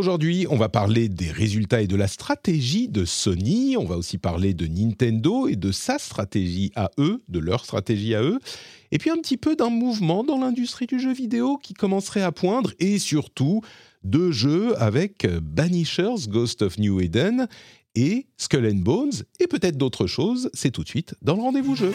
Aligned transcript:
Aujourd'hui, 0.00 0.46
on 0.48 0.56
va 0.56 0.70
parler 0.70 1.10
des 1.10 1.30
résultats 1.30 1.82
et 1.82 1.86
de 1.86 1.94
la 1.94 2.08
stratégie 2.08 2.88
de 2.88 3.04
Sony. 3.04 3.76
On 3.76 3.84
va 3.84 3.98
aussi 3.98 4.16
parler 4.16 4.54
de 4.54 4.66
Nintendo 4.66 5.46
et 5.46 5.56
de 5.56 5.72
sa 5.72 5.98
stratégie 5.98 6.72
à 6.74 6.90
eux, 6.96 7.20
de 7.28 7.38
leur 7.38 7.66
stratégie 7.66 8.14
à 8.14 8.22
eux. 8.22 8.38
Et 8.92 8.96
puis 8.98 9.10
un 9.10 9.18
petit 9.18 9.36
peu 9.36 9.56
d'un 9.56 9.68
mouvement 9.68 10.24
dans 10.24 10.38
l'industrie 10.38 10.86
du 10.86 10.98
jeu 10.98 11.12
vidéo 11.12 11.58
qui 11.58 11.74
commencerait 11.74 12.22
à 12.22 12.32
poindre. 12.32 12.72
Et 12.78 12.98
surtout, 12.98 13.60
deux 14.02 14.32
jeux 14.32 14.74
avec 14.80 15.26
Banishers, 15.26 16.28
Ghost 16.28 16.62
of 16.62 16.78
New 16.78 16.98
Eden 17.02 17.46
et 17.94 18.26
Skull 18.38 18.64
and 18.72 18.76
Bones. 18.76 19.12
Et 19.38 19.48
peut-être 19.48 19.76
d'autres 19.76 20.06
choses. 20.06 20.48
C'est 20.54 20.70
tout 20.70 20.82
de 20.82 20.88
suite 20.88 21.14
dans 21.20 21.36
le 21.36 21.42
rendez-vous 21.42 21.76
jeu. 21.76 21.92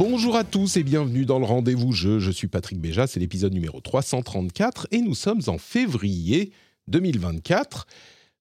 Bonjour 0.00 0.34
à 0.34 0.44
tous 0.44 0.78
et 0.78 0.82
bienvenue 0.82 1.26
dans 1.26 1.38
le 1.38 1.44
rendez-vous 1.44 1.92
jeu. 1.92 2.20
Je 2.20 2.30
suis 2.30 2.48
Patrick 2.48 2.80
Béja, 2.80 3.06
c'est 3.06 3.20
l'épisode 3.20 3.52
numéro 3.52 3.82
334 3.82 4.86
et 4.92 5.02
nous 5.02 5.14
sommes 5.14 5.42
en 5.46 5.58
février 5.58 6.52
2024. 6.88 7.86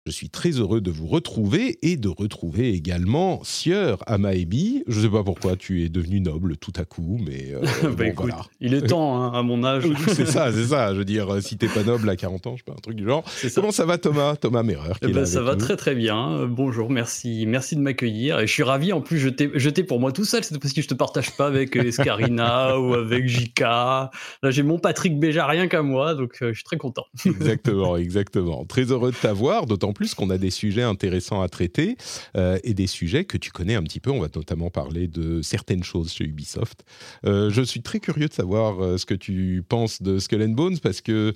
Je 0.05 0.11
suis 0.11 0.29
très 0.29 0.51
heureux 0.51 0.79
de 0.79 0.89
vous 0.91 1.07
retrouver 1.07 1.77
et 1.81 1.97
de 1.97 2.07
retrouver 2.07 2.69
également 2.73 3.41
Sieur 3.43 3.99
Amaebi. 4.07 4.83
Je 4.87 4.97
ne 4.97 5.03
sais 5.03 5.09
pas 5.09 5.23
pourquoi 5.23 5.57
tu 5.57 5.83
es 5.83 5.89
devenu 5.89 6.21
noble 6.21 6.55
tout 6.55 6.71
à 6.77 6.85
coup, 6.85 7.19
mais 7.23 7.53
euh, 7.53 7.59
Bah, 7.83 7.89
bon, 7.89 8.03
écoute, 8.05 8.29
voilà. 8.29 8.45
il 8.61 8.73
est 8.73 8.87
temps 8.87 9.21
hein, 9.21 9.37
à 9.37 9.43
mon 9.43 9.63
âge. 9.63 9.83
c'est 10.07 10.25
ça, 10.25 10.53
c'est 10.53 10.67
ça. 10.67 10.93
Je 10.93 10.99
veux 10.99 11.05
dire, 11.05 11.29
euh, 11.29 11.41
si 11.41 11.57
t'es 11.57 11.67
pas 11.67 11.83
noble 11.83 12.09
à 12.09 12.15
40 12.15 12.47
ans, 12.47 12.53
je 12.55 12.59
sais 12.59 12.63
pas, 12.63 12.71
un 12.71 12.81
truc 12.81 12.95
du 12.95 13.03
genre. 13.05 13.23
Comment 13.53 13.71
ça 13.71 13.85
va 13.85 13.97
Thomas? 13.97 14.37
Thomas 14.37 14.63
Merreur 14.63 14.99
qui 14.99 15.07
Eh 15.09 15.11
ben, 15.13 15.25
ça 15.25 15.41
va 15.41 15.53
nous. 15.55 15.59
très 15.59 15.75
très 15.75 15.95
bien. 15.95 16.47
Bonjour, 16.47 16.89
merci, 16.89 17.45
merci 17.45 17.75
de 17.75 17.81
m'accueillir. 17.81 18.39
Et 18.39 18.47
je 18.47 18.53
suis 18.53 18.63
ravi. 18.63 18.93
En 18.93 19.01
plus, 19.01 19.19
je 19.19 19.29
t'ai 19.69 19.83
pour 19.83 19.99
moi 19.99 20.13
tout 20.13 20.25
seul. 20.25 20.43
C'est 20.45 20.57
parce 20.59 20.73
que 20.73 20.81
je 20.81 20.87
te 20.87 20.93
partage 20.95 21.35
pas 21.35 21.47
avec 21.47 21.75
euh, 21.75 21.83
Escarina 21.83 22.79
ou 22.79 22.93
avec 22.93 23.27
JK. 23.27 23.59
Là, 23.59 24.09
j'ai 24.45 24.63
mon 24.63 24.79
Patrick 24.79 25.19
Béja 25.19 25.45
rien 25.45 25.67
qu'à 25.67 25.81
moi, 25.83 26.15
donc 26.15 26.37
euh, 26.41 26.49
je 26.49 26.53
suis 26.55 26.63
très 26.63 26.77
content. 26.77 27.05
Exactement, 27.25 27.97
exactement. 27.97 28.65
Très 28.65 28.85
heureux 28.85 29.11
de 29.11 29.17
t'avoir, 29.17 29.65
d'autant 29.65 29.93
plus 29.99 30.15
qu'on 30.15 30.29
a 30.29 30.37
des 30.37 30.49
sujets 30.49 30.83
intéressants 30.83 31.41
à 31.41 31.49
traiter 31.49 31.97
euh, 32.37 32.57
et 32.63 32.73
des 32.73 32.87
sujets 32.87 33.25
que 33.25 33.37
tu 33.37 33.51
connais 33.51 33.75
un 33.75 33.83
petit 33.83 33.99
peu. 33.99 34.11
On 34.11 34.21
va 34.21 34.29
notamment 34.33 34.69
parler 34.69 35.09
de 35.09 35.41
certaines 35.41 35.83
choses 35.83 36.13
chez 36.13 36.23
Ubisoft. 36.23 36.85
Euh, 37.25 37.49
je 37.49 37.61
suis 37.61 37.81
très 37.81 37.99
curieux 37.99 38.29
de 38.29 38.33
savoir 38.33 38.81
euh, 38.81 38.97
ce 38.97 39.05
que 39.05 39.13
tu 39.13 39.61
penses 39.67 40.01
de 40.01 40.17
Skull 40.17 40.43
and 40.43 40.55
Bones 40.55 40.79
parce 40.79 41.01
que 41.01 41.33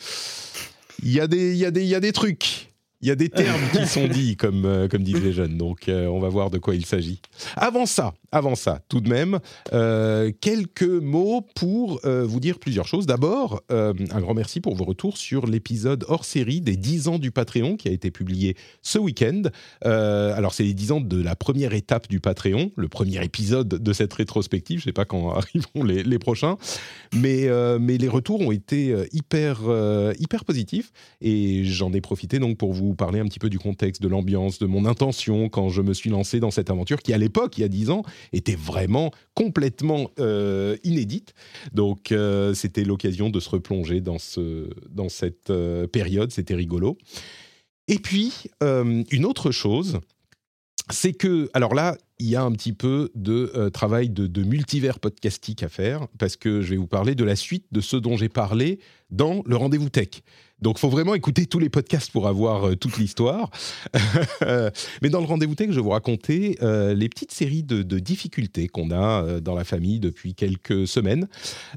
il 1.04 1.12
y 1.12 1.20
a 1.20 1.28
des, 1.28 1.52
il 1.52 1.58
y 1.58 1.66
a 1.66 1.72
des, 1.72 1.82
il 1.82 1.90
y 1.90 1.96
a 1.96 2.00
des 2.00 2.14
trucs. 2.14 2.70
Il 3.04 3.08
y 3.08 3.12
a 3.12 3.16
des 3.16 3.28
termes 3.28 3.62
qui 3.74 3.86
sont 3.88 4.08
dits, 4.08 4.38
comme, 4.38 4.64
euh, 4.64 4.88
comme 4.88 5.04
disent 5.04 5.22
les 5.22 5.34
jeunes. 5.34 5.58
Donc, 5.58 5.90
euh, 5.90 6.08
on 6.08 6.22
va 6.22 6.30
voir 6.30 6.50
de 6.50 6.58
quoi 6.58 6.74
il 6.74 6.86
s'agit. 6.86 7.20
Avant 7.58 7.86
ça, 7.86 8.14
avant 8.34 8.56
ça, 8.56 8.80
tout 8.90 9.00
de 9.00 9.08
même, 9.08 9.40
euh, 9.74 10.32
quelques 10.42 10.82
mots 10.82 11.46
pour 11.56 12.00
euh, 12.04 12.26
vous 12.26 12.40
dire 12.40 12.58
plusieurs 12.58 12.88
choses. 12.88 13.06
D'abord, 13.06 13.62
euh, 13.72 13.94
un 14.12 14.22
grand 14.22 14.34
merci 14.34 14.60
pour 14.60 14.76
vos 14.76 14.86
retours 14.86 15.18
sur 15.18 15.46
l'épisode 15.46 16.04
hors 16.08 16.26
série 16.26 16.60
des 16.60 16.76
10 16.76 17.08
ans 17.10 17.20
du 17.20 17.30
Patreon 17.30 17.78
qui 17.78 17.88
a 17.88 17.92
été 17.92 18.10
publié 18.10 18.58
ce 18.82 18.98
week-end. 18.98 19.44
Alors, 19.84 20.54
c'est 20.54 20.64
les 20.64 20.74
10 20.74 20.92
ans 20.94 21.02
de 21.02 21.22
la 21.22 21.36
première 21.36 21.74
étape 21.74 22.10
du 22.10 22.20
Patreon, 22.20 22.72
le 22.76 22.88
premier 22.88 23.24
épisode 23.24 23.68
de 23.68 23.94
cette 23.94 24.14
rétrospective. 24.14 24.80
Je 24.80 24.86
ne 24.86 24.90
sais 24.90 24.94
pas 24.94 25.06
quand 25.06 25.32
arriveront 25.36 25.84
les, 25.84 26.20
prochains, 26.20 26.58
mais, 27.14 27.48
mais 27.80 27.98
les 27.98 28.08
retours 28.08 28.42
ont 28.42 28.52
été 28.52 28.96
hyper, 29.12 29.60
hyper 30.18 30.44
positifs 30.44 30.92
et 31.22 31.64
j'en 31.66 31.94
ai 31.94 32.02
profité 32.02 32.40
donc 32.40 32.58
pour 32.58 32.74
vous 32.74 32.96
parler 32.96 33.20
un 33.20 33.26
petit 33.26 33.40
peu 33.40 33.50
du 33.50 33.60
contexte, 33.60 34.02
de 34.02 34.08
l'ambiance, 34.08 34.58
de 34.58 34.66
mon 34.66 34.86
intention 34.86 35.50
quand 35.50 35.70
je 35.70 35.82
me 35.82 35.94
suis 35.94 36.10
lancé 36.10 36.40
dans 36.40 36.52
cette 36.52 36.72
aventure 36.72 37.02
qui, 37.02 37.14
à 37.14 37.18
l'époque, 37.18 37.58
il 37.58 37.62
y 37.62 37.64
a 37.64 37.70
10 37.70 37.90
ans, 37.92 38.04
était 38.32 38.56
vraiment 38.56 39.12
complètement 39.34 40.12
euh, 40.20 40.78
inédite. 40.84 41.34
Donc, 41.74 42.12
euh, 42.12 42.54
c'était 42.54 42.84
l'occasion 42.84 43.30
de 43.30 43.40
se 43.40 43.50
replonger 43.50 44.02
dans, 44.02 44.20
ce, 44.20 44.70
dans 44.90 45.10
cette 45.10 45.50
euh, 45.50 45.88
période. 45.88 46.32
C'était 46.32 46.56
rigolo. 46.56 46.98
Et 47.88 48.00
puis, 48.00 48.46
une 48.62 49.26
autre 49.26 49.52
chose, 49.52 50.00
c'est 50.90 51.12
que, 51.12 51.50
alors 51.54 51.74
là, 51.74 51.98
il 52.24 52.30
y 52.30 52.38
a 52.38 52.44
un 52.44 52.54
petit 52.54 52.72
peu 52.72 53.12
de 53.16 53.52
euh, 53.54 53.70
travail 53.70 54.10
de, 54.10 54.44
multivers 54.44 55.00
podcastique 55.00 55.62
à 55.62 55.68
faire, 55.68 56.08
parce 56.18 56.38
que 56.38 56.62
je 56.62 56.70
vais 56.70 56.78
vous 56.78 56.88
parler 56.88 57.16
de 57.16 57.24
la 57.26 57.36
suite 57.36 57.66
de 57.74 57.82
ce 57.82 57.98
dont 57.98 58.16
j'ai 58.16 58.30
parlé 58.30 58.80
dans 59.12 59.44
le 59.46 59.58
rendez-vous 59.58 59.90
tech. 59.90 60.22
Donc, 60.62 60.78
il 60.78 60.80
faut 60.80 60.90
vraiment 60.90 61.16
écouter 61.16 61.46
tous 61.48 61.60
les 61.60 61.68
podcasts 61.68 62.12
pour 62.12 62.30
avoir 62.30 62.70
euh, 62.70 62.76
toute 62.76 62.98
l'histoire. 62.98 63.52
Mais 65.02 65.10
dans 65.10 65.20
le 65.20 65.26
rendez-vous 65.26 65.56
tech, 65.56 65.72
je 65.72 65.76
vais 65.76 65.82
vous 65.82 65.90
raconter 65.90 66.58
euh, 66.62 66.94
les 66.94 67.10
petites 67.10 67.34
séries 67.34 67.64
de, 67.64 67.84
difficultés 68.00 68.70
qu'on 68.70 68.92
a 68.92 69.42
dans 69.42 69.56
la 69.56 69.66
famille 69.66 70.00
depuis 70.00 70.34
quelques 70.34 70.88
semaines. 70.88 71.28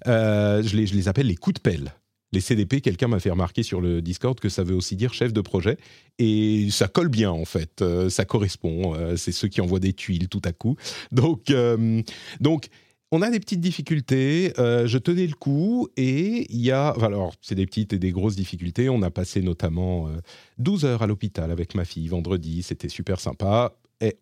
Je 0.06 0.77
les 0.77 1.09
appelle 1.09 1.27
les 1.27 1.37
coups 1.37 1.55
de 1.55 1.61
pelle. 1.61 1.93
Les 2.32 2.41
CDP, 2.41 2.81
quelqu'un 2.81 3.09
m'a 3.09 3.20
fait 3.20 3.31
remarquer 3.31 3.62
sur 3.62 3.81
le 3.81 4.03
Discord 4.03 4.38
que 4.41 4.48
ça 4.48 4.64
veut 4.64 4.75
aussi 4.75 4.97
dire 4.97 5.14
chef 5.14 5.32
de 5.32 5.41
projet. 5.41 5.78
Et 6.19 6.69
ça 6.70 6.88
colle 6.88 7.09
bien, 7.09 7.31
en 7.31 7.44
fait. 7.44 7.82
Euh, 7.82 8.09
ça 8.09 8.25
correspond. 8.25 8.94
Euh, 8.94 9.16
c'est 9.16 9.32
ceux 9.32 9.48
qui 9.48 9.60
envoient 9.60 9.81
des 9.81 9.92
tuiles 9.92 10.28
tout 10.28 10.42
à 10.44 10.53
coup. 10.53 10.76
Donc, 11.12 11.50
euh, 11.50 12.03
donc 12.41 12.69
on 13.12 13.22
a 13.22 13.31
des 13.31 13.38
petites 13.38 13.60
difficultés. 13.60 14.53
Je 14.56 14.98
tenais 14.98 15.26
le 15.26 15.34
coup. 15.34 15.88
Et 15.97 16.53
il 16.53 16.60
y 16.60 16.72
a. 16.72 16.88
alors, 16.88 17.34
c'est 17.41 17.54
des 17.54 17.66
petites 17.66 17.92
et 17.92 17.98
des 17.98 18.10
grosses 18.10 18.37
difficultés. 18.37 18.88
On 18.88 19.03
a 19.03 19.10
passé 19.10 19.41
notamment 19.41 20.08
euh, 20.08 20.16
12 20.58 20.84
heures 20.84 21.03
à 21.03 21.06
l'hôpital 21.06 21.53
avec 21.53 21.76
ma 21.76 21.84
fille 21.84 22.08
vendredi. 22.08 22.64
C'était 22.64 22.88
super 22.88 23.20
sympa. 23.20 23.76
Et 24.00 24.19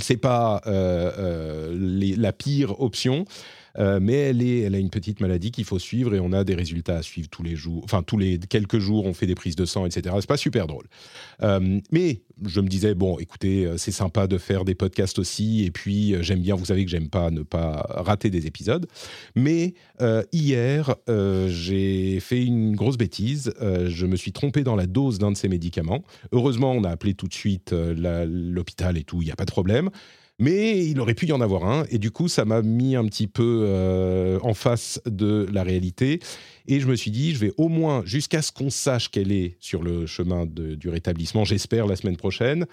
c'est 0.00 0.18
pas 0.18 0.62
la 0.64 2.32
pire 2.32 2.80
option. 2.80 3.24
Euh, 3.78 3.98
mais 4.00 4.14
elle, 4.14 4.42
est, 4.42 4.60
elle 4.60 4.74
a 4.74 4.78
une 4.78 4.90
petite 4.90 5.20
maladie 5.20 5.50
qu'il 5.50 5.64
faut 5.64 5.78
suivre 5.78 6.14
et 6.14 6.20
on 6.20 6.32
a 6.32 6.44
des 6.44 6.54
résultats 6.54 6.96
à 6.96 7.02
suivre 7.02 7.28
tous 7.28 7.42
les 7.42 7.56
jours. 7.56 7.82
Enfin, 7.84 8.02
tous 8.02 8.18
les 8.18 8.38
quelques 8.38 8.78
jours, 8.78 9.06
on 9.06 9.14
fait 9.14 9.26
des 9.26 9.34
prises 9.34 9.56
de 9.56 9.64
sang, 9.64 9.86
etc. 9.86 10.14
C'est 10.20 10.28
pas 10.28 10.36
super 10.36 10.66
drôle. 10.66 10.86
Euh, 11.42 11.80
mais 11.90 12.22
je 12.44 12.60
me 12.60 12.68
disais, 12.68 12.94
bon, 12.94 13.18
écoutez, 13.18 13.66
euh, 13.66 13.76
c'est 13.76 13.92
sympa 13.92 14.26
de 14.26 14.38
faire 14.38 14.64
des 14.64 14.74
podcasts 14.74 15.18
aussi. 15.18 15.64
Et 15.64 15.70
puis, 15.70 16.14
j'aime 16.20 16.40
bien, 16.40 16.54
vous 16.54 16.66
savez 16.66 16.84
que 16.84 16.90
j'aime 16.90 17.08
pas 17.08 17.30
ne 17.30 17.42
pas 17.42 17.86
rater 17.88 18.30
des 18.30 18.46
épisodes. 18.46 18.86
Mais 19.36 19.74
hier, 20.32 20.96
j'ai 21.46 22.18
fait 22.20 22.44
une 22.44 22.74
grosse 22.74 22.96
bêtise. 22.96 23.52
Je 23.60 24.06
me 24.06 24.16
suis 24.16 24.32
trompé 24.32 24.64
dans 24.64 24.74
la 24.74 24.86
dose 24.86 25.18
d'un 25.18 25.30
de 25.30 25.36
ces 25.36 25.48
médicaments. 25.48 26.02
Heureusement, 26.32 26.72
on 26.72 26.84
a 26.84 26.90
appelé 26.90 27.14
tout 27.14 27.28
de 27.28 27.34
suite 27.34 27.72
l'hôpital 27.72 28.98
et 28.98 29.04
tout, 29.04 29.22
il 29.22 29.26
n'y 29.26 29.30
a 29.30 29.36
pas 29.36 29.44
de 29.44 29.50
problème. 29.50 29.90
Mais 30.42 30.84
il 30.84 30.98
aurait 30.98 31.14
pu 31.14 31.26
y 31.26 31.32
en 31.32 31.40
avoir 31.40 31.66
un, 31.66 31.84
et 31.88 31.98
du 31.98 32.10
coup, 32.10 32.26
ça 32.26 32.44
m'a 32.44 32.62
mis 32.62 32.96
un 32.96 33.04
petit 33.04 33.28
peu 33.28 33.62
euh, 33.64 34.40
en 34.42 34.54
face 34.54 35.00
de 35.06 35.46
la 35.52 35.62
réalité. 35.62 36.18
Et 36.66 36.80
je 36.80 36.88
me 36.88 36.96
suis 36.96 37.12
dit, 37.12 37.32
je 37.32 37.38
vais 37.38 37.52
au 37.58 37.68
moins, 37.68 38.02
jusqu'à 38.04 38.42
ce 38.42 38.50
qu'on 38.50 38.68
sache 38.68 39.08
qu'elle 39.08 39.30
est 39.30 39.56
sur 39.60 39.84
le 39.84 40.04
chemin 40.04 40.44
du 40.44 40.88
rétablissement, 40.88 41.44
j'espère 41.44 41.86
la 41.86 41.94
semaine 41.94 42.16
prochaine, 42.16 42.66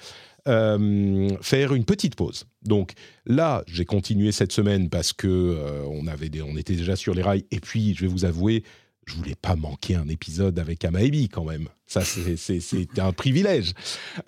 euh, 0.47 1.29
faire 1.41 1.75
une 1.75 1.85
petite 1.85 2.15
pause. 2.15 2.45
Donc 2.63 2.93
là, 3.27 3.63
j'ai 3.67 3.85
continué 3.85 4.31
cette 4.31 4.51
semaine 4.51 4.89
parce 4.89 5.13
que 5.13 5.27
euh, 5.27 5.83
on, 5.91 6.07
avait 6.07 6.31
on 6.41 6.57
était 6.57 6.75
déjà 6.75 6.95
sur 6.95 7.13
les 7.13 7.21
rails. 7.21 7.45
Et 7.51 7.59
puis, 7.59 7.93
je 7.93 8.01
vais 8.01 8.07
vous 8.07 8.25
avouer, 8.25 8.63
je 9.09 9.15
voulais 9.15 9.35
pas 9.41 9.55
manquer 9.55 9.95
un 9.95 10.07
épisode 10.07 10.59
avec 10.59 10.85
Amaebi 10.85 11.29
quand 11.29 11.43
même. 11.43 11.67
Ça, 11.87 12.01
c'est- 12.03 12.99
un 12.99 13.11
privilège. 13.11 13.73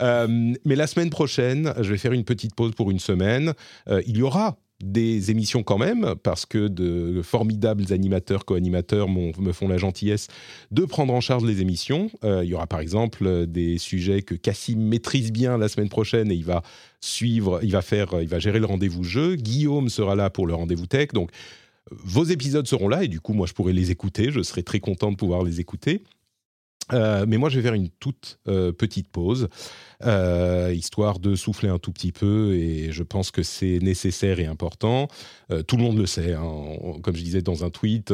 Euh, 0.02 0.54
mais 0.66 0.76
la 0.76 0.88
semaine 0.88 1.10
prochaine, 1.12 1.74
je 1.80 1.92
vais 1.92 1.98
faire 1.98 2.14
une 2.14 2.24
petite 2.24 2.56
pause 2.56 2.72
pour 2.74 2.90
une 2.92 3.00
semaine. 3.00 3.54
Euh, 3.88 4.02
il 4.08 4.18
y 4.18 4.22
aura 4.24 4.58
des 4.84 5.30
émissions 5.30 5.62
quand 5.62 5.78
même, 5.78 6.16
parce 6.24 6.48
que 6.48 6.68
de 6.68 7.22
formidables 7.22 7.94
animateurs, 7.94 8.46
co-animateurs 8.46 9.08
me 9.08 9.52
font 9.52 9.68
la 9.68 9.78
gentillesse 9.78 10.28
de 10.72 10.86
prendre 10.86 11.14
en 11.14 11.22
charge 11.22 11.46
les 11.46 11.62
émissions. 11.62 12.10
Euh, 12.24 12.44
il 12.44 12.50
y 12.50 12.56
aura 12.56 12.66
par 12.66 12.80
exemple 12.80 13.46
des 13.46 13.78
sujets 13.78 14.24
que 14.24 14.34
Cassim 14.34 14.80
maîtrise 14.80 15.32
bien 15.32 15.60
la 15.60 15.68
semaine 15.70 15.90
prochaine 15.90 16.32
et 16.32 16.36
il 16.36 16.46
va 16.46 16.64
suivre, 17.00 17.60
il 17.62 17.72
va 17.72 17.84
faire, 17.84 18.20
il 18.22 18.28
va 18.28 18.40
gérer 18.40 18.58
le 18.58 18.66
rendez-vous 18.66 19.04
jeu. 19.04 19.36
Guillaume 19.36 19.88
sera 19.90 20.16
là 20.16 20.32
pour 20.32 20.48
le 20.48 20.56
rendez-vous 20.56 20.88
tech. 20.88 21.10
Donc 21.14 21.30
vos 21.90 22.24
épisodes 22.24 22.68
seront 22.68 22.88
là 22.88 23.04
et 23.04 23.08
du 23.08 23.20
coup 23.20 23.34
moi 23.34 23.48
je 23.48 23.54
pourrai 23.54 23.74
les 23.74 23.92
écouter. 23.92 24.32
Je 24.32 24.42
serai 24.42 24.64
très 24.64 24.80
content 24.80 25.12
de 25.12 25.18
pouvoir 25.18 25.44
les 25.44 25.60
écouter. 25.60 26.04
Euh, 26.94 27.26
mais 27.28 27.38
moi, 27.38 27.50
je 27.50 27.58
vais 27.58 27.64
faire 27.64 27.74
une 27.74 27.90
toute 27.90 28.40
euh, 28.48 28.72
petite 28.72 29.08
pause, 29.08 29.48
euh, 30.04 30.74
histoire 30.76 31.20
de 31.20 31.36
souffler 31.36 31.70
un 31.70 31.80
tout 31.80 31.92
petit 31.92 32.12
peu, 32.12 32.54
et 32.56 32.92
je 32.92 33.04
pense 33.04 33.32
que 33.32 33.44
c'est 33.44 33.80
nécessaire 33.82 34.40
et 34.40 34.46
important. 34.46 35.08
tout 35.68 35.78
le 35.78 35.84
monde 35.84 35.98
le 35.98 36.06
sait, 36.06 36.34
hein. 36.34 36.54
comme 37.02 37.16
je 37.16 37.24
disais 37.24 37.42
dans 37.42 37.64
un 37.64 37.70
tweet, 37.70 38.14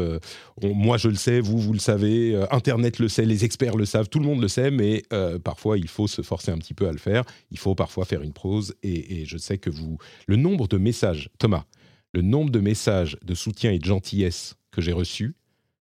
moi 0.62 0.98
je 0.98 1.10
le 1.10 1.16
sais, 1.16 1.40
vous, 1.40 1.58
vous 1.58 1.74
le 1.74 1.80
savez, 1.80 2.40
Internet 2.52 3.00
le 3.00 3.08
sait, 3.08 3.26
les 3.26 3.46
experts 3.46 3.78
le 3.78 3.86
savent, 3.86 4.10
tout 4.10 4.20
le 4.20 4.26
monde 4.26 4.42
le 4.42 4.48
sait, 4.48 4.72
mais 4.72 5.04
parfois 5.44 5.78
il 5.78 5.88
faut 5.88 6.08
se 6.08 6.22
forcer 6.22 6.52
un 6.52 6.58
petit 6.58 6.74
peu 6.74 6.88
à 6.88 6.92
le 6.92 6.98
faire, 6.98 7.24
il 7.52 7.58
faut 7.58 7.76
parfois 7.76 8.06
faire 8.06 8.22
une 8.22 8.34
pause, 8.34 8.76
et, 8.84 9.22
et 9.22 9.26
je 9.26 9.38
sais 9.38 9.58
que 9.58 9.70
vous... 9.70 9.98
Le 10.26 10.36
nombre 10.36 10.68
de 10.68 10.78
messages, 10.78 11.30
Thomas, 11.38 11.66
le 12.14 12.22
nombre 12.22 12.52
de 12.52 12.60
messages 12.60 13.18
de 13.24 13.34
soutien 13.36 13.72
et 13.72 13.80
de 13.80 13.86
gentillesse 13.86 14.56
que 14.72 14.82
j'ai 14.82 14.94
reçus, 14.94 15.36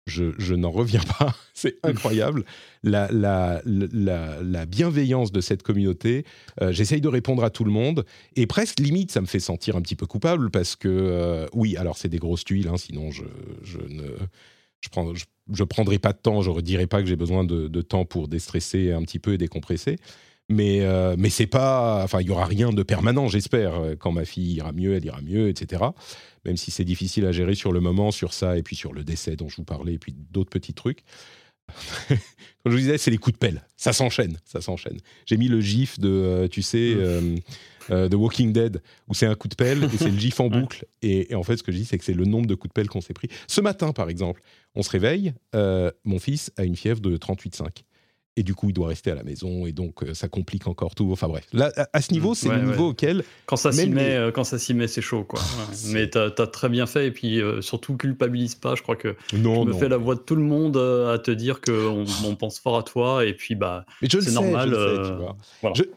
je, 0.06 0.54
n'en 0.54 0.71
reviens 0.71 1.01
pas. 1.18 1.36
C'est 1.54 1.77
incroyable. 1.83 2.44
La, 2.83 3.10
la, 3.12 4.65
bienveillance 4.65 5.31
de 5.31 5.42
cette 5.42 5.63
communauté. 5.63 6.25
Euh, 6.62 6.71
j'essaye 6.71 7.01
de 7.01 7.07
répondre 7.07 7.44
à 7.44 7.50
tout 7.50 7.63
le 7.63 7.71
monde. 7.71 8.06
Et 8.36 8.45
presque, 8.48 8.80
limite, 8.80 9.12
ça 9.12 9.21
me 9.21 9.25
fait 9.25 9.39
sentir 9.39 9.75
un 9.75 9.81
petit 9.81 9.95
peu 9.95 10.06
coupable 10.06 10.50
parce 10.50 10.75
que, 10.75 10.89
euh, 10.89 11.48
oui, 11.54 11.77
alors 11.77 11.98
c'est 11.98 12.10
des 12.10 12.18
grosses 12.19 12.44
tuiles, 12.44 12.68
hein, 12.68 12.77
sinon 12.77 13.12
je, 13.12 13.24
ne. 13.88 14.04
Je, 14.81 14.89
prends, 14.89 15.13
je, 15.15 15.63
prendrai 15.63 16.00
pas 16.00 16.12
de 16.12 16.18
temps, 16.18 16.42
je 16.42 16.51
ne 16.51 16.60
dirai 16.60 16.88
pas 16.88 17.01
que 17.01 17.07
j'ai 17.07 17.15
besoin 17.15 17.45
de, 17.45 17.81
temps 17.81 18.04
pour 18.04 18.27
déstresser 18.27 18.92
un 18.92 19.01
petit 19.04 19.19
peu 19.19 19.33
et 19.33 19.38
décompresser. 19.38 19.98
Mais, 20.50 20.81
euh, 20.81 21.16
mais 21.18 21.30
c'est 21.30 21.48
pas. 21.48 22.04
Enfin, 22.04 22.22
il 22.22 22.28
y 22.28 22.31
aura 22.31 22.45
rien 22.45 22.72
de 22.72 22.84
permanent, 22.84 23.28
j'espère. 23.28 23.74
Quand 24.00 24.12
ma 24.12 24.25
fille 24.25 24.56
ira 24.56 24.72
mieux, 24.72 24.95
elle 24.95 25.06
ira 25.06 25.22
mieux, 25.22 25.50
etc 25.50 25.84
même 26.45 26.57
si 26.57 26.72
c'est 26.72 26.86
difficile 26.86 27.25
à 27.25 27.31
gérer 27.31 27.56
sur 27.56 27.72
le 27.72 27.80
moment, 27.80 28.12
sur 28.12 28.34
ça, 28.34 28.57
et 28.57 28.63
puis 28.63 28.75
sur 28.75 28.94
le 28.94 29.04
décès 29.04 29.36
dont 29.36 29.50
je 29.50 29.57
vous 29.57 29.63
parlais, 29.63 29.94
et 29.94 30.00
puis 30.00 30.13
d'autres 30.31 30.50
petits 30.50 30.74
trucs. 30.74 31.04
Comme 32.10 32.18
je 32.66 32.72
vous 32.72 32.78
disais, 32.78 32.98
c'est 32.98 33.12
les 33.12 33.18
coups 33.18 33.34
de 33.34 33.40
pelle. 33.40 33.66
Ça 33.78 33.94
s'enchaîne, 33.94 34.38
ça 34.44 34.62
s'enchaîne. 34.62 34.98
J'ai 35.25 35.38
mis 35.38 35.48
le 35.48 35.62
gif 35.62 36.00
de, 36.00 36.10
euh, 36.10 36.48
tu 36.48 36.62
sais, 36.62 36.94
euh, 36.96 37.36
euh, 37.89 38.10
de 38.10 38.16
Walking 38.16 38.51
Dead, 38.51 38.81
où 39.07 39.13
c'est 39.13 39.25
un 39.25 39.36
coup 39.36 39.48
de 39.48 39.56
pelle, 39.56 39.86
et 39.86 39.98
c'est 39.98 40.12
le 40.12 40.19
gif 40.19 40.39
en 40.39 40.50
boucle. 40.50 40.86
Et, 41.01 41.34
en 41.36 41.44
fait, 41.44 41.57
ce 41.57 41.63
que 41.63 41.72
je 41.72 41.78
dis, 41.78 41.86
c'est 41.86 41.98
que 41.98 42.04
c'est 42.04 42.13
le 42.13 42.25
nombre 42.25 42.48
de 42.48 42.56
coups 42.56 42.69
de 42.69 42.74
pelle 42.74 42.89
qu'on 42.89 43.01
s'est 43.01 43.13
pris. 43.13 43.30
Ce 43.48 43.62
matin, 43.62 43.94
par 43.94 44.10
exemple, 44.10 44.42
on 44.75 44.84
se 44.84 44.89
réveille, 44.89 45.34
mon 46.04 46.19
fils 46.19 46.51
a 46.57 46.63
une 46.63 46.75
fièvre 46.75 47.00
de 47.00 47.16
38,5 47.16 47.84
et 48.36 48.44
du 48.44 48.56
coup 48.56 48.70
il 48.70 48.74
doit 48.74 48.88
rester 48.88 49.12
à 49.12 49.16
la 49.16 49.24
maison 49.24 49.66
et 49.66 49.72
donc 49.72 50.04
euh, 50.04 50.14
ça 50.14 50.28
complique 50.28 50.68
encore 50.68 50.96
tout. 50.96 51.12
Enfin 51.12 51.28
bref, 51.28 51.46
là 51.54 51.72
à, 51.94 52.02
ce 52.02 52.12
niveau 52.12 52.34
c'est 52.34 52.50
le 52.50 52.62
niveau 52.62 52.90
auquel 52.90 53.24
quand 53.46 53.56
ça 53.56 53.72
s'y 53.72 53.90
met, 53.90 54.16
euh, 54.16 54.32
quand 54.32 54.44
ça 54.44 54.58
s'y 54.58 54.74
met 54.74 54.88
c'est 54.88 55.02
chaud 55.02 55.24
quoi. 55.24 55.40
Mais 55.90 56.10
t'as 56.10 56.30
as 56.38 56.48
très 56.48 56.70
bien 56.70 56.86
fait 56.86 57.08
et 57.08 57.12
puis 57.12 57.42
euh, 57.42 57.62
surtout 57.62 57.96
culpabilise 57.96 58.56
pas. 58.56 58.76
Je 58.76 58.82
crois 58.82 58.96
que 58.96 59.16
non, 59.34 59.64
je 59.64 59.70
me 59.70 59.74
fais 59.74 59.90
la 59.90 59.98
voix 59.98 60.16
de 60.16 60.22
tout 60.22 60.36
le 60.36 60.44
monde 60.44 60.78
à 60.78 61.20
te 61.20 61.32
dire 61.32 61.62
qu'on 61.62 62.06
on 62.26 62.36
pense 62.36 62.60
fort 62.60 62.78
à 62.78 62.84
toi 62.84 63.26
et 63.26 63.34
puis 63.34 63.56
bah 63.56 63.86
c'est 64.02 64.32
normal. 64.32 64.76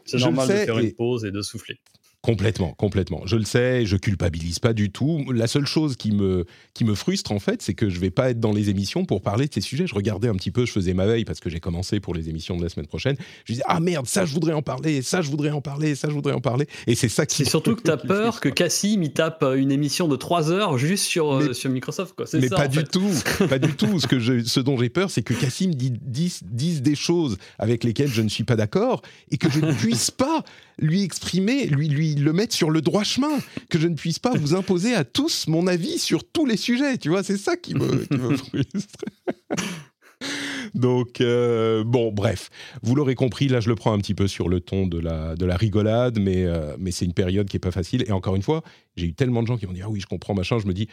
c'est 0.05 0.19
normal 0.19 0.47
de 0.47 0.53
faire 0.53 0.79
une 0.79 0.93
pause 0.93 1.25
et 1.25 1.31
de 1.31 1.41
souffler. 1.41 1.79
Complètement, 2.21 2.73
complètement. 2.73 3.21
Je 3.25 3.35
le 3.35 3.45
sais, 3.45 3.85
je 3.85 3.95
culpabilise 3.95 4.59
pas 4.59 4.73
du 4.73 4.91
tout. 4.91 5.23
La 5.31 5.47
seule 5.47 5.65
chose 5.65 5.95
qui 5.95 6.11
me, 6.11 6.45
qui 6.73 6.83
me 6.83 6.95
frustre, 6.95 7.31
en 7.31 7.39
fait, 7.39 7.61
c'est 7.61 7.73
que 7.73 7.89
je 7.89 7.99
vais 7.99 8.09
pas 8.09 8.31
être 8.31 8.39
dans 8.39 8.51
les 8.51 8.69
émissions 8.69 9.05
pour 9.05 9.21
parler 9.21 9.47
de 9.47 9.53
ces 9.53 9.61
sujets. 9.61 9.87
Je 9.87 9.95
regardais 9.95 10.27
un 10.27 10.35
petit 10.35 10.51
peu, 10.51 10.65
je 10.65 10.71
faisais 10.71 10.93
ma 10.93 11.05
veille 11.05 11.25
parce 11.25 11.39
que 11.39 11.49
j'ai 11.49 11.59
commencé 11.59 11.99
pour 11.99 12.13
les 12.15 12.27
émissions 12.27 12.57
de 12.57 12.63
la 12.63 12.69
semaine 12.69 12.87
prochaine. 12.87 13.15
Je 13.45 13.53
disais, 13.53 13.63
ah 13.67 13.79
merde, 13.79 14.07
ça 14.07 14.25
je 14.25 14.33
voudrais 14.33 14.53
en 14.53 14.61
parler, 14.61 15.03
ça 15.03 15.21
je 15.21 15.29
voudrais 15.29 15.51
en 15.51 15.61
parler, 15.61 15.95
ça 15.95 16.09
je 16.09 16.13
voudrais 16.13 16.33
en 16.33 16.41
parler. 16.41 16.67
Et 16.87 16.95
c'est 16.95 17.07
ça 17.07 17.25
qui. 17.25 17.37
C'est 17.37 17.49
surtout 17.49 17.75
que 17.75 17.83
tu 17.83 17.91
as 17.91 17.97
peur 17.97 18.41
que 18.41 18.49
Cassim 18.49 19.03
il 19.03 19.13
tape 19.13 19.43
euh, 19.43 19.55
une 19.55 19.71
émission 19.71 20.07
de 20.07 20.15
3 20.15 20.51
heures 20.51 20.77
juste 20.77 21.05
sur, 21.05 21.33
euh, 21.33 21.53
sur 21.53 21.69
Microsoft. 21.69 22.15
Quoi. 22.15 22.25
Mais 22.33 22.49
ça, 22.49 22.55
pas, 22.55 22.67
du 22.67 22.83
tout, 22.83 23.11
pas 23.49 23.59
du 23.59 23.73
tout. 23.73 23.99
Ce, 23.99 24.07
que 24.07 24.19
je, 24.19 24.43
ce 24.43 24.59
dont 24.59 24.77
j'ai 24.77 24.89
peur, 24.89 25.11
c'est 25.11 25.23
que 25.23 25.33
Cassim 25.33 25.71
dise, 25.71 26.41
dise 26.43 26.81
des 26.81 26.95
choses 26.95 27.37
avec 27.57 27.83
lesquelles 27.83 28.11
je 28.11 28.21
ne 28.21 28.29
suis 28.29 28.43
pas 28.43 28.55
d'accord 28.55 29.01
et 29.31 29.37
que 29.37 29.49
je 29.49 29.59
ne 29.59 29.71
puisse 29.71 30.11
pas 30.11 30.43
lui 30.79 31.03
exprimer, 31.03 31.65
lui, 31.65 31.87
lui 31.87 32.15
le 32.15 32.33
mettre 32.33 32.55
sur 32.55 32.69
le 32.69 32.81
droit 32.81 33.03
chemin, 33.03 33.39
que 33.69 33.79
je 33.79 33.87
ne 33.87 33.95
puisse 33.95 34.19
pas 34.19 34.33
vous 34.35 34.55
imposer 34.55 34.93
à 34.93 35.03
tous 35.03 35.47
mon 35.47 35.67
avis 35.67 35.97
sur 35.99 36.23
tous 36.23 36.45
les 36.45 36.57
sujets. 36.57 36.97
Tu 36.97 37.09
vois, 37.09 37.23
c'est 37.23 37.37
ça 37.37 37.57
qui 37.57 37.73
me, 37.73 38.05
frustre. 38.37 39.05
Donc, 40.73 41.21
euh, 41.21 41.83
bon, 41.83 42.11
bref, 42.11 42.49
vous 42.81 42.95
l'aurez 42.95 43.15
compris, 43.15 43.47
là 43.47 43.59
je 43.59 43.69
le 43.69 43.75
prends 43.75 43.93
un 43.93 43.97
petit 43.99 44.13
peu 44.13 44.27
sur 44.27 44.49
le 44.49 44.59
ton 44.59 44.87
de 44.87 44.99
la, 44.99 45.35
de 45.35 45.45
la 45.45 45.55
rigolade, 45.55 46.19
mais, 46.19 46.45
euh, 46.45 46.75
mais 46.79 46.91
c'est 46.91 47.05
une 47.05 47.13
période 47.13 47.47
qui 47.47 47.55
n'est 47.55 47.61
pas 47.61 47.71
facile. 47.71 48.03
Et 48.07 48.11
encore 48.11 48.35
une 48.35 48.41
fois, 48.41 48.63
j'ai 48.95 49.07
eu 49.07 49.13
tellement 49.13 49.41
de 49.41 49.47
gens 49.47 49.57
qui 49.57 49.65
m'ont 49.65 49.73
dit 49.73 49.81
Ah 49.81 49.89
oui, 49.89 49.99
je 49.99 50.07
comprends, 50.07 50.33
machin. 50.33 50.59
Je 50.59 50.67
me 50.67 50.73
dis 50.73 50.87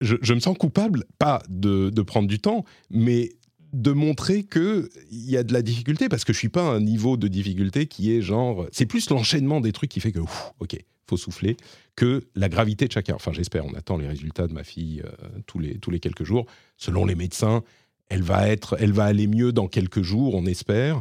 Je, 0.00 0.16
je 0.22 0.34
me 0.34 0.40
sens 0.40 0.56
coupable, 0.56 1.04
pas 1.18 1.42
de, 1.48 1.90
de 1.90 2.02
prendre 2.02 2.28
du 2.28 2.38
temps, 2.38 2.64
mais 2.90 3.30
de 3.72 3.92
montrer 3.92 4.44
que 4.44 4.90
il 5.10 5.30
y 5.30 5.36
a 5.36 5.42
de 5.42 5.52
la 5.52 5.62
difficulté 5.62 6.08
parce 6.08 6.24
que 6.24 6.32
je 6.32 6.38
suis 6.38 6.48
pas 6.48 6.62
à 6.62 6.72
un 6.72 6.80
niveau 6.80 7.16
de 7.16 7.26
difficulté 7.28 7.86
qui 7.86 8.14
est 8.14 8.20
genre 8.20 8.66
c'est 8.70 8.86
plus 8.86 9.08
l'enchaînement 9.10 9.60
des 9.60 9.72
trucs 9.72 9.90
qui 9.90 10.00
fait 10.00 10.12
que 10.12 10.20
ouf, 10.20 10.52
ok 10.60 10.76
faut 11.08 11.16
souffler 11.16 11.56
que 11.96 12.24
la 12.34 12.48
gravité 12.48 12.86
de 12.86 12.92
chacun. 12.92 13.14
Enfin 13.14 13.32
j'espère 13.32 13.66
on 13.66 13.74
attend 13.74 13.96
les 13.96 14.08
résultats 14.08 14.46
de 14.46 14.52
ma 14.52 14.64
fille 14.64 15.02
euh, 15.04 15.10
tous 15.46 15.58
les 15.58 15.78
tous 15.78 15.90
les 15.90 16.00
quelques 16.00 16.24
jours. 16.24 16.46
Selon 16.76 17.04
les 17.04 17.14
médecins 17.14 17.62
elle 18.08 18.22
va 18.22 18.48
être 18.48 18.76
elle 18.78 18.92
va 18.92 19.04
aller 19.04 19.26
mieux 19.26 19.52
dans 19.52 19.68
quelques 19.68 20.02
jours 20.02 20.34
on 20.34 20.46
espère. 20.46 21.00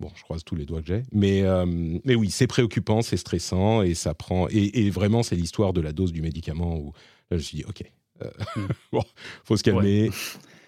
Bon 0.00 0.10
je 0.14 0.22
croise 0.22 0.44
tous 0.44 0.54
les 0.54 0.66
doigts 0.66 0.82
que 0.82 0.86
j'ai. 0.86 1.02
Mais 1.12 1.42
euh, 1.42 1.66
mais 2.04 2.14
oui 2.14 2.30
c'est 2.30 2.46
préoccupant 2.46 3.02
c'est 3.02 3.16
stressant 3.16 3.82
et 3.82 3.94
ça 3.94 4.14
prend 4.14 4.48
et, 4.48 4.90
vraiment 4.90 5.22
c'est 5.22 5.36
l'histoire 5.36 5.72
de 5.72 5.80
la 5.80 5.92
dose 5.92 6.12
du 6.12 6.22
médicament 6.22 6.76
où 6.76 6.92
là 7.30 7.32
je 7.32 7.36
me 7.36 7.40
suis 7.40 7.56
dit 7.58 7.64
ok 7.64 7.82
euh, 8.22 8.30
mm. 8.56 8.66
bon 8.92 9.02
faut 9.44 9.56
se 9.56 9.62
calmer 9.62 10.10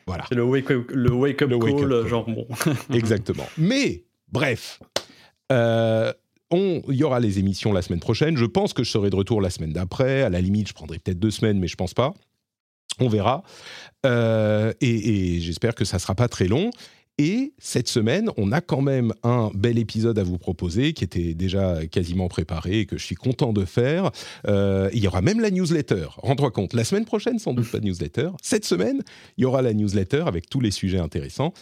voilà. 0.06 0.24
C'est 0.28 0.34
le 0.34 0.44
wake-up 0.44 0.90
le 0.92 1.12
wake 1.12 1.42
up 1.42 1.50
call, 1.50 2.06
genre 2.06 2.26
bon. 2.28 2.46
Exactement. 2.92 3.46
Mais, 3.58 4.04
bref, 4.30 4.80
euh, 5.50 6.12
il 6.52 6.94
y 6.94 7.02
aura 7.02 7.20
les 7.20 7.38
émissions 7.38 7.72
la 7.72 7.82
semaine 7.82 8.00
prochaine. 8.00 8.36
Je 8.36 8.44
pense 8.44 8.72
que 8.72 8.84
je 8.84 8.90
serai 8.90 9.10
de 9.10 9.16
retour 9.16 9.40
la 9.40 9.50
semaine 9.50 9.72
d'après. 9.72 10.22
À 10.22 10.30
la 10.30 10.40
limite, 10.40 10.68
je 10.68 10.74
prendrai 10.74 10.98
peut-être 10.98 11.18
deux 11.18 11.30
semaines, 11.30 11.58
mais 11.58 11.66
je 11.66 11.76
pense 11.76 11.94
pas. 11.94 12.14
On 13.00 13.08
verra. 13.08 13.42
Euh, 14.06 14.72
et, 14.80 15.36
et 15.36 15.40
j'espère 15.40 15.74
que 15.74 15.84
ça 15.84 15.98
sera 15.98 16.14
pas 16.14 16.28
très 16.28 16.46
long. 16.46 16.70
Et 17.18 17.54
cette 17.58 17.88
semaine, 17.88 18.30
on 18.36 18.52
a 18.52 18.60
quand 18.60 18.82
même 18.82 19.12
un 19.22 19.50
bel 19.54 19.78
épisode 19.78 20.18
à 20.18 20.22
vous 20.22 20.36
proposer 20.36 20.92
qui 20.92 21.02
était 21.02 21.32
déjà 21.32 21.86
quasiment 21.86 22.28
préparé 22.28 22.80
et 22.80 22.86
que 22.86 22.98
je 22.98 23.04
suis 23.04 23.14
content 23.14 23.54
de 23.54 23.64
faire. 23.64 24.10
Euh, 24.46 24.90
il 24.92 25.02
y 25.02 25.08
aura 25.08 25.22
même 25.22 25.40
la 25.40 25.50
newsletter. 25.50 26.08
Rends-toi 26.18 26.50
compte, 26.50 26.74
la 26.74 26.84
semaine 26.84 27.06
prochaine, 27.06 27.38
sans 27.38 27.54
doute 27.54 27.70
pas 27.70 27.80
newsletter. 27.80 28.30
Cette 28.42 28.66
semaine, 28.66 29.02
il 29.38 29.42
y 29.42 29.44
aura 29.46 29.62
la 29.62 29.72
newsletter 29.72 30.24
avec 30.26 30.50
tous 30.50 30.60
les 30.60 30.70
sujets 30.70 30.98
intéressants. 30.98 31.54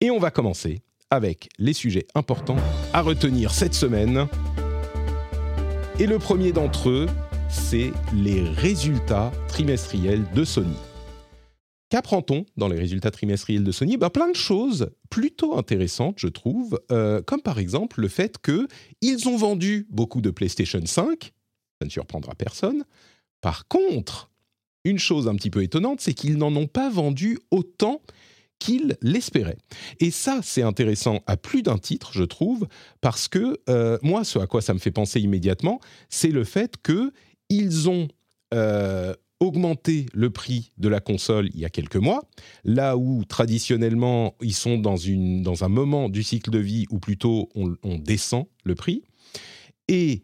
Et 0.00 0.10
on 0.10 0.18
va 0.18 0.30
commencer 0.30 0.80
avec 1.10 1.50
les 1.58 1.74
sujets 1.74 2.06
importants 2.14 2.56
à 2.94 3.02
retenir 3.02 3.52
cette 3.52 3.74
semaine. 3.74 4.26
Et 6.00 6.06
le 6.06 6.18
premier 6.18 6.52
d'entre 6.52 6.88
eux, 6.88 7.06
c'est 7.50 7.92
les 8.14 8.40
résultats 8.40 9.30
trimestriels 9.46 10.24
de 10.34 10.44
Sony. 10.44 10.76
Qu'apprend-on 11.92 12.46
dans 12.56 12.68
les 12.68 12.78
résultats 12.78 13.10
trimestriels 13.10 13.64
de 13.64 13.70
Sony 13.70 13.98
bah, 13.98 14.08
Plein 14.08 14.30
de 14.30 14.34
choses 14.34 14.88
plutôt 15.10 15.58
intéressantes, 15.58 16.14
je 16.16 16.28
trouve, 16.28 16.80
euh, 16.90 17.20
comme 17.20 17.42
par 17.42 17.58
exemple 17.58 18.00
le 18.00 18.08
fait 18.08 18.38
qu'ils 18.38 19.28
ont 19.28 19.36
vendu 19.36 19.86
beaucoup 19.90 20.22
de 20.22 20.30
PlayStation 20.30 20.80
5, 20.82 21.24
ça 21.78 21.84
ne 21.84 21.90
surprendra 21.90 22.34
personne. 22.34 22.86
Par 23.42 23.68
contre, 23.68 24.30
une 24.86 24.98
chose 24.98 25.28
un 25.28 25.34
petit 25.34 25.50
peu 25.50 25.62
étonnante, 25.62 26.00
c'est 26.00 26.14
qu'ils 26.14 26.38
n'en 26.38 26.56
ont 26.56 26.66
pas 26.66 26.88
vendu 26.88 27.38
autant 27.50 28.00
qu'ils 28.58 28.96
l'espéraient. 29.02 29.58
Et 30.00 30.10
ça, 30.10 30.40
c'est 30.42 30.62
intéressant 30.62 31.20
à 31.26 31.36
plus 31.36 31.62
d'un 31.62 31.76
titre, 31.76 32.12
je 32.14 32.24
trouve, 32.24 32.68
parce 33.02 33.28
que 33.28 33.60
euh, 33.68 33.98
moi, 34.00 34.24
ce 34.24 34.38
à 34.38 34.46
quoi 34.46 34.62
ça 34.62 34.72
me 34.72 34.78
fait 34.78 34.92
penser 34.92 35.20
immédiatement, 35.20 35.78
c'est 36.08 36.30
le 36.30 36.44
fait 36.44 36.76
qu'ils 36.82 37.90
ont 37.90 38.08
euh, 38.54 39.14
augmenter 39.42 40.06
le 40.14 40.30
prix 40.30 40.70
de 40.78 40.88
la 40.88 41.00
console 41.00 41.50
il 41.52 41.60
y 41.60 41.64
a 41.64 41.68
quelques 41.68 41.96
mois, 41.96 42.22
là 42.64 42.96
où 42.96 43.24
traditionnellement 43.24 44.36
ils 44.40 44.54
sont 44.54 44.78
dans, 44.78 44.96
une, 44.96 45.42
dans 45.42 45.64
un 45.64 45.68
moment 45.68 46.08
du 46.08 46.22
cycle 46.22 46.50
de 46.50 46.58
vie 46.58 46.86
où 46.90 47.00
plutôt 47.00 47.48
on, 47.54 47.98
descend 47.98 48.46
le 48.64 48.74
prix. 48.76 49.02
Et 49.88 50.22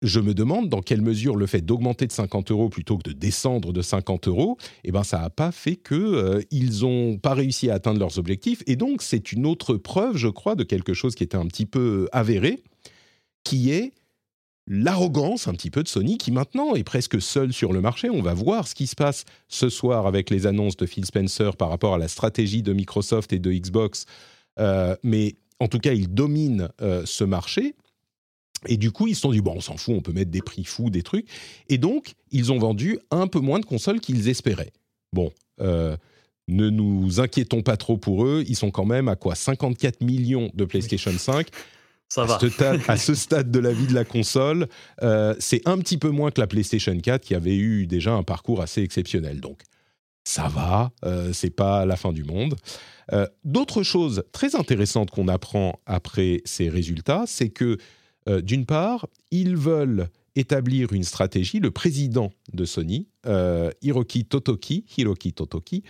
je 0.00 0.18
me 0.18 0.32
demande 0.32 0.68
dans 0.70 0.80
quelle 0.80 1.02
mesure 1.02 1.36
le 1.36 1.46
fait 1.46 1.60
d'augmenter 1.60 2.06
de 2.06 2.12
50 2.12 2.50
euros 2.50 2.70
plutôt 2.70 2.96
que 2.96 3.10
de 3.10 3.12
descendre 3.12 3.72
de 3.72 3.82
50 3.82 4.28
euros, 4.28 4.56
eh 4.82 4.92
ben 4.92 5.02
ça 5.02 5.18
n'a 5.20 5.30
pas 5.30 5.52
fait 5.52 5.76
qu'ils 5.76 5.96
euh, 5.96 6.40
ils 6.50 6.80
n'ont 6.80 7.18
pas 7.18 7.34
réussi 7.34 7.70
à 7.70 7.74
atteindre 7.74 8.00
leurs 8.00 8.18
objectifs. 8.18 8.62
Et 8.66 8.76
donc 8.76 9.02
c'est 9.02 9.32
une 9.32 9.46
autre 9.46 9.74
preuve, 9.76 10.16
je 10.16 10.28
crois, 10.28 10.54
de 10.54 10.64
quelque 10.64 10.94
chose 10.94 11.14
qui 11.14 11.22
était 11.22 11.36
un 11.36 11.46
petit 11.46 11.66
peu 11.66 12.08
avéré, 12.12 12.62
qui 13.44 13.70
est 13.70 13.92
l'arrogance 14.66 15.46
un 15.48 15.52
petit 15.52 15.70
peu 15.70 15.82
de 15.82 15.88
Sony 15.88 16.18
qui 16.18 16.30
maintenant 16.30 16.74
est 16.74 16.84
presque 16.84 17.20
seule 17.20 17.52
sur 17.52 17.72
le 17.72 17.80
marché. 17.80 18.10
On 18.10 18.22
va 18.22 18.34
voir 18.34 18.66
ce 18.66 18.74
qui 18.74 18.86
se 18.86 18.94
passe 18.94 19.24
ce 19.48 19.68
soir 19.68 20.06
avec 20.06 20.30
les 20.30 20.46
annonces 20.46 20.76
de 20.76 20.86
Phil 20.86 21.04
Spencer 21.04 21.56
par 21.56 21.68
rapport 21.68 21.94
à 21.94 21.98
la 21.98 22.08
stratégie 22.08 22.62
de 22.62 22.72
Microsoft 22.72 23.32
et 23.32 23.38
de 23.38 23.52
Xbox. 23.52 24.06
Euh, 24.58 24.96
mais 25.02 25.36
en 25.60 25.68
tout 25.68 25.78
cas, 25.78 25.92
ils 25.92 26.12
dominent 26.12 26.68
euh, 26.80 27.02
ce 27.04 27.24
marché. 27.24 27.74
Et 28.66 28.78
du 28.78 28.90
coup, 28.90 29.06
ils 29.06 29.14
se 29.14 29.20
sont 29.22 29.32
dit, 29.32 29.42
bon, 29.42 29.54
on 29.56 29.60
s'en 29.60 29.76
fout, 29.76 29.94
on 29.94 30.00
peut 30.00 30.12
mettre 30.12 30.30
des 30.30 30.40
prix 30.40 30.64
fous, 30.64 30.88
des 30.88 31.02
trucs. 31.02 31.28
Et 31.68 31.76
donc, 31.76 32.14
ils 32.30 32.50
ont 32.50 32.58
vendu 32.58 32.98
un 33.10 33.26
peu 33.26 33.40
moins 33.40 33.60
de 33.60 33.66
consoles 33.66 34.00
qu'ils 34.00 34.28
espéraient. 34.28 34.72
Bon, 35.12 35.32
euh, 35.60 35.96
ne 36.48 36.70
nous 36.70 37.20
inquiétons 37.20 37.62
pas 37.62 37.76
trop 37.76 37.98
pour 37.98 38.24
eux. 38.24 38.42
Ils 38.48 38.56
sont 38.56 38.70
quand 38.70 38.86
même 38.86 39.08
à 39.08 39.16
quoi? 39.16 39.34
54 39.34 40.00
millions 40.00 40.50
de 40.54 40.64
PlayStation 40.64 41.12
5. 41.12 41.48
Ça 42.08 42.22
à. 42.22 42.38
Ce 42.38 42.48
stade, 42.48 42.80
à 42.88 42.96
ce 42.96 43.14
stade 43.14 43.50
de 43.50 43.58
la 43.58 43.72
vie 43.72 43.86
de 43.86 43.94
la 43.94 44.04
console, 44.04 44.68
euh, 45.02 45.34
c'est 45.38 45.66
un 45.66 45.78
petit 45.78 45.98
peu 45.98 46.10
moins 46.10 46.30
que 46.30 46.40
la 46.40 46.46
PlayStation 46.46 46.98
4 46.98 47.24
qui 47.24 47.34
avait 47.34 47.56
eu 47.56 47.86
déjà 47.86 48.12
un 48.12 48.22
parcours 48.22 48.60
assez 48.62 48.82
exceptionnel. 48.82 49.40
Donc, 49.40 49.62
ça 50.24 50.48
va, 50.48 50.90
euh, 51.04 51.32
c'est 51.32 51.50
pas 51.50 51.84
la 51.84 51.96
fin 51.96 52.12
du 52.12 52.24
monde. 52.24 52.56
Euh, 53.12 53.26
D'autres 53.44 53.82
choses 53.82 54.24
très 54.32 54.56
intéressantes 54.56 55.10
qu'on 55.10 55.28
apprend 55.28 55.80
après 55.84 56.40
ces 56.46 56.70
résultats, 56.70 57.24
c'est 57.26 57.50
que, 57.50 57.76
euh, 58.28 58.40
d'une 58.40 58.64
part, 58.64 59.06
ils 59.30 59.56
veulent 59.56 60.08
établir 60.34 60.92
une 60.94 61.04
stratégie. 61.04 61.60
Le 61.60 61.70
président 61.70 62.32
de 62.52 62.64
Sony, 62.64 63.08
Hiroki 63.82 64.24
Totoki, 64.24 64.84
Hiroki 64.96 65.32
Totoki, 65.32 65.84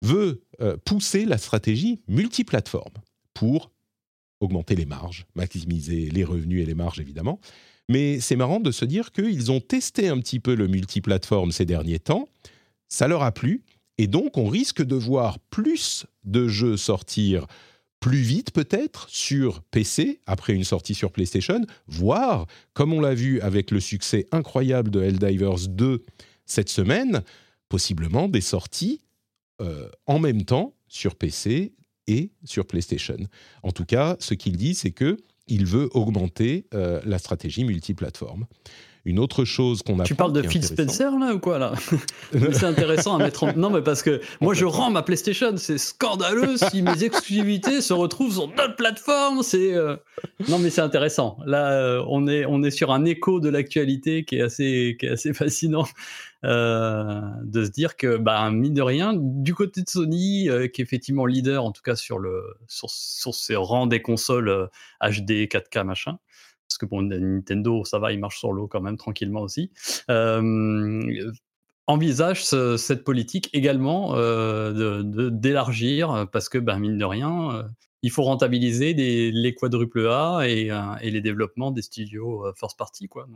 veut 0.00 0.42
pousser 0.86 1.26
la 1.26 1.36
stratégie 1.36 2.00
multiplateforme 2.08 2.94
pour 3.34 3.70
augmenter 4.40 4.74
les 4.74 4.86
marges, 4.86 5.26
maximiser 5.34 6.10
les 6.10 6.24
revenus 6.24 6.62
et 6.62 6.66
les 6.66 6.74
marges 6.74 7.00
évidemment. 7.00 7.40
Mais 7.88 8.20
c'est 8.20 8.36
marrant 8.36 8.60
de 8.60 8.70
se 8.70 8.84
dire 8.84 9.12
qu'ils 9.12 9.50
ont 9.50 9.60
testé 9.60 10.08
un 10.08 10.18
petit 10.18 10.40
peu 10.40 10.54
le 10.54 10.68
multiplateforme 10.68 11.52
ces 11.52 11.64
derniers 11.64 11.98
temps, 11.98 12.28
ça 12.88 13.08
leur 13.08 13.22
a 13.22 13.32
plu, 13.32 13.62
et 13.96 14.06
donc 14.06 14.36
on 14.38 14.48
risque 14.48 14.82
de 14.82 14.96
voir 14.96 15.38
plus 15.38 16.06
de 16.24 16.48
jeux 16.48 16.76
sortir 16.76 17.46
plus 18.00 18.20
vite 18.20 18.52
peut-être 18.52 19.08
sur 19.08 19.60
PC 19.62 20.20
après 20.26 20.54
une 20.54 20.64
sortie 20.64 20.94
sur 20.94 21.10
PlayStation, 21.10 21.60
voire, 21.86 22.46
comme 22.72 22.92
on 22.92 23.00
l'a 23.00 23.14
vu 23.14 23.40
avec 23.40 23.70
le 23.70 23.80
succès 23.80 24.26
incroyable 24.30 24.90
de 24.90 25.02
Helldivers 25.02 25.68
2 25.68 26.04
cette 26.44 26.68
semaine, 26.68 27.22
possiblement 27.68 28.28
des 28.28 28.40
sorties 28.40 29.00
euh, 29.60 29.88
en 30.06 30.18
même 30.18 30.44
temps 30.44 30.74
sur 30.86 31.16
PC 31.16 31.72
et 32.08 32.32
sur 32.44 32.66
PlayStation. 32.66 33.18
En 33.62 33.70
tout 33.70 33.84
cas, 33.84 34.16
ce 34.18 34.34
qu'il 34.34 34.56
dit, 34.56 34.74
c'est 34.74 34.90
que 34.90 35.18
il 35.46 35.64
veut 35.64 35.88
augmenter 35.92 36.66
euh, 36.74 37.00
la 37.04 37.18
stratégie 37.18 37.64
multiplateforme. 37.64 38.46
Une 39.08 39.20
autre 39.20 39.46
chose 39.46 39.82
qu'on 39.82 39.98
a 40.00 40.04
Tu 40.04 40.14
parles 40.14 40.34
de 40.34 40.42
Phil 40.42 40.62
Spencer 40.62 41.18
là 41.18 41.32
ou 41.32 41.38
quoi 41.38 41.58
là 41.58 41.72
C'est 42.52 42.64
intéressant 42.64 43.16
à 43.16 43.18
mettre 43.18 43.44
en. 43.44 43.54
Non, 43.56 43.70
mais 43.70 43.80
parce 43.80 44.02
que 44.02 44.20
moi 44.42 44.52
je 44.52 44.66
rends 44.66 44.90
ma 44.90 45.02
PlayStation, 45.02 45.56
c'est 45.56 45.78
scandaleux 45.78 46.58
si 46.58 46.82
mes 46.82 47.02
exclusivités 47.04 47.80
se 47.80 47.94
retrouvent 47.94 48.34
sur 48.34 48.48
d'autres 48.48 48.76
plateformes. 48.76 49.42
C'est 49.42 49.72
euh, 49.74 49.96
non, 50.50 50.58
mais 50.58 50.68
c'est 50.68 50.82
intéressant. 50.82 51.38
Là, 51.46 51.72
euh, 51.72 52.04
on 52.06 52.28
est 52.28 52.44
on 52.44 52.62
est 52.62 52.70
sur 52.70 52.92
un 52.92 53.06
écho 53.06 53.40
de 53.40 53.48
l'actualité 53.48 54.24
qui 54.24 54.36
est 54.36 54.42
assez 54.42 54.98
qui 55.00 55.06
est 55.06 55.10
assez 55.12 55.32
fascinant 55.32 55.86
euh, 56.44 57.20
de 57.42 57.64
se 57.64 57.70
dire 57.70 57.96
que 57.96 58.16
bah 58.16 58.48
mine 58.52 58.72
de 58.72 58.82
rien, 58.82 59.12
du 59.16 59.56
côté 59.56 59.82
de 59.82 59.88
Sony, 59.88 60.48
euh, 60.48 60.68
qui 60.68 60.80
est 60.80 60.84
effectivement 60.84 61.26
leader 61.26 61.64
en 61.64 61.72
tout 61.72 61.82
cas 61.82 61.96
sur 61.96 62.20
le 62.20 62.44
sur 62.68 62.88
sur 62.90 63.34
ses 63.34 63.56
rangs 63.56 63.88
des 63.88 64.00
consoles 64.02 64.48
euh, 64.48 64.66
HD 65.02 65.48
4K 65.48 65.82
machin 65.82 66.18
parce 66.68 66.78
que 66.78 66.86
bon, 66.86 67.02
Nintendo, 67.02 67.84
ça 67.84 67.98
va, 67.98 68.12
il 68.12 68.20
marche 68.20 68.38
sur 68.38 68.52
l'eau 68.52 68.66
quand 68.68 68.82
même 68.82 68.98
tranquillement 68.98 69.40
aussi, 69.40 69.70
euh, 70.10 71.02
envisage 71.86 72.44
ce- 72.44 72.76
cette 72.76 73.02
politique 73.04 73.48
également 73.54 74.14
euh, 74.14 75.02
d'élargir, 75.30 76.26
parce 76.30 76.48
que, 76.50 76.58
ben, 76.58 76.78
mine 76.78 76.98
de 76.98 77.04
rien, 77.04 77.50
euh, 77.52 77.62
il 78.02 78.10
faut 78.10 78.22
rentabiliser 78.22 78.92
les 78.92 79.54
quadruple 79.54 80.06
A 80.08 80.42
et, 80.46 80.70
euh, 80.70 80.76
et 81.00 81.10
les 81.10 81.20
développements 81.22 81.70
des 81.70 81.82
studios 81.82 82.44
first 82.54 82.76
party. 82.78 83.08
Quoi. 83.08 83.26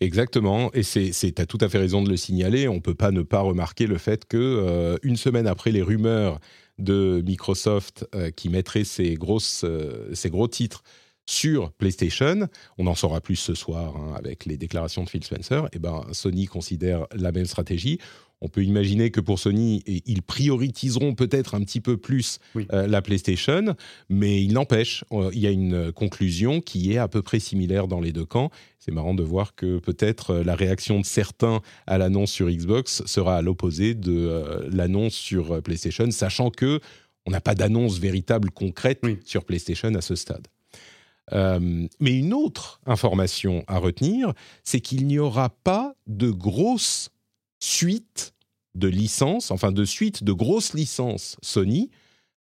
Exactement, 0.00 0.70
et 0.72 0.80
tu 0.82 1.34
as 1.36 1.46
tout 1.46 1.58
à 1.60 1.68
fait 1.68 1.78
raison 1.78 2.02
de 2.02 2.08
le 2.08 2.16
signaler. 2.16 2.66
On 2.66 2.80
peut 2.80 2.94
pas 2.94 3.12
ne 3.12 3.22
pas 3.22 3.40
remarquer 3.40 3.86
le 3.86 3.98
fait 3.98 4.24
que 4.24 4.98
une 5.02 5.16
semaine 5.16 5.46
après 5.46 5.70
les 5.70 5.82
rumeurs 5.82 6.40
de 6.78 7.22
Microsoft 7.24 8.08
qui 8.34 8.48
mettrait 8.48 8.82
ses 8.82 9.14
grosses, 9.14 9.64
ses 10.12 10.30
gros 10.30 10.48
titres 10.48 10.82
sur 11.26 11.72
PlayStation, 11.72 12.48
on 12.78 12.86
en 12.86 12.94
saura 12.94 13.20
plus 13.20 13.36
ce 13.36 13.54
soir 13.54 13.96
hein, 13.96 14.14
avec 14.16 14.44
les 14.44 14.56
déclarations 14.56 15.04
de 15.04 15.08
Phil 15.08 15.24
Spencer. 15.24 15.68
Et 15.72 15.78
ben 15.78 16.02
Sony 16.12 16.46
considère 16.46 17.06
la 17.14 17.32
même 17.32 17.46
stratégie. 17.46 17.98
On 18.40 18.48
peut 18.48 18.62
imaginer 18.62 19.10
que 19.10 19.20
pour 19.20 19.38
Sony, 19.38 19.82
ils 19.86 20.20
prioriseront 20.20 21.14
peut-être 21.14 21.54
un 21.54 21.62
petit 21.62 21.80
peu 21.80 21.96
plus 21.96 22.40
Oui. 22.54 22.66
euh, 22.74 22.86
la 22.86 23.00
PlayStation, 23.00 23.74
mais 24.10 24.42
il 24.42 24.52
n'empêche, 24.52 25.02
euh, 25.12 25.30
il 25.32 25.38
y 25.38 25.46
a 25.46 25.50
une 25.50 25.92
conclusion 25.92 26.60
qui 26.60 26.92
est 26.92 26.98
à 26.98 27.08
peu 27.08 27.22
près 27.22 27.38
similaire 27.38 27.88
dans 27.88 28.00
les 28.00 28.12
deux 28.12 28.26
camps. 28.26 28.50
C'est 28.78 28.90
marrant 28.92 29.14
de 29.14 29.22
voir 29.22 29.54
que 29.54 29.78
peut-être 29.78 30.30
euh, 30.30 30.44
la 30.44 30.56
réaction 30.56 31.00
de 31.00 31.06
certains 31.06 31.62
à 31.86 31.96
l'annonce 31.96 32.32
sur 32.32 32.50
Xbox 32.50 33.02
sera 33.06 33.36
à 33.36 33.40
l'opposé 33.40 33.94
de 33.94 34.12
euh, 34.12 34.68
l'annonce 34.70 35.14
sur 35.14 35.62
PlayStation, 35.62 36.10
sachant 36.10 36.50
que 36.50 36.80
on 37.24 37.30
n'a 37.30 37.40
pas 37.40 37.54
d'annonce 37.54 37.98
véritable 37.98 38.50
concrète 38.50 38.98
Oui. 39.04 39.16
sur 39.24 39.46
PlayStation 39.46 39.94
à 39.94 40.02
ce 40.02 40.16
stade. 40.16 40.46
Euh, 41.32 41.86
mais 42.00 42.18
une 42.18 42.34
autre 42.34 42.80
information 42.86 43.64
à 43.66 43.78
retenir, 43.78 44.32
c'est 44.62 44.80
qu'il 44.80 45.06
n'y 45.06 45.18
aura 45.18 45.48
pas 45.48 45.94
de 46.06 46.30
grosse 46.30 47.10
suite 47.60 48.34
de 48.74 48.88
licences, 48.88 49.50
enfin 49.50 49.72
de 49.72 49.84
suite 49.84 50.24
de 50.24 50.32
grosses 50.32 50.74
licences 50.74 51.36
Sony 51.42 51.90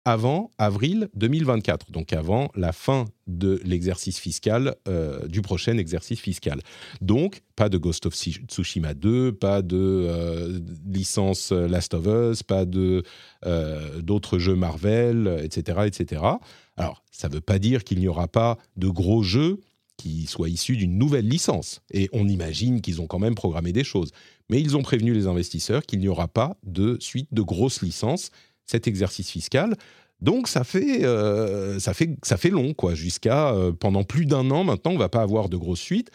avant 0.03 0.49
avril 0.57 1.09
2024, 1.13 1.91
donc 1.91 2.11
avant 2.11 2.49
la 2.55 2.71
fin 2.71 3.05
de 3.27 3.61
l'exercice 3.63 4.17
fiscal, 4.17 4.75
euh, 4.87 5.27
du 5.27 5.43
prochain 5.43 5.77
exercice 5.77 6.19
fiscal. 6.19 6.59
Donc, 7.01 7.41
pas 7.55 7.69
de 7.69 7.77
Ghost 7.77 8.07
of 8.07 8.15
Tsushima 8.15 8.95
2, 8.95 9.33
pas 9.33 9.61
de 9.61 9.77
euh, 9.77 10.59
licence 10.87 11.51
Last 11.51 11.93
of 11.93 12.07
Us, 12.07 12.41
pas 12.41 12.65
de 12.65 13.03
d'autres 13.99 14.39
jeux 14.39 14.55
Marvel, 14.55 15.39
etc., 15.43 15.81
etc. 15.85 16.21
Alors, 16.77 17.03
ça 17.11 17.27
ne 17.29 17.33
veut 17.33 17.41
pas 17.41 17.59
dire 17.59 17.83
qu'il 17.83 17.99
n'y 17.99 18.07
aura 18.07 18.27
pas 18.27 18.57
de 18.77 18.87
gros 18.87 19.23
jeux 19.23 19.59
qui 19.97 20.25
soient 20.25 20.49
issus 20.49 20.77
d'une 20.77 20.97
nouvelle 20.97 21.27
licence. 21.27 21.81
Et 21.91 22.09
on 22.11 22.27
imagine 22.27 22.81
qu'ils 22.81 23.01
ont 23.01 23.07
quand 23.07 23.19
même 23.19 23.35
programmé 23.35 23.71
des 23.71 23.83
choses. 23.83 24.11
Mais 24.49 24.59
ils 24.59 24.75
ont 24.75 24.81
prévenu 24.81 25.13
les 25.13 25.27
investisseurs 25.27 25.83
qu'il 25.83 25.99
n'y 25.99 26.07
aura 26.07 26.27
pas 26.27 26.57
de 26.63 26.97
suite 26.99 27.27
de 27.31 27.41
grosses 27.41 27.81
licences 27.81 28.31
cet 28.65 28.87
exercice 28.87 29.29
fiscal. 29.29 29.75
Donc 30.19 30.47
ça 30.47 30.63
fait, 30.63 31.03
euh, 31.03 31.79
ça 31.79 31.93
fait, 31.93 32.15
ça 32.23 32.37
fait 32.37 32.49
long, 32.49 32.73
quoi. 32.73 32.95
Jusqu'à 32.95 33.53
euh, 33.53 33.71
pendant 33.73 34.03
plus 34.03 34.25
d'un 34.25 34.49
an 34.51 34.63
maintenant, 34.63 34.91
on 34.91 34.97
va 34.97 35.09
pas 35.09 35.21
avoir 35.21 35.49
de 35.49 35.57
grosses 35.57 35.79
suites. 35.79 36.09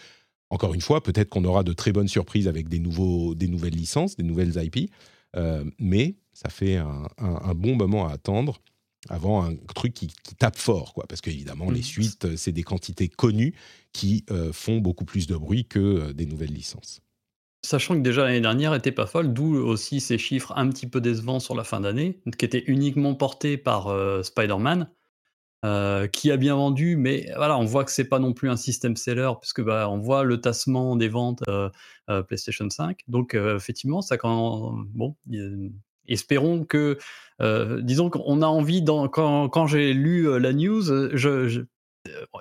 Encore 0.51 0.75
une 0.75 0.81
fois, 0.81 1.03
peut-être 1.03 1.29
qu'on 1.29 1.45
aura 1.45 1.65
de 1.65 1.73
très 1.73 1.93
bonnes 1.93 2.09
surprises 2.09 2.49
avec 2.49 2.69
des, 2.69 2.79
nouveaux, 2.79 3.35
des 3.35 3.49
nouvelles 3.49 3.75
licences, 3.75 4.17
des 4.17 4.23
nouvelles 4.23 4.57
IP. 4.63 4.91
Euh, 5.35 5.65
mais 5.79 6.17
ça 6.33 6.49
fait 6.51 6.77
un 6.77 7.55
bon 7.55 7.77
moment 7.77 8.09
à 8.09 8.13
attendre 8.13 8.61
avant 9.09 9.45
un 9.45 9.55
truc 9.75 9.95
qui, 9.95 10.09
qui 10.09 10.35
tape 10.35 10.57
fort, 10.57 10.95
quoi. 10.95 11.07
Parce 11.09 11.21
qu'évidemment, 11.21 11.71
les 11.71 11.81
Mhm. 11.81 11.83
suites, 11.83 12.37
c'est 12.37 12.53
des 12.53 12.63
quantités 12.63 13.09
connues 13.09 13.55
qui 13.93 14.25
euh, 14.31 14.53
font 14.53 14.79
beaucoup 14.79 15.05
plus 15.05 15.27
de 15.27 15.37
bruit 15.37 15.67
que 15.67 15.79
euh, 15.79 16.13
des 16.13 16.27
nouvelles 16.27 16.53
licences. 16.53 17.01
Sachant 17.65 17.95
que 17.95 18.01
déjà 18.01 18.25
l'année 18.25 18.41
dernière 18.41 18.75
était 18.75 18.93
pas 18.93 19.07
folle, 19.07 19.33
d'où 19.33 19.57
aussi 19.57 20.01
ces 20.01 20.19
chiffres 20.19 20.53
un 20.57 20.69
petit 20.69 20.87
peu 20.87 21.01
décevants 21.01 21.41
sur 21.41 21.55
la 21.55 21.65
fin 21.65 21.81
d'année, 21.81 22.21
qui 22.39 22.45
étaient 22.45 22.63
uniquement 22.67 23.15
portés 23.15 23.57
par 23.57 23.89
euh, 23.89 24.23
Spider-Man, 24.23 24.91
qui 26.13 26.31
a 26.31 26.37
bien 26.37 26.55
vendu, 26.55 26.97
mais 26.97 27.29
voilà, 27.35 27.59
on 27.59 27.65
voit 27.65 27.85
que 27.85 27.91
c'est 27.91 28.09
pas 28.09 28.21
non 28.21 28.33
plus 28.35 28.49
un 28.49 28.57
système 28.57 28.95
seller, 28.95 29.33
puisque 29.41 29.63
bah, 29.63 29.89
on 29.91 29.99
voit 29.99 30.23
le 30.23 30.41
tassement 30.41 30.95
des 30.95 31.09
ventes 31.09 31.43
PlayStation 32.29 32.71
5. 32.71 33.01
Donc 33.09 33.35
effectivement, 33.35 34.01
ça 34.01 34.17
quand 34.17 34.75
bon, 34.95 35.17
espérons 36.09 36.65
que, 36.65 36.99
euh, 37.41 37.81
disons 37.83 38.11
qu'on 38.11 38.43
a 38.43 38.47
envie, 38.47 38.83
dans, 38.83 39.09
quand, 39.09 39.49
quand 39.49 39.67
j'ai 39.67 39.93
lu 39.93 40.29
euh, 40.29 40.39
la 40.39 40.53
news, 40.53 40.91
euh, 40.91 41.11
je, 41.15 41.49
je- 41.49 41.61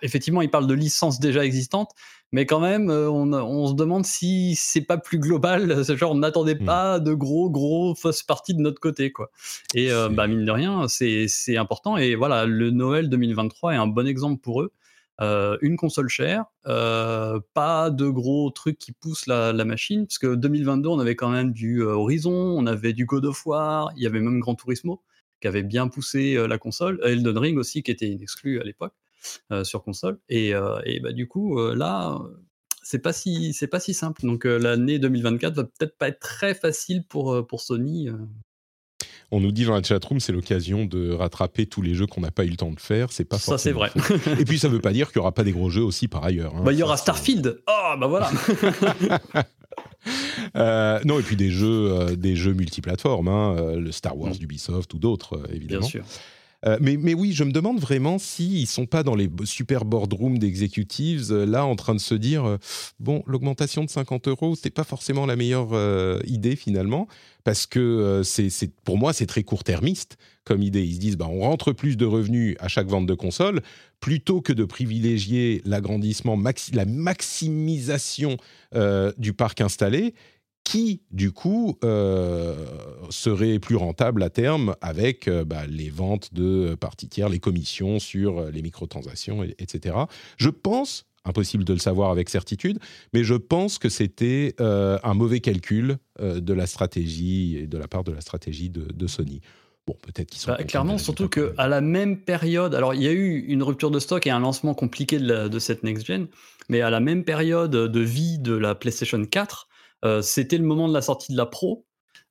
effectivement, 0.04 0.42
il 0.44 0.50
parle 0.50 0.68
de 0.68 0.74
licences 0.76 1.20
déjà 1.20 1.44
existantes, 1.44 1.90
mais 2.32 2.46
quand 2.46 2.60
même, 2.60 2.90
on, 2.92 3.34
on 3.34 3.68
se 3.68 3.74
demande 3.74 4.06
si 4.06 4.56
c'est 4.56 4.82
pas 4.82 4.98
plus 4.98 5.18
global. 5.20 5.84
C'est 5.86 5.98
Genre, 5.98 6.12
on 6.12 6.16
n'attendait 6.20 6.56
Mm. 6.56 6.66
pas 6.66 7.00
de 7.00 7.14
gros, 7.14 7.50
gros 7.50 7.96
fausses 7.96 8.22
parties 8.24 8.54
de 8.54 8.62
notre 8.62 8.80
côté, 8.80 9.12
quoi. 9.12 9.32
Et 9.74 9.92
euh, 9.92 10.10
bah, 10.10 10.28
mine 10.28 10.46
de 10.46 10.52
rien, 10.52 10.88
c'est 10.88 11.28
c'est 11.28 11.58
important. 11.58 11.98
Et 11.98 12.14
voilà, 12.16 12.46
le 12.46 12.70
Noël 12.72 13.10
2023 13.10 13.74
est 13.74 13.78
un 13.78 13.88
bon 13.88 14.06
exemple 14.08 14.40
pour 14.42 14.62
eux. 14.62 14.72
Euh, 15.22 15.58
une 15.62 15.78
console 15.78 16.10
chère, 16.10 16.46
euh, 16.68 17.40
pas 17.54 17.90
de 17.90 18.10
gros 18.10 18.50
trucs 18.52 18.78
qui 18.78 18.92
poussent 18.92 19.28
la, 19.28 19.54
machine, 19.64 20.06
parce 20.08 20.18
que 20.18 20.36
2022, 20.36 20.90
on 20.90 21.00
avait 21.00 21.16
quand 21.16 21.30
même 21.30 21.54
du 21.54 21.82
euh, 21.82 21.94
Horizon, 21.94 22.34
on 22.34 22.66
avait 22.66 22.92
du 22.92 23.06
God 23.06 23.26
of 23.26 23.46
War, 23.46 23.94
il 23.96 24.04
y 24.04 24.08
avait 24.08 24.20
même 24.20 24.40
Gran 24.40 24.56
Turismo 24.56 25.02
qui 25.42 25.48
avait 25.48 25.64
bien 25.64 25.88
poussé 25.88 26.36
la 26.48 26.58
console, 26.58 27.00
Elden 27.04 27.38
Ring 27.38 27.58
aussi 27.58 27.84
qui 27.84 27.92
était 27.92 28.10
exclu 28.10 28.60
à 28.62 28.64
l'époque 28.64 28.94
sur 29.64 29.84
console. 29.84 30.18
Et, 30.30 30.52
et 30.86 31.00
bah, 31.02 31.12
du 31.12 31.28
coup, 31.28 31.60
là, 31.60 32.18
c'est 32.82 33.00
pas 33.00 33.12
si 33.12 33.54
c'est 33.54 33.68
pas 33.68 33.82
si 33.82 33.94
simple. 33.94 34.26
Donc 34.26 34.46
l'année 34.46 34.98
2024 34.98 35.54
va 35.54 35.64
peut-être 35.66 35.98
pas 35.98 36.08
être 36.08 36.20
très 36.20 36.56
facile 36.56 37.06
pour 37.06 37.46
pour 37.46 37.62
Sony. 37.62 38.10
Euh. 39.32 39.36
On 39.36 39.40
nous 39.40 39.52
dit 39.52 39.66
dans 39.66 39.74
la 39.74 39.84
chatroom, 39.84 40.20
c'est 40.20 40.32
l'occasion 40.32 40.86
de 40.86 41.12
rattraper 41.12 41.66
tous 41.66 41.82
les 41.82 41.94
jeux 41.96 42.08
qu'on 42.08 42.22
n'a 42.22 42.32
pas 42.32 42.46
eu 42.46 42.50
le 42.50 42.58
temps 42.58 42.72
de 42.72 42.80
faire. 42.80 43.12
C'est 43.12 43.26
pas 43.26 43.38
Ça 43.38 43.58
c'est 43.58 43.72
vrai. 43.72 43.92
Et 44.40 44.46
puis 44.46 44.60
ça 44.60 44.70
ne 44.70 44.74
veut 44.74 44.82
pas 44.82 44.94
dire 44.94 45.12
qu'il 45.12 45.20
n'y 45.20 45.24
aura 45.24 45.34
pas 45.34 45.44
des 45.44 45.52
gros 45.52 45.70
jeux 45.70 45.84
aussi 45.84 46.08
par 46.08 46.24
ailleurs. 46.24 46.56
hein. 46.56 46.64
bah 46.64 46.74
il 46.74 46.80
y 46.80 46.84
aura 46.84 46.98
Starfield. 46.98 47.62
Oh 47.68 47.94
bah 48.00 48.08
voilà. 48.08 48.32
non, 51.06 51.20
et 51.20 51.24
puis 51.24 51.36
des 51.36 51.50
jeux, 51.50 52.16
des 52.16 52.36
jeux 52.36 52.54
multiplateformes, 52.54 53.28
hein, 53.28 53.76
le 53.76 53.92
Star 53.92 54.18
Wars 54.18 54.34
mm. 54.34 54.38
d'Ubisoft 54.38 54.94
ou 54.94 55.00
d'autres, 55.00 55.42
évidemment. 55.52 55.82
Bien 55.82 55.90
sûr. 55.90 56.06
Euh, 56.68 56.78
mais, 56.82 57.14
oui, 57.14 57.32
je 57.32 57.44
me 57.44 57.52
demande 57.52 57.80
vraiment 57.80 58.18
s'ils 58.18 58.62
ne 58.62 58.66
sont 58.66 58.86
pas 58.86 59.04
dans 59.04 59.16
les 59.16 59.30
super 59.44 59.86
boardrooms 59.86 60.40
d'executives, 60.40 61.32
euh, 61.32 61.46
là, 61.46 61.66
en 61.66 61.76
train 61.76 61.94
de 61.94 62.00
se 62.00 62.16
dire 62.16 62.46
euh, 62.46 62.58
bon, 63.00 63.24
l'augmentation 63.28 63.84
de 63.84 63.90
50 63.90 64.28
euros, 64.28 64.56
c'est 64.56 64.72
pas 64.72 64.84
forcément 64.84 65.26
la 65.26 65.36
meilleure 65.36 65.74
idée 66.26 66.56
finalement, 66.56 67.08
parce 67.44 67.66
que 67.68 68.22
c'est, 68.24 68.50
pour 68.84 68.98
moi, 68.98 69.14
c'est 69.14 69.26
très 69.26 69.44
court-termiste 69.44 70.18
comme 70.44 70.62
idée. 70.62 70.84
Ils 70.84 70.96
se 70.96 71.00
disent 71.00 71.18
bah, 71.18 71.28
on 71.30 71.42
rentre 71.42 71.72
plus 71.72 71.98
de 71.98 72.06
revenus 72.06 72.56
à 72.60 72.68
chaque 72.68 72.88
vente 72.88 73.06
de 73.06 73.14
console, 73.14 73.62
plutôt 74.00 74.42
que 74.42 74.54
de 74.54 74.64
privilégier 74.64 75.62
l'agrandissement, 75.66 76.40
la 76.74 76.86
maximisation 76.86 78.38
du 79.18 79.34
parc 79.34 79.62
installé 79.62 80.14
qui, 80.66 81.04
du 81.12 81.32
coup, 81.32 81.78
euh, 81.86 82.66
serait 83.12 83.60
plus 83.60 83.76
rentable 83.76 84.24
à 84.24 84.30
terme 84.30 84.76
avec 84.82 85.28
euh, 85.28 85.46
bah, 85.46 85.68
les 85.68 85.90
ventes 85.90 86.34
de 86.34 86.76
parties 86.76 87.08
tiers, 87.08 87.30
les 87.30 87.40
commissions 87.40 88.00
sur 88.00 88.40
euh, 88.40 88.52
les 88.52 88.64
microtransactions, 88.64 89.44
etc. 89.44 89.96
Je 90.38 90.50
pense, 90.50 91.06
impossible 91.24 91.64
de 91.64 91.74
le 91.74 91.80
savoir 91.80 92.10
avec 92.10 92.30
certitude, 92.30 92.80
mais 93.14 93.24
je 93.24 93.36
pense 93.36 93.78
que 93.78 93.90
c'était 93.90 94.56
un 94.60 95.14
mauvais 95.16 95.40
calcul 95.40 95.98
de 96.20 96.54
la 96.54 96.68
stratégie 96.68 97.58
et 97.58 97.68
de 97.68 97.78
la 97.80 97.88
part 97.88 98.04
de 98.04 98.12
la 98.12 98.22
stratégie 98.22 98.70
de, 98.70 99.08
Sony. 99.08 99.42
Bon, 99.88 99.96
peut-être 100.04 100.30
qu'ils 100.30 100.40
sont. 100.40 100.52
Bah, 100.52 100.64
clairement, 100.64 101.00
surtout 101.00 101.28
qu'à 101.28 101.68
la 101.68 101.82
même 101.82 102.18
période, 102.18 102.76
alors 102.76 102.94
il 102.94 103.02
y 103.02 103.08
a 103.08 103.12
eu 103.12 103.40
une 103.40 103.64
rupture 103.64 103.90
de 103.90 104.00
stock 104.00 104.28
et 104.28 104.30
un 104.30 104.40
lancement 104.40 104.76
compliqué 104.76 105.18
de, 105.18 105.48
de 105.48 105.60
cette 105.60 105.84
next-gen, 105.84 106.28
mais 106.70 106.82
à 106.82 106.92
la 106.92 107.00
même 107.00 107.24
période 107.24 107.72
de 107.72 108.00
vie 108.00 108.38
de 108.38 108.54
la 108.54 108.76
PlayStation 108.76 109.24
4, 109.24 109.68
euh, 110.04 110.22
c'était 110.22 110.58
le 110.58 110.66
moment 110.66 110.88
de 110.88 110.94
la 110.94 111.02
sortie 111.02 111.32
de 111.32 111.38
la 111.38 111.46
Pro. 111.46 111.86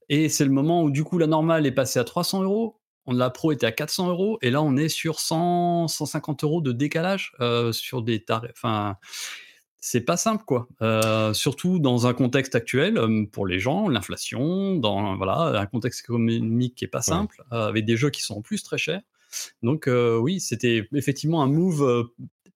Et 0.09 0.29
c'est 0.29 0.45
le 0.45 0.51
moment 0.51 0.83
où, 0.83 0.91
du 0.91 1.03
coup, 1.05 1.19
la 1.19 1.27
normale 1.27 1.67
est 1.67 1.73
passée 1.73 1.99
à 1.99 2.05
300 2.05 2.43
euros. 2.43 2.81
La 3.07 3.31
Pro 3.31 3.53
était 3.53 3.67
à 3.67 3.73
400 3.73 4.09
euros. 4.09 4.39
Et 4.43 4.51
là, 4.51 4.63
on 4.63 4.77
est 4.77 4.89
sur 4.89 5.21
100, 5.21 5.89
150 5.89 6.45
euros 6.45 6.61
de 6.61 6.73
décalage 6.73 7.33
euh, 7.41 7.73
sur 7.73 8.03
des 8.03 8.25
tarifs. 8.25 8.53
Enfin, 8.55 8.97
c'est 9.79 10.03
pas 10.03 10.17
simple, 10.17 10.45
quoi. 10.45 10.69
Euh, 10.83 11.33
surtout 11.35 11.79
dans 11.79 12.07
un 12.07 12.15
contexte 12.15 12.55
actuel, 12.55 12.99
pour 13.33 13.47
les 13.47 13.59
gens, 13.59 13.89
l'inflation, 13.89 14.77
dans 14.77 15.17
voilà, 15.17 15.61
un 15.61 15.67
contexte 15.67 16.01
économique 16.01 16.75
qui 16.75 16.85
est 16.85 16.89
pas 16.89 17.03
simple, 17.03 17.45
avec 17.51 17.85
des 17.85 17.97
jeux 17.97 18.11
qui 18.11 18.23
sont 18.23 18.37
en 18.37 18.43
plus 18.43 18.63
très 18.63 18.79
chers. 18.79 19.03
Donc 19.63 19.87
oui, 19.89 20.41
c'était 20.41 20.89
effectivement 20.95 21.43
un 21.43 21.49
move 21.49 22.09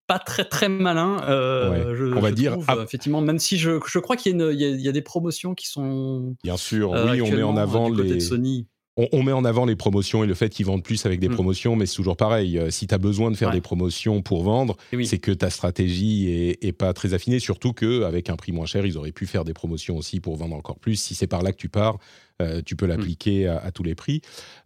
pas 0.09 0.17
très 0.17 0.43
très 0.43 0.69
malin. 0.69 1.21
Euh, 1.29 2.13
on 2.15 2.19
va 2.19 2.31
dire. 2.31 2.57
effectivement, 2.83 3.21
même 3.21 3.37
si 3.37 3.57
je, 3.57 3.79
je 3.87 3.99
crois 3.99 4.15
qu'il 4.15 4.35
y, 4.35 4.63
y, 4.63 4.89
a 4.89 4.91
des 4.91 5.01
promotions 5.03 5.53
qui 5.53 5.67
sont. 5.67 6.35
Bien 6.43 6.57
sûr, 6.57 6.95
euh, 6.95 7.11
oui, 7.11 7.21
on 7.21 7.29
met 7.29 7.43
en 7.43 7.55
avant 7.55 7.89
les. 7.89 8.19
Sony. 8.19 8.67
On, 9.11 9.23
met 9.23 9.31
en 9.31 9.45
avant 9.45 9.65
les 9.65 9.75
promotions 9.75 10.23
et 10.23 10.27
le 10.27 10.33
fait 10.33 10.49
qu'ils 10.49 10.65
vendent 10.65 10.83
plus 10.83 11.05
avec 11.05 11.19
des 11.19 11.29
mm. 11.29 11.33
promotions, 11.33 11.75
mais 11.75 11.85
c'est 11.85 11.95
toujours 11.95 12.17
pareil. 12.17 12.57
Euh, 12.57 12.69
si 12.69 12.87
tu 12.87 12.93
as 12.93 12.97
besoin 12.97 13.31
de 13.31 13.37
faire 13.37 13.51
des 13.51 13.61
promotions 13.61 14.21
pour 14.21 14.43
vendre, 14.43 14.75
c'est 15.03 15.19
que 15.19 15.31
ta 15.31 15.49
stratégie 15.49 16.29
est, 16.61 16.71
pas 16.71 16.93
très 16.93 17.13
affinée, 17.13 17.39
surtout 17.39 17.73
qu'avec 17.73 18.29
un 18.29 18.35
prix 18.35 18.51
moins 18.51 18.65
cher, 18.65 18.85
ils 18.85 18.97
auraient 18.97 19.11
pu 19.11 19.25
faire 19.25 19.43
des 19.43 19.53
promotions 19.53 19.97
aussi 19.97 20.19
pour 20.19 20.35
vendre 20.35 20.55
encore 20.55 20.79
plus. 20.79 20.95
Si 20.95 21.15
c'est 21.15 21.27
par 21.27 21.41
là 21.41 21.51
que 21.51 21.57
tu 21.57 21.69
pars, 21.69 21.97
euh, 22.41 22.61
tu 22.65 22.77
peux 22.77 22.85
l'appliquer 22.85 23.47
à, 23.47 23.69
tous 23.71 23.83
les 23.83 23.95
prix. 23.95 24.21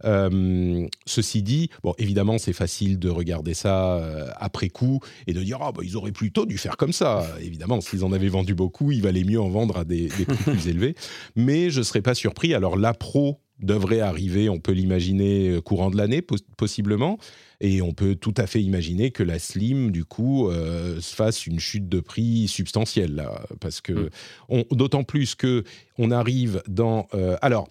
Euh, 0.06 0.88
ceci 1.08 1.42
dit, 1.42 1.70
bon, 1.82 1.96
évidemment, 1.98 2.38
c'est 2.38 2.54
facile 2.54 3.00
de 3.00 3.10
regarder 3.10 3.56
ça 3.56 3.96
euh, 3.96 4.28
après 4.36 4.70
coup 4.70 5.00
et 5.25 5.34
de 5.34 5.42
dire 5.42 5.58
ah 5.60 5.72
bah, 5.72 5.82
ils 5.84 5.98
auraient 5.98 6.12
plutôt 6.12 6.46
dû 6.46 6.60
faire 6.60 6.78
comme 6.78 6.94
ça. 6.94 7.25
évidemment, 7.42 7.82
s'ils 7.82 8.04
en 8.04 8.12
avaient 8.12 8.28
vendu 8.28 8.54
beaucoup, 8.54 8.92
il 8.92 9.02
valait 9.02 9.24
mieux 9.24 9.42
en 9.42 9.50
vendre 9.50 9.78
à 9.78 9.86
des, 9.86 10.08
des 10.08 10.25
prix 10.25 10.44
plus 10.52 10.68
élevés. 10.68 10.96
Mais 11.36 11.72
je 11.72 11.80
ne 11.80 11.84
serais 11.84 12.02
pas 12.02 12.13
surpris. 12.13 12.54
Alors 12.54 12.78
la 12.78 12.94
pro 12.94 13.40
devrait 13.63 14.01
arriver, 14.01 14.50
on 14.50 14.60
peut 14.60 14.72
l'imaginer 14.72 15.60
courant 15.63 15.89
de 15.89 15.98
l'année 15.98 16.22
possiblement. 16.58 17.17
Et 17.63 17.82
on 17.82 17.93
peut 17.93 18.15
tout 18.15 18.34
à 18.36 18.46
fait 18.46 18.62
imaginer 18.62 19.12
que 19.12 19.24
la 19.24 19.39
Slim, 19.39 19.89
du 19.91 20.03
coup, 20.03 20.50
euh, 20.50 21.00
fasse 21.00 21.48
une 21.48 21.62
chute 21.62 21.88
de 21.88 22.01
prix 22.01 22.50
substantielle, 22.50 23.15
là, 23.15 23.41
parce 23.62 23.79
que 23.79 24.10
mm. 24.50 24.63
d'autant 24.72 25.05
plus 25.05 25.34
que 25.36 25.63
on 25.98 26.12
arrive 26.12 26.62
dans. 26.67 27.08
Euh, 27.13 27.38
alors, 27.41 27.70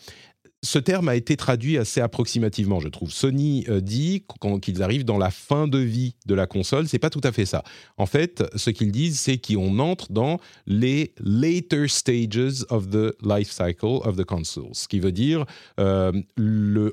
ce 0.64 0.78
terme 0.78 1.08
a 1.08 1.16
été 1.16 1.36
traduit 1.36 1.76
assez 1.76 2.00
approximativement, 2.00 2.78
je 2.78 2.88
trouve. 2.88 3.10
Sony 3.10 3.64
euh, 3.68 3.80
dit 3.80 4.24
qu'ils 4.62 4.82
arrivent 4.82 5.04
dans 5.04 5.18
la 5.18 5.30
fin 5.30 5.66
de 5.66 5.78
vie 5.78 6.14
de 6.26 6.34
la 6.34 6.46
console. 6.46 6.86
C'est 6.86 7.00
pas 7.00 7.10
tout 7.10 7.20
à 7.24 7.32
fait 7.32 7.46
ça. 7.46 7.64
En 7.96 8.06
fait, 8.06 8.44
ce 8.54 8.70
qu'ils 8.70 8.92
disent, 8.92 9.18
c'est 9.18 9.38
qu'on 9.38 9.80
entre 9.80 10.12
dans 10.12 10.38
les 10.66 11.14
later 11.18 11.88
stages 11.88 12.64
of 12.70 12.90
the 12.90 13.12
life 13.24 13.50
cycle 13.50 13.98
of 14.04 14.16
the 14.16 14.24
console. 14.24 14.68
Ce 14.72 14.86
qui 14.86 15.00
veut 15.00 15.10
dire, 15.10 15.44
euh, 15.80 16.12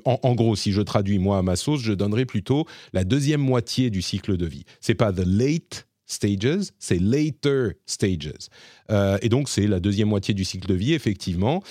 en, 0.04 0.34
gros, 0.34 0.56
si 0.56 0.72
je 0.72 0.82
traduis 0.82 1.20
moi 1.20 1.38
à 1.38 1.42
ma 1.42 1.54
sauce, 1.54 1.80
je 1.80 1.92
donnerais 1.92 2.26
plutôt 2.26 2.66
la 2.92 3.04
deuxième 3.04 3.40
moitié 3.40 3.90
du 3.90 4.02
cycle 4.02 4.36
de 4.36 4.46
vie. 4.46 4.64
C'est 4.80 4.94
pas 4.94 5.12
the 5.12 5.24
late 5.24 5.86
stages, 6.06 6.70
c'est 6.80 6.98
later 6.98 7.74
stages. 7.86 8.48
Euh, 8.90 9.16
et 9.22 9.28
donc, 9.28 9.48
c'est 9.48 9.68
la 9.68 9.78
deuxième 9.78 10.08
moitié 10.08 10.34
du 10.34 10.44
cycle 10.44 10.66
de 10.66 10.74
vie, 10.74 10.92
effectivement. 10.92 11.62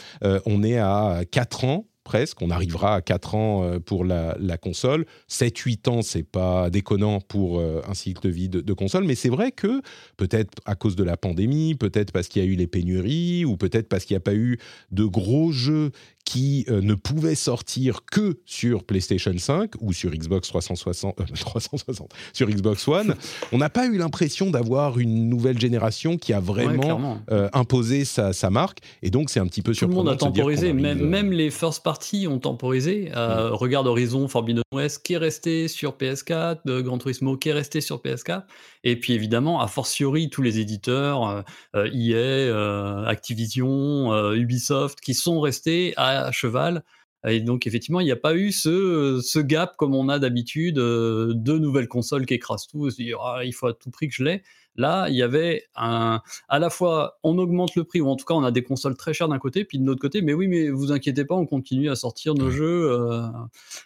on 0.45 0.63
est 0.63 0.77
à 0.77 1.23
4 1.29 1.65
ans 1.65 1.85
presque. 2.09 2.41
On 2.41 2.49
arrivera 2.49 2.95
à 2.95 3.01
4 3.01 3.35
ans 3.35 3.63
euh, 3.63 3.79
pour 3.79 4.03
la, 4.03 4.35
console. 4.59 5.05
7-8 5.29 5.89
ans, 5.89 6.01
c'est 6.01 6.23
pas 6.23 6.71
déconnant 6.71 7.21
pour 7.21 7.59
euh, 7.59 7.83
un 7.87 7.93
cycle 7.93 8.23
de 8.23 8.29
vie 8.29 8.49
de, 8.49 8.73
console. 8.73 9.03
Mais 9.03 9.13
c'est 9.13 9.29
vrai 9.29 9.51
que 9.51 9.83
peut-être 10.17 10.57
à 10.65 10.73
cause 10.73 10.95
de 10.95 11.03
la 11.03 11.17
pandémie, 11.17 11.75
peut-être 11.75 12.11
parce 12.11 12.27
qu'il 12.27 12.43
y 12.43 12.45
a 12.47 12.49
eu 12.49 12.55
les 12.55 12.65
pénuries, 12.65 13.45
ou 13.45 13.57
peut-être 13.57 13.87
parce 13.87 14.05
qu'il 14.05 14.15
n'y 14.15 14.17
a 14.17 14.21
pas 14.21 14.33
eu 14.33 14.57
de 14.89 15.05
gros 15.05 15.51
jeux 15.51 15.91
qui 16.29 16.63
euh, 16.69 16.79
ne 16.81 16.93
pouvait 16.93 17.33
sortir 17.33 18.01
que 18.05 18.37
sur 18.45 18.83
PlayStation 18.83 19.35
5 19.35 19.71
ou 19.81 19.93
sur 19.93 20.11
Xbox 20.11 20.47
360, 20.49 21.15
360 21.33 22.07
euh, 22.11 22.15
sur 22.33 22.47
Xbox 22.47 22.87
One, 22.87 23.15
on 23.51 23.57
n'a 23.57 23.71
pas 23.71 23.87
eu 23.87 23.97
l'impression 23.97 24.51
d'avoir 24.51 24.99
une 24.99 25.27
nouvelle 25.27 25.59
génération 25.59 26.17
qui 26.17 26.31
a 26.33 26.39
vraiment 26.39 27.17
euh, 27.31 27.49
imposé 27.51 28.05
sa, 28.05 28.31
marque. 28.51 28.77
Et 29.01 29.09
donc, 29.09 29.31
c'est 29.31 29.39
un 29.39 29.47
petit 29.47 29.63
peu 29.63 29.73
Tout 29.73 29.87
le 29.87 29.95
monde 29.95 30.07
a 30.07 30.15
temporisé, 30.15 30.71
même, 30.71 30.99
même, 30.99 31.31
les 31.31 31.49
first 31.49 31.81
parties 31.81 32.27
ont 32.27 32.37
temporisé. 32.37 33.09
Mm. 33.09 33.53
Regarde 33.53 33.87
Horizon 33.87 34.27
Forbidden 34.27 34.61
West 34.71 35.01
qui 35.03 35.13
est 35.13 35.17
resté 35.17 35.67
sur 35.67 35.93
PS4, 35.97 36.59
de 36.65 36.81
Gran 36.81 36.99
Turismo 36.99 37.37
qui 37.37 37.49
est 37.49 37.53
resté 37.53 37.81
sur 37.81 38.03
PS4. 38.03 38.43
Et 38.83 38.99
puis 38.99 39.13
évidemment, 39.13 39.61
a 39.61 39.67
fortiori, 39.67 40.29
tous 40.29 40.43
les 40.43 40.59
éditeurs, 40.59 41.43
EA, 41.75 43.05
Activision, 43.07 44.33
Ubisoft, 44.33 45.01
qui 45.01 45.15
sont 45.15 45.39
restés 45.39 45.93
à 45.97 46.18
à 46.25 46.31
cheval. 46.31 46.83
Et 47.27 47.41
donc, 47.41 47.67
effectivement, 47.67 47.99
il 47.99 48.05
n'y 48.05 48.11
a 48.11 48.15
pas 48.15 48.35
eu 48.35 48.51
ce, 48.51 49.39
gap 49.39 49.75
comme 49.75 49.93
on 49.93 50.07
a 50.07 50.19
d'habitude, 50.19 50.79
euh, 50.79 51.33
de 51.35 51.57
nouvelles 51.57 51.89
consoles 51.89 52.25
qui 52.25 52.35
écrasent 52.35 52.67
tout, 52.67 52.89
se 52.89 52.95
dire, 52.95 53.19
ah, 53.21 53.43
il 53.43 53.53
faut 53.53 53.67
à 53.67 53.73
tout 53.73 53.91
prix 53.91 54.07
que 54.07 54.13
je 54.15 54.23
l'ai. 54.23 54.43
Là, 54.79 55.09
il 55.09 55.15
y 55.15 55.23
avait 55.23 55.65
un, 55.75 56.21
à 56.47 56.57
la 56.57 56.69
fois, 56.69 57.19
on 57.23 57.37
augmente 57.37 57.75
le 57.75 57.83
prix, 57.83 57.99
ou 57.99 58.07
en 58.07 58.15
tout 58.15 58.23
cas, 58.23 58.33
on 58.33 58.43
a 58.43 58.51
des 58.51 58.63
consoles 58.63 58.95
très 58.95 59.13
chères 59.13 59.27
d'un 59.27 59.37
côté, 59.37 59.65
puis 59.65 59.77
de 59.77 59.85
l'autre 59.85 59.99
côté, 59.99 60.21
mais 60.21 60.33
oui, 60.33 60.47
mais 60.47 60.69
vous 60.69 60.93
inquiétez 60.93 61.25
pas, 61.25 61.35
on 61.35 61.45
continue 61.45 61.89
à 61.89 61.95
sortir 61.95 62.33
nos 62.33 62.49
jeux 62.49 62.89
euh, 62.89 63.27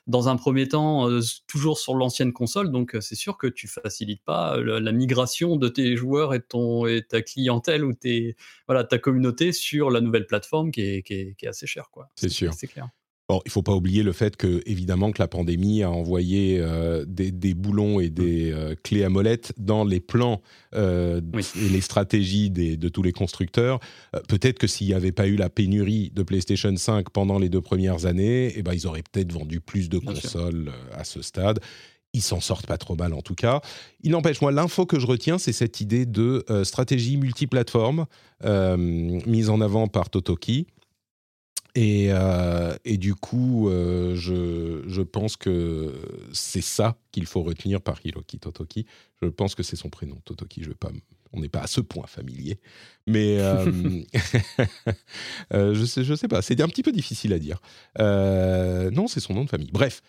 dans 0.06 0.30
un 0.30 0.36
premier 0.36 0.68
temps, 0.68 1.10
euh, 1.10 1.20
toujours 1.48 1.80
sur 1.80 1.96
l'ancienne 1.96 2.32
console. 2.32 2.70
Donc, 2.70 2.96
c'est 3.02 3.16
sûr 3.16 3.38
que 3.38 3.48
tu 3.48 3.68
facilites 3.68 4.24
pas 4.24 4.58
la, 4.58 4.92
migration 4.92 5.56
de 5.56 5.68
tes 5.68 5.96
joueurs 5.96 6.36
et, 6.36 6.42
ton, 6.42 6.86
et 6.86 7.02
ta 7.02 7.24
clientèle 7.24 7.84
ou 7.84 7.94
tes, 7.94 8.36
voilà, 8.68 8.84
ta 8.84 9.00
communauté 9.00 9.52
sur 9.52 9.90
la 9.90 10.00
nouvelle 10.00 10.28
plateforme 10.28 10.70
qui 10.70 10.82
est, 10.82 11.02
qui 11.02 11.14
est, 11.16 11.36
qui 11.40 11.46
est 11.46 11.50
assez 11.50 11.66
chère. 11.66 11.90
C'est 12.16 12.30
sûr. 12.30 12.54
C'est 12.54 12.68
clair. 12.68 12.90
Bon, 13.34 13.42
il 13.46 13.52
faut 13.52 13.64
pas 13.64 13.74
oublier 13.74 14.04
le 14.04 14.12
fait 14.12 14.38
que, 14.38 14.62
évidemment, 14.68 15.12
que 15.12 15.20
la 15.20 15.28
pandémie 15.28 15.82
a 15.82 15.90
envoyé 15.90 16.60
euh, 16.60 17.04
des, 17.08 17.56
boulons 17.56 18.00
et 18.00 18.12
des 18.12 18.52
mm. 18.52 18.56
euh, 18.56 18.76
clés 18.84 19.04
à 19.04 19.10
molette 19.10 19.54
dans 19.58 19.86
les 19.86 20.00
plans 20.00 20.44
euh, 20.76 21.20
et 21.36 21.70
les 21.70 21.82
stratégies 21.82 22.52
de 22.52 22.90
tous 22.90 23.02
les 23.02 23.12
constructeurs. 23.12 23.80
peut-être 24.28 24.60
que 24.60 24.68
s'il 24.68 24.86
n'y 24.86 24.94
avait 24.94 25.12
pas 25.12 25.26
eu 25.26 25.36
la 25.36 25.50
pénurie 25.50 26.12
de 26.14 26.22
PlayStation 26.22 26.76
5 26.78 27.10
pendant 27.10 27.40
les 27.40 27.50
deux 27.50 27.60
premières 27.60 28.06
années, 28.06 28.54
eh 28.56 28.62
ben, 28.62 28.76
ils 28.76 28.86
auraient 28.86 29.02
peut-être 29.02 29.32
vendu 29.32 29.62
plus 29.62 29.90
de 29.90 29.98
consoles 29.98 30.72
à 30.94 31.04
ce 31.04 31.24
stade. 31.24 31.60
Ils 32.14 32.22
s'en 32.22 32.40
sortent 32.40 32.68
pas 32.68 32.78
trop 32.78 32.96
mal 32.96 33.16
en 33.16 33.24
tout 33.24 33.34
cas. 33.34 33.62
Il 34.04 34.12
n'empêche, 34.12 34.42
moi, 34.42 34.52
l'info 34.52 34.86
que 34.86 35.00
je 35.00 35.08
retiens, 35.08 35.40
c'est 35.40 35.54
cette 35.54 35.82
idée 35.82 36.06
de 36.06 36.46
stratégie 36.64 37.18
multiplateforme 37.18 38.06
mise 38.46 39.50
en 39.50 39.60
avant 39.60 39.88
par 39.88 40.12
Totoki. 40.12 40.68
Et, 41.76 42.08
euh, 42.10 42.76
et, 42.86 42.98
du 42.98 43.16
coup, 43.16 43.68
euh, 43.68 44.16
je, 44.16 44.84
je, 44.88 45.02
pense 45.02 45.38
que 45.38 45.92
c'est 46.32 46.62
ça 46.62 46.98
qu'il 47.12 47.26
faut 47.26 47.42
retenir 47.42 47.82
par 47.82 48.00
Hiroki 48.04 48.38
Totoki. 48.38 48.86
Je 49.22 49.28
pense 49.28 49.56
que 49.56 49.64
c'est 49.64 49.76
son 49.76 49.90
prénom, 49.90 50.18
Totoki. 50.24 50.62
Je 50.62 50.70
vais 50.70 50.76
pas, 50.76 50.92
on 51.32 51.40
n'est 51.40 51.50
pas 51.50 51.62
à 51.62 51.68
ce 51.68 51.82
point 51.82 52.06
familier. 52.06 52.60
Mais 53.08 53.40
euh, 53.40 53.66
je 55.52 55.80
ne 55.80 55.86
sais, 55.86 56.04
je 56.04 56.14
sais 56.14 56.28
pas, 56.28 56.44
c'est 56.44 56.62
un 56.62 56.68
petit 56.68 56.84
peu 56.84 56.92
difficile 56.92 57.34
à 57.34 57.40
dire. 57.40 57.60
non, 57.98 59.08
c'est 59.08 59.20
son 59.20 59.34
nom 59.34 59.46
de 59.46 59.50
famille. 59.50 59.72
Bref. 59.72 60.02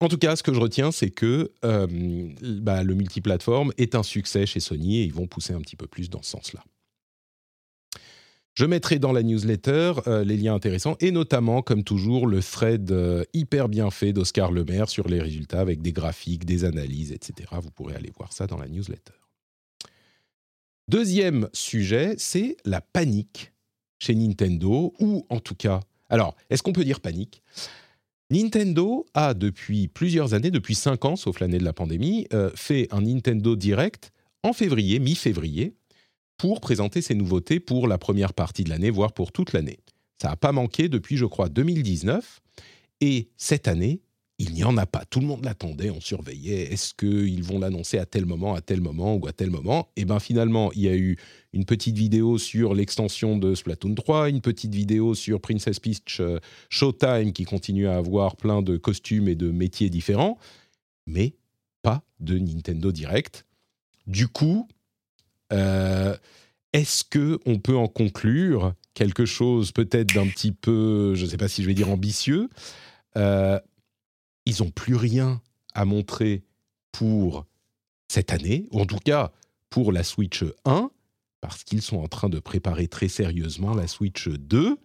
En 0.00 0.06
tout 0.06 0.18
cas, 0.18 0.36
ce 0.36 0.44
que 0.44 0.54
je 0.54 0.60
retiens, 0.60 0.92
c'est 0.92 1.10
que 1.10 1.50
bah, 2.60 2.84
le 2.84 2.94
multiplateforme 2.94 3.72
est 3.78 3.96
un 3.96 4.04
succès 4.04 4.46
chez 4.46 4.60
Sony 4.60 4.98
et 4.98 5.02
ils 5.02 5.12
vont 5.12 5.26
pousser 5.26 5.54
un 5.54 5.60
petit 5.60 5.74
peu 5.74 5.88
plus 5.88 6.08
dans 6.08 6.22
ce 6.22 6.30
sens-là. 6.30 6.62
Je 8.58 8.64
mettrai 8.64 8.98
dans 8.98 9.12
la 9.12 9.22
newsletter 9.22 9.92
euh, 10.08 10.24
les 10.24 10.36
liens 10.36 10.52
intéressants 10.52 10.96
et 10.98 11.12
notamment, 11.12 11.62
comme 11.62 11.84
toujours, 11.84 12.26
le 12.26 12.42
thread 12.42 12.90
euh, 12.90 13.22
hyper 13.32 13.68
bien 13.68 13.92
fait 13.92 14.12
d'Oscar 14.12 14.50
Lemaire 14.50 14.88
sur 14.88 15.06
les 15.06 15.20
résultats 15.20 15.60
avec 15.60 15.80
des 15.80 15.92
graphiques, 15.92 16.44
des 16.44 16.64
analyses, 16.64 17.12
etc. 17.12 17.50
Vous 17.62 17.70
pourrez 17.70 17.94
aller 17.94 18.10
voir 18.18 18.32
ça 18.32 18.48
dans 18.48 18.58
la 18.58 18.66
newsletter. 18.66 19.12
Deuxième 20.88 21.48
sujet, 21.52 22.16
c'est 22.18 22.56
la 22.64 22.80
panique 22.80 23.52
chez 24.00 24.16
Nintendo, 24.16 24.92
ou 24.98 25.24
en 25.28 25.38
tout 25.38 25.54
cas, 25.54 25.78
alors, 26.08 26.34
est-ce 26.50 26.64
qu'on 26.64 26.72
peut 26.72 26.84
dire 26.84 26.98
panique? 26.98 27.44
Nintendo 28.28 29.06
a 29.14 29.34
depuis 29.34 29.86
plusieurs 29.86 30.34
années, 30.34 30.50
depuis 30.50 30.74
cinq 30.74 31.04
ans, 31.04 31.14
sauf 31.14 31.38
l'année 31.38 31.58
de 31.58 31.64
la 31.64 31.72
pandémie, 31.72 32.26
euh, 32.32 32.50
fait 32.56 32.88
un 32.90 33.02
Nintendo 33.02 33.54
Direct 33.54 34.10
en 34.42 34.52
février, 34.52 34.98
mi-février, 34.98 35.76
pour 36.38 36.60
présenter 36.60 37.02
ses 37.02 37.14
nouveautés 37.14 37.60
pour 37.60 37.86
la 37.88 37.98
première 37.98 38.32
partie 38.32 38.64
de 38.64 38.70
l'année, 38.70 38.90
voire 38.90 39.12
pour 39.12 39.32
toute 39.32 39.52
l'année. 39.52 39.80
Ça 40.22 40.28
n'a 40.28 40.36
pas 40.36 40.52
manqué 40.52 40.88
depuis, 40.88 41.16
je 41.16 41.26
crois, 41.26 41.48
2019. 41.48 42.40
Et 43.00 43.28
cette 43.36 43.68
année, 43.68 44.00
il 44.38 44.52
n'y 44.52 44.62
en 44.62 44.76
a 44.76 44.86
pas. 44.86 45.04
Tout 45.04 45.20
le 45.20 45.26
monde 45.26 45.44
l'attendait, 45.44 45.90
on 45.90 46.00
surveillait. 46.00 46.72
Est-ce 46.72 46.94
qu'ils 46.94 47.42
vont 47.42 47.58
l'annoncer 47.58 47.98
à 47.98 48.06
tel 48.06 48.24
moment, 48.24 48.54
à 48.54 48.60
tel 48.60 48.80
moment 48.80 49.16
ou 49.16 49.26
à 49.26 49.32
tel 49.32 49.50
moment? 49.50 49.88
Et 49.96 50.04
bien 50.04 50.20
finalement, 50.20 50.70
il 50.74 50.82
y 50.82 50.88
a 50.88 50.96
eu 50.96 51.16
une 51.52 51.64
petite 51.64 51.96
vidéo 51.96 52.38
sur 52.38 52.72
l'extension 52.72 53.36
de 53.36 53.54
Splatoon 53.54 53.94
3, 53.94 54.30
une 54.30 54.40
petite 54.40 54.74
vidéo 54.74 55.16
sur 55.16 55.40
Princess 55.40 55.80
Peach 55.80 56.20
euh, 56.20 56.38
Showtime 56.70 57.32
qui 57.32 57.44
continue 57.44 57.88
à 57.88 57.96
avoir 57.96 58.36
plein 58.36 58.62
de 58.62 58.76
costumes 58.76 59.28
et 59.28 59.34
de 59.34 59.50
métiers 59.50 59.90
différents, 59.90 60.38
mais 61.06 61.34
pas 61.82 62.04
de 62.20 62.38
Nintendo 62.38 62.92
Direct. 62.92 63.44
Du 64.06 64.28
coup, 64.28 64.68
euh, 65.52 66.16
est-ce 66.72 67.04
que 67.04 67.38
on 67.46 67.58
peut 67.58 67.76
en 67.76 67.88
conclure 67.88 68.74
quelque 68.94 69.24
chose 69.24 69.72
peut-être 69.72 70.14
d'un 70.14 70.26
petit 70.26 70.52
peu, 70.52 71.14
je 71.14 71.24
ne 71.24 71.30
sais 71.30 71.36
pas 71.36 71.48
si 71.48 71.62
je 71.62 71.66
vais 71.66 71.74
dire 71.74 71.90
ambitieux 71.90 72.48
euh, 73.16 73.58
ils 74.46 74.62
n'ont 74.62 74.70
plus 74.70 74.94
rien 74.94 75.42
à 75.74 75.84
montrer 75.84 76.42
pour 76.92 77.44
cette 78.08 78.32
année, 78.32 78.66
ou 78.70 78.80
en 78.80 78.86
tout 78.86 78.98
cas 78.98 79.32
pour 79.68 79.92
la 79.92 80.02
Switch 80.02 80.44
1, 80.64 80.90
parce 81.40 81.64
qu'ils 81.64 81.82
sont 81.82 81.98
en 81.98 82.08
train 82.08 82.28
de 82.28 82.40
préparer 82.40 82.88
très 82.88 83.08
sérieusement 83.08 83.74
la 83.74 83.86
Switch 83.86 84.28
2. 84.28 84.78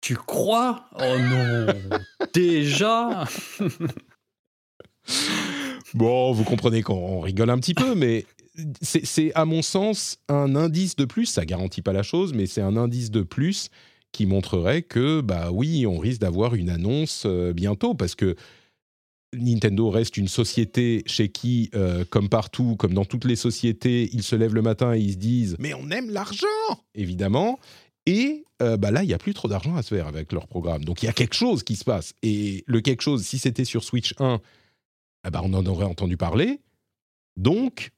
Tu 0.00 0.16
crois? 0.16 0.88
Oh 0.98 1.18
non. 1.18 1.66
Déjà? 2.34 3.24
Bon, 5.94 6.32
vous 6.32 6.44
comprenez 6.44 6.82
qu'on 6.82 7.20
rigole 7.20 7.50
un 7.50 7.58
petit 7.58 7.74
peu, 7.74 7.94
mais 7.94 8.26
c'est 8.82 9.32
à 9.34 9.44
mon 9.44 9.62
sens 9.62 10.18
un 10.28 10.56
indice 10.56 10.96
de 10.96 11.04
plus, 11.04 11.26
ça 11.26 11.44
garantit 11.44 11.82
pas 11.82 11.92
la 11.92 12.02
chose, 12.02 12.32
mais 12.32 12.46
c'est 12.46 12.62
un 12.62 12.76
indice 12.76 13.10
de 13.10 13.22
plus 13.22 13.68
qui 14.12 14.26
montrerait 14.26 14.82
que, 14.82 15.20
bah 15.20 15.50
oui, 15.52 15.86
on 15.86 15.98
risque 15.98 16.20
d'avoir 16.20 16.54
une 16.54 16.70
annonce 16.70 17.24
euh, 17.26 17.52
bientôt, 17.52 17.94
parce 17.94 18.14
que 18.14 18.34
Nintendo 19.34 19.90
reste 19.90 20.16
une 20.16 20.28
société 20.28 21.02
chez 21.06 21.28
qui, 21.28 21.70
euh, 21.74 22.04
comme 22.08 22.28
partout, 22.28 22.76
comme 22.76 22.94
dans 22.94 23.04
toutes 23.04 23.24
les 23.24 23.36
sociétés, 23.36 24.08
ils 24.12 24.22
se 24.22 24.36
lèvent 24.36 24.54
le 24.54 24.62
matin 24.62 24.94
et 24.94 25.00
ils 25.00 25.12
se 25.12 25.18
disent 25.18 25.56
Mais 25.58 25.74
on 25.74 25.90
aime 25.90 26.10
l'argent 26.10 26.46
Évidemment. 26.94 27.58
Et 28.06 28.44
euh, 28.62 28.76
bah 28.76 28.90
là, 28.90 29.02
il 29.02 29.08
n'y 29.08 29.14
a 29.14 29.18
plus 29.18 29.34
trop 29.34 29.48
d'argent 29.48 29.74
à 29.76 29.82
se 29.82 29.94
faire 29.94 30.06
avec 30.06 30.32
leur 30.32 30.46
programme. 30.46 30.84
Donc 30.84 31.02
il 31.02 31.06
y 31.06 31.08
a 31.08 31.12
quelque 31.12 31.34
chose 31.34 31.62
qui 31.64 31.76
se 31.76 31.84
passe. 31.84 32.14
Et 32.22 32.64
le 32.66 32.80
quelque 32.80 33.02
chose, 33.02 33.24
si 33.24 33.38
c'était 33.38 33.64
sur 33.64 33.84
Switch 33.84 34.14
1, 34.18 34.40
eh 35.26 35.30
ben, 35.30 35.40
on 35.42 35.52
en 35.54 35.66
aurait 35.66 35.84
entendu 35.84 36.16
parler. 36.16 36.60
Donc, 37.36 37.90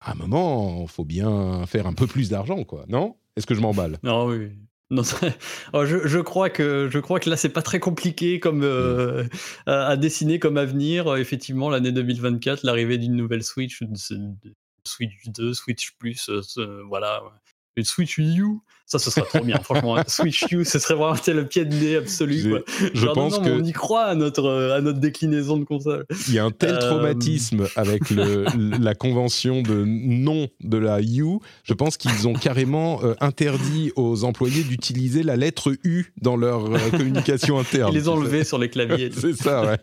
à 0.00 0.12
un 0.12 0.14
moment, 0.14 0.82
il 0.82 0.88
faut 0.88 1.04
bien 1.04 1.66
faire 1.66 1.86
un 1.86 1.92
peu 1.92 2.06
plus 2.06 2.28
d'argent, 2.28 2.64
quoi. 2.64 2.84
Non? 2.88 3.16
Est-ce 3.36 3.46
que 3.46 3.54
je 3.54 3.60
m'emballe? 3.60 3.98
Non, 4.02 4.26
oui. 4.26 4.50
Non, 4.90 5.02
oh, 5.74 5.84
je, 5.84 6.06
je, 6.06 6.18
crois 6.18 6.48
que 6.48 6.88
je 6.90 6.98
crois 6.98 7.20
que 7.20 7.28
là 7.28 7.36
c'est 7.36 7.50
pas 7.50 7.60
très 7.60 7.78
compliqué 7.78 8.40
comme 8.40 8.62
euh, 8.62 9.24
à, 9.66 9.98
dessiner 9.98 10.38
comme 10.38 10.56
avenir. 10.56 11.14
Effectivement, 11.16 11.68
l'année 11.68 11.92
2024, 11.92 12.62
l'arrivée 12.62 12.96
d'une 12.96 13.14
nouvelle 13.14 13.42
Switch, 13.42 13.82
Switch 14.84 15.26
2, 15.26 15.52
Switch 15.52 15.92
Plus, 15.98 16.30
euh, 16.30 16.82
voilà, 16.88 17.22
une 17.76 17.84
Switch 17.84 18.16
U 18.16 18.44
ça, 18.88 18.98
ce 18.98 19.10
serait 19.10 19.26
trop 19.26 19.44
bien. 19.44 19.58
Franchement, 19.62 19.96
Switch 20.06 20.46
U, 20.50 20.64
ce 20.64 20.78
serait 20.78 20.94
vraiment 20.94 21.14
le 21.26 21.46
pied 21.46 21.66
de 21.66 21.74
nez 21.74 21.96
absolu. 21.96 22.48
Quoi. 22.48 22.60
Je 22.94 23.06
pense 23.06 23.38
que 23.38 23.60
on 23.60 23.62
y 23.62 23.72
croit 23.72 24.04
à 24.04 24.14
notre 24.14 24.72
à 24.74 24.80
notre 24.80 24.98
déclinaison 24.98 25.58
de 25.58 25.64
console. 25.64 26.06
Il 26.28 26.34
y 26.34 26.38
a 26.38 26.44
un 26.46 26.50
tel 26.50 26.74
euh, 26.74 26.78
traumatisme 26.78 27.66
avec 27.76 28.08
le, 28.08 28.46
la 28.80 28.94
convention 28.94 29.60
de 29.60 29.84
nom 29.84 30.48
de 30.60 30.78
la 30.78 31.02
U. 31.02 31.38
Je 31.64 31.74
pense 31.74 31.98
qu'ils 31.98 32.26
ont 32.28 32.32
carrément 32.32 33.04
euh, 33.04 33.14
interdit 33.20 33.92
aux 33.94 34.24
employés 34.24 34.62
d'utiliser 34.62 35.22
la 35.22 35.36
lettre 35.36 35.76
U 35.84 36.14
dans 36.22 36.36
leur 36.36 36.72
euh, 36.72 36.78
communication 36.90 37.58
interne. 37.58 37.92
Ils 37.92 37.98
les 37.98 38.08
enlever 38.08 38.42
sur 38.42 38.58
les 38.58 38.70
claviers. 38.70 39.10
C'est 39.14 39.34
ça, 39.34 39.66
ouais. 39.66 39.78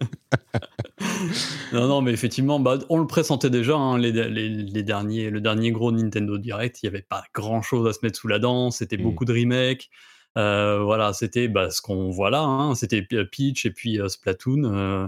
non, 1.73 1.87
non, 1.87 2.01
mais 2.01 2.11
effectivement, 2.11 2.59
bah, 2.59 2.79
on 2.89 2.97
le 2.97 3.07
pressentait 3.07 3.51
déjà. 3.51 3.75
Hein, 3.75 3.99
les, 3.99 4.11
les, 4.11 4.49
les, 4.49 4.83
derniers, 4.83 5.29
le 5.29 5.41
dernier 5.41 5.71
gros 5.71 5.91
Nintendo 5.91 6.39
Direct, 6.39 6.81
il 6.81 6.85
n'y 6.85 6.95
avait 6.95 7.05
pas 7.07 7.23
grand 7.35 7.61
chose 7.61 7.87
à 7.87 7.93
se 7.93 7.99
mettre 8.01 8.17
sous 8.17 8.27
la 8.27 8.39
dent. 8.39 8.71
C'était 8.71 8.94
Mmh. 8.97 9.03
beaucoup 9.03 9.25
de 9.25 9.34
remakes. 9.34 9.89
Euh, 10.38 10.84
voilà, 10.84 11.13
c'était 11.13 11.47
bah, 11.47 11.69
ce 11.69 11.81
qu'on 11.81 12.10
voit 12.10 12.29
là. 12.29 12.41
Hein, 12.41 12.75
c'était 12.75 13.01
Peach 13.01 13.65
et 13.65 13.71
puis 13.71 13.99
euh, 13.99 14.10
Splatoon. 14.10 14.63
Euh. 14.65 15.08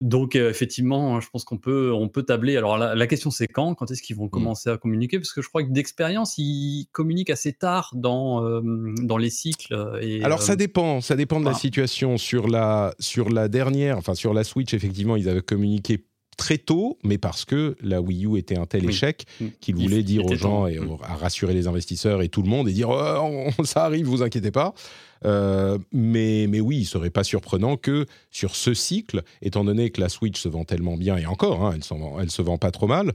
donc 0.00 0.34
effectivement, 0.34 1.20
je 1.20 1.30
pense 1.30 1.44
qu'on 1.44 1.58
peut, 1.58 1.92
on 1.92 2.08
peut 2.08 2.24
tabler. 2.24 2.56
Alors 2.56 2.76
la, 2.76 3.06
question 3.06 3.30
c'est 3.30 3.46
quand? 3.46 3.74
Quand 3.74 3.90
est-ce 3.90 4.02
qu'ils 4.02 4.16
vont 4.16 4.26
mmh. 4.26 4.30
commencer 4.30 4.70
à 4.70 4.78
communiquer? 4.78 5.18
Parce 5.18 5.32
que 5.32 5.42
je 5.42 5.48
crois 5.48 5.62
que 5.62 5.70
d'expérience, 5.70 6.38
ils 6.38 6.88
communiquent 6.92 7.30
assez 7.30 7.52
tard 7.52 7.92
dans, 7.94 8.60
dans 8.62 9.16
les 9.16 9.30
cycles. 9.30 9.98
Et, 10.00 10.24
Alors 10.24 10.42
ça 10.42 10.56
dépend, 10.56 11.00
ça 11.00 11.14
dépend 11.14 11.38
de 11.38 11.46
la 11.46 11.54
situation. 11.54 12.18
Sur 12.18 12.48
la, 12.48 12.94
sur 12.98 13.30
la 13.30 13.48
dernière, 13.48 13.96
enfin 13.96 14.14
sur 14.14 14.34
la 14.34 14.42
Switch, 14.42 14.74
effectivement, 14.74 15.14
ils 15.14 15.28
avaient 15.28 15.40
communiqué 15.40 16.04
très 16.36 16.58
tôt, 16.58 16.98
mais 17.02 17.18
parce 17.18 17.44
que 17.44 17.76
la 17.82 18.00
Wii 18.00 18.26
U 18.26 18.38
était 18.38 18.58
un 18.58 18.66
tel 18.66 18.88
échec 18.88 19.26
mm. 19.40 19.46
qu'il 19.60 19.76
voulait 19.76 20.02
dire 20.02 20.24
aux 20.26 20.34
gens 20.34 20.66
et 20.66 20.78
mm. 20.78 20.98
à 21.02 21.14
rassurer 21.14 21.54
les 21.54 21.66
investisseurs 21.66 22.22
et 22.22 22.28
tout 22.28 22.42
le 22.42 22.48
monde 22.48 22.68
et 22.68 22.72
dire 22.72 22.88
oh, 22.90 23.48
ça 23.64 23.84
arrive, 23.84 24.06
vous 24.06 24.22
inquiétez 24.22 24.50
pas. 24.50 24.74
Euh, 25.24 25.78
mais, 25.92 26.46
mais 26.48 26.60
oui, 26.60 26.78
il 26.78 26.84
serait 26.84 27.10
pas 27.10 27.24
surprenant 27.24 27.76
que 27.76 28.06
sur 28.30 28.56
ce 28.56 28.74
cycle, 28.74 29.22
étant 29.40 29.64
donné 29.64 29.90
que 29.90 30.00
la 30.00 30.08
Switch 30.08 30.40
se 30.40 30.48
vend 30.48 30.64
tellement 30.64 30.96
bien 30.96 31.16
et 31.16 31.26
encore, 31.26 31.64
hein, 31.64 31.74
elle, 31.74 31.82
elle 32.20 32.30
se 32.30 32.42
vend 32.42 32.58
pas 32.58 32.70
trop 32.70 32.86
mal, 32.86 33.08
et 33.08 33.12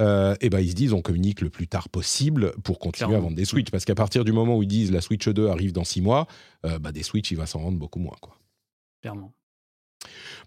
euh, 0.00 0.34
eh 0.40 0.50
ben 0.50 0.60
ils 0.60 0.70
se 0.70 0.74
disent 0.74 0.92
on 0.92 1.02
communique 1.02 1.40
le 1.40 1.50
plus 1.50 1.66
tard 1.68 1.88
possible 1.88 2.52
pour 2.62 2.78
continuer 2.78 3.16
à 3.16 3.20
vendre 3.20 3.36
des 3.36 3.44
Switch. 3.44 3.70
Parce 3.70 3.84
qu'à 3.84 3.94
partir 3.94 4.24
du 4.24 4.32
moment 4.32 4.56
où 4.56 4.62
ils 4.62 4.68
disent 4.68 4.92
la 4.92 5.00
Switch 5.00 5.28
2 5.28 5.48
arrive 5.48 5.72
dans 5.72 5.84
six 5.84 6.00
mois, 6.00 6.26
euh, 6.64 6.78
bah, 6.78 6.92
des 6.92 7.02
Switch 7.02 7.30
il 7.30 7.36
va 7.36 7.46
s'en 7.46 7.60
vendre 7.60 7.78
beaucoup 7.78 8.00
moins 8.00 8.16
quoi. 8.20 8.36
Clairement. 9.00 9.32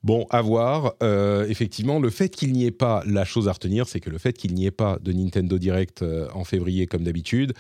Bon, 0.03 0.25
à 0.29 0.41
voir. 0.41 0.93
Euh, 1.03 1.45
effectivement, 1.47 1.99
le 1.99 2.09
fait 2.09 2.29
qu'il 2.29 2.53
n'y 2.53 2.65
ait 2.65 2.71
pas, 2.71 3.03
la 3.05 3.25
chose 3.25 3.47
à 3.47 3.51
retenir, 3.51 3.87
c'est 3.87 3.99
que 3.99 4.09
le 4.09 4.17
fait 4.17 4.33
qu'il 4.33 4.53
n'y 4.53 4.65
ait 4.65 4.71
pas 4.71 4.97
de 5.01 5.11
Nintendo 5.11 5.57
Direct 5.57 6.01
euh, 6.01 6.27
en 6.33 6.43
février 6.43 6.87
comme 6.87 7.03
d'habitude, 7.03 7.53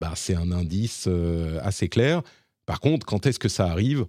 bah, 0.00 0.12
c'est 0.16 0.34
un 0.34 0.50
indice 0.50 1.04
euh, 1.08 1.60
assez 1.62 1.88
clair. 1.88 2.22
Par 2.66 2.80
contre, 2.80 3.06
quand 3.06 3.26
est-ce 3.26 3.38
que 3.38 3.48
ça 3.48 3.66
arrive? 3.66 4.06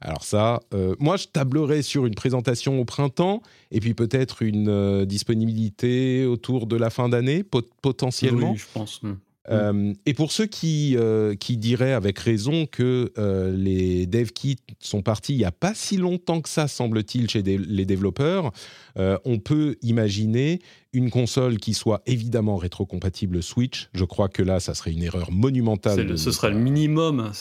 Alors 0.00 0.22
ça, 0.22 0.60
moi 0.98 1.16
je 1.16 1.28
tablerais 1.28 1.80
sur 1.80 2.04
une 2.04 2.14
présentation 2.14 2.78
au 2.78 2.84
printemps 2.84 3.40
et 3.70 3.80
puis 3.80 3.94
peut-être 3.94 4.42
une 4.42 5.06
disponibilité 5.06 6.26
autour 6.26 6.66
de 6.66 6.76
la 6.76 6.90
fin 6.90 7.08
d'année 7.08 7.42
potentiellement. 7.80 8.50
Oui, 8.50 8.58
je 8.58 8.66
pense. 8.74 9.00
Hmm. 9.48 9.52
Euh, 9.52 9.92
et 10.06 10.14
pour 10.14 10.32
ceux 10.32 10.46
qui, 10.46 10.96
euh, 10.96 11.34
qui 11.34 11.58
diraient 11.58 11.92
avec 11.92 12.18
raison 12.18 12.64
que 12.66 13.12
euh, 13.18 13.54
les 13.54 14.06
dev 14.06 14.30
kits 14.30 14.56
sont 14.80 15.02
partis 15.02 15.34
il 15.34 15.38
n'y 15.38 15.44
a 15.44 15.52
pas 15.52 15.74
si 15.74 15.98
longtemps 15.98 16.40
que 16.40 16.48
ça, 16.48 16.66
semble-t-il, 16.66 17.28
chez 17.28 17.42
les 17.42 17.84
développeurs, 17.84 18.52
on 18.96 19.38
peut 19.38 19.76
imaginer 19.82 20.60
une 20.94 21.10
console 21.10 21.58
qui 21.58 21.74
soit 21.74 22.02
évidemment 22.06 22.56
rétrocompatible 22.56 23.42
Switch. 23.42 23.88
Je 23.92 24.04
crois 24.04 24.28
que 24.28 24.42
là, 24.42 24.60
ça 24.60 24.74
serait 24.74 24.92
une 24.92 25.02
erreur 25.02 25.30
monumentale. 25.30 26.16
ce 26.16 26.30
serait 26.30 26.50
le 26.50 26.58
minimum. 26.58 27.32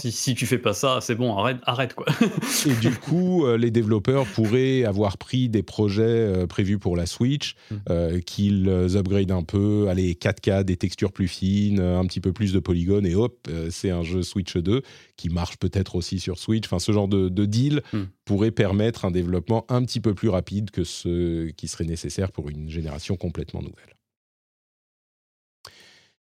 si, 0.00 0.10
si, 0.10 0.34
tu 0.34 0.46
fais 0.46 0.58
pas 0.58 0.72
ça, 0.72 0.98
c'est 1.00 1.14
bon, 1.14 1.36
arrête, 1.36 1.58
arrête 1.64 1.94
quoi. 1.94 2.06
et 2.66 2.74
du 2.80 2.90
coup, 2.90 3.44
euh, 3.44 3.56
les 3.56 3.70
développeurs 3.70 4.26
pourraient 4.26 4.84
avoir 4.84 5.18
pris 5.18 5.48
des 5.48 5.62
projets 5.62 6.02
euh, 6.02 6.46
prévus 6.46 6.78
pour 6.78 6.96
la 6.96 7.06
Switch, 7.06 7.54
mm. 7.70 7.76
euh, 7.90 8.20
qu'ils 8.20 8.68
upgradent 8.96 9.30
un 9.30 9.42
peu, 9.42 9.88
allez 9.88 10.14
4K, 10.14 10.64
des 10.64 10.76
textures 10.76 11.12
plus 11.12 11.28
fines, 11.28 11.80
un 11.80 12.04
petit 12.06 12.20
peu 12.20 12.32
plus 12.32 12.52
de 12.52 12.58
polygones, 12.58 13.06
et 13.06 13.14
hop, 13.14 13.48
c'est 13.70 13.90
un 13.90 14.02
jeu 14.02 14.22
Switch 14.22 14.56
2 14.56 14.82
qui 15.16 15.28
marche 15.28 15.56
peut-être 15.58 15.94
aussi 15.94 16.18
sur 16.18 16.38
Switch. 16.38 16.64
Enfin, 16.66 16.78
ce 16.78 16.90
genre 16.90 17.08
de, 17.08 17.28
deal 17.44 17.82
mm. 17.92 18.02
Pourrait 18.24 18.50
permettre 18.50 19.04
un 19.04 19.10
développement 19.10 19.64
un 19.68 19.84
petit 19.84 20.00
peu 20.00 20.14
plus 20.14 20.28
rapide 20.28 20.70
que 20.70 20.84
ce 20.84 21.50
qui 21.50 21.68
serait 21.68 21.84
nécessaire 21.84 22.32
pour 22.32 22.48
une 22.48 22.70
génération 22.70 23.16
complètement 23.16 23.62
nouvelle. 23.62 23.96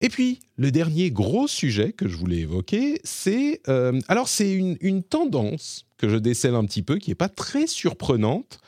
Et 0.03 0.09
puis, 0.09 0.41
le 0.57 0.71
dernier 0.71 1.11
gros 1.11 1.49
sujet 1.49 1.93
que 1.93 2.07
je 2.07 2.17
voulais 2.17 2.39
évoquer, 2.39 3.01
c'est... 3.03 3.63
Euh, 3.69 3.99
alors, 4.09 4.29
c'est 4.29 4.53
une, 4.53 5.03
tendance 5.03 5.87
que 5.97 6.09
je 6.09 6.17
décèle 6.17 6.55
un 6.55 6.65
petit 6.65 6.83
peu, 6.83 6.99
qui 6.99 7.11
n'est 7.11 7.15
pas 7.15 7.31
très 7.31 7.67
surprenante, 7.67 8.59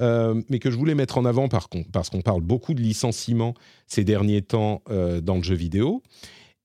euh, 0.00 0.42
mais 0.48 0.58
que 0.58 0.72
je 0.72 0.76
voulais 0.76 0.96
mettre 0.96 1.18
en 1.18 1.24
avant 1.24 1.48
par, 1.48 1.68
parce 1.92 2.10
qu'on 2.10 2.22
parle 2.22 2.42
beaucoup 2.42 2.74
de 2.74 2.80
licenciements 2.80 3.54
ces 3.86 4.02
derniers 4.02 4.42
temps 4.42 4.82
euh, 4.90 5.20
dans 5.20 5.36
le 5.36 5.42
jeu 5.44 5.54
vidéo. 5.54 6.02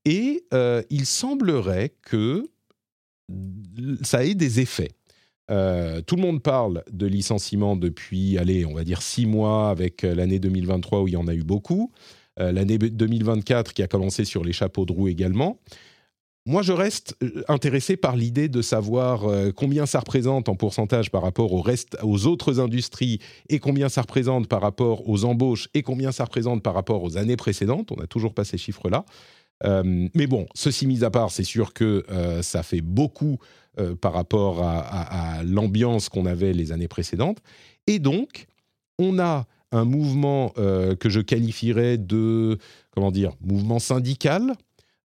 Et 0.05 0.45
il 0.89 1.05
semblerait 1.05 1.93
que 2.01 2.49
ça 4.03 4.23
ait 4.23 4.35
des 4.35 4.61
effets. 4.61 4.96
Tout 5.47 6.15
le 6.15 6.21
monde 6.21 6.43
parle 6.43 6.83
de 6.91 7.05
licenciements 7.05 7.75
depuis, 7.75 8.37
allez, 8.37 8.65
on 8.65 8.73
va 8.73 8.83
dire 8.83 9.01
six 9.01 9.25
mois 9.25 9.69
avec 9.69 10.01
l'année 10.03 10.39
2023 10.39 11.01
où 11.01 11.07
il 11.07 11.13
y 11.13 11.17
en 11.17 11.27
a 11.27 11.33
eu 11.33 11.43
beaucoup. 11.43 11.91
l'année 12.37 12.77
2024 12.77 13.73
qui 13.73 13.81
a 13.81 13.87
commencé 13.87 14.25
sur 14.25 14.43
les 14.43 14.53
chapeaux 14.53 14.85
de 14.85 14.91
roue 14.91 15.07
également. 15.07 15.59
Moi, 16.47 16.61
je 16.61 16.71
reste 16.71 17.13
euh, 17.21 17.43
intéressé 17.49 17.97
par 17.97 18.15
l'idée 18.15 18.47
de 18.47 18.61
savoir 18.61 19.25
euh, 19.25 19.51
combien 19.53 19.85
ça 19.85 19.99
représente 19.99 20.47
en 20.47 20.55
pourcentage 20.55 21.11
par 21.11 21.21
rapport 21.21 21.51
au 21.51 21.61
reste, 21.61 21.97
aux 22.03 22.25
autres 22.25 22.61
industries 22.61 23.19
et 23.49 23.59
combien 23.59 23.89
ça 23.89 23.99
représente 23.99 24.47
par 24.47 24.61
rapport 24.61 25.09
aux 25.09 25.25
embauches 25.25 25.67
et 25.73 25.83
combien 25.83 26.13
ça 26.13 26.23
représente 26.23 26.63
par 26.63 26.73
rapport 26.73 27.03
aux 27.03 27.17
années 27.17 27.35
précédentes. 27.35 27.91
On 27.91 27.97
n'a 27.97 28.07
toujours 28.07 28.33
pas 28.33 28.45
ces 28.45 28.57
chiffres-là. 28.57 29.03
Euh, 29.65 30.07
mais 30.15 30.25
bon, 30.25 30.47
ceci 30.55 30.87
mis 30.87 31.03
à 31.03 31.09
part, 31.09 31.31
c'est 31.31 31.43
sûr 31.43 31.73
que 31.73 32.05
ça 32.41 32.63
fait 32.63 32.81
beaucoup 32.81 33.39
par 34.01 34.13
rapport 34.13 34.63
à 34.63 35.41
l'ambiance 35.43 36.09
qu'on 36.09 36.25
avait 36.25 36.53
les 36.53 36.71
années 36.71 36.87
précédentes. 36.87 37.37
Et 37.85 37.99
donc, 37.99 38.47
on 38.97 39.19
a 39.19 39.45
un 39.71 39.85
mouvement 39.85 40.49
que 40.55 41.09
je 41.09 41.19
qualifierais 41.19 41.97
de, 41.97 42.57
comment 42.91 43.11
dire, 43.11 43.33
mouvement 43.41 43.79
syndical, 43.79 44.55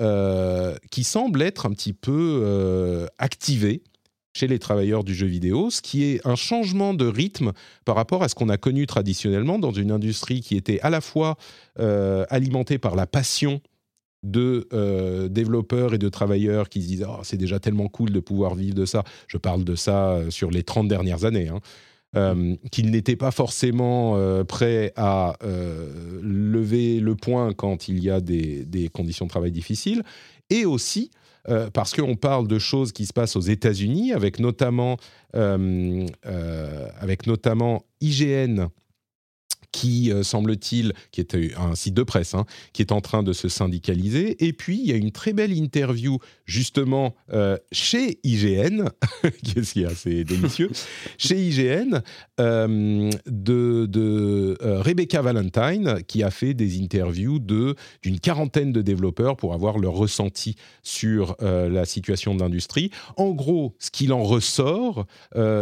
euh, 0.02 0.76
qui 0.90 1.04
semble 1.04 1.40
être 1.40 1.64
un 1.64 1.70
petit 1.70 1.94
peu 1.94 2.42
euh, 2.44 3.06
activé 3.16 3.82
chez 4.34 4.46
les 4.46 4.58
travailleurs 4.58 5.04
du 5.04 5.14
jeu 5.14 5.26
vidéo, 5.26 5.70
ce 5.70 5.80
qui 5.80 6.04
est 6.04 6.26
un 6.26 6.34
changement 6.36 6.92
de 6.92 7.06
rythme 7.06 7.52
par 7.86 7.96
rapport 7.96 8.22
à 8.22 8.28
ce 8.28 8.34
qu'on 8.34 8.50
a 8.50 8.58
connu 8.58 8.86
traditionnellement 8.86 9.58
dans 9.58 9.72
une 9.72 9.90
industrie 9.90 10.42
qui 10.42 10.54
était 10.54 10.80
à 10.80 10.90
la 10.90 11.00
fois 11.00 11.36
euh, 11.78 12.26
alimentée 12.28 12.76
par 12.76 12.94
la 12.94 13.06
passion 13.06 13.62
de 14.30 15.28
développeurs 15.28 15.94
et 15.94 15.98
de 15.98 16.08
travailleurs 16.08 16.68
qui 16.68 16.82
se 16.82 16.86
disent 16.88 17.06
oh, 17.08 17.20
c'est 17.22 17.36
déjà 17.36 17.58
tellement 17.58 17.88
cool 17.88 18.10
de 18.10 18.20
pouvoir 18.20 18.54
vivre 18.54 18.74
de 18.74 18.84
ça. 18.84 19.04
Je 19.28 19.38
parle 19.38 19.64
de 19.64 19.74
ça 19.74 20.18
sur 20.30 20.50
les 20.50 20.62
30 20.62 20.88
dernières 20.88 21.24
années. 21.24 21.48
Hein. 21.48 21.60
Euh, 22.16 22.54
qu'il 22.70 22.90
n'était 22.92 23.16
pas 23.16 23.30
forcément 23.30 24.16
euh, 24.16 24.42
prêt 24.42 24.92
à 24.96 25.36
euh, 25.42 26.20
lever 26.22 26.98
le 26.98 27.14
point 27.14 27.52
quand 27.52 27.88
il 27.88 28.02
y 28.02 28.08
a 28.08 28.20
des, 28.22 28.90
conditions 28.92 29.26
de 29.26 29.30
travail 29.30 29.50
difficiles, 29.50 30.02
et 30.48 30.64
aussi 30.64 31.10
parce 31.72 31.94
qu'on 31.94 32.16
parle 32.16 32.48
de 32.48 32.58
choses 32.58 32.90
qui 32.90 33.06
se 33.06 33.12
passent 33.12 33.36
aux 33.36 33.40
États-Unis, 33.40 34.12
avec 34.12 34.40
notamment, 34.40 34.96
avec 35.32 37.28
notamment 37.28 37.84
IGN 38.00 38.66
qui, 39.72 40.12
euh, 40.12 40.22
semble-t-il, 40.22 40.92
qui 41.10 41.20
est 41.20 41.36
un 41.56 41.74
site 41.74 41.94
de 41.94 42.02
presse, 42.02 42.34
hein, 42.34 42.44
qui 42.72 42.82
est 42.82 42.92
en 42.92 43.00
train 43.00 43.22
de 43.22 43.32
se 43.32 43.48
syndicaliser. 43.48 44.44
Et 44.44 44.52
puis, 44.52 44.78
il 44.78 44.86
y 44.86 44.92
a 44.92 44.96
une 44.96 45.12
très 45.12 45.32
belle 45.32 45.52
interview, 45.52 46.18
justement, 46.44 47.14
euh, 47.32 47.56
chez 47.72 48.18
IGN, 48.24 48.88
qu'est-ce 49.22 49.72
qu'il 49.72 49.82
y 49.82 49.84
a, 49.86 49.94
c'est 49.94 50.24
délicieux, 50.24 50.70
chez 51.18 51.36
IGN, 51.36 52.02
euh, 52.40 53.10
de, 53.26 53.86
de 53.86 54.56
Rebecca 54.60 55.22
Valentine, 55.22 56.02
qui 56.06 56.22
a 56.22 56.30
fait 56.30 56.54
des 56.54 56.80
interviews 56.80 57.38
d'une 57.38 58.20
quarantaine 58.20 58.72
de 58.72 58.82
développeurs 58.82 59.36
pour 59.36 59.54
avoir 59.54 59.78
leur 59.78 59.94
ressenti 59.94 60.56
sur 60.82 61.36
la 61.40 61.84
situation 61.84 62.34
de 62.34 62.40
l'industrie. 62.40 62.90
En 63.16 63.30
gros, 63.30 63.74
ce 63.78 63.90
qu'il 63.90 64.12
en 64.12 64.22
ressort, 64.22 65.06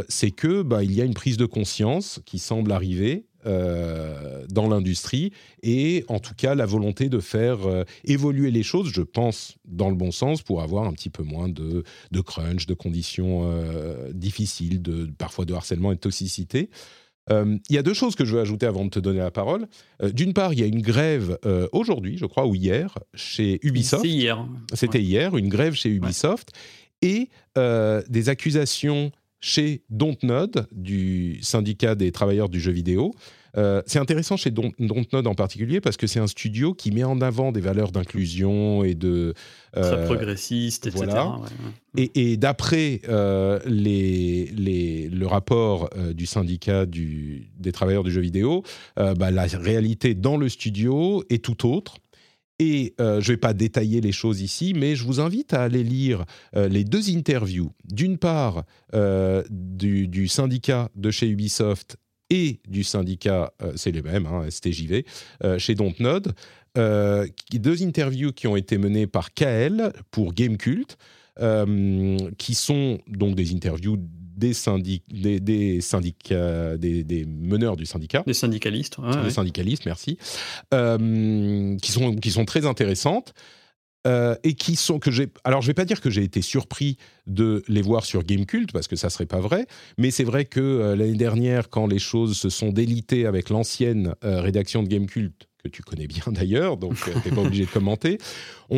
c'est 0.08 0.30
que 0.30 0.62
bah, 0.62 0.82
il 0.82 0.92
y 0.92 1.00
a 1.00 1.04
une 1.04 1.14
prise 1.14 1.36
de 1.36 1.46
conscience 1.46 2.20
qui 2.24 2.38
semble 2.38 2.72
arriver 2.72 3.26
euh, 3.46 4.46
dans 4.48 4.68
l'industrie 4.68 5.32
et 5.62 6.04
en 6.08 6.18
tout 6.18 6.34
cas 6.34 6.54
la 6.54 6.64
volonté 6.64 7.08
de 7.08 7.20
faire 7.20 7.66
euh, 7.66 7.84
évoluer 8.04 8.50
les 8.50 8.62
choses, 8.62 8.90
je 8.92 9.02
pense, 9.02 9.56
dans 9.66 9.90
le 9.90 9.96
bon 9.96 10.12
sens 10.12 10.42
pour 10.42 10.62
avoir 10.62 10.84
un 10.84 10.92
petit 10.92 11.10
peu 11.10 11.22
moins 11.22 11.48
de, 11.48 11.84
de 12.10 12.20
crunch, 12.20 12.66
de 12.66 12.74
conditions 12.74 13.42
euh, 13.44 14.12
difficiles, 14.12 14.80
de, 14.80 15.10
parfois 15.18 15.44
de 15.44 15.52
harcèlement 15.52 15.92
et 15.92 15.96
de 15.96 16.00
toxicité. 16.00 16.70
Il 17.30 17.58
y 17.70 17.78
a 17.78 17.82
deux 17.82 17.94
choses 17.94 18.16
que 18.16 18.26
je 18.26 18.34
veux 18.34 18.40
ajouter 18.42 18.66
avant 18.66 18.84
de 18.84 18.90
te 18.90 18.98
donner 18.98 19.20
la 19.20 19.30
parole. 19.30 19.66
D'une 20.12 20.34
part, 20.34 20.52
il 20.52 20.60
y 20.60 20.62
a 20.62 20.66
une 20.66 20.82
grève 20.82 21.38
aujourd'hui, 21.72 22.18
je 22.18 22.26
crois, 22.26 22.46
ou 22.46 22.54
hier, 22.54 22.98
chez 23.14 23.60
Ubisoft. 23.62 24.04
C'était 24.04 24.14
hier. 24.14 24.46
C'était 24.74 25.00
hier, 25.00 25.34
une 25.38 25.48
grève 25.48 25.72
chez 25.72 25.88
Ubisoft. 25.88 26.50
Et 27.00 27.30
des 27.56 28.28
accusations 28.28 29.10
chez 29.44 29.82
Dontnod, 29.90 30.66
du 30.72 31.38
syndicat 31.42 31.94
des 31.94 32.12
travailleurs 32.12 32.48
du 32.48 32.60
jeu 32.60 32.72
vidéo. 32.72 33.14
Euh, 33.58 33.82
c'est 33.86 33.98
intéressant 33.98 34.38
chez 34.38 34.50
Dontnod 34.50 35.26
en 35.26 35.34
particulier 35.34 35.82
parce 35.82 35.98
que 35.98 36.06
c'est 36.06 36.18
un 36.18 36.26
studio 36.26 36.72
qui 36.72 36.90
met 36.90 37.04
en 37.04 37.20
avant 37.20 37.52
des 37.52 37.60
valeurs 37.60 37.92
d'inclusion 37.92 38.84
et 38.84 38.94
de... 38.94 39.34
Euh, 39.76 39.96
Très 39.96 40.04
progressiste, 40.06 40.86
etc. 40.86 41.06
Et, 41.96 42.38
d'après 42.38 43.02
euh, 43.06 43.60
les, 43.66 44.46
les, 44.46 45.10
le 45.10 45.26
rapport 45.26 45.90
du 46.14 46.24
syndicat 46.24 46.86
du, 46.86 47.50
des 47.58 47.70
travailleurs 47.70 48.02
du 48.02 48.10
jeu 48.10 48.22
vidéo, 48.22 48.62
bah, 48.96 49.30
la 49.30 49.44
réalité 49.44 50.14
dans 50.14 50.38
le 50.38 50.48
studio 50.48 51.22
est 51.28 51.44
tout 51.44 51.68
autre. 51.68 51.96
Et 52.60 52.94
euh, 53.00 53.20
je 53.20 53.30
ne 53.30 53.34
vais 53.34 53.40
pas 53.40 53.52
détailler 53.52 54.00
les 54.00 54.12
choses 54.12 54.40
ici, 54.40 54.74
mais 54.76 54.94
je 54.94 55.04
vous 55.04 55.20
invite 55.20 55.54
à 55.54 55.62
aller 55.62 55.82
lire 55.82 56.24
euh, 56.54 56.68
les 56.68 56.84
deux 56.84 57.10
interviews. 57.10 57.72
D'une 57.84 58.16
part, 58.16 58.64
euh, 58.94 59.42
du, 59.50 60.28
syndicat 60.28 60.88
de 60.94 61.10
chez 61.10 61.28
Ubisoft 61.28 61.96
et 62.30 62.60
du 62.68 62.84
syndicat, 62.84 63.52
c'est 63.76 63.90
les 63.90 64.02
mêmes, 64.02 64.26
hein, 64.26 64.48
STJV, 64.48 65.04
chez 65.58 65.74
Dontnod. 65.74 66.32
deux 66.74 67.82
interviews 67.82 68.32
qui 68.32 68.46
ont 68.46 68.56
été 68.56 68.78
menées 68.78 69.06
par 69.06 69.34
KL 69.34 69.92
pour 70.10 70.32
Gamecult, 70.32 70.96
qui 72.38 72.54
sont 72.54 72.98
donc 73.08 73.34
des 73.34 73.52
interviews 73.54 73.98
des, 74.36 74.52
des, 75.40 75.80
syndicats, 75.80 76.76
des, 76.76 77.24
meneurs 77.26 77.76
du 77.76 77.86
syndicat. 77.86 78.22
Des 78.26 78.34
syndicalistes. 78.34 78.98
des 79.22 79.30
syndicalistes, 79.30 79.86
merci. 79.86 80.18
Euh, 80.72 81.76
qui, 81.78 81.92
sont, 81.92 82.16
qui 82.16 82.30
sont 82.30 82.44
très 82.44 82.66
intéressantes. 82.66 83.34
Euh, 84.06 84.36
et 84.42 84.52
qui 84.52 84.76
sont 84.76 84.98
que 84.98 85.10
j'ai 85.10 85.28
alors 85.44 85.62
je 85.62 85.66
vais 85.66 85.72
pas 85.72 85.86
dire 85.86 86.02
que 86.02 86.10
j'ai 86.10 86.22
été 86.22 86.42
surpris 86.42 86.98
de 87.26 87.64
les 87.68 87.80
voir 87.80 88.04
sur 88.04 88.22
Gamecult 88.22 88.70
parce 88.70 88.86
que 88.86 88.96
ça 88.96 89.08
serait 89.08 89.24
pas 89.24 89.40
vrai 89.40 89.66
mais 89.96 90.10
c'est 90.10 90.24
vrai 90.24 90.44
que 90.44 90.60
euh, 90.60 90.94
l'année 90.94 91.16
dernière 91.16 91.70
quand 91.70 91.86
les 91.86 91.98
choses 91.98 92.36
se 92.36 92.50
sont 92.50 92.68
délitées 92.68 93.24
avec 93.24 93.48
l'ancienne 93.48 94.14
rédaction 94.20 94.82
de 94.82 94.88
Gamecult 94.88 95.48
que 95.64 95.68
tu 95.70 95.82
connais 95.82 96.06
bien 96.06 96.24
d'ailleurs, 96.28 96.76
donc 96.76 96.96
euh, 97.08 97.12
tu 97.22 97.28
n'es 97.28 97.34
pas 97.34 97.42
obligé 97.42 97.64
de 97.64 97.70
commenter. 97.70 98.18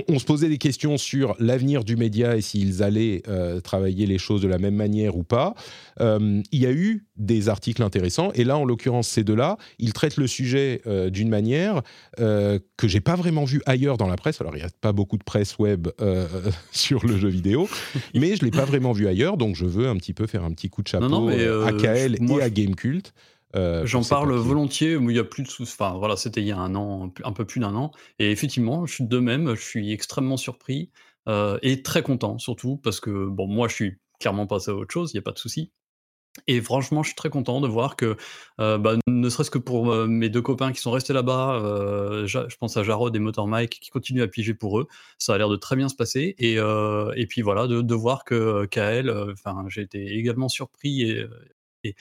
On, 0.08 0.18
se 0.18 0.24
posait 0.24 0.48
des 0.48 0.58
questions 0.58 0.98
sur 0.98 1.36
l'avenir 1.38 1.84
du 1.84 1.96
média 1.96 2.36
et 2.36 2.40
s'ils 2.40 2.82
allaient 2.82 3.22
euh, 3.28 3.60
travailler 3.60 4.04
les 4.06 4.18
choses 4.18 4.42
de 4.42 4.48
la 4.48 4.58
même 4.58 4.74
manière 4.74 5.16
ou 5.16 5.22
pas. 5.22 5.54
Euh, 6.00 6.42
il 6.50 6.60
y 6.60 6.66
a 6.66 6.72
eu 6.72 7.06
des 7.16 7.48
articles 7.48 7.82
intéressants, 7.82 8.32
et 8.34 8.42
là, 8.42 8.58
en 8.58 8.64
l'occurrence, 8.64 9.06
ces 9.06 9.22
deux-là, 9.22 9.58
ils 9.78 9.92
traitent 9.92 10.16
le 10.16 10.26
sujet 10.26 10.82
d'une 11.10 11.28
manière 11.28 11.82
que 12.18 12.60
j'ai 12.88 13.00
pas 13.00 13.14
vraiment 13.14 13.44
vue 13.44 13.62
ailleurs 13.64 13.96
dans 13.96 14.08
la 14.08 14.16
presse. 14.16 14.40
Alors, 14.40 14.54
il 14.54 14.58
n'y 14.58 14.64
a 14.64 14.70
pas 14.80 14.92
beaucoup 14.92 15.16
de 15.16 15.24
presse 15.24 15.58
web 15.58 15.88
sur 16.72 17.06
le 17.06 17.16
jeu 17.16 17.28
vidéo, 17.28 17.68
mais 18.14 18.36
je 18.36 18.44
l'ai 18.44 18.50
pas 18.50 18.64
vraiment 18.64 18.92
vu 18.92 19.06
ailleurs, 19.06 19.36
donc 19.36 19.56
je 19.56 19.64
veux 19.64 19.88
un 19.88 19.96
petit 19.96 20.12
peu 20.12 20.26
faire 20.26 20.44
un 20.44 20.50
petit 20.50 20.68
coup 20.68 20.82
de 20.82 20.88
chapeau 20.88 21.28
à 21.28 21.72
KL 21.72 22.16
et 22.20 22.42
à 22.42 22.50
Gamecult. 22.50 23.14
Euh, 23.56 23.86
J'en 23.86 24.02
parle 24.02 24.32
volontiers, 24.34 24.98
mais 24.98 25.12
il 25.12 25.16
y 25.16 25.20
a 25.20 25.24
plus 25.24 25.42
de 25.42 25.48
Enfin, 25.62 25.94
voilà, 25.98 26.16
c'était 26.16 26.42
il 26.42 26.46
y 26.46 26.52
a 26.52 26.58
un 26.58 26.74
an, 26.74 27.12
un 27.24 27.32
peu 27.32 27.44
plus 27.44 27.60
d'un 27.60 27.74
an. 27.74 27.90
Et 28.18 28.30
effectivement, 28.30 28.86
je 28.86 28.94
suis 28.94 29.04
de 29.04 29.18
même, 29.18 29.54
je 29.54 29.62
suis 29.62 29.92
extrêmement 29.92 30.36
surpris 30.36 30.90
euh, 31.28 31.58
et 31.62 31.82
très 31.82 32.02
content, 32.02 32.38
surtout 32.38 32.76
parce 32.76 33.00
que, 33.00 33.26
bon, 33.26 33.46
moi, 33.46 33.68
je 33.68 33.74
suis 33.74 33.98
clairement 34.20 34.46
passé 34.46 34.70
à 34.70 34.74
autre 34.74 34.92
chose, 34.92 35.12
il 35.12 35.16
n'y 35.16 35.20
a 35.20 35.22
pas 35.22 35.32
de 35.32 35.38
souci. 35.38 35.72
Et 36.48 36.60
franchement, 36.60 37.02
je 37.02 37.08
suis 37.08 37.16
très 37.16 37.30
content 37.30 37.62
de 37.62 37.68
voir 37.68 37.96
que, 37.96 38.16
euh, 38.60 38.78
bah, 38.78 38.96
ne 39.06 39.28
serait-ce 39.30 39.50
que 39.50 39.58
pour 39.58 39.94
mes 40.06 40.28
deux 40.28 40.42
copains 40.42 40.72
qui 40.72 40.80
sont 40.80 40.90
restés 40.90 41.14
là-bas, 41.14 41.60
je 42.26 42.56
pense 42.60 42.76
à 42.76 42.82
Jarod 42.84 43.14
et 43.16 43.18
Motor 43.18 43.48
Mike 43.48 43.80
qui 43.80 43.90
continuent 43.90 44.22
à 44.22 44.28
piger 44.28 44.54
pour 44.54 44.78
eux, 44.80 44.86
ça 45.18 45.34
a 45.34 45.38
l'air 45.38 45.48
de 45.48 45.56
très 45.56 45.76
bien 45.76 45.88
se 45.88 45.96
passer. 45.96 46.34
Et, 46.38 46.56
et 46.56 47.26
puis 47.26 47.40
voilà, 47.42 47.66
de, 47.66 47.80
de 47.80 47.94
voir 47.94 48.24
que 48.24 48.66
KL, 48.66 49.10
enfin, 49.32 49.64
j'ai 49.68 49.82
été 49.82 50.14
également 50.18 50.48
surpris 50.48 51.02
et, 51.02 51.26
et 51.84 51.90
euh, 51.90 51.92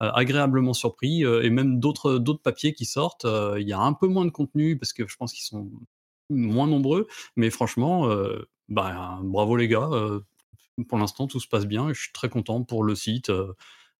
agréablement 0.00 0.72
surpris 0.72 1.24
euh, 1.24 1.42
et 1.42 1.50
même 1.50 1.78
d'autres 1.78 2.18
d'autres 2.18 2.42
papiers 2.42 2.72
qui 2.72 2.86
sortent. 2.86 3.26
Euh, 3.26 3.60
il 3.60 3.68
y 3.68 3.72
a 3.72 3.78
un 3.78 3.92
peu 3.92 4.06
moins 4.06 4.24
de 4.24 4.30
contenu 4.30 4.78
parce 4.78 4.92
que 4.92 5.06
je 5.06 5.16
pense 5.16 5.32
qu'ils 5.32 5.44
sont 5.44 5.70
moins 6.30 6.66
nombreux, 6.66 7.06
mais 7.36 7.50
franchement, 7.50 8.08
bah, 8.68 9.18
bravo 9.22 9.56
les 9.56 9.66
gars. 9.66 9.90
pour 10.88 10.96
l'instant, 10.96 11.26
tout 11.26 11.40
se 11.40 11.48
passe 11.48 11.66
bien 11.66 11.88
et 11.88 11.94
je 11.94 12.02
suis 12.02 12.12
très 12.12 12.28
content 12.28 12.62
pour 12.62 12.84
le 12.84 12.94
site. 12.94 13.32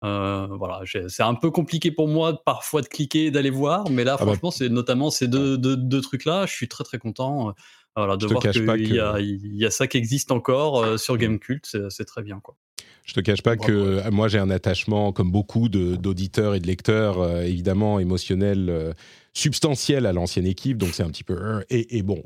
voilà, 0.01 0.83
c'est 1.09 1.25
un 1.25 1.35
peu 1.35 1.51
compliqué 1.51 1.91
pour 1.91 2.07
moi 2.07 2.41
parfois 2.45 2.83
de 2.83 2.87
cliquer 2.87 3.27
et 3.27 3.31
d'aller 3.33 3.51
voir, 3.51 3.91
mais 3.91 4.05
là, 4.05 4.13
ah 4.15 4.19
bah, 4.19 4.27
franchement, 4.27 4.53
c'est 4.53 4.69
notamment 4.69 5.11
ces 5.11 5.27
deux, 5.27 5.59
deux, 5.59 6.01
trucs-là. 6.01 6.47
Je 6.47 6.53
suis 6.53 6.69
très 6.69 6.85
très 6.85 6.99
content. 6.99 7.53
voilà, 7.97 8.17
de 8.17 8.29
voir 8.29 8.41
qu'il 8.45 8.95
y, 8.95 9.01
a, 9.01 9.17
y 9.19 9.65
a 9.65 9.71
ça 9.73 9.89
qui 9.89 9.97
existe 9.97 10.31
encore 10.31 11.01
sur 11.01 11.17
Gamecult, 11.19 11.67
c'est 11.89 12.05
très 12.05 12.23
bien. 12.23 12.39
Quoi. 12.39 12.57
Je 13.05 13.15
te 13.15 13.21
cache 13.21 13.43
pas 13.43 13.57
que 13.57 13.73
euh, 13.73 14.11
moi 14.11 14.29
j'ai 14.29 14.39
un 14.39 14.51
attachement, 14.51 15.13
comme 15.13 15.33
beaucoup 15.33 15.69
d'auditeurs 15.69 16.55
et 16.55 16.61
de 16.61 16.67
lecteurs, 16.67 17.21
euh, 17.21 17.43
évidemment 17.43 17.99
émotionnel, 17.99 18.69
euh, 18.71 18.93
substantiel 19.33 20.07
à 20.07 20.13
l'ancienne 20.13 20.47
équipe. 20.47 20.79
Donc 20.79 20.91
c'est 20.93 21.03
un 21.03 21.11
petit 21.11 21.25
peu 21.25 21.65
et, 21.71 21.99
et 21.99 22.03
bon, 22.03 22.23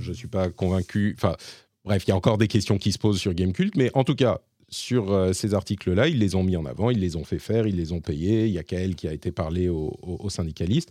je 0.00 0.12
suis 0.12 0.28
pas 0.28 0.50
convaincu. 0.50 1.14
Enfin, 1.16 1.36
bref, 1.84 2.04
il 2.06 2.10
y 2.10 2.12
a 2.12 2.16
encore 2.16 2.36
des 2.36 2.48
questions 2.48 2.78
qui 2.78 2.92
se 2.92 2.98
posent 2.98 3.18
sur 3.18 3.32
Gamecult, 3.34 3.74
mais 3.76 3.90
en 3.94 4.04
tout 4.04 4.14
cas. 4.14 4.40
Sur 4.70 5.30
ces 5.32 5.54
articles-là, 5.54 6.08
ils 6.08 6.18
les 6.18 6.34
ont 6.34 6.42
mis 6.42 6.54
en 6.54 6.66
avant, 6.66 6.90
ils 6.90 7.00
les 7.00 7.16
ont 7.16 7.24
fait 7.24 7.38
faire, 7.38 7.66
ils 7.66 7.74
les 7.74 7.92
ont 7.92 8.02
payés. 8.02 8.44
Il 8.44 8.52
y 8.52 8.58
a 8.58 8.62
Kael 8.62 8.96
qui 8.96 9.08
a 9.08 9.14
été 9.14 9.32
parlé 9.32 9.70
aux, 9.70 10.28
syndicalistes 10.28 10.90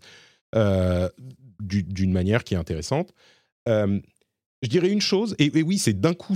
d'une 1.60 2.12
manière 2.12 2.43
qui 2.43 2.56
est 2.56 2.58
intéressante 2.58 3.13
je 4.63 4.70
dirais 4.70 4.89
une 4.89 5.02
chose, 5.02 5.36
et, 5.38 5.62
oui, 5.62 5.78
c'est 5.78 6.00
d'un 6.00 6.15
coup, 6.15 6.36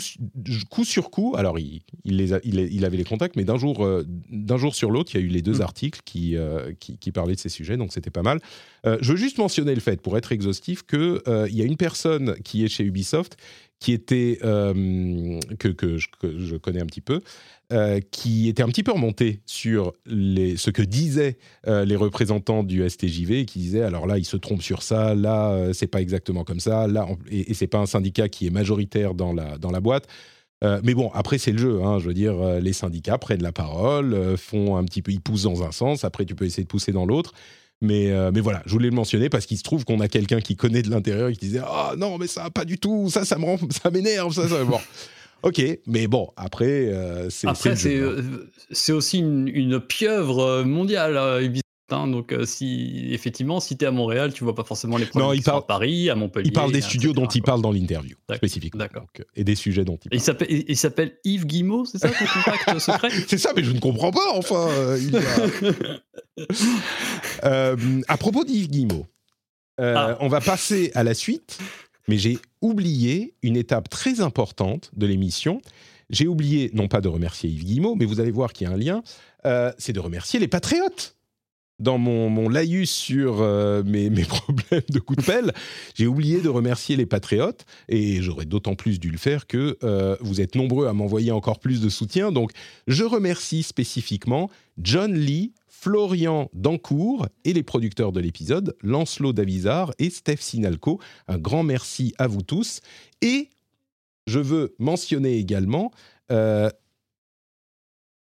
coup 0.69 0.85
sur 0.85 1.09
coup. 1.09 1.33
Alors, 1.35 1.57
il, 1.57 1.81
il, 2.03 2.17
les 2.17 2.39
il, 2.43 2.85
avait 2.85 2.97
les 2.97 3.03
contacts, 3.03 3.35
mais 3.35 3.45
d'un 3.45 3.57
jour, 3.57 3.83
euh, 3.83 4.05
d'un 4.29 4.57
jour 4.57 4.75
sur 4.75 4.91
l'autre, 4.91 5.11
il 5.13 5.19
y 5.19 5.23
a 5.23 5.25
eu 5.25 5.29
les 5.29 5.41
deux 5.41 5.57
mm. 5.57 5.61
articles 5.61 6.01
qui, 6.05 6.37
euh, 6.37 6.71
qui, 6.79 7.11
parlaient 7.11 7.35
de 7.35 7.39
ces 7.39 7.49
sujets, 7.49 7.77
donc 7.77 7.91
c'était 7.91 8.11
pas 8.11 8.21
mal. 8.21 8.39
Euh, 8.85 8.97
je 9.01 9.13
veux 9.13 9.17
juste 9.17 9.39
mentionner 9.39 9.73
le 9.73 9.81
fait, 9.81 10.01
pour 10.01 10.17
être 10.17 10.31
exhaustif, 10.31 10.83
qu'il 10.83 11.19
il 11.27 11.55
y 11.55 11.61
a 11.61 11.65
une 11.65 11.77
personne 11.77 12.35
qui 12.43 12.63
est 12.63 12.67
chez 12.67 12.83
Ubisoft 12.83 13.37
qui 13.81 13.91
était 13.91 14.37
que, 14.41 15.67
que, 15.67 15.97
je, 15.97 16.55
connais 16.55 16.81
un 16.81 16.85
petit 16.85 17.01
peu, 17.01 17.21
euh, 17.71 18.01
qui 18.11 18.49
était 18.49 18.63
un 18.63 18.67
petit 18.67 18.83
peu 18.83 18.91
remonté 18.91 19.41
sur 19.45 19.93
les, 20.05 20.57
ce 20.57 20.69
que 20.71 20.81
disaient 20.81 21.37
euh, 21.67 21.85
les 21.85 21.95
représentants 21.95 22.63
du 22.63 22.87
STJV, 22.87 23.45
qui 23.45 23.59
disaient 23.59 23.83
alors 23.83 24.07
là, 24.07 24.17
ils 24.17 24.25
se 24.25 24.35
trompent 24.35 24.61
sur 24.61 24.83
ça, 24.83 25.15
là, 25.15 25.51
euh, 25.51 25.71
c'est 25.71 25.87
pas 25.87 26.01
exactement 26.01 26.43
comme 26.43 26.59
ça, 26.59 26.87
là, 26.87 27.07
et, 27.29 27.51
et 27.51 27.53
c'est 27.53 27.67
pas 27.67 27.77
un 27.77 27.85
syndicat 27.85 28.27
qui 28.27 28.45
est 28.45 28.49
majoritaire 28.49 29.13
dans 29.13 29.31
la, 29.31 29.57
dans 29.57 29.71
la 29.71 29.79
boîte. 29.79 30.07
mais 30.83 30.93
bon, 30.93 31.09
après 31.13 31.37
c'est 31.37 31.53
le 31.53 31.57
jeu. 31.57 31.81
Hein, 31.81 31.97
je 31.99 32.07
veux 32.07 32.13
dire, 32.13 32.35
les 32.59 32.73
syndicats 32.73 33.17
prennent 33.17 33.41
la 33.41 33.53
parole, 33.53 34.37
font 34.37 34.75
un 34.75 34.83
petit 34.83 35.01
peu, 35.01 35.11
ils 35.11 35.21
poussent 35.21 35.43
dans 35.43 35.63
un 35.63 35.71
sens. 35.71 36.03
Après, 36.03 36.25
tu 36.25 36.35
peux 36.35 36.45
essayer 36.45 36.63
de 36.63 36.67
pousser 36.67 36.91
dans 36.91 37.05
l'autre. 37.05 37.33
Mais, 37.81 38.11
mais 38.31 38.41
voilà, 38.41 38.61
je 38.65 38.71
voulais 38.71 38.89
le 38.89 38.95
mentionner 38.95 39.29
parce 39.29 39.47
qu'il 39.47 39.57
se 39.57 39.63
trouve 39.63 39.85
qu'on 39.85 39.99
a 40.01 40.07
quelqu'un 40.07 40.39
qui 40.39 40.55
connaît 40.55 40.83
de 40.83 40.91
l'intérieur 40.91 41.29
et 41.29 41.33
qui 41.33 41.39
disait 41.39 41.61
ah 41.65 41.93
non 41.97 42.19
mais 42.19 42.27
ça 42.27 42.49
pas 42.51 42.63
du 42.63 42.77
tout, 42.77 43.09
ça 43.09 43.25
ça 43.25 43.39
me 43.39 43.45
rend, 43.45 43.57
ça 43.71 43.89
m'énerve, 43.89 44.33
ça 44.33 44.47
ça. 44.47 44.63
Bon, 44.63 44.79
Ok, 45.43 45.61
mais 45.87 46.05
bon, 46.05 46.29
après, 46.37 46.65
euh, 46.65 47.29
c'est. 47.29 47.47
Après, 47.47 47.73
euh, 47.87 48.21
c'est 48.69 48.91
aussi 48.91 49.19
une, 49.19 49.47
une, 49.47 49.79
pieuvre 49.79 50.39
euh, 50.39 50.63
mondiale, 50.63 51.17
Ubisoft. 51.41 51.65
Hein, 51.93 52.07
donc, 52.07 52.35
si 52.45 53.07
effectivement, 53.11 53.59
si 53.59 53.77
tu 53.77 53.85
es 53.85 53.87
à 53.87 53.91
Montréal, 53.91 54.33
tu 54.33 54.43
vois 54.43 54.55
pas 54.55 54.63
forcément 54.63 54.97
les 54.97 55.05
problèmes 55.05 55.29
non, 55.29 55.33
il 55.33 55.43
parle, 55.43 55.59
à 55.59 55.61
Paris, 55.61 56.09
à 56.09 56.15
Montpellier. 56.15 56.47
Il 56.47 56.53
parle 56.53 56.71
des 56.71 56.81
studios 56.81 57.13
dont 57.13 57.27
il 57.27 57.41
parle 57.41 57.61
dans 57.61 57.71
l'interview, 57.71 58.15
spécifiquement. 58.33 58.79
D'accord. 58.79 59.07
Et 59.35 59.43
des 59.43 59.55
sujets 59.55 59.85
dont 59.85 59.97
il 60.05 60.21
parle. 60.21 60.47
Il 60.49 60.77
s'appelle 60.77 61.17
Yves 61.23 61.45
Guillemot, 61.45 61.85
c'est 61.85 61.97
ça 61.97 62.09
ton 62.09 62.25
contact 62.25 62.79
secret? 62.79 63.09
C'est 63.27 63.37
ça, 63.37 63.51
mais 63.55 63.63
je 63.63 63.71
ne 63.71 63.79
comprends 63.79 64.11
pas, 64.11 64.31
enfin. 64.33 64.69
à 68.07 68.17
propos 68.17 68.43
d'Yves 68.43 68.69
Guillemot, 68.69 69.05
ah. 69.77 70.17
on 70.19 70.27
va 70.27 70.41
passer 70.41 70.91
à 70.95 71.03
la 71.03 71.13
suite 71.13 71.59
mais 72.07 72.17
j'ai 72.17 72.39
oublié 72.61 73.35
une 73.41 73.55
étape 73.55 73.89
très 73.89 74.21
importante 74.21 74.91
de 74.95 75.05
l'émission. 75.05 75.61
J'ai 76.09 76.27
oublié, 76.27 76.69
non 76.73 76.87
pas 76.87 76.99
de 76.99 77.07
remercier 77.07 77.49
Yves 77.49 77.63
Guillemot, 77.63 77.95
mais 77.95 78.03
vous 78.03 78.19
allez 78.19 78.31
voir 78.31 78.53
qu'il 78.53 78.67
y 78.67 78.69
a 78.69 78.73
un 78.73 78.77
lien, 78.77 79.01
euh, 79.45 79.71
c'est 79.77 79.93
de 79.93 79.99
remercier 79.99 80.39
les 80.39 80.49
patriotes. 80.49 81.15
Dans 81.81 81.97
mon, 81.97 82.29
mon 82.29 82.47
laïus 82.47 82.91
sur 82.91 83.41
euh, 83.41 83.81
mes, 83.83 84.09
mes, 84.09 84.23
problèmes 84.25 84.83
de 84.89 84.99
coup 84.99 85.15
de 85.15 85.23
pelle, 85.23 85.51
j'ai 85.95 86.05
oublié 86.05 86.39
de 86.39 86.47
remercier 86.47 86.95
les 86.95 87.07
patriotes, 87.07 87.65
et 87.89 88.21
j'aurais 88.21 88.45
d'autant 88.45 88.75
plus 88.75 88.99
dû 88.99 89.09
le 89.09 89.17
faire 89.17 89.47
que 89.47 89.77
euh, 89.83 90.15
vous 90.21 90.41
êtes 90.41 90.55
nombreux 90.55 90.87
à 90.87 90.93
m'envoyer 90.93 91.31
encore 91.31 91.59
plus 91.59 91.81
de 91.81 91.89
soutien. 91.89 92.31
Donc, 92.31 92.51
je 92.85 93.03
remercie 93.03 93.63
spécifiquement 93.63 94.49
John 94.77 95.13
Lee, 95.13 95.53
Florian 95.67 96.51
Dancourt 96.53 97.27
et 97.43 97.53
les 97.53 97.63
producteurs 97.63 98.11
de 98.11 98.19
l'épisode, 98.19 98.75
Lancelot 98.83 99.33
Davizard 99.33 99.91
et 99.97 100.11
Steph 100.11 100.37
Sinalco. 100.37 100.99
Un 101.27 101.39
grand 101.39 101.63
merci 101.63 102.13
à 102.19 102.27
vous 102.27 102.43
tous. 102.43 102.81
Et 103.23 103.49
je 104.27 104.39
veux 104.39 104.75
mentionner 104.77 105.37
également... 105.37 105.91
Euh, 106.31 106.69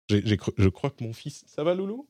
je 0.09 0.69
crois 0.69 0.89
que 0.89 1.03
mon 1.03 1.13
fils... 1.13 1.43
Ça 1.47 1.63
va, 1.63 1.75
Loulou? 1.75 2.07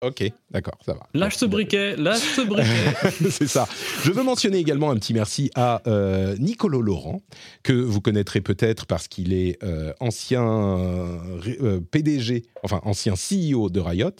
Ok, 0.00 0.22
d'accord, 0.52 0.78
ça 0.86 0.94
va. 0.94 1.08
Lâche 1.12 1.36
ce 1.36 1.44
briquet, 1.44 1.96
lâche 1.96 2.36
ce 2.36 2.42
briquet. 2.42 3.10
c'est 3.30 3.48
ça. 3.48 3.66
Je 4.04 4.12
veux 4.12 4.22
mentionner 4.22 4.58
également 4.58 4.92
un 4.92 4.94
petit 4.94 5.12
merci 5.12 5.50
à 5.56 5.82
euh, 5.88 6.36
Nicolo 6.38 6.80
Laurent, 6.80 7.20
que 7.64 7.72
vous 7.72 8.00
connaîtrez 8.00 8.40
peut-être 8.40 8.86
parce 8.86 9.08
qu'il 9.08 9.32
est 9.32 9.60
euh, 9.64 9.92
ancien 9.98 10.46
euh, 10.46 11.80
PDG, 11.80 12.44
enfin 12.62 12.80
ancien 12.84 13.14
CEO 13.14 13.70
de 13.70 13.80
Riot. 13.80 14.12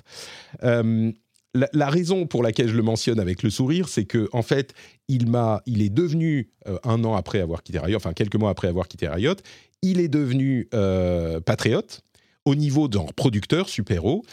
La, 1.73 1.88
raison 1.88 2.27
pour 2.27 2.43
laquelle 2.43 2.69
je 2.69 2.77
le 2.77 2.83
mentionne 2.83 3.19
avec 3.19 3.43
le 3.43 3.51
sourire, 3.51 3.88
c'est 3.88 4.05
que 4.05 4.29
en 4.33 4.43
fait, 4.43 4.75
il 5.09 5.29
m'a, 5.29 5.62
il 5.67 5.81
est 5.81 5.88
devenu 5.88 6.51
un 6.85 7.03
an 7.05 7.14
après 7.14 7.41
avoir 7.41 7.62
quitté 7.62 7.79
Riot, 7.79 7.97
enfin 7.97 8.12
quelques 8.12 8.37
mois 8.37 8.51
après 8.51 8.69
avoir 8.69 8.87
quitté 8.87 9.09
Riot, 9.09 9.35
il 9.83 9.99
est 10.01 10.09
devenu 10.09 10.69
patriote 11.47 12.03
au 12.45 12.55
niveau 12.55 12.87
d'un 12.88 13.07
producteur 13.17 13.69
super 13.69 14.05
haut. 14.05 14.25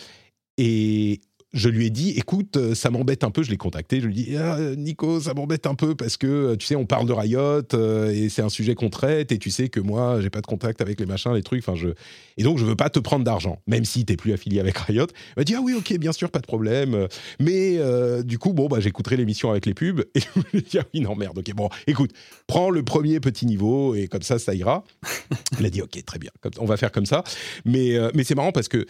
Et 0.57 1.21
je 1.55 1.69
lui 1.69 1.85
ai 1.85 1.89
dit, 1.89 2.11
écoute, 2.11 2.57
euh, 2.57 2.75
ça 2.75 2.91
m'embête 2.91 3.23
un 3.23 3.31
peu, 3.31 3.41
je 3.41 3.49
l'ai 3.49 3.55
contacté, 3.55 4.01
je 4.01 4.07
lui 4.07 4.19
ai 4.19 4.23
dit, 4.25 4.35
ah, 4.35 4.57
Nico, 4.75 5.21
ça 5.21 5.33
m'embête 5.33 5.65
un 5.65 5.73
peu 5.73 5.95
parce 5.95 6.17
que, 6.17 6.27
euh, 6.27 6.55
tu 6.57 6.67
sais, 6.67 6.75
on 6.75 6.85
parle 6.85 7.07
de 7.07 7.13
Riot 7.13 7.73
euh, 7.73 8.11
et 8.11 8.27
c'est 8.27 8.41
un 8.41 8.49
sujet 8.49 8.75
qu'on 8.75 8.89
traite 8.89 9.31
et 9.31 9.39
tu 9.39 9.49
sais 9.49 9.69
que 9.69 9.79
moi, 9.79 10.19
j'ai 10.19 10.29
pas 10.29 10.41
de 10.41 10.47
contact 10.47 10.81
avec 10.81 10.99
les 10.99 11.05
machins, 11.05 11.33
les 11.33 11.43
trucs, 11.43 11.63
enfin, 11.65 11.75
je... 11.75 11.89
Et 12.35 12.43
donc, 12.43 12.57
je 12.57 12.65
veux 12.65 12.75
pas 12.75 12.89
te 12.89 12.99
prendre 12.99 13.23
d'argent, 13.23 13.61
même 13.67 13.85
si 13.85 14.03
t'es 14.03 14.17
plus 14.17 14.33
affilié 14.33 14.59
avec 14.59 14.77
Riot. 14.77 15.07
Il 15.07 15.39
m'a 15.39 15.43
dit, 15.45 15.55
ah 15.55 15.61
oui, 15.63 15.73
ok, 15.73 15.97
bien 15.97 16.11
sûr, 16.11 16.29
pas 16.29 16.39
de 16.39 16.45
problème. 16.45 17.07
Mais 17.39 17.79
du 18.25 18.37
coup, 18.37 18.51
bon, 18.51 18.67
bah, 18.67 18.81
j'écouterai 18.81 19.15
l'émission 19.15 19.49
avec 19.51 19.65
les 19.65 19.73
pubs 19.73 20.03
et 20.13 20.19
je 20.35 20.41
lui 20.51 20.59
ai 20.59 20.61
dit, 20.61 20.77
ah 20.77 20.83
oui, 20.93 20.99
non, 20.99 21.15
merde, 21.15 21.37
ok, 21.37 21.53
bon, 21.55 21.69
écoute, 21.87 22.11
prends 22.47 22.69
le 22.69 22.83
premier 22.83 23.21
petit 23.21 23.45
niveau 23.45 23.95
et 23.95 24.09
comme 24.09 24.23
ça, 24.23 24.37
ça 24.37 24.53
ira. 24.53 24.83
Il 25.57 25.65
a 25.65 25.69
dit, 25.69 25.81
ok, 25.81 26.03
très 26.03 26.19
bien, 26.19 26.31
on 26.59 26.65
va 26.65 26.75
faire 26.75 26.91
comme 26.91 27.05
ça. 27.05 27.23
Mais, 27.63 27.97
mais 28.13 28.25
c'est 28.25 28.35
marrant 28.35 28.51
parce 28.51 28.67
que 28.67 28.85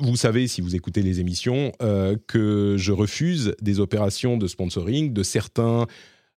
vous 0.00 0.16
savez, 0.16 0.46
si 0.46 0.60
vous 0.60 0.74
écoutez 0.74 1.02
les 1.02 1.20
émissions, 1.20 1.72
euh, 1.82 2.16
que 2.26 2.76
je 2.78 2.92
refuse 2.92 3.54
des 3.60 3.80
opérations 3.80 4.36
de 4.36 4.46
sponsoring 4.46 5.12
de 5.12 5.22
certains 5.22 5.86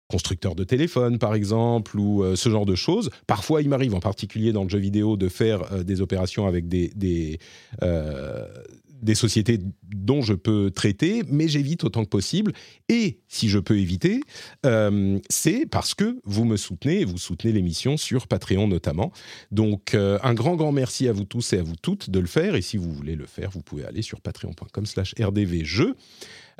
constructeurs 0.07 0.55
de 0.55 0.65
téléphones, 0.65 1.19
par 1.19 1.33
exemple, 1.35 1.97
ou 1.97 2.23
euh, 2.23 2.35
ce 2.35 2.49
genre 2.49 2.65
de 2.65 2.75
choses. 2.75 3.09
Parfois, 3.27 3.61
il 3.61 3.69
m'arrive, 3.69 3.95
en 3.95 4.01
particulier 4.01 4.51
dans 4.51 4.63
le 4.63 4.69
jeu 4.69 4.79
vidéo, 4.79 5.15
de 5.15 5.29
faire 5.29 5.71
euh, 5.71 5.83
des 5.83 6.01
opérations 6.01 6.47
avec 6.47 6.67
des, 6.67 6.91
des, 6.95 7.39
des 9.01 9.15
sociétés 9.15 9.59
dont 9.83 10.21
je 10.21 10.33
peux 10.33 10.71
traiter, 10.71 11.23
mais 11.27 11.47
j'évite 11.47 11.83
autant 11.83 12.03
que 12.03 12.09
possible. 12.09 12.53
Et 12.89 13.19
si 13.27 13.49
je 13.49 13.59
peux 13.59 13.77
éviter, 13.77 14.21
euh, 14.65 15.19
c'est 15.29 15.65
parce 15.65 15.93
que 15.93 16.19
vous 16.23 16.45
me 16.45 16.57
soutenez 16.57 17.01
et 17.01 17.05
vous 17.05 17.17
soutenez 17.17 17.53
l'émission 17.53 17.97
sur 17.97 18.27
Patreon 18.27 18.67
notamment. 18.67 19.11
Donc 19.51 19.93
euh, 19.93 20.19
un 20.23 20.33
grand, 20.33 20.55
grand 20.55 20.71
merci 20.71 21.07
à 21.07 21.13
vous 21.13 21.25
tous 21.25 21.53
et 21.53 21.59
à 21.59 21.63
vous 21.63 21.75
toutes 21.81 22.09
de 22.09 22.19
le 22.19 22.27
faire. 22.27 22.55
Et 22.55 22.61
si 22.61 22.77
vous 22.77 22.91
voulez 22.91 23.15
le 23.15 23.25
faire, 23.25 23.49
vous 23.49 23.61
pouvez 23.61 23.85
aller 23.85 24.01
sur 24.01 24.21
patreon.com 24.21 24.85
slash 24.85 25.13
rdvjeux. 25.19 25.95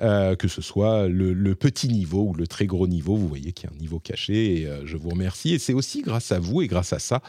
Euh, 0.02 0.36
que 0.36 0.48
ce 0.48 0.64
soit 0.64 1.08
le, 1.08 1.54
petit 1.54 1.88
niveau 1.88 2.30
ou 2.30 2.34
le 2.34 2.48
très 2.48 2.66
gros 2.66 2.88
niveau, 2.88 3.16
vous 3.16 3.28
voyez 3.28 3.52
qu'il 3.52 3.70
y 3.70 3.74
a 3.74 3.76
un 3.76 3.80
niveau 3.80 4.00
caché 4.00 4.62
et 4.62 4.70
je 4.84 4.98
vous 4.98 5.10
remercie. 5.10 5.54
Et 5.54 5.60
c'est 5.60 5.74
aussi 5.74 6.02
grâce 6.02 6.32
à 6.32 6.40
vous 6.40 6.64
et 6.64 6.68
grâce 6.68 6.92
à 6.94 7.00
ça 7.00 7.22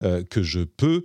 que 0.00 0.42
je 0.42 0.60
peux 0.60 1.04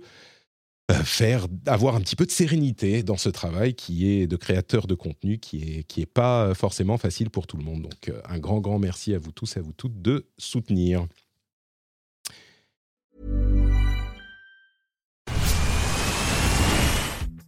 faire 0.92 1.46
avoir 1.66 1.96
un 1.96 2.00
petit 2.00 2.16
peu 2.16 2.26
de 2.26 2.30
sérénité 2.30 3.02
dans 3.02 3.16
ce 3.16 3.28
travail 3.28 3.74
qui 3.74 4.08
est 4.08 4.26
de 4.26 4.36
créateur 4.36 4.86
de 4.86 4.94
contenu 4.94 5.38
qui 5.38 5.62
est 5.62 5.82
qui 5.82 6.00
est 6.00 6.06
pas 6.06 6.54
forcément 6.54 6.96
facile 6.96 7.30
pour 7.30 7.46
tout 7.46 7.56
le 7.56 7.64
monde. 7.64 7.82
Donc 7.82 8.08
euh, 8.08 8.20
un 8.28 8.38
grand 8.38 8.60
grand 8.60 8.78
merci 8.78 9.14
à 9.14 9.18
vous 9.18 9.32
tous 9.32 9.56
et 9.56 9.60
à 9.60 9.62
vous 9.62 9.72
toutes 9.72 10.00
de 10.00 10.26
soutenir. 10.38 11.06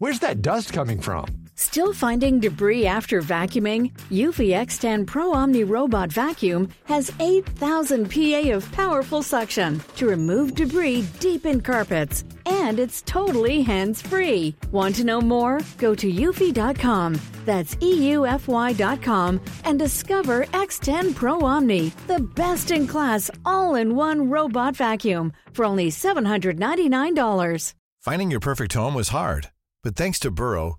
Where's 0.00 0.20
that 0.20 0.36
dust 0.36 0.72
coming 0.72 1.00
from? 1.00 1.26
Still 1.58 1.92
finding 1.92 2.38
debris 2.38 2.86
after 2.86 3.20
vacuuming? 3.20 3.90
Eufy 4.12 4.50
X10 4.54 5.04
Pro 5.04 5.32
Omni 5.32 5.64
Robot 5.64 6.08
Vacuum 6.12 6.68
has 6.84 7.10
8,000 7.18 8.08
PA 8.08 8.54
of 8.54 8.70
powerful 8.70 9.24
suction 9.24 9.82
to 9.96 10.06
remove 10.06 10.54
debris 10.54 11.04
deep 11.18 11.46
in 11.46 11.60
carpets. 11.60 12.22
And 12.46 12.78
it's 12.78 13.02
totally 13.02 13.62
hands 13.62 14.00
free. 14.00 14.54
Want 14.70 14.94
to 14.96 15.04
know 15.04 15.20
more? 15.20 15.58
Go 15.78 15.96
to 15.96 16.08
eufy.com. 16.08 17.18
That's 17.44 17.74
EUFY.com 17.74 19.40
and 19.64 19.78
discover 19.80 20.44
X10 20.52 21.12
Pro 21.16 21.40
Omni, 21.40 21.88
the 22.06 22.20
best 22.36 22.70
in 22.70 22.86
class 22.86 23.32
all 23.44 23.74
in 23.74 23.96
one 23.96 24.30
robot 24.30 24.76
vacuum 24.76 25.32
for 25.54 25.64
only 25.64 25.90
$799. 25.90 27.74
Finding 28.00 28.30
your 28.30 28.40
perfect 28.40 28.74
home 28.74 28.94
was 28.94 29.08
hard, 29.08 29.50
but 29.82 29.96
thanks 29.96 30.20
to 30.20 30.30
Burrow, 30.30 30.78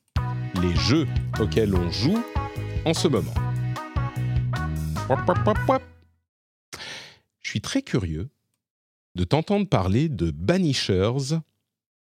les 0.59 0.75
jeux 0.75 1.07
auxquels 1.39 1.75
on 1.75 1.89
joue 1.91 2.21
en 2.85 2.93
ce 2.93 3.07
moment. 3.07 3.33
Je 7.39 7.49
suis 7.49 7.61
très 7.61 7.81
curieux 7.81 8.29
de 9.15 9.23
t'entendre 9.23 9.67
parler 9.67 10.09
de 10.09 10.31
Banishers 10.31 11.39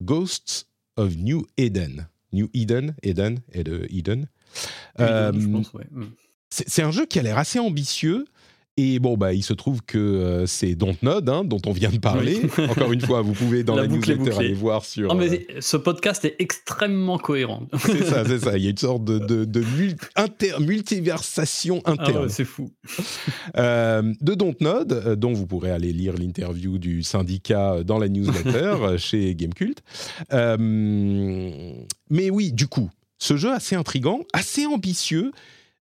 Ghosts 0.03 0.69
of 0.97 1.17
New 1.17 1.47
Eden. 1.57 2.09
New 2.33 2.49
Eden, 2.53 2.95
Eden, 3.03 3.41
Eden. 3.53 3.87
Eden. 3.91 4.29
Euh. 5.01 5.33
Mm. 5.33 6.11
C'est 6.51 6.83
un 6.83 6.91
jeu 6.91 7.07
qui 7.07 7.19
a 7.19 7.23
l'air 7.23 7.39
assez 7.39 7.59
ambitieux 7.59 8.27
et 8.79 8.99
bon, 8.99 9.17
bah, 9.17 9.33
il 9.33 9.43
se 9.43 9.55
trouve 9.55 9.83
que 9.83 9.97
euh, 9.97 10.47
c'est 10.47 10.75
Dontnod, 10.75 11.27
hein, 11.31 11.45
dont 11.45 11.61
on 11.65 11.73
vient 11.73 11.89
de 11.89 11.99
parler. 11.99 12.43
Encore 12.59 12.93
une 12.93 13.01
fois, 13.01 13.23
vous 13.23 13.33
pouvez 13.33 13.65
dans 13.65 13.75
la, 13.75 13.87
newsletter 13.87 14.37
aller 14.37 14.53
voir 14.53 14.85
sur. 14.85 15.09
Non, 15.09 15.15
mais 15.15 15.33
euh, 15.33 15.61
ce 15.61 15.79
podcast 15.79 16.27
est 16.27 16.37
extrêmement 16.39 17.17
cohérent. 17.17 17.67
c'est 17.79 18.05
ça, 18.05 18.27
c'est 18.27 18.39
ça. 18.39 18.59
Il 18.59 18.65
y 18.65 18.67
a 18.67 18.71
une 18.71 18.77
sorte 18.77 19.03
de, 19.05 19.19
de, 19.19 19.47
de 19.47 20.63
multiversation 20.63 21.81
interne. 21.87 22.13
Ah 22.17 22.23
ouais, 22.25 22.29
c'est 22.29 22.45
fou. 22.45 22.71
euh, 23.57 24.13
de 24.21 24.35
Dontnod, 24.35 24.93
euh, 24.93 25.17
dont 25.17 25.33
vous 25.33 25.47
pourrez 25.47 25.71
aller 25.71 25.95
lire 25.95 26.13
l'interview 26.13 26.77
du 26.77 27.03
syndicat 27.03 27.83
dans 27.83 27.99
la 27.99 28.09
newsletter 28.09 28.99
chez 28.99 29.35
Gamecult. 29.35 29.83
mais 30.31 32.31
oui, 32.31 32.53
du 32.53 32.67
coup, 32.67 32.91
ce 33.19 33.39
jeu 33.39 33.53
assez 33.53 33.75
intrigant, 33.75 34.21
assez 34.35 34.67
ambitieux 34.67 35.33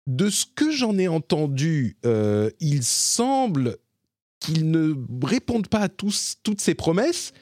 de 0.07 0.29
ce 0.29 0.45
que 0.47 0.71
j'en 0.71 0.99
ai 0.99 1.09
entendu, 1.09 1.97
euh, 2.05 2.51
il 2.61 2.83
semble 2.83 3.79
qu'il 4.39 4.71
ne 4.71 4.95
réponde 5.23 5.69
pas 5.69 5.81
à 5.81 5.89
tous, 5.89 6.37
toutes 6.43 6.61
ses 6.61 6.75
promesses, 6.75 7.33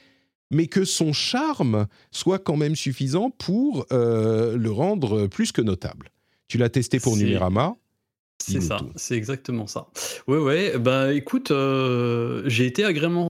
mais 0.51 0.67
que 0.67 0.85
son 0.85 1.13
charme 1.13 1.87
soit 2.11 2.39
quand 2.39 2.57
même 2.57 2.77
suffisant 2.77 3.31
pour 3.31 3.87
euh, 3.91 4.57
le 4.57 4.71
rendre 4.71 5.27
plus 5.27 5.51
que 5.51 5.63
notable. 5.63 6.11
Tu 6.47 6.59
l'as 6.59 6.69
testé 6.69 7.01
pour 7.01 7.17
Numérama 7.17 7.77
c'est 8.43 8.61
ça, 8.61 8.79
c'est 8.97 9.17
exactement 9.17 9.67
ça. 9.67 9.87
Ouais, 10.27 10.39
ouais, 10.39 10.79
bah 10.79 11.13
écoute, 11.13 11.51
euh, 11.51 12.43
j'ai 12.47 12.67
été 12.67 12.85
agréablement, 12.85 13.29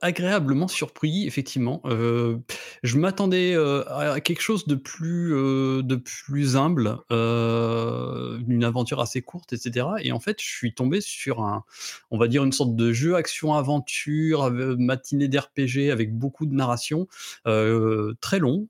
agréablement 0.00 0.68
surpris, 0.68 1.26
effectivement. 1.26 1.80
Euh, 1.84 2.38
je 2.82 2.98
m'attendais 2.98 3.54
euh, 3.54 3.82
à 3.88 4.20
quelque 4.20 4.40
chose 4.40 4.66
de 4.66 4.74
plus, 4.74 5.30
de 5.32 5.96
plus 5.96 6.56
humble, 6.56 6.98
une 7.10 8.64
aventure 8.64 9.00
assez 9.00 9.22
courte, 9.22 9.52
etc. 9.52 9.86
Et 10.02 10.12
en 10.12 10.20
fait, 10.20 10.40
je 10.40 10.48
suis 10.48 10.74
tombé 10.74 11.00
sur 11.00 11.42
un, 11.42 11.64
on 12.10 12.18
va 12.18 12.28
dire, 12.28 12.44
une 12.44 12.52
sorte 12.52 12.76
de 12.76 12.92
jeu 12.92 13.16
action-aventure, 13.16 14.50
matinée 14.50 15.28
d'RPG 15.28 15.90
avec 15.90 16.16
beaucoup 16.16 16.46
de 16.46 16.54
narration, 16.54 17.08
très 17.44 18.38
long, 18.38 18.68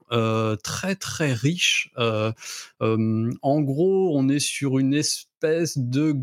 très 0.63 0.97
très 0.97 1.33
riche. 1.33 1.91
en 2.81 3.61
gros, 3.61 4.19
on 4.19 4.29
est 4.29 4.41
sur 4.41 4.79
une 4.79 4.95
espèce 4.95 5.32
de 5.77 6.17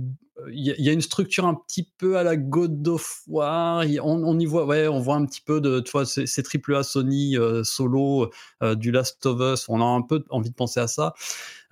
il 0.51 0.63
y, 0.77 0.89
a 0.89 0.93
une 0.93 1.01
structure 1.01 1.45
un 1.45 1.55
petit 1.55 1.83
peu 1.97 2.17
à 2.17 2.23
la 2.23 2.37
God 2.37 2.87
of 2.87 3.23
War. 3.27 3.83
On, 4.03 4.39
y 4.39 4.45
voit, 4.45 4.65
ouais, 4.65 4.87
on 4.87 4.99
voit 4.99 5.15
un 5.15 5.25
petit 5.25 5.41
peu 5.41 5.59
de, 5.59 5.79
tu 5.81 5.91
vois, 5.91 6.05
ces, 6.05 6.43
triple 6.43 6.75
A 6.75 6.83
Sony 6.83 7.37
euh, 7.37 7.63
solo 7.63 8.29
euh, 8.63 8.75
du 8.75 8.91
Last 8.91 9.25
of 9.25 9.39
Us. 9.41 9.67
On 9.67 9.81
a 9.81 9.85
un 9.85 10.01
peu 10.01 10.23
envie 10.29 10.49
de 10.49 10.55
penser 10.55 10.79
à 10.79 10.87
ça. 10.87 11.13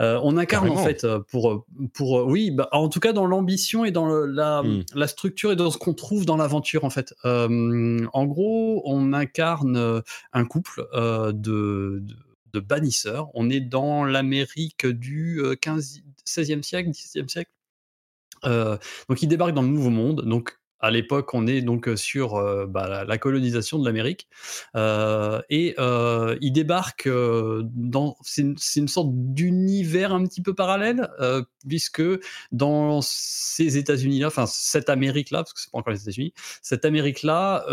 Euh, 0.02 0.20
on 0.24 0.38
incarne 0.38 0.70
en 0.70 0.78
fait 0.78 1.08
pour, 1.30 1.66
pour, 1.94 2.26
oui, 2.28 2.52
bah, 2.52 2.68
en 2.72 2.90
tout 2.90 3.00
cas 3.00 3.14
dans 3.14 3.26
l'ambition 3.26 3.86
et 3.86 3.92
dans 3.92 4.08
la, 4.08 4.62
hmm. 4.62 4.84
la, 4.94 5.08
structure 5.08 5.52
et 5.52 5.56
dans 5.56 5.72
ce 5.72 5.78
qu'on 5.78 5.94
trouve 5.94 6.26
dans 6.26 6.38
l'aventure 6.38 6.84
en 6.84 6.90
fait. 6.90 7.14
en 7.24 8.26
gros, 8.26 8.82
on 8.86 9.14
incarne 9.14 10.04
un 10.34 10.46
couple 10.46 10.86
de, 10.94 11.32
de, 11.32 12.04
de 12.54 12.60
bannisseurs. 12.60 13.30
On 13.34 13.50
est 13.50 13.62
dans 13.62 14.04
l'Amérique 14.04 14.86
du 14.86 15.42
15, 15.62 16.02
16e 16.28 16.64
siècle, 16.64 16.90
17e 16.90 17.28
siècle. 17.28 17.52
Euh, 18.46 18.78
donc 19.10 19.22
il 19.22 19.28
débarque 19.28 19.54
dans 19.54 19.64
le 19.64 19.70
Nouveau 19.70 19.90
Monde. 19.90 20.24
Donc 20.26 20.60
à 20.80 20.92
l'époque, 20.92 21.34
on 21.34 21.48
est 21.48 21.62
donc 21.62 21.90
sur 21.96 22.36
bah, 22.68 23.04
la, 23.08 23.18
colonisation 23.18 23.80
de 23.80 23.86
l'Amérique 23.86 24.28
et 24.76 25.76
il 25.76 26.52
débarque 26.52 27.10
dans 27.10 28.16
c'est 28.22 28.44
une, 28.76 28.88
sorte 28.88 29.10
d'univers 29.12 30.14
un 30.14 30.24
petit 30.28 30.44
peu 30.44 30.54
parallèle 30.54 31.10
puisque 31.68 32.04
dans 32.52 33.02
ces 33.02 33.80
États-Unis-là, 33.80 34.28
enfin 34.28 34.46
cette 34.46 34.90
Amérique-là, 34.90 35.40
parce 35.40 35.54
que 35.54 35.62
c'est 35.62 35.72
pas 35.72 35.80
encore 35.80 35.94
les 35.94 36.02
États-Unis, 36.04 36.34
cette 36.62 36.86
Amérique-là, 36.86 37.66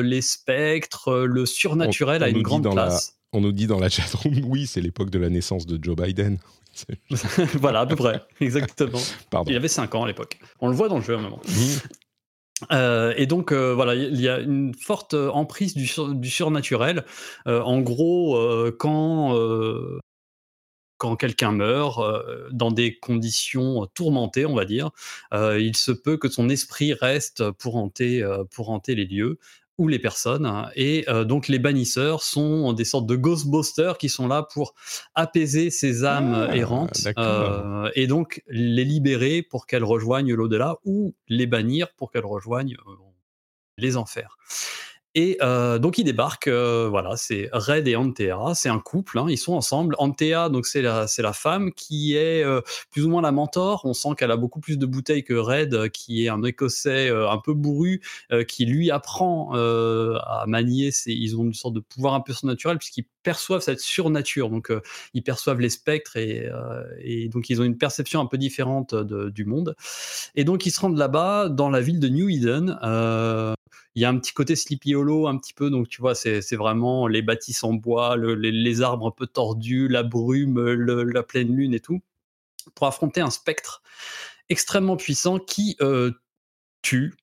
les 0.00 0.22
spectres, 0.22 1.24
le 1.24 1.46
surnaturel 1.46 2.22
a 2.22 2.28
une 2.28 2.42
grande 2.42 2.70
place. 2.70 3.18
On 3.32 3.40
nous 3.40 3.52
dit 3.52 3.66
dans 3.66 3.80
la 3.80 3.88
chatroom, 3.88 4.40
oui, 4.44 4.66
c'est 4.66 4.80
l'époque 4.80 5.10
de 5.10 5.18
la 5.18 5.30
naissance 5.30 5.66
de 5.66 5.82
Joe 5.82 5.96
Biden. 5.96 6.38
voilà, 7.54 7.80
à 7.80 7.86
peu 7.86 7.96
près, 7.96 8.22
exactement. 8.40 9.00
Il 9.46 9.56
avait 9.56 9.68
5 9.68 9.94
ans 9.94 10.04
à 10.04 10.06
l'époque. 10.06 10.38
On 10.60 10.68
le 10.68 10.74
voit 10.74 10.88
dans 10.88 10.96
le 10.96 11.04
jeu 11.04 11.14
à 11.14 11.18
un 11.18 11.22
moment. 11.22 11.40
Mmh. 11.46 11.88
Euh, 12.70 13.12
et 13.16 13.26
donc 13.26 13.52
euh, 13.52 13.74
voilà, 13.74 13.94
il 13.94 14.20
y 14.20 14.28
a 14.28 14.38
une 14.38 14.74
forte 14.74 15.14
emprise 15.14 15.74
du, 15.74 15.88
du 16.14 16.30
surnaturel. 16.30 17.04
Euh, 17.46 17.60
en 17.62 17.80
gros, 17.80 18.38
quand 18.78 19.36
quand 20.98 21.16
quelqu'un 21.16 21.50
meurt 21.50 22.00
dans 22.52 22.70
des 22.70 22.96
conditions 23.00 23.88
tourmentées, 23.92 24.46
on 24.46 24.54
va 24.54 24.64
dire, 24.64 24.90
il 25.32 25.76
se 25.76 25.90
peut 25.90 26.16
que 26.16 26.28
son 26.28 26.48
esprit 26.48 26.94
reste 26.94 27.50
pour 27.52 27.74
hanter, 27.76 28.24
pour 28.54 28.70
hanter 28.70 28.94
les 28.94 29.06
lieux 29.06 29.38
ou 29.78 29.88
les 29.88 29.98
personnes. 29.98 30.46
Hein. 30.46 30.70
Et 30.76 31.04
euh, 31.08 31.24
donc 31.24 31.48
les 31.48 31.58
bannisseurs 31.58 32.22
sont 32.22 32.72
des 32.72 32.84
sortes 32.84 33.06
de 33.06 33.16
ghostbusters 33.16 33.98
qui 33.98 34.08
sont 34.08 34.28
là 34.28 34.42
pour 34.42 34.74
apaiser 35.14 35.70
ces 35.70 36.04
âmes 36.04 36.46
ah, 36.50 36.56
errantes 36.56 37.08
euh, 37.18 37.90
et 37.94 38.06
donc 38.06 38.42
les 38.48 38.84
libérer 38.84 39.42
pour 39.42 39.66
qu'elles 39.66 39.84
rejoignent 39.84 40.34
l'au-delà 40.34 40.76
ou 40.84 41.14
les 41.28 41.46
bannir 41.46 41.88
pour 41.96 42.10
qu'elles 42.10 42.26
rejoignent 42.26 42.76
euh, 42.86 42.92
les 43.78 43.96
enfers. 43.96 44.36
Et 45.14 45.36
euh, 45.42 45.78
donc 45.78 45.98
ils 45.98 46.04
débarquent, 46.04 46.48
euh, 46.48 46.88
voilà, 46.88 47.16
c'est 47.16 47.50
Red 47.52 47.86
et 47.86 47.96
Antea, 47.96 48.54
c'est 48.54 48.70
un 48.70 48.78
couple, 48.78 49.18
hein, 49.18 49.26
ils 49.28 49.36
sont 49.36 49.52
ensemble. 49.52 49.94
Antea, 49.98 50.48
donc 50.48 50.64
c'est 50.64 50.80
la, 50.80 51.06
c'est 51.06 51.20
la 51.20 51.34
femme 51.34 51.72
qui 51.72 52.16
est 52.16 52.42
euh, 52.42 52.62
plus 52.90 53.04
ou 53.04 53.10
moins 53.10 53.20
la 53.20 53.32
mentor. 53.32 53.82
On 53.84 53.92
sent 53.92 54.10
qu'elle 54.16 54.30
a 54.30 54.38
beaucoup 54.38 54.60
plus 54.60 54.78
de 54.78 54.86
bouteilles 54.86 55.22
que 55.22 55.34
Red, 55.34 55.90
qui 55.90 56.24
est 56.24 56.28
un 56.30 56.42
Écossais 56.42 57.10
un 57.10 57.38
peu 57.38 57.52
bourru, 57.52 58.00
qui 58.48 58.64
lui 58.64 58.90
apprend 58.90 59.52
à 59.52 60.44
manier. 60.46 60.90
ils 61.06 61.36
ont 61.36 61.44
une 61.44 61.54
sorte 61.54 61.74
de 61.74 61.80
pouvoir 61.80 62.14
un 62.14 62.20
peu 62.20 62.32
surnaturel 62.32 62.78
puisqu'ils 62.78 63.06
perçoivent 63.22 63.60
cette 63.60 63.80
surnature. 63.80 64.48
Donc 64.50 64.72
ils 65.14 65.22
perçoivent 65.22 65.60
les 65.60 65.70
spectres 65.70 66.16
et, 66.16 66.50
et, 67.00 67.28
donc 67.28 67.50
ils 67.50 67.60
ont 67.60 67.64
une 67.64 67.78
perception 67.78 68.20
un 68.20 68.26
peu 68.26 68.38
différente 68.38 68.94
de, 68.94 69.28
du 69.30 69.44
monde. 69.44 69.76
Et 70.34 70.44
donc 70.44 70.66
ils 70.66 70.70
se 70.70 70.80
rendent 70.80 70.98
là-bas 70.98 71.48
dans 71.48 71.70
la 71.70 71.80
ville 71.80 72.00
de 72.00 72.08
New 72.08 72.28
Eden 72.28 72.78
il 73.94 74.02
y 74.02 74.04
a 74.04 74.08
un 74.08 74.18
petit 74.18 74.32
côté 74.32 74.56
Sleepy 74.56 74.94
Hollow, 74.94 75.26
un 75.26 75.38
petit 75.38 75.54
peu. 75.54 75.70
Donc, 75.70 75.88
tu 75.88 76.00
vois, 76.00 76.14
c'est 76.14 76.56
vraiment 76.56 77.06
les 77.06 77.22
bâtisses 77.22 77.64
en 77.64 77.74
bois, 77.74 78.16
les, 78.16 78.82
arbres 78.82 79.08
un 79.08 79.10
peu 79.10 79.26
tordus, 79.26 79.88
la 79.88 80.02
brume, 80.02 80.60
la 80.60 81.22
pleine 81.22 81.54
lune 81.54 81.74
et 81.74 81.80
tout, 81.80 82.00
pour 82.74 82.86
affronter 82.86 83.20
un 83.20 83.30
spectre 83.30 83.82
extrêmement 84.48 84.96
puissant 84.96 85.38
qui 85.38 85.76
euh, 85.80 86.12
tue 86.82 87.14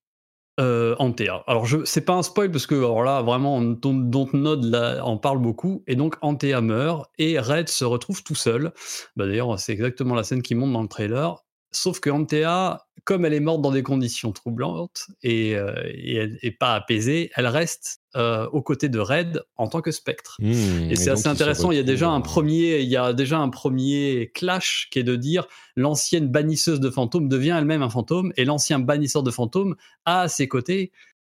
euh, 0.60 0.96
Antea. 1.00 1.44
Alors, 1.48 1.66
je, 1.66 1.86
c'est 1.86 2.02
pas 2.02 2.14
un 2.14 2.24
spoil 2.24 2.52
parce 2.52 2.68
que, 2.68 2.76
alors 2.76 3.04
là, 3.04 3.22
vraiment, 3.22 3.62
Dontnod 3.62 4.66
là, 4.66 5.02
en 5.06 5.18
parle 5.18 5.40
beaucoup. 5.40 5.84
Et 5.88 5.96
donc, 5.96 6.18
Antea 6.22 6.60
meurt 6.62 7.10
et 7.18 7.40
Red 7.40 7.70
se 7.70 7.86
retrouve 7.86 8.24
tout 8.24 8.36
seul. 8.36 8.74
Bah, 9.16 9.26
d'ailleurs, 9.26 9.58
c'est 9.60 9.72
exactement 9.72 10.16
la 10.16 10.24
scène 10.24 10.42
qui 10.42 10.56
monte 10.56 10.74
dans 10.74 10.82
le 10.82 10.90
trailer. 10.90 11.46
Sauf 11.72 12.00
que 12.00 12.10
Antea, 12.10 12.80
comme 13.04 13.26
elle 13.26 13.34
est 13.34 13.40
morte 13.40 13.62
dans 13.62 13.72
des 13.72 13.84
conditions 13.84 14.32
troublantes 14.32 15.08
et, 15.24 15.56
euh, 15.56 15.74
et, 15.94 16.52
pas 16.52 16.76
apaisée, 16.76 17.30
elle 17.36 17.48
reste 17.48 18.02
euh, 18.16 18.48
aux 18.48 18.62
côtés 18.62 18.90
de 18.90 19.00
Red 19.00 19.44
en 19.56 19.68
tant 19.68 19.82
que 19.82 19.92
spectre. 19.92 20.38
Mmh, 20.40 20.90
et 20.90 20.96
c'est 20.96 21.10
assez 21.10 21.28
intéressant. 21.28 21.72
Il 21.72 21.78
y 21.78 21.82
a 21.82 21.84
déjà 21.84 22.10
un 22.10 22.22
premier, 22.22 22.80
il 22.80 22.90
y 22.90 22.98
a 22.98 23.14
déjà 23.14 23.38
un 23.38 23.50
premier 23.50 24.32
clash 24.34 24.88
qui 24.92 25.00
est 25.00 25.04
de 25.04 25.16
dire 25.16 25.48
l'ancienne 25.76 26.28
bannisseuse 26.28 26.80
de 26.80 26.90
fantômes 26.90 27.30
devient 27.30 27.56
elle-même 27.58 27.84
un 27.84 27.90
fantôme 27.90 28.34
et 28.36 28.46
l'ancien 28.46 28.80
bannisseur 28.80 29.24
de 29.24 29.32
fantômes 29.32 29.76
a 30.06 30.22
à 30.22 30.28
ses 30.28 30.48
côtés 30.48 30.92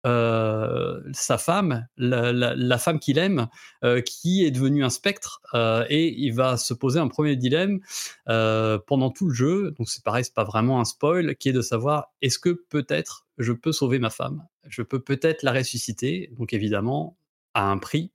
euh, 0.06 1.02
sa 1.14 1.38
femme, 1.38 1.88
la, 1.98 2.78
femme 2.78 3.00
qu'il 3.00 3.18
aime, 3.18 3.48
euh, 3.84 4.02
qui 4.02 4.44
est 4.46 4.52
devenue 4.52 4.84
un 4.84 4.90
spectre, 4.90 5.42
euh, 5.54 5.86
et 5.90 6.14
il 6.18 6.32
va 6.32 6.58
se 6.58 6.74
poser 6.74 7.00
un 7.00 7.08
premier 7.08 7.36
dilemme 7.36 7.80
pendant 8.26 9.12
tout 9.12 9.30
le 9.30 9.34
jeu. 9.34 9.72
Donc 9.78 9.90
c'est 9.90 10.04
pareil, 10.04 10.26
c'est 10.26 10.34
pas 10.34 10.44
vraiment 10.44 10.80
un 10.80 10.86
spoil, 10.86 11.36
qui 11.36 11.50
est 11.50 11.54
de 11.54 11.62
savoir 11.62 12.12
est-ce 12.22 12.40
que 12.40 12.50
peut-être 12.50 13.26
je 13.38 13.54
peux 13.54 13.72
sauver 13.72 14.00
ma 14.00 14.10
femme, 14.10 14.46
je 14.68 14.82
peux 14.82 15.00
peut-être 15.00 15.44
la 15.44 15.54
ressusciter? 15.54 16.32
Donc 16.38 16.54
évidemment, 16.54 17.18
à 17.54 17.70
un 17.70 17.78
prix, 17.78 18.12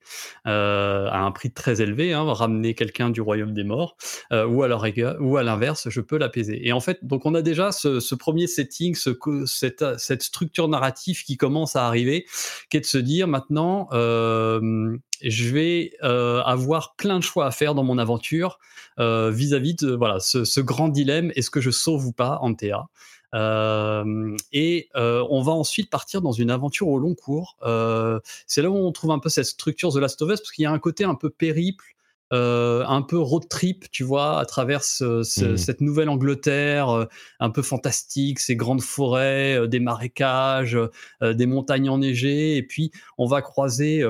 euh, 0.46 1.08
à 1.10 1.20
un 1.20 1.30
prix 1.30 1.50
très 1.50 1.80
élevé, 1.80 2.12
hein, 2.12 2.24
ramener 2.32 2.74
quelqu'un 2.74 3.10
du 3.10 3.20
royaume 3.20 3.54
des 3.54 3.64
morts, 3.64 3.96
euh, 4.32 4.46
ou 4.46 4.62
à 4.62 5.42
l'inverse, 5.42 5.88
je 5.88 6.00
peux 6.00 6.18
l'apaiser. 6.18 6.66
Et 6.66 6.72
en 6.72 6.80
fait, 6.80 7.04
donc 7.04 7.26
on 7.26 7.34
a 7.34 7.42
déjà 7.42 7.72
ce, 7.72 8.14
premier 8.14 8.46
setting, 8.46 8.94
ce, 8.94 9.10
cette, 9.46 9.98
cette, 9.98 10.22
structure 10.22 10.68
narrative 10.68 11.24
qui 11.24 11.36
commence 11.36 11.76
à 11.76 11.86
arriver, 11.86 12.26
qui 12.70 12.76
est 12.76 12.80
de 12.80 12.86
se 12.86 12.98
dire 12.98 13.28
maintenant, 13.28 13.88
euh, 13.92 14.96
je 15.22 15.48
vais 15.48 15.92
avoir 16.00 16.94
plein 16.96 17.18
de 17.18 17.24
choix 17.24 17.46
à 17.46 17.50
faire 17.50 17.74
dans 17.74 17.84
mon 17.84 17.98
aventure 17.98 18.58
vis-à-vis 18.98 19.74
de 19.74 19.94
voilà 19.94 20.20
ce, 20.20 20.44
ce 20.44 20.60
grand 20.60 20.88
dilemme 20.88 21.32
est-ce 21.36 21.50
que 21.50 21.60
je 21.60 21.70
sauve 21.70 22.06
ou 22.06 22.12
pas 22.12 22.38
Antea? 22.40 22.88
Euh, 23.34 24.36
et 24.52 24.88
euh, 24.96 25.24
on 25.30 25.42
va 25.42 25.52
ensuite 25.52 25.90
partir 25.90 26.22
dans 26.22 26.32
une 26.32 26.50
aventure 26.50 26.88
au 26.88 26.98
long 26.98 27.14
cours. 27.14 27.56
Euh, 27.62 28.20
c'est 28.46 28.62
là 28.62 28.70
où 28.70 28.76
on 28.76 28.92
trouve 28.92 29.10
un 29.10 29.18
peu 29.18 29.28
cette 29.28 29.46
structure 29.46 29.92
The 29.92 29.96
Last 29.96 30.22
of 30.22 30.30
Us, 30.30 30.40
parce 30.40 30.52
qu'il 30.52 30.62
y 30.62 30.66
a 30.66 30.72
un 30.72 30.78
côté 30.78 31.04
un 31.04 31.14
peu 31.14 31.30
périple, 31.30 31.84
un 32.30 33.02
peu 33.02 33.16
road 33.18 33.48
trip, 33.48 33.90
tu 33.90 34.04
vois, 34.04 34.38
à 34.38 34.44
travers 34.44 34.80
mmh. 35.00 35.22
cette 35.24 35.80
nouvelle 35.80 36.10
Angleterre, 36.10 37.06
un 37.40 37.50
peu 37.50 37.62
fantastique, 37.62 38.38
ces 38.38 38.54
grandes 38.54 38.82
forêts, 38.82 39.66
des 39.66 39.80
marécages, 39.80 40.76
des 41.22 41.46
montagnes 41.46 41.88
enneigées, 41.88 42.58
et 42.58 42.62
puis 42.62 42.90
on 43.16 43.26
va 43.26 43.40
croiser 43.40 44.04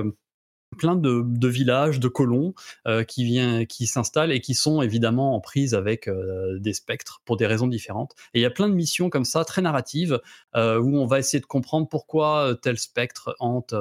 plein 0.77 0.97
de, 0.97 1.49
villages, 1.49 2.01
de 2.01 2.09
colons 2.09 2.55
euh, 2.87 3.05
qui, 3.05 3.41
qui 3.69 3.87
s'installent 3.87 4.33
et 4.33 4.41
qui 4.41 4.55
sont 4.55 4.83
évidemment 4.83 5.35
en 5.35 5.41
prise 5.41 5.75
avec 5.75 6.09
euh, 6.09 6.59
des 6.59 6.73
spectres 6.73 7.21
pour 7.25 7.37
des 7.37 7.47
raisons 7.47 7.67
différentes. 7.67 8.15
Et 8.35 8.41
il 8.41 8.43
y 8.43 8.47
a 8.47 8.51
plein 8.51 8.69
de 8.69 8.75
missions 8.75 9.11
comme 9.11 9.25
ça, 9.25 9.45
très 9.45 9.63
narratives, 9.63 10.21
euh, 10.57 10.79
où 10.79 10.97
on 10.99 11.07
va 11.07 11.19
essayer 11.19 11.41
de 11.41 11.47
comprendre 11.47 11.89
pourquoi 11.89 12.57
tel 12.63 12.79
spectre 12.79 13.35
hante, 13.41 13.75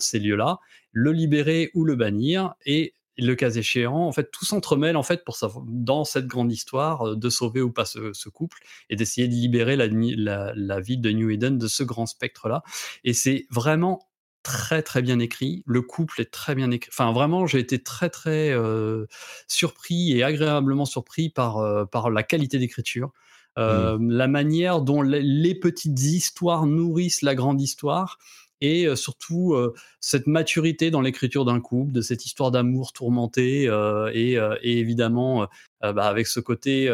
ces 0.00 0.18
lieux-là, 0.18 0.58
le 0.92 1.12
libérer 1.12 1.70
ou 1.74 1.84
le 1.84 1.94
bannir, 1.94 2.54
et 2.64 2.94
le 3.18 3.34
cas 3.34 3.50
échéant, 3.50 4.06
en 4.06 4.12
fait, 4.12 4.30
tout 4.30 4.44
s'entremêle 4.44 4.96
en 4.96 5.02
fait 5.02 5.24
pour 5.24 5.36
dans 5.66 6.04
cette 6.04 6.26
grande 6.26 6.50
histoire 6.50 7.16
de 7.16 7.28
sauver 7.28 7.60
ou 7.60 7.70
pas 7.70 7.84
ce, 7.84 8.28
couple 8.28 8.58
et 8.88 8.96
d'essayer 8.96 9.28
de 9.28 9.34
libérer 9.34 9.76
la, 9.76 10.80
ville 10.80 11.00
de 11.00 11.10
New 11.10 11.30
Eden 11.30 11.58
de 11.58 11.68
ce 11.68 11.82
grand 11.82 12.06
spectre-là. 12.06 12.62
Et 13.04 13.12
c'est 13.12 13.46
vraiment 13.50 14.09
très 14.42 14.82
très 14.82 15.02
bien 15.02 15.18
écrit. 15.18 15.62
Le 15.66 15.82
couple 15.82 16.20
est 16.20 16.30
très 16.30 16.54
bien 16.54 16.70
écrit. 16.70 16.90
Enfin, 16.92 17.12
vraiment, 17.12 17.46
j'ai 17.46 17.58
été 17.58 17.82
très 17.82 18.10
très 18.10 18.50
euh, 18.50 19.06
surpris 19.46 20.12
et 20.12 20.22
agréablement 20.22 20.84
surpris 20.84 21.28
par, 21.28 21.58
euh, 21.58 21.84
par 21.84 22.10
la 22.10 22.22
qualité 22.22 22.58
d'écriture. 22.58 23.08
Mmh. 23.08 23.60
Euh, 23.60 23.98
la 24.00 24.28
manière 24.28 24.80
dont 24.80 25.02
les, 25.02 25.54
petites 25.54 26.00
histoires 26.00 26.66
nourrissent 26.66 27.22
la 27.22 27.34
grande 27.34 27.60
histoire 27.60 28.18
et 28.60 28.94
surtout 28.96 29.56
cette 30.00 30.26
maturité 30.26 30.90
dans 30.90 31.00
l'écriture 31.00 31.44
d'un 31.44 31.60
couple, 31.60 31.92
de 31.92 32.00
cette 32.00 32.26
histoire 32.26 32.50
d'amour 32.50 32.92
tourmenté 32.92 33.64
et, 34.12 34.32
et, 34.34 34.78
évidemment 34.78 35.46
bah, 35.80 36.06
avec 36.06 36.26
ce 36.26 36.40
côté 36.40 36.92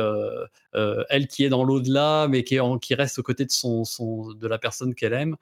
elle 0.73 1.27
qui 1.29 1.45
est 1.45 1.49
dans 1.49 1.65
l'au-delà 1.65 2.29
mais 2.29 2.45
qui, 2.45 2.59
reste 2.95 3.19
aux 3.19 3.23
côtés 3.23 3.45
de 3.45 4.35
de 4.35 4.49
la 4.49 4.59
personne 4.59 4.95
qu'elle 4.95 5.13
aime. 5.13 5.37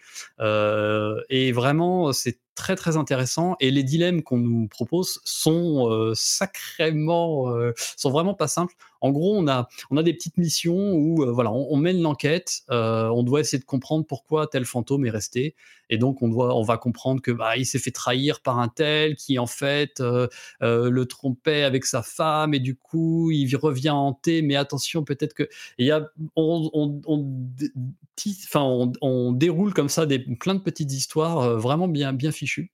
Et 1.29 1.53
vraiment 1.53 2.13
c'est 2.13 2.39
très 2.55 2.77
très 2.77 2.97
intéressant 2.97 3.57
et 3.61 3.71
les 3.71 3.83
dilemmes 3.83 4.23
qu'on 4.23 4.39
nous 4.39 4.69
propose 4.69 5.21
sont 5.25 5.91
euh, 5.91 6.13
sacrément 6.15 7.51
euh, 7.51 7.73
sont 7.97 8.11
vraiment 8.11 8.35
pas 8.35 8.49
simples. 8.49 8.75
En 9.01 9.11
gros, 9.11 9.37
on 9.37 9.47
a 9.49 9.69
on 9.91 9.97
a 9.99 10.03
des 10.03 10.15
petites 10.15 10.39
missions 10.39 10.95
où 10.95 11.23
euh, 11.23 11.31
voilà, 11.31 11.53
on, 11.53 11.77
mène 11.77 12.01
l'enquête, 12.01 12.63
on 12.71 13.23
doit 13.23 13.41
essayer 13.41 13.59
de 13.59 13.65
comprendre 13.65 14.07
pourquoi 14.07 14.47
tel 14.47 14.65
fantôme 14.65 15.05
est 15.05 15.11
resté 15.11 15.55
et 15.91 15.99
donc 15.99 16.23
on 16.23 16.29
doit 16.29 16.57
on 16.57 16.63
va 16.63 16.79
comprendre 16.79 17.21
que 17.21 17.31
bah 17.31 17.59
il 17.59 17.67
s'est 17.67 17.79
fait 17.79 17.91
trahir 17.91 18.41
par 18.41 18.59
un 18.59 18.69
tel 18.69 19.17
qui 19.17 19.39
en 19.39 19.47
fait 19.47 20.01
le 20.01 21.05
trompait 21.05 21.65
avec 21.65 21.85
sa 21.85 22.03
femme 22.03 22.55
et 22.55 22.61
du 22.61 22.75
coup 22.75 23.31
il 23.31 23.55
revient 23.57 23.91
hanté 23.91 24.41
mais 24.41 24.57
attention 24.57 25.05
peut-être 25.05 25.35
que 25.35 25.47
il 25.77 25.87
y 25.87 25.91
a 25.91 26.09
on, 26.37 27.03
on, 28.55 29.33
déroule 29.33 29.75
comme 29.75 29.89
ça 29.89 30.07
des, 30.07 30.19
plein 30.19 30.55
de 30.55 30.61
petites 30.61 30.93
histoires 30.93 31.59
vraiment 31.59 31.89
bien, 31.89 32.13
bien 32.13 32.33
fichues. 32.33 32.73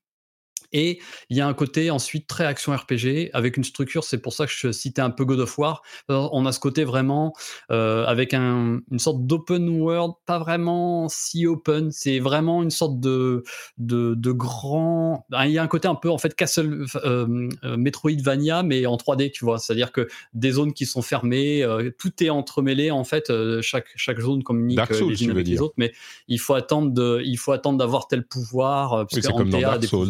Et 0.72 1.00
il 1.28 1.36
y 1.36 1.40
a 1.40 1.46
un 1.46 1.54
côté 1.54 1.90
ensuite 1.90 2.26
très 2.26 2.44
action 2.44 2.74
RPG 2.74 3.30
avec 3.32 3.56
une 3.56 3.64
structure. 3.64 4.04
C'est 4.04 4.18
pour 4.18 4.32
ça 4.32 4.46
que 4.46 4.52
je 4.54 4.72
citais 4.72 5.02
un 5.02 5.10
peu 5.10 5.24
God 5.24 5.40
of 5.40 5.58
War. 5.58 5.82
On 6.08 6.46
a 6.46 6.52
ce 6.52 6.60
côté 6.60 6.84
vraiment 6.84 7.32
euh, 7.70 8.04
avec 8.06 8.34
un, 8.34 8.80
une 8.90 8.98
sorte 8.98 9.26
d'open 9.26 9.68
world, 9.80 10.14
pas 10.26 10.38
vraiment 10.38 11.08
si 11.08 11.46
open. 11.46 11.90
C'est 11.90 12.18
vraiment 12.18 12.62
une 12.62 12.70
sorte 12.70 13.00
de, 13.00 13.42
de, 13.78 14.14
de, 14.14 14.32
grand. 14.32 15.26
Il 15.44 15.50
y 15.50 15.58
a 15.58 15.62
un 15.62 15.68
côté 15.68 15.88
un 15.88 15.94
peu 15.94 16.10
en 16.10 16.18
fait 16.18 16.34
Castle 16.34 16.86
euh, 17.04 17.48
euh 17.64 17.76
Metroidvania, 17.76 18.62
mais 18.62 18.86
en 18.86 18.96
3D, 18.96 19.30
tu 19.32 19.44
vois. 19.44 19.58
C'est-à-dire 19.58 19.92
que 19.92 20.08
des 20.34 20.52
zones 20.52 20.72
qui 20.72 20.86
sont 20.86 21.02
fermées, 21.02 21.62
euh, 21.62 21.90
tout 21.98 22.22
est 22.22 22.30
entremêlé 22.30 22.90
en 22.90 23.04
fait. 23.04 23.30
Euh, 23.30 23.60
chaque, 23.62 23.88
chaque 23.96 24.20
zone 24.20 24.42
communique 24.42 24.80
les 24.88 25.24
unes 25.24 25.30
avec 25.30 25.46
les 25.46 25.60
autres, 25.60 25.74
mais 25.76 25.92
il 26.28 26.38
faut 26.38 26.54
attendre 26.54 26.92
de, 26.92 27.20
il 27.24 27.38
faut 27.38 27.52
attendre 27.52 27.78
d'avoir 27.78 28.06
tel 28.08 28.24
pouvoir. 28.24 29.06
Oui, 29.12 29.20
c'est 29.22 29.32
comme 29.32 29.50
dans 29.50 29.60
Dark 29.60 29.84
Souls 29.84 30.08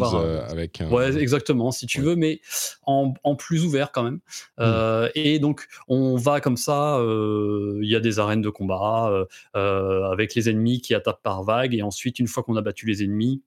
avec 0.51 0.81
Ouais, 0.89 1.17
exactement, 1.17 1.71
si 1.71 1.87
tu 1.87 2.01
veux, 2.01 2.15
mais 2.15 2.41
en, 2.85 3.13
plus 3.35 3.63
ouvert 3.63 3.91
quand 3.91 4.03
même. 4.03 4.15
Hmm. 4.15 4.61
Euh, 4.61 5.09
et 5.15 5.39
donc, 5.39 5.67
on 5.87 6.15
va 6.15 6.41
comme 6.41 6.57
ça, 6.57 6.97
euh, 6.97 7.79
il 7.81 7.89
y 7.89 7.95
a 7.95 7.99
des 7.99 8.19
arènes 8.19 8.41
de 8.41 8.49
combat 8.49 9.25
euh, 9.55 10.11
avec 10.11 10.35
les 10.35 10.49
ennemis 10.49 10.81
qui 10.81 10.93
attaquent 10.93 11.21
par 11.21 11.43
vagues, 11.43 11.73
et 11.73 11.81
ensuite, 11.81 12.19
une 12.19 12.27
fois 12.27 12.43
qu'on 12.43 12.55
a 12.55 12.61
battu 12.61 12.85
les 12.85 13.03
ennemis, 13.03 13.41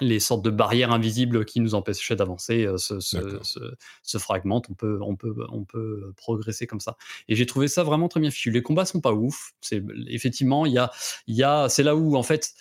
les 0.00 0.20
sortes 0.20 0.44
de 0.44 0.50
barrières 0.50 0.92
invisibles 0.92 1.46
qui 1.46 1.58
nous 1.60 1.74
empêchaient 1.74 2.16
d'avancer 2.16 2.68
se, 2.76 3.00
se, 3.00 4.18
fragmentent. 4.18 4.68
On 4.68 4.74
peut, 4.74 4.98
on, 5.00 5.16
peut, 5.16 5.34
on 5.50 5.64
peut 5.64 6.12
progresser 6.18 6.66
comme 6.66 6.80
ça. 6.80 6.98
Et 7.28 7.34
j'ai 7.34 7.46
trouvé 7.46 7.66
ça 7.66 7.82
vraiment 7.82 8.08
très 8.08 8.20
bien 8.20 8.30
fichu. 8.30 8.50
Les 8.50 8.60
combats 8.60 8.84
sont 8.84 9.00
pas 9.00 9.14
ouf. 9.14 9.52
C'est 9.62 9.82
effectivement, 10.08 10.66
il 10.66 10.74
y 10.74 10.78
a, 10.78 10.90
y 11.28 11.42
a, 11.42 11.70
c'est 11.70 11.82
là 11.82 11.96
où 11.96 12.14
en 12.14 12.22
fait 12.22 12.52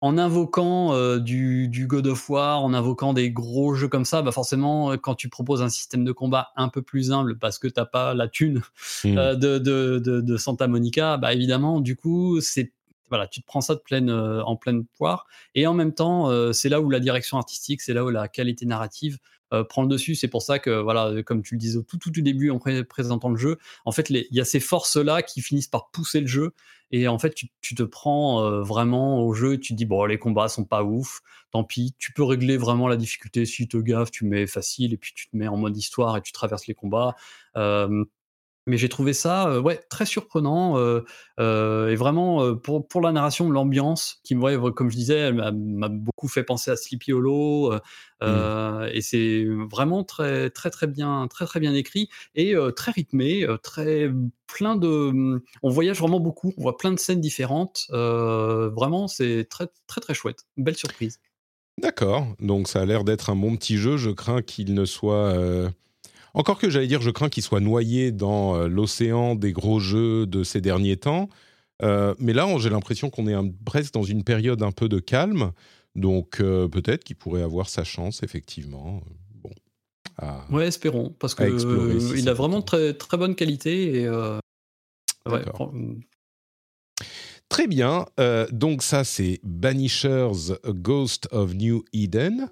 en 0.00 0.16
invoquant 0.16 0.92
euh, 0.94 1.18
du, 1.18 1.86
God 1.88 2.06
of 2.06 2.30
War, 2.30 2.62
en 2.62 2.72
invoquant 2.72 3.12
des 3.12 3.30
gros 3.30 3.74
jeux 3.74 3.88
comme 3.88 4.04
ça, 4.04 4.22
bah 4.22 4.32
forcément, 4.32 4.92
euh, 4.92 4.96
quand 4.96 5.14
tu 5.14 5.28
proposes 5.28 5.62
un 5.62 5.68
système 5.68 6.04
de 6.04 6.12
combat 6.12 6.50
un 6.56 6.68
peu 6.68 6.82
plus 6.82 7.10
humble 7.10 7.38
parce 7.38 7.58
que 7.58 7.66
t'as 7.66 7.84
pas 7.84 8.14
la 8.14 8.28
thune 8.28 8.62
mmh. 9.04 9.18
euh, 9.18 9.34
de, 9.34 9.58
de, 9.58 10.36
Santa 10.36 10.68
Monica, 10.68 11.16
bah 11.16 11.32
évidemment, 11.32 11.80
du 11.80 11.96
coup, 11.96 12.40
c'est 12.40 12.72
voilà, 13.10 13.26
tu 13.26 13.40
te 13.40 13.46
prends 13.46 13.62
ça 13.62 13.74
de 13.74 13.80
pleine, 13.80 14.10
en 14.10 14.54
pleine 14.56 14.84
poire. 14.84 15.26
Et 15.54 15.66
en 15.66 15.72
même 15.72 15.94
temps, 15.94 16.30
c'est 16.52 16.68
là 16.68 16.82
où 16.82 16.90
la 16.90 17.00
direction 17.00 17.38
artistique, 17.38 17.80
c'est 17.80 17.94
là 17.94 18.04
où 18.04 18.10
la 18.10 18.28
qualité 18.28 18.66
narrative 18.66 19.18
prend 19.68 19.82
le 19.82 19.88
dessus. 19.88 20.14
C'est 20.14 20.28
pour 20.28 20.42
ça 20.42 20.58
que, 20.58 20.80
voilà, 20.80 21.22
comme 21.22 21.42
tu 21.42 21.54
le 21.54 21.58
disais 21.58 21.78
au 21.78 21.82
tout, 21.82 21.98
tout, 21.98 22.10
tout 22.10 22.20
début 22.20 22.50
en 22.50 22.58
présentant 22.58 23.28
le 23.28 23.36
jeu, 23.36 23.58
en 23.84 23.92
fait, 23.92 24.10
il 24.10 24.26
y 24.30 24.40
a 24.40 24.44
ces 24.44 24.60
forces-là 24.60 25.22
qui 25.22 25.40
finissent 25.40 25.68
par 25.68 25.90
pousser 25.90 26.20
le 26.20 26.26
jeu 26.26 26.52
et 26.90 27.06
en 27.06 27.18
fait, 27.18 27.34
tu, 27.60 27.74
te 27.74 27.82
prends 27.82 28.42
euh, 28.44 28.62
vraiment 28.62 29.22
au 29.22 29.34
jeu 29.34 29.58
tu 29.58 29.74
te 29.74 29.78
dis, 29.78 29.84
bon, 29.84 30.04
les 30.06 30.18
combats 30.18 30.48
sont 30.48 30.64
pas 30.64 30.82
ouf, 30.82 31.20
tant 31.50 31.64
pis. 31.64 31.94
Tu 31.98 32.12
peux 32.12 32.22
régler 32.22 32.56
vraiment 32.56 32.88
la 32.88 32.96
difficulté. 32.96 33.44
Si 33.44 33.56
tu 33.56 33.68
te 33.68 33.76
gaffes, 33.76 34.10
tu 34.10 34.24
mets 34.24 34.46
facile 34.46 34.94
et 34.94 34.96
puis 34.96 35.12
tu 35.14 35.28
te 35.28 35.36
mets 35.36 35.48
en 35.48 35.56
mode 35.56 35.76
histoire 35.76 36.16
et 36.16 36.22
tu 36.22 36.32
traverses 36.32 36.66
les 36.66 36.74
combats. 36.74 37.14
Euh, 37.56 38.04
mais 38.68 38.76
j'ai 38.76 38.88
trouvé 38.88 39.12
ça 39.12 39.48
euh, 39.48 39.60
ouais, 39.60 39.80
très 39.88 40.06
surprenant 40.06 40.78
euh, 40.78 41.00
euh, 41.40 41.88
et 41.88 41.96
vraiment 41.96 42.54
pour, 42.54 42.86
pour 42.86 43.00
la 43.00 43.12
narration, 43.12 43.50
l'ambiance 43.50 44.20
qui 44.22 44.34
me 44.34 44.70
comme 44.70 44.90
je 44.90 44.96
disais, 44.96 45.32
m'a 45.32 45.88
beaucoup 45.88 46.28
fait 46.28 46.44
penser 46.44 46.70
à 46.70 46.76
Sleepy 46.76 47.12
Hollow 47.12 47.72
mmh. 48.22 48.88
et 48.92 49.00
c'est 49.00 49.46
vraiment 49.70 50.04
très 50.04 50.50
très 50.50 50.70
très 50.70 50.86
bien 50.86 51.26
très 51.28 51.46
très 51.46 51.60
bien 51.60 51.74
écrit 51.74 52.08
et 52.34 52.54
très 52.76 52.92
rythmé, 52.92 53.46
très 53.62 54.10
plein 54.46 54.76
de 54.76 55.10
mmh, 55.12 55.40
on 55.62 55.70
voyage 55.70 55.98
vraiment 55.98 56.20
beaucoup, 56.20 56.52
on 56.58 56.62
voit 56.62 56.76
plein 56.76 56.92
de 56.92 56.98
scènes 56.98 57.20
différentes. 57.20 57.86
vraiment, 57.90 59.08
c'est 59.08 59.46
très 59.48 59.66
très 59.86 60.00
très 60.00 60.14
chouette, 60.14 60.44
belle 60.56 60.76
surprise. 60.76 61.20
D'accord, 61.80 62.26
donc 62.40 62.68
ça 62.68 62.80
a 62.80 62.84
l'air 62.84 63.04
d'être 63.04 63.30
un 63.30 63.36
bon 63.36 63.56
petit 63.56 63.76
jeu. 63.76 63.96
Je 63.96 64.10
crains 64.10 64.42
qu'il 64.42 64.74
ne 64.74 64.84
soit 64.84 65.32
encore 66.34 66.58
que 66.58 66.70
j'allais 66.70 66.86
dire, 66.86 67.00
je 67.00 67.10
crains 67.10 67.28
qu'il 67.28 67.42
soit 67.42 67.60
noyé 67.60 68.12
dans 68.12 68.56
euh, 68.56 68.68
l'océan 68.68 69.34
des 69.34 69.52
gros 69.52 69.80
jeux 69.80 70.26
de 70.26 70.44
ces 70.44 70.60
derniers 70.60 70.96
temps. 70.96 71.28
Euh, 71.82 72.14
mais 72.18 72.32
là, 72.32 72.46
j'ai 72.58 72.70
l'impression 72.70 73.10
qu'on 73.10 73.26
est 73.26 73.52
presque 73.64 73.94
dans 73.94 74.02
une 74.02 74.24
période 74.24 74.62
un 74.62 74.72
peu 74.72 74.88
de 74.88 74.98
calme. 74.98 75.52
Donc 75.94 76.40
euh, 76.40 76.68
peut-être 76.68 77.04
qu'il 77.04 77.16
pourrait 77.16 77.42
avoir 77.42 77.68
sa 77.68 77.84
chance, 77.84 78.22
effectivement. 78.22 79.02
Bon. 79.34 79.50
ouais, 80.50 80.66
espérons, 80.66 81.14
parce 81.18 81.34
que 81.34 82.16
il 82.16 82.28
a 82.28 82.34
vraiment 82.34 82.62
très 82.62 82.94
très 82.94 83.16
bonne 83.16 83.34
qualité 83.34 84.02
et. 84.02 84.08
Mm. 85.26 86.00
Très 87.48 87.66
bien. 87.66 88.04
donc 88.50 88.82
ça, 88.82 89.04
c'est 89.04 89.40
Banishers 89.42 90.54
Ghost 90.66 91.28
of 91.32 91.54
New 91.54 91.82
Eden. 91.92 92.50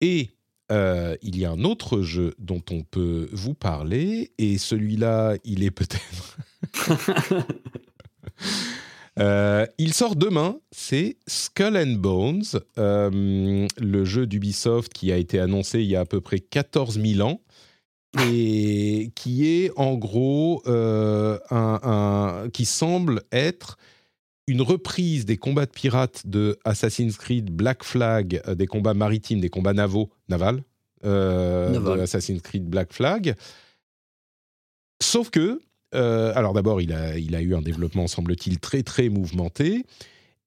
Et 0.00 0.33
euh, 0.72 1.16
il 1.22 1.38
y 1.38 1.44
a 1.44 1.50
un 1.50 1.64
autre 1.64 2.00
jeu 2.02 2.34
dont 2.38 2.62
on 2.70 2.82
peut 2.82 3.28
vous 3.32 3.54
parler, 3.54 4.32
et 4.38 4.58
celui-là, 4.58 5.36
il 5.44 5.62
est 5.62 5.70
peut-être... 5.70 6.38
Euh, 9.20 9.64
il 9.78 9.94
sort 9.94 10.16
demain, 10.16 10.58
c'est 10.72 11.18
Skull 11.28 11.76
and 11.76 11.98
Bones, 11.98 12.42
euh, 12.78 13.68
le 13.78 14.04
jeu 14.04 14.26
d'Ubisoft 14.26 14.92
qui 14.92 15.12
a 15.12 15.16
été 15.16 15.38
annoncé 15.38 15.78
il 15.82 15.86
y 15.86 15.94
a 15.94 16.00
à 16.00 16.04
peu 16.04 16.20
près 16.20 16.40
14 16.40 17.00
000 17.00 17.20
ans 17.28 17.40
et 18.28 19.12
qui 19.14 19.46
est 19.48 19.70
en 19.76 19.94
gros 19.94 20.64
un- 20.66 22.48
qui 22.52 22.64
semble 22.64 23.22
être 23.30 23.78
une 24.46 24.62
reprise 24.62 25.24
des 25.24 25.36
combats 25.36 25.66
de 25.66 25.70
pirates 25.70 26.26
de 26.26 26.58
Assassin's 26.64 27.16
Creed 27.16 27.50
Black 27.50 27.82
Flag, 27.84 28.40
euh, 28.46 28.54
des 28.54 28.66
combats 28.66 28.94
maritimes, 28.94 29.40
des 29.40 29.48
combats 29.48 29.72
navaux, 29.72 30.10
navals, 30.28 30.62
euh, 31.04 31.70
Naval. 31.70 31.98
de 31.98 32.02
Assassin's 32.02 32.42
Creed 32.42 32.64
Black 32.64 32.92
Flag. 32.92 33.34
Sauf 35.02 35.30
que, 35.30 35.60
euh, 35.94 36.32
alors 36.34 36.52
d'abord, 36.52 36.80
il 36.80 36.92
a, 36.92 37.18
il 37.18 37.34
a 37.34 37.42
eu 37.42 37.54
un 37.54 37.62
développement, 37.62 38.06
semble-t-il, 38.06 38.58
très 38.58 38.82
très 38.82 39.08
mouvementé. 39.08 39.84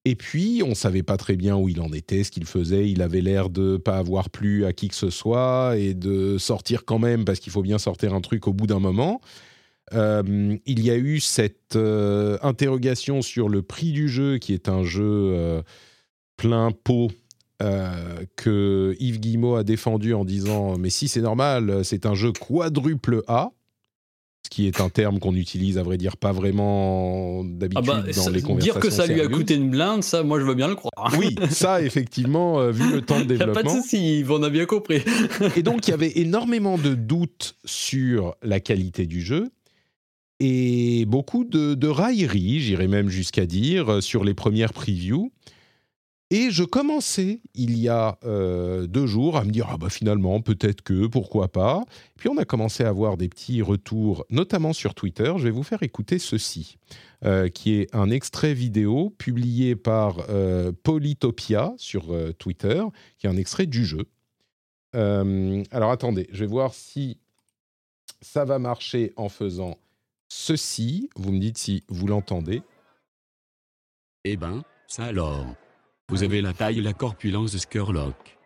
Et 0.04 0.14
puis, 0.14 0.62
on 0.64 0.74
savait 0.74 1.02
pas 1.02 1.16
très 1.16 1.36
bien 1.36 1.56
où 1.56 1.68
il 1.68 1.80
en 1.80 1.92
était, 1.92 2.24
ce 2.24 2.30
qu'il 2.30 2.46
faisait. 2.46 2.88
Il 2.88 3.02
avait 3.02 3.20
l'air 3.20 3.50
de 3.50 3.76
pas 3.76 3.98
avoir 3.98 4.30
plu 4.30 4.64
à 4.64 4.72
qui 4.72 4.88
que 4.88 4.94
ce 4.94 5.10
soit 5.10 5.76
et 5.76 5.92
de 5.92 6.38
sortir 6.38 6.84
quand 6.84 6.98
même 6.98 7.24
parce 7.24 7.40
qu'il 7.40 7.52
faut 7.52 7.62
bien 7.62 7.78
sortir 7.78 8.14
un 8.14 8.20
truc 8.20 8.46
au 8.46 8.52
bout 8.52 8.66
d'un 8.66 8.78
moment. 8.78 9.20
Euh, 9.94 10.56
il 10.66 10.84
y 10.84 10.90
a 10.90 10.96
eu 10.96 11.20
cette 11.20 11.76
euh, 11.76 12.38
interrogation 12.42 13.22
sur 13.22 13.48
le 13.48 13.62
prix 13.62 13.92
du 13.92 14.08
jeu, 14.08 14.38
qui 14.38 14.52
est 14.54 14.68
un 14.68 14.82
jeu 14.84 15.02
euh, 15.04 15.62
plein 16.36 16.70
pot. 16.72 17.08
que 18.36 18.94
Yves 19.00 19.18
Guillemot 19.20 19.56
a 19.56 19.64
défendu 19.64 20.14
en 20.14 20.24
disant 20.24 20.78
mais 20.78 20.90
si 20.90 21.08
c'est 21.08 21.20
normal 21.20 21.80
c'est 21.84 22.06
un 22.06 22.14
jeu 22.14 22.30
quadruple 22.32 23.22
A 23.26 23.50
ce 24.44 24.50
qui 24.50 24.68
est 24.68 24.80
un 24.80 24.88
terme 24.88 25.18
qu'on 25.18 25.34
utilise 25.34 25.76
à 25.76 25.82
vrai 25.82 25.98
dire 25.98 26.16
pas 26.16 26.30
vraiment 26.30 27.40
Ah 27.42 27.46
d'habitude 27.58 27.84
bah, 27.86 28.02
dans 28.02 28.12
ça- 28.12 28.30
les 28.30 28.40
conversations 28.42 28.72
dire 28.74 28.78
que 28.80 28.90
ça 28.90 29.06
lui 29.06 29.20
a 29.20 29.26
coûté 29.26 29.56
une 29.56 29.70
blinde, 29.70 30.04
ça, 30.04 30.22
moi 30.22 30.38
je 30.38 30.44
veux 30.44 30.54
bien 30.54 30.68
le 30.68 30.76
croire. 30.76 31.12
oui 31.18 31.34
ça 31.50 31.82
effectivement 31.82 32.60
euh, 32.60 32.70
vu 32.70 32.88
le 32.92 33.02
temps 33.02 33.20
de 33.24 33.34
Y 33.34 33.42
a 33.42 33.46
pas 33.48 33.62
de 33.62 33.68
développement 33.68 33.82
souci, 33.82 34.24
on 34.30 34.42
a 34.44 34.50
bien 34.50 34.64
compris. 34.64 35.02
et 35.56 35.62
donc, 35.64 35.88
il 35.88 35.90
y 35.90 35.94
avait 35.94 36.12
énormément 36.20 36.78
de 36.78 36.94
doutes 36.94 37.56
sur 37.64 38.36
la 38.42 38.60
qualité 38.60 39.06
du 39.06 39.20
jeu 39.20 39.50
et 40.40 41.04
beaucoup 41.06 41.44
de, 41.44 41.88
railleries, 41.88 42.60
j'irais 42.60 42.88
même 42.88 43.08
jusqu'à 43.08 43.46
dire, 43.46 43.92
euh, 43.94 44.00
sur 44.00 44.24
les 44.24 44.34
premières 44.34 44.72
previews. 44.72 45.32
Et 46.30 46.50
je 46.50 46.62
commençais, 46.62 47.40
il 47.54 47.78
y 47.78 47.88
a 47.88 48.18
euh, 48.24 48.86
deux 48.86 49.06
jours, 49.06 49.38
à 49.38 49.44
me 49.44 49.50
dire, 49.50 49.68
ah 49.70 49.78
bah 49.78 49.88
finalement, 49.88 50.42
peut-être 50.42 50.82
que, 50.82 51.06
pourquoi 51.06 51.48
pas. 51.48 51.84
Puis 52.18 52.28
on 52.28 52.36
a 52.36 52.44
commencé 52.44 52.84
à 52.84 52.88
avoir 52.88 53.16
des 53.16 53.30
petits 53.30 53.62
retours, 53.62 54.26
notamment 54.28 54.74
sur 54.74 54.94
Twitter. 54.94 55.32
Je 55.38 55.44
vais 55.44 55.50
vous 55.50 55.62
faire 55.62 55.82
écouter 55.82 56.18
ceci, 56.18 56.76
euh, 57.24 57.48
qui 57.48 57.76
est 57.76 57.94
un 57.94 58.10
extrait 58.10 58.52
vidéo 58.52 59.08
publié 59.16 59.74
par 59.74 60.18
euh, 60.28 60.70
Polytopia 60.82 61.72
sur 61.78 62.14
Twitter, 62.38 62.82
qui 63.16 63.26
est 63.26 63.30
un 63.30 63.38
extrait 63.38 63.66
du 63.66 63.86
jeu. 63.86 64.04
Alors 64.94 65.92
attendez, 65.92 66.28
je 66.32 66.40
vais 66.40 66.50
voir 66.50 66.74
si 66.74 67.18
ça 68.20 68.44
va 68.44 68.58
marcher 68.58 69.12
en 69.16 69.28
faisant 69.28 69.78
ceci. 70.28 71.10
Vous 71.16 71.32
me 71.32 71.38
dites 71.40 71.58
si 71.58 71.84
vous 71.88 72.06
l'entendez. 72.06 72.62
Eh 74.24 74.36
ben, 74.36 74.62
ça 74.86 75.04
alors. 75.04 75.46
Vous 76.08 76.22
avez 76.22 76.40
la 76.40 76.52
taille 76.54 76.78
et 76.78 76.82
la 76.82 76.94
corpulence 76.94 77.52
de 77.52 77.58
Skurlock. 77.58 78.38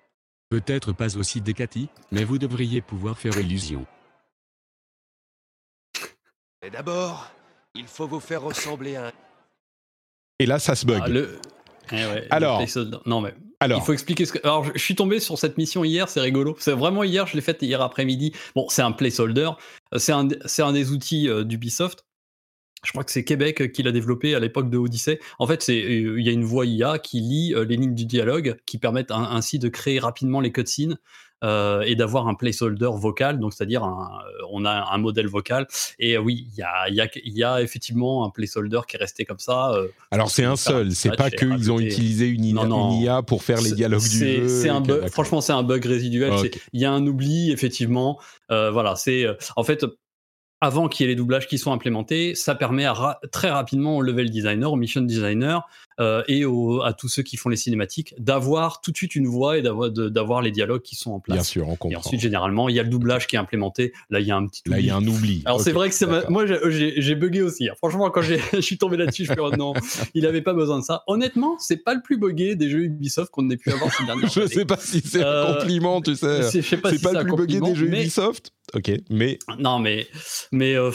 Peut-être 0.48 0.92
pas 0.92 1.16
aussi 1.16 1.40
décati, 1.40 1.88
mais 2.10 2.24
vous 2.24 2.38
devriez 2.38 2.80
pouvoir 2.82 3.18
faire 3.18 3.38
illusion. 3.38 3.86
Et 6.62 6.70
d'abord, 6.70 7.30
il 7.74 7.86
faut 7.86 8.06
vous 8.06 8.20
faire 8.20 8.42
ressembler 8.42 8.96
à 8.96 9.08
un... 9.08 9.12
Et 10.38 10.46
là, 10.46 10.58
ça 10.58 10.74
se 10.74 10.84
bug. 10.86 11.02
Ah, 11.04 11.08
le- 11.08 11.40
Eh 11.90 11.94
ouais, 11.94 12.26
Alors. 12.30 12.60
le 12.60 13.08
non 13.08 13.20
mais 13.20 13.34
Alors, 13.62 13.80
il 13.80 13.84
faut 13.84 13.92
expliquer 13.92 14.24
ce 14.24 14.32
que. 14.32 14.38
Alors 14.42 14.64
je 14.74 14.82
suis 14.82 14.96
tombé 14.96 15.20
sur 15.20 15.38
cette 15.38 15.56
mission 15.56 15.84
hier, 15.84 16.08
c'est 16.08 16.20
rigolo. 16.20 16.56
C'est 16.58 16.72
vraiment 16.72 17.04
hier, 17.04 17.28
je 17.28 17.36
l'ai 17.36 17.40
faite 17.42 17.62
hier 17.62 17.80
après-midi. 17.80 18.32
Bon, 18.56 18.66
c'est 18.68 18.82
un 18.82 18.90
placeholder, 18.90 19.50
Euh, 19.94 19.98
c'est 19.98 20.12
un, 20.12 20.72
des 20.72 20.90
outils 20.90 21.28
euh, 21.28 21.44
d'Ubisoft. 21.44 22.04
Je 22.84 22.90
crois 22.90 23.04
que 23.04 23.12
c'est 23.12 23.22
Québec 23.22 23.62
euh, 23.62 23.68
qui 23.68 23.84
l'a 23.84 23.92
développé 23.92 24.34
à 24.34 24.40
l'époque 24.40 24.68
de 24.68 24.78
Odyssey. 24.78 25.20
En 25.38 25.46
fait, 25.46 25.68
il 25.68 26.20
y 26.20 26.28
a 26.28 26.32
une 26.32 26.42
voix 26.42 26.66
IA 26.66 26.98
qui 26.98 27.20
lit 27.20 27.54
les 27.54 27.76
lignes 27.76 27.94
du 27.94 28.04
dialogue, 28.04 28.56
qui 28.66 28.78
permettent 28.78 29.12
ainsi 29.12 29.60
de 29.60 29.68
créer 29.68 30.00
rapidement 30.00 30.40
les 30.40 30.50
cutscenes 30.50 30.98
euh, 31.42 31.82
et 31.82 31.96
d'avoir 31.96 32.28
un 32.28 32.34
placeholder 32.34 32.90
vocal. 32.94 33.38
Donc, 33.38 33.52
c'est-à-dire 33.52 33.84
euh, 33.84 33.88
on 34.50 34.64
a 34.64 34.88
un 34.92 34.98
modèle 34.98 35.26
vocal. 35.26 35.66
Et 35.98 36.16
euh, 36.16 36.20
oui, 36.20 36.46
il 36.52 36.58
y 36.58 36.62
a, 36.62 36.88
il 36.88 36.94
y, 36.94 37.00
a, 37.00 37.08
il 37.24 37.32
y 37.36 37.44
a 37.44 37.62
effectivement 37.62 38.24
un 38.24 38.30
placeholder 38.30 38.80
qui 38.88 38.96
est 38.96 39.00
resté 39.00 39.24
comme 39.24 39.38
ça. 39.38 39.72
euh, 39.72 39.88
alors 40.10 40.30
c'est 40.30 40.44
un 40.44 40.56
seul. 40.56 40.92
C'est 40.92 41.16
pas 41.16 41.30
qu'ils 41.30 41.70
ont 41.72 41.80
utilisé 41.80 42.28
une, 42.28 42.44
IA 42.44 42.54
Non, 42.54 42.66
non. 42.66 42.90
une 42.92 43.02
IA 43.02 43.22
pour 43.22 43.42
faire 43.42 43.60
les 43.60 43.72
dialogues 43.72 44.00
du 44.02 44.08
jeu. 44.08 44.70
Un 44.70 44.80
bug. 44.80 45.08
Franchement, 45.10 45.40
c'est 45.40 45.52
un 45.52 45.62
bug 45.62 45.84
résiduel. 45.84 46.32
Il 46.72 46.80
y 46.80 46.84
a 46.84 46.92
un 46.92 47.06
oubli, 47.06 47.50
effectivement. 47.52 48.18
Euh, 48.50 48.70
voilà, 48.70 48.96
c'est 48.96 49.26
en 49.56 49.64
fait 49.64 49.84
avant 50.60 50.88
qu'il 50.88 51.04
y 51.04 51.08
ait 51.08 51.12
les 51.12 51.16
doublages 51.16 51.48
qui 51.48 51.58
soient 51.58 51.72
implémentés, 51.72 52.36
ça 52.36 52.54
permet 52.54 52.84
à 52.84 52.92
ra- 52.92 53.20
très 53.32 53.50
rapidement 53.50 53.96
au 53.96 54.00
level 54.00 54.30
designer, 54.30 54.72
au 54.72 54.76
mission 54.76 55.00
designer 55.00 55.66
euh, 56.00 56.22
et 56.28 56.44
au- 56.44 56.82
à 56.82 56.92
tous 56.92 57.08
ceux 57.08 57.22
qui 57.22 57.36
font 57.36 57.48
les 57.48 57.56
cinématiques 57.56 58.14
d'avoir 58.18 58.80
tout 58.80 58.90
de 58.92 58.96
suite 58.96 59.14
une 59.14 59.26
voix 59.26 59.58
et 59.58 59.62
d'avoir 59.62 60.42
les 60.42 60.50
dialogues 60.50 60.82
qui 60.82 60.96
sont 60.96 61.12
en 61.12 61.20
place. 61.20 61.36
Bien 61.36 61.44
sûr, 61.44 61.68
on 61.68 61.74
Et 61.74 61.76
comprend. 61.76 61.98
ensuite, 62.00 62.20
généralement, 62.20 62.68
il 62.68 62.74
y 62.76 62.80
a 62.80 62.82
le 62.82 62.88
doublage 62.88 63.26
qui 63.26 63.36
est 63.36 63.38
implémenté. 63.38 63.92
Là, 64.10 64.20
il 64.20 64.26
y 64.26 64.30
a 64.30 64.36
un 64.36 64.46
petit 64.46 64.62
Là, 64.66 64.78
il 64.78 64.86
y 64.86 64.90
a 64.90 64.96
un 64.96 65.06
oubli. 65.06 65.42
Alors 65.44 65.60
c'est 65.60 65.72
vrai 65.72 65.88
que 65.88 65.94
c'est 65.94 66.06
ma- 66.06 66.24
moi 66.28 66.44
j'ai- 66.46 66.94
j'ai 67.00 67.14
bugué 67.14 67.42
aussi. 67.42 67.68
hein. 67.68 67.74
Franchement 67.78 68.10
quand 68.10 68.22
j'ai- 68.22 68.38
je 68.54 68.60
suis 68.60 68.78
tombé 68.78 68.96
là-dessus, 68.96 69.24
je 69.24 69.32
me 69.32 69.36
suis 69.36 69.50
dit, 69.52 69.58
non, 69.58 69.72
il 70.14 70.24
avait 70.26 70.42
pas 70.42 70.54
besoin 70.54 70.78
de 70.78 70.84
ça. 70.84 71.02
Honnêtement, 71.06 71.56
c'est 71.58 71.78
pas 71.78 71.94
le 71.94 72.00
plus 72.02 72.16
bugué 72.16 72.54
des 72.56 72.70
jeux 72.70 72.84
Ubisoft 72.84 73.30
qu'on 73.30 73.48
ait 73.50 73.56
pu 73.56 73.70
avoir 73.70 73.92
ces 73.92 74.04
dernières 74.04 74.28
Je 74.32 74.40
années. 74.40 74.48
sais 74.54 74.64
pas 74.64 74.76
si 74.78 75.00
c'est 75.04 75.22
un 75.22 75.26
Euh, 75.26 75.54
compliment, 75.58 76.00
tu 76.00 76.14
sais. 76.14 76.42
C'est- 76.44 76.62
Je 76.62 76.68
sais 76.68 76.76
pas 76.76 76.90
C'est 76.90 76.98
si 76.98 77.02
pas 77.02 77.10
c'est 77.10 77.18
le 77.18 77.22
plus 77.24 77.30
compliment, 77.32 77.68
des 77.68 77.74
jeux 77.74 77.88
mais- 77.88 78.00
Ubisoft? 78.02 78.52
Ok, 78.74 78.90
mais 79.10 79.38
Non 79.58 79.78
mais 79.80 80.06
mais 80.52 80.74
euh, 80.76 80.90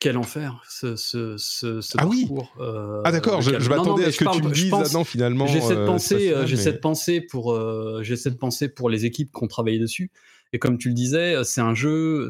quel 0.00 0.16
enfer 0.16 0.60
ce 0.68 0.96
ce 0.96 1.36
ce, 1.36 1.80
ce 1.80 1.94
Ah 1.98 2.06
oui. 2.06 2.26
euh, 2.58 3.00
ah 3.04 3.12
d'accord, 3.12 3.42
je, 3.42 3.60
je 3.60 3.68
m'attendais 3.68 4.06
à 4.06 4.10
ce 4.12 4.16
que 4.18 4.24
parle- 4.32 4.42
tu 4.42 4.48
me 4.48 4.54
je 4.54 4.60
dises. 4.62 4.70
pense- 4.70 4.90
ah 4.90 4.98
non, 4.98 5.04
finalement. 5.04 5.46
J'ai 5.46 5.60
cette 5.60 5.78
euh, 5.78 5.86
pensée, 5.86 6.30
euh, 6.32 6.40
ça, 6.40 6.46
j'ai 6.46 6.56
mais- 6.56 6.62
cette 6.62 6.80
pensée 6.80 7.20
pour, 7.20 7.52
euh, 7.52 8.00
j'ai 8.02 8.16
cette 8.16 8.38
pensée 8.38 8.68
pour 8.68 8.90
les 8.90 9.04
équipes 9.04 9.30
qui 9.36 9.44
ont 9.44 9.48
travaillé 9.48 9.78
dessus. 9.78 10.10
Et 10.54 10.58
comme 10.58 10.76
tu 10.76 10.88
le 10.88 10.94
disais, 10.94 11.36
c'est 11.44 11.62
un 11.62 11.74
jeu 11.74 12.28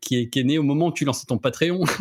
qui, 0.00 0.16
est, 0.18 0.28
qui 0.28 0.40
est 0.40 0.42
né 0.44 0.58
au 0.58 0.64
moment 0.64 0.88
où 0.88 0.92
tu 0.92 1.04
lançais 1.04 1.26
ton 1.26 1.38
Patreon. 1.38 1.84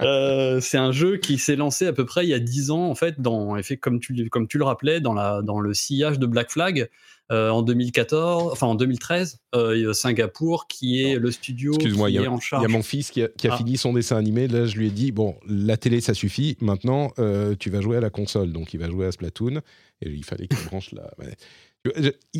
Euh, 0.00 0.60
c'est 0.60 0.78
un 0.78 0.92
jeu 0.92 1.16
qui 1.16 1.38
s'est 1.38 1.56
lancé 1.56 1.86
à 1.86 1.92
peu 1.92 2.04
près 2.04 2.24
il 2.24 2.28
y 2.28 2.34
a 2.34 2.38
10 2.38 2.70
ans, 2.70 2.86
en 2.90 2.94
fait, 2.94 3.20
dans, 3.20 3.56
comme, 3.80 4.00
tu, 4.00 4.28
comme 4.28 4.46
tu 4.48 4.58
le 4.58 4.64
rappelais, 4.64 5.00
dans, 5.00 5.14
la, 5.14 5.40
dans 5.42 5.60
le 5.60 5.72
sillage 5.74 6.18
de 6.18 6.26
Black 6.26 6.50
Flag. 6.50 6.88
Euh, 7.32 7.48
en 7.50 7.62
2014, 7.62 8.52
enfin 8.52 8.66
en 8.66 8.74
2013, 8.74 9.38
euh, 9.54 9.92
Singapour, 9.92 10.66
qui 10.68 11.02
est 11.02 11.18
le 11.18 11.30
studio 11.30 11.74
Excuse-moi, 11.74 12.10
qui 12.10 12.16
est 12.16 12.26
en 12.26 12.36
il 12.36 12.38
y 12.38 12.42
charge. 12.42 12.64
a 12.64 12.68
mon 12.68 12.82
fils 12.82 13.10
qui 13.10 13.22
a, 13.22 13.28
qui 13.28 13.48
a 13.48 13.54
Ah. 13.54 13.56
fini 13.56 13.76
son 13.76 13.92
dessin 13.92 14.16
animé. 14.16 14.46
Là, 14.48 14.66
je 14.66 14.76
lui 14.76 14.88
ai 14.88 14.90
dit 14.90 15.10
bon, 15.12 15.36
la 15.48 15.76
télé, 15.76 16.00
ça 16.00 16.12
suffit. 16.14 16.56
Maintenant, 16.60 17.12
euh, 17.18 17.54
tu 17.58 17.70
vas 17.70 17.80
jouer 17.80 17.96
à 17.96 18.00
la 18.00 18.10
console. 18.10 18.52
Donc, 18.52 18.74
il 18.74 18.80
va 18.80 18.88
jouer 18.90 19.06
à 19.06 19.12
Splatoon. 19.12 19.62
Et 20.02 20.10
il 20.10 20.24
fallait 20.24 20.48
qu'il 20.48 20.58
branche 20.66 20.92
la. 20.92 21.10
manette. 21.18 21.42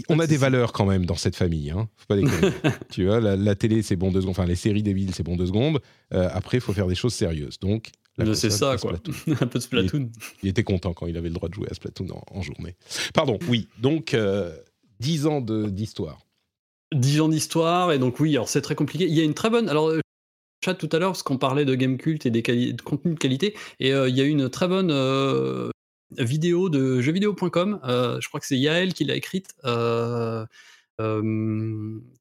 On 0.09 0.19
a 0.21 0.27
des 0.27 0.37
valeurs 0.39 0.73
quand 0.73 0.87
même 0.87 1.05
dans 1.07 1.17
cette 1.17 1.37
famille. 1.37 1.71
Hein. 1.71 1.89
Faut 1.97 2.07
pas 2.07 2.17
déconner. 2.17 2.51
tu 2.91 3.05
vois, 3.07 3.21
la, 3.21 3.37
la 3.37 3.55
télé, 3.55 3.83
c'est 3.83 3.97
bon 3.97 4.11
deux 4.11 4.21
secondes. 4.23 4.33
Enfin, 4.39 4.47
les 4.47 4.57
séries 4.57 4.83
des 4.83 4.93
villes, 4.95 5.15
c'est 5.15 5.23
bon 5.23 5.37
deux 5.37 5.47
secondes. 5.47 5.81
Euh, 6.15 6.29
après, 6.33 6.59
il 6.59 6.61
faut 6.61 6.73
faire 6.73 6.87
des 6.87 6.95
choses 6.95 7.13
sérieuses. 7.15 7.59
Donc, 7.61 7.91
c'est 8.35 8.51
ça, 8.51 8.77
quoi. 8.81 8.93
Un 9.41 9.47
peu 9.47 9.59
de 9.59 9.63
Splatoon. 9.65 10.11
Il 10.43 10.49
était 10.49 10.63
content 10.63 10.93
quand 10.95 11.07
il 11.07 11.17
avait 11.17 11.29
le 11.29 11.35
droit 11.35 11.49
de 11.49 11.55
jouer 11.55 11.69
à 11.71 11.75
Splatoon 11.75 12.09
en, 12.11 12.23
en 12.39 12.43
journée. 12.43 12.75
Pardon, 13.13 13.39
oui. 13.49 13.69
Donc, 13.79 14.15
euh, 14.15 14.55
10 15.01 15.27
ans 15.27 15.41
d'histoire. 15.41 16.21
10 16.93 17.21
ans 17.21 17.29
d'histoire, 17.29 17.93
et 17.93 17.99
donc 17.99 18.21
oui, 18.21 18.35
alors 18.35 18.49
c'est 18.49 18.61
très 18.61 18.75
compliqué. 18.75 19.07
Il 19.07 19.15
y 19.15 19.21
a 19.21 19.25
une 19.25 19.35
très 19.35 19.51
bonne. 19.51 19.69
Alors, 19.69 19.91
euh, 19.91 20.01
chat 20.65 20.75
tout 20.75 20.89
à 20.93 20.99
l'heure, 20.99 21.13
parce 21.13 21.23
qu'on 21.23 21.39
parlait 21.39 21.65
de 21.65 21.75
game 21.75 21.99
cult 21.99 22.25
et 22.27 22.31
des 22.31 22.43
de 22.43 22.83
contenu 22.83 23.15
de 23.15 23.19
qualité, 23.19 23.55
et 23.81 23.93
euh, 23.93 24.09
il 24.09 24.17
y 24.17 24.21
a 24.21 24.25
une 24.25 24.49
très 24.49 24.69
bonne 24.69 24.91
euh, 24.91 25.71
vidéo 26.17 26.69
de 26.69 27.01
jeuxvideo.com, 27.01 27.81
je 27.85 28.29
crois 28.29 28.41
que 28.41 28.47
c'est 28.47 28.59
Yael 28.59 28.95
qui 28.95 29.05
l'a 29.05 29.17
écrite, 29.17 29.55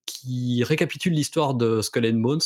qui 0.05 0.63
récapitule 0.63 1.13
l'histoire 1.13 1.53
de 1.53 1.81
Skull 1.81 2.05
and 2.07 2.19
Bones, 2.19 2.39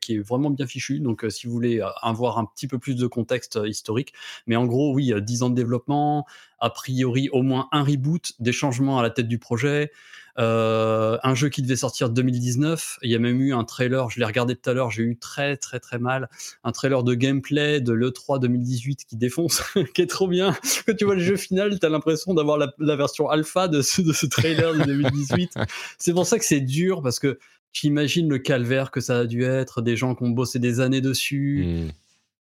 qui 0.00 0.14
est 0.14 0.18
vraiment 0.18 0.50
bien 0.50 0.66
fichu. 0.66 1.00
Donc, 1.00 1.24
euh, 1.24 1.30
si 1.30 1.46
vous 1.46 1.52
voulez 1.52 1.80
avoir 2.02 2.38
un 2.38 2.44
petit 2.44 2.66
peu 2.66 2.78
plus 2.78 2.96
de 2.96 3.06
contexte 3.06 3.58
historique, 3.64 4.12
mais 4.46 4.56
en 4.56 4.66
gros, 4.66 4.92
oui, 4.94 5.12
euh, 5.12 5.20
10 5.20 5.42
ans 5.42 5.50
de 5.50 5.54
développement, 5.54 6.26
a 6.58 6.70
priori 6.70 7.28
au 7.30 7.42
moins 7.42 7.68
un 7.72 7.82
reboot, 7.82 8.32
des 8.38 8.52
changements 8.52 8.98
à 8.98 9.02
la 9.02 9.10
tête 9.10 9.28
du 9.28 9.38
projet, 9.38 9.90
euh, 10.38 11.18
un 11.22 11.34
jeu 11.34 11.48
qui 11.48 11.62
devait 11.62 11.76
sortir 11.76 12.10
2019. 12.10 12.98
Il 13.02 13.10
y 13.10 13.14
a 13.14 13.18
même 13.18 13.40
eu 13.40 13.52
un 13.52 13.64
trailer, 13.64 14.10
je 14.10 14.18
l'ai 14.18 14.24
regardé 14.24 14.56
tout 14.56 14.70
à 14.70 14.72
l'heure, 14.72 14.90
j'ai 14.90 15.02
eu 15.02 15.16
très 15.16 15.56
très 15.56 15.80
très 15.80 15.98
mal. 15.98 16.28
Un 16.64 16.72
trailer 16.72 17.02
de 17.02 17.14
gameplay 17.14 17.80
de 17.80 17.92
l'E3 17.92 18.40
2018 18.40 19.04
qui 19.04 19.16
défonce, 19.16 19.62
qui 19.94 20.02
est 20.02 20.06
trop 20.06 20.28
bien. 20.28 20.56
Quand 20.86 20.94
tu 20.94 21.04
vois 21.04 21.14
le 21.14 21.22
jeu 21.22 21.36
final, 21.36 21.78
tu 21.78 21.86
as 21.86 21.88
l'impression 21.88 22.34
d'avoir 22.34 22.58
la, 22.58 22.72
la 22.78 22.96
version 22.96 23.28
alpha 23.28 23.68
de 23.68 23.82
ce, 23.82 24.02
de 24.02 24.12
ce 24.12 24.26
trailer 24.26 24.74
de 24.74 24.84
2018. 24.84 25.54
C'est 25.98 26.12
pour 26.12 26.26
ça 26.26 26.38
que 26.38 26.44
c'est 26.44 26.60
dur 26.60 27.02
parce 27.02 27.18
que 27.18 27.38
tu 27.72 27.86
imagines 27.86 28.28
le 28.28 28.38
calvaire 28.38 28.90
que 28.90 29.00
ça 29.00 29.18
a 29.18 29.24
dû 29.26 29.44
être, 29.44 29.82
des 29.82 29.96
gens 29.96 30.14
qui 30.14 30.24
ont 30.24 30.30
bossé 30.30 30.58
des 30.58 30.80
années 30.80 31.00
dessus. 31.00 31.64
Hmm. 31.66 31.90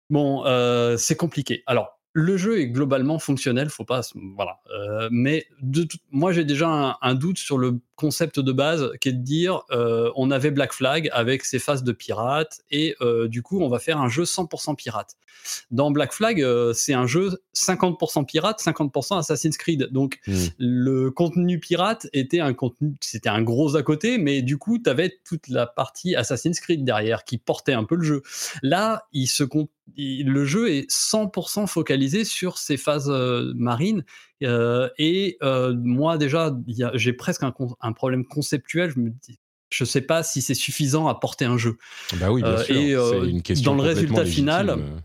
Bon, 0.10 0.46
euh, 0.46 0.98
c'est 0.98 1.16
compliqué. 1.16 1.64
Alors, 1.66 1.95
le 2.18 2.38
jeu 2.38 2.60
est 2.62 2.68
globalement 2.70 3.20
fonctionnel, 3.20 3.70
faut 3.70 3.84
pas, 3.84 4.00
voilà. 4.36 4.60
Euh, 4.74 5.10
mais 5.12 5.46
de 5.62 5.86
moi, 6.12 6.32
j'ai 6.32 6.46
déjà 6.46 6.68
un, 6.70 6.96
un 7.02 7.14
doute 7.14 7.38
sur 7.38 7.58
le 7.58 7.80
concept 7.98 8.40
de 8.40 8.52
base, 8.54 8.90
qui 9.02 9.10
est 9.10 9.14
de 9.14 9.22
dire, 9.22 9.64
euh, 9.72 10.10
on 10.16 10.32
avait 10.32 10.52
Black 10.52 10.72
Flag 10.74 11.10
avec 11.12 11.44
ses 11.44 11.60
phases 11.60 11.84
de 11.84 11.92
pirate, 11.92 12.62
et 12.72 12.96
euh, 13.02 13.28
du 13.28 13.42
coup, 13.42 13.62
on 13.62 13.68
va 13.68 13.80
faire 13.80 13.98
un 14.00 14.08
jeu 14.08 14.24
100% 14.24 14.76
pirate. 14.76 15.16
Dans 15.72 15.92
Black 15.92 16.14
Flag, 16.14 16.44
c'est 16.74 16.94
un 16.94 17.06
jeu 17.06 17.32
50% 17.54 18.26
pirate, 18.26 18.62
50% 18.62 19.18
Assassin's 19.20 19.58
Creed. 19.58 19.90
Donc, 19.92 20.20
Mm. 20.28 20.34
le 20.58 21.12
contenu 21.12 21.60
pirate 21.60 22.08
était 22.14 22.40
un 22.40 22.54
contenu, 22.54 22.96
c'était 23.02 23.30
un 23.30 23.42
gros 23.44 23.76
à 23.76 23.84
côté, 23.84 24.18
mais 24.18 24.42
du 24.42 24.58
coup, 24.58 24.80
tu 24.80 24.90
avais 24.90 25.20
toute 25.26 25.50
la 25.50 25.68
partie 25.68 26.16
Assassin's 26.16 26.60
Creed 26.62 26.84
derrière 26.86 27.26
qui 27.26 27.38
portait 27.38 27.74
un 27.74 27.84
peu 27.84 27.96
le 27.96 28.04
jeu. 28.04 28.24
Là, 28.64 29.04
il 29.12 29.28
se 29.28 29.44
con- 29.44 29.68
il- 29.96 30.30
le 30.30 30.46
jeu 30.46 30.70
est 30.70 30.90
100% 30.90 31.68
focalisé 31.68 32.26
sur 32.26 32.58
ces 32.58 32.78
phases 32.78 33.10
euh, 33.10 33.54
marines. 33.56 34.04
euh, 34.44 34.90
et 34.98 35.38
euh, 35.44 35.74
moi, 35.76 36.18
déjà, 36.18 36.56
j'ai 36.94 37.14
presque 37.14 37.44
un, 37.44 37.94
problème 37.94 38.26
conceptuel. 38.26 38.92
Je 38.92 39.00
me 39.00 39.10
dis, 39.10 39.40
je 39.70 39.86
sais 39.86 40.02
pas 40.02 40.24
si 40.24 40.42
c'est 40.42 40.54
suffisant 40.54 41.08
à 41.08 41.16
porter 41.16 41.46
un 41.46 41.58
jeu. 41.58 41.78
Bah 42.18 42.32
oui, 42.32 42.44
bien 42.44 42.58
sûr. 42.58 42.76
et, 42.76 42.96
c'est 42.96 43.30
une 43.30 43.42
question 43.42 43.72
dans 43.72 43.78
le 43.78 43.88
résultat 43.88 44.26
final, 44.26 44.68
légitime. 44.68 45.02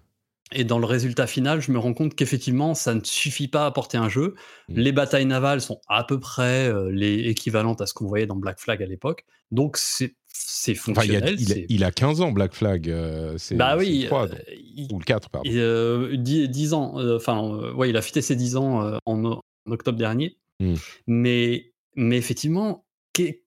Et 0.53 0.65
dans 0.65 0.79
le 0.79 0.87
résultat 0.87 1.27
final, 1.27 1.61
je 1.61 1.71
me 1.71 1.79
rends 1.79 1.95
compte 1.95 2.15
qu'effectivement, 2.15 2.75
ça 2.75 2.95
ne 2.95 3.01
suffit 3.05 3.49
pas 3.49 3.67
à 3.67 3.71
porter 3.71 3.99
un 3.99 4.09
jeu. 4.09 4.35
Mm. 4.69 4.75
Les 4.75 4.93
batailles 4.93 5.27
navales 5.27 5.61
sont 5.61 5.81
à 5.89 6.03
peu 6.05 6.19
près 6.19 6.69
euh, 6.69 6.91
les 6.91 7.29
équivalentes 7.29 7.81
à 7.81 7.87
ce 7.87 7.95
qu'on 7.95 8.07
voyait 8.07 8.27
dans 8.27 8.37
Black 8.37 8.59
Flag 8.59 8.83
à 8.83 8.87
l'époque. 8.87 9.25
Donc, 9.53 9.77
c'est 9.77 10.15
c'est 10.33 10.73
Enfin, 10.89 11.03
il, 11.05 11.13
y 11.13 11.17
a, 11.17 11.21
fonctionnel. 11.21 11.37
il, 11.41 11.53
a, 11.53 11.57
il 11.69 11.85
a 11.85 11.91
15 11.91 12.21
ans, 12.21 12.33
Black 12.33 12.55
Flag. 12.55 12.89
euh, 12.89 13.35
c'est 13.37 13.57
bah 13.57 13.77
oui, 13.77 14.03
le 14.03 14.07
3, 14.07 14.25
euh, 14.25 14.29
donc. 14.29 14.39
il- 14.49 14.89
ou 14.93 14.99
le 14.99 15.05
4, 15.05 15.29
pardon. 15.29 15.49
et, 15.51 15.57
euh, 15.59 16.17
10, 16.17 16.49
10 16.49 16.73
ans. 16.73 16.95
Enfin, 17.15 17.73
ouais, 17.75 17.91
il 17.91 17.97
a 17.97 18.03
fêté 18.03 18.23
ses 18.23 18.37
10 18.37 18.57
ans 18.57 18.99
en, 19.07 19.41
octobre 19.67 19.99
dernier. 19.99 20.37
Mm. 20.61 20.75
Mais, 21.07 21.73
mais 21.97 22.17
effectivement, 22.17 22.85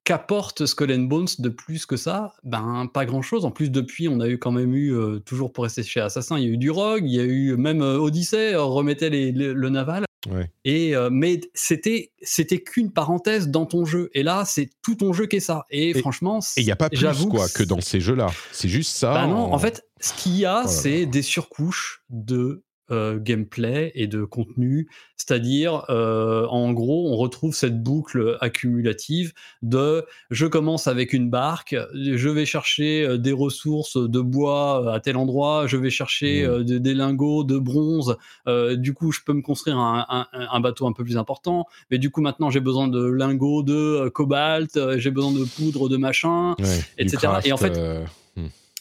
qu'apporte 0.03 0.66
Skull 0.66 0.91
and 0.91 1.03
Bones 1.03 1.28
de 1.39 1.49
plus 1.49 1.86
que 1.86 1.97
ça? 1.97 2.34
Ben, 2.43 2.88
pas 2.93 3.05
grand-chose. 3.05 3.45
En 3.45 3.51
plus, 3.51 3.70
depuis, 3.72 4.07
on 4.07 4.20
a 4.20 4.28
eu 4.28 4.38
quand 4.38 4.51
même 4.51 4.74
eu, 4.76 4.93
euh, 4.93 5.20
toujours 5.20 5.51
pour 5.53 5.64
rester 5.64 5.84
chez 5.84 5.99
Assassin, 6.01 6.38
il 6.38 6.43
y 6.43 6.47
a 6.47 6.49
eu 6.49 6.57
du 6.57 6.70
Rogue, 6.72 7.03
il 7.05 7.14
y 7.14 7.20
a 7.20 7.24
eu 7.24 7.55
même 7.57 7.82
euh, 7.82 7.97
Odyssey, 7.97 8.53
euh, 8.53 8.64
remettait 8.64 9.09
les- 9.09 9.32
les- 9.32 9.53
le 9.53 9.70
naval. 9.70 10.05
Ouais. 10.32 10.49
Et 10.64 10.95
euh, 10.95 11.09
mais 11.11 11.41
c'était 11.53 12.11
c'était 12.22 12.64
qu'une 12.64 12.91
parenthèse 12.93 13.49
dans 13.49 13.66
ton 13.66 13.84
jeu. 13.84 14.09
Et 14.14 14.24
là, 14.24 14.43
c'est 14.45 14.70
tout 14.82 14.95
ton 14.95 15.11
jeu 15.11 15.26
qui 15.26 15.36
est 15.38 15.41
ça. 15.41 15.66
Et, 15.70 15.89
Et- 15.89 15.99
franchement, 15.99 16.39
Et 16.55 16.61
il 16.61 16.66
n'y 16.66 16.72
a 16.72 16.78
pas 16.78 16.89
plus 16.89 16.99
quoi, 17.30 17.47
que 17.49 17.59
que 17.59 17.64
dans 17.64 17.82
ces 17.82 17.99
jeux-là. 17.99 18.28
C'est 18.53 18.70
juste 18.70 18.95
ça. 18.95 19.14
bah 19.14 19.28
non, 19.28 19.53
en 19.53 19.59
fait, 19.59 19.86
ce 19.99 20.14
qu'il 20.14 20.38
y 20.38 20.45
a, 20.45 20.64
Oh 20.66 20.70
c'est 20.70 21.05
des 21.05 21.22
surcouches 21.22 22.03
de 22.09 22.64
euh, 22.92 23.18
gameplay 23.20 23.92
et 23.96 24.08
de 24.08 24.24
contenu. 24.24 24.90
C'est-à-dire, 25.18 25.86
euh, 25.90 26.46
en 26.48 26.74
gros, 26.74 27.10
on 27.12 27.16
retrouve 27.16 27.56
cette 27.56 27.82
boucle 27.82 28.38
accumulative 28.42 29.34
de 29.62 30.06
je 30.32 30.46
commence 30.46 30.88
avec 30.88 31.14
une 31.14 31.30
barque, 31.30 31.76
je 31.94 32.30
vais 32.30 32.46
chercher 32.46 33.06
euh, 33.06 33.18
des 33.18 33.32
ressources 33.32 33.96
de 33.98 34.20
bois 34.20 34.94
à 34.94 35.00
tel 35.00 35.16
endroit, 35.18 35.66
je 35.68 35.78
vais 35.78 35.90
chercher 35.90 36.44
Mm. 36.46 36.50
euh, 36.50 36.64
des, 36.80 36.94
lingots 36.94 37.44
de 37.44 37.58
bronze, 37.58 38.18
euh, 38.48 38.76
du 38.76 38.94
coup, 38.94 39.12
je 39.12 39.20
peux 39.26 39.34
me 39.34 39.42
construire 39.42 39.78
un, 39.78 40.06
un- 40.10 40.28
un 40.34 40.60
bateau 40.60 40.86
un 40.88 40.94
peu 40.94 41.04
plus 41.04 41.18
important, 41.18 41.66
mais 41.90 41.98
du 41.98 42.10
coup, 42.10 42.22
maintenant, 42.22 42.50
j'ai 42.50 42.60
besoin 42.60 42.88
de 42.88 43.04
lingots 43.06 43.64
de 43.64 44.10
cobalt, 44.10 44.78
j'ai 44.98 45.12
besoin 45.12 45.32
de 45.32 45.44
poudre 45.46 45.90
de 45.90 45.98
machin 45.98 46.56
Ouais, 46.60 46.80
etc. 46.98 47.18
craft, 47.18 47.48
Et 47.48 47.54
en 47.54 47.58
fait, 47.58 47.78
euh, 47.78 48.06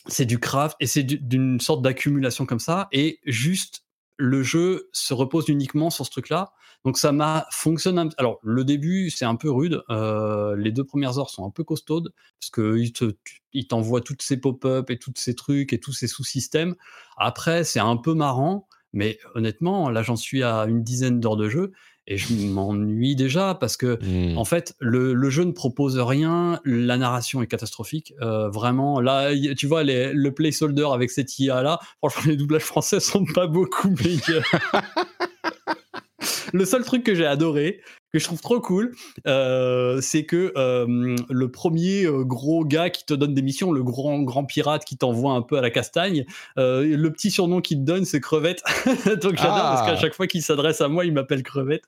c'est 0.09 0.25
du 0.27 0.39
craft 0.41 0.77
et 0.81 0.87
c'est 0.87 1.05
du- 1.05 1.19
d'une 1.19 1.61
sorte 1.61 1.83
d'accumulation 1.83 2.45
comme 2.47 2.59
ça 2.59 2.89
et 2.93 3.21
juste 3.25 3.85
le 4.23 4.45
jeu 4.45 4.89
se 4.93 5.15
repose 5.15 5.49
uniquement 5.49 5.91
sur 5.91 6.07
ce 6.07 6.11
truc 6.13 6.29
là 6.29 6.53
donc 6.85 6.97
ça 6.97 7.11
m'a 7.11 7.47
fonctionné 7.51 8.09
alors 8.19 8.39
le 8.43 8.65
début 8.65 9.11
c'est 9.11 9.25
un 9.25 9.35
peu 9.35 9.51
rude 9.51 9.83
euh, 9.91 10.55
les 10.57 10.71
deux 10.71 10.85
premières 10.85 11.19
heures 11.19 11.31
sont 11.31 11.45
un 11.45 11.51
peu 11.51 11.65
costaudes 11.65 12.13
parce 12.41 12.51
que 12.51 12.79
il 12.79 12.93
te 12.93 13.17
il 13.53 13.67
t'envoie 13.67 14.01
toutes 14.01 14.23
ces 14.23 14.37
pop-up 14.37 14.91
et 14.91 14.99
tous 14.99 15.13
ces 15.17 15.35
trucs 15.35 15.73
et 15.73 15.81
tous 15.81 15.93
ces 15.93 16.07
sous-systèmes. 16.07 16.77
Après 17.17 17.65
c'est 17.65 17.81
un 17.81 17.97
peu 17.97 18.15
marrant 18.15 18.69
mais 18.93 19.19
honnêtement 19.35 19.91
là 19.91 20.03
j'en 20.03 20.17
suis 20.17 20.45
à 20.45 20.67
une 20.67 20.85
dizaine 20.85 21.19
d'heures 21.19 21.37
de 21.37 21.49
jeu 21.49 21.73
et 22.07 22.17
je 22.17 22.35
m'ennuie 22.35 23.15
déjà 23.15 23.55
parce 23.55 23.77
que 23.77 23.99
hmm. 24.03 24.37
en 24.37 24.45
fait, 24.45 24.75
le, 24.81 25.13
le 25.15 25.31
jeu 25.31 25.45
ne 25.45 25.53
propose 25.53 25.99
rien, 25.99 26.61
la 26.65 26.97
narration 26.97 27.43
est 27.43 27.47
catastrophique. 27.47 28.13
Euh, 28.21 28.49
vraiment, 28.49 29.01
là, 29.01 29.33
y- 29.33 29.55
tu 29.55 29.67
vois, 29.67 29.83
les- 29.85 30.13
le 30.13 30.33
placeholder 30.33 30.89
avec 30.93 31.11
cette 31.11 31.39
IA-là, 31.39 31.79
franchement, 31.99 32.23
les 32.27 32.37
doublages 32.37 32.63
français 32.65 33.01
sont 33.01 33.25
pas 33.25 33.47
beaucoup 33.47 33.91
meilleurs. 33.91 34.51
le 36.53 36.65
seul 36.65 36.85
truc 36.85 37.05
que 37.05 37.15
j'ai 37.15 37.27
adoré, 37.27 37.81
que 38.13 38.19
je 38.19 38.25
trouve 38.25 38.43
trop 38.43 38.61
cool, 38.61 38.95
euh, 39.27 39.99
c'est 40.03 40.25
que 40.27 40.53
euh, 40.59 41.17
le 41.31 41.51
premier 41.51 42.05
euh, 42.05 42.25
gros 42.25 42.63
gars 42.63 42.91
qui 42.91 43.07
te 43.07 43.15
donne 43.15 43.33
des 43.33 43.41
missions, 43.41 43.73
le 43.73 43.83
grand 43.83 44.21
grand 44.21 44.45
pirate 44.45 44.85
qui 44.85 44.99
t'envoie 44.99 45.33
un 45.33 45.41
peu 45.41 45.57
à 45.57 45.63
la 45.63 45.71
castagne, 45.71 46.27
le 46.57 47.09
petit 47.09 47.31
surnom 47.31 47.63
qu'il 47.63 47.79
te 47.79 47.85
donne, 47.85 48.05
c'est 48.05 48.21
Crevette. 48.21 48.63
Donc 49.23 49.37
j'adore 49.39 49.53
Ah. 49.57 49.75
parce 49.77 49.91
qu'à 49.91 49.97
chaque 49.97 50.15
fois 50.15 50.27
qu'il 50.27 50.43
s'adresse 50.43 50.83
à 50.83 50.89
moi, 50.89 51.07
il 51.07 51.13
m'appelle 51.15 51.43
Crevette. 51.43 51.85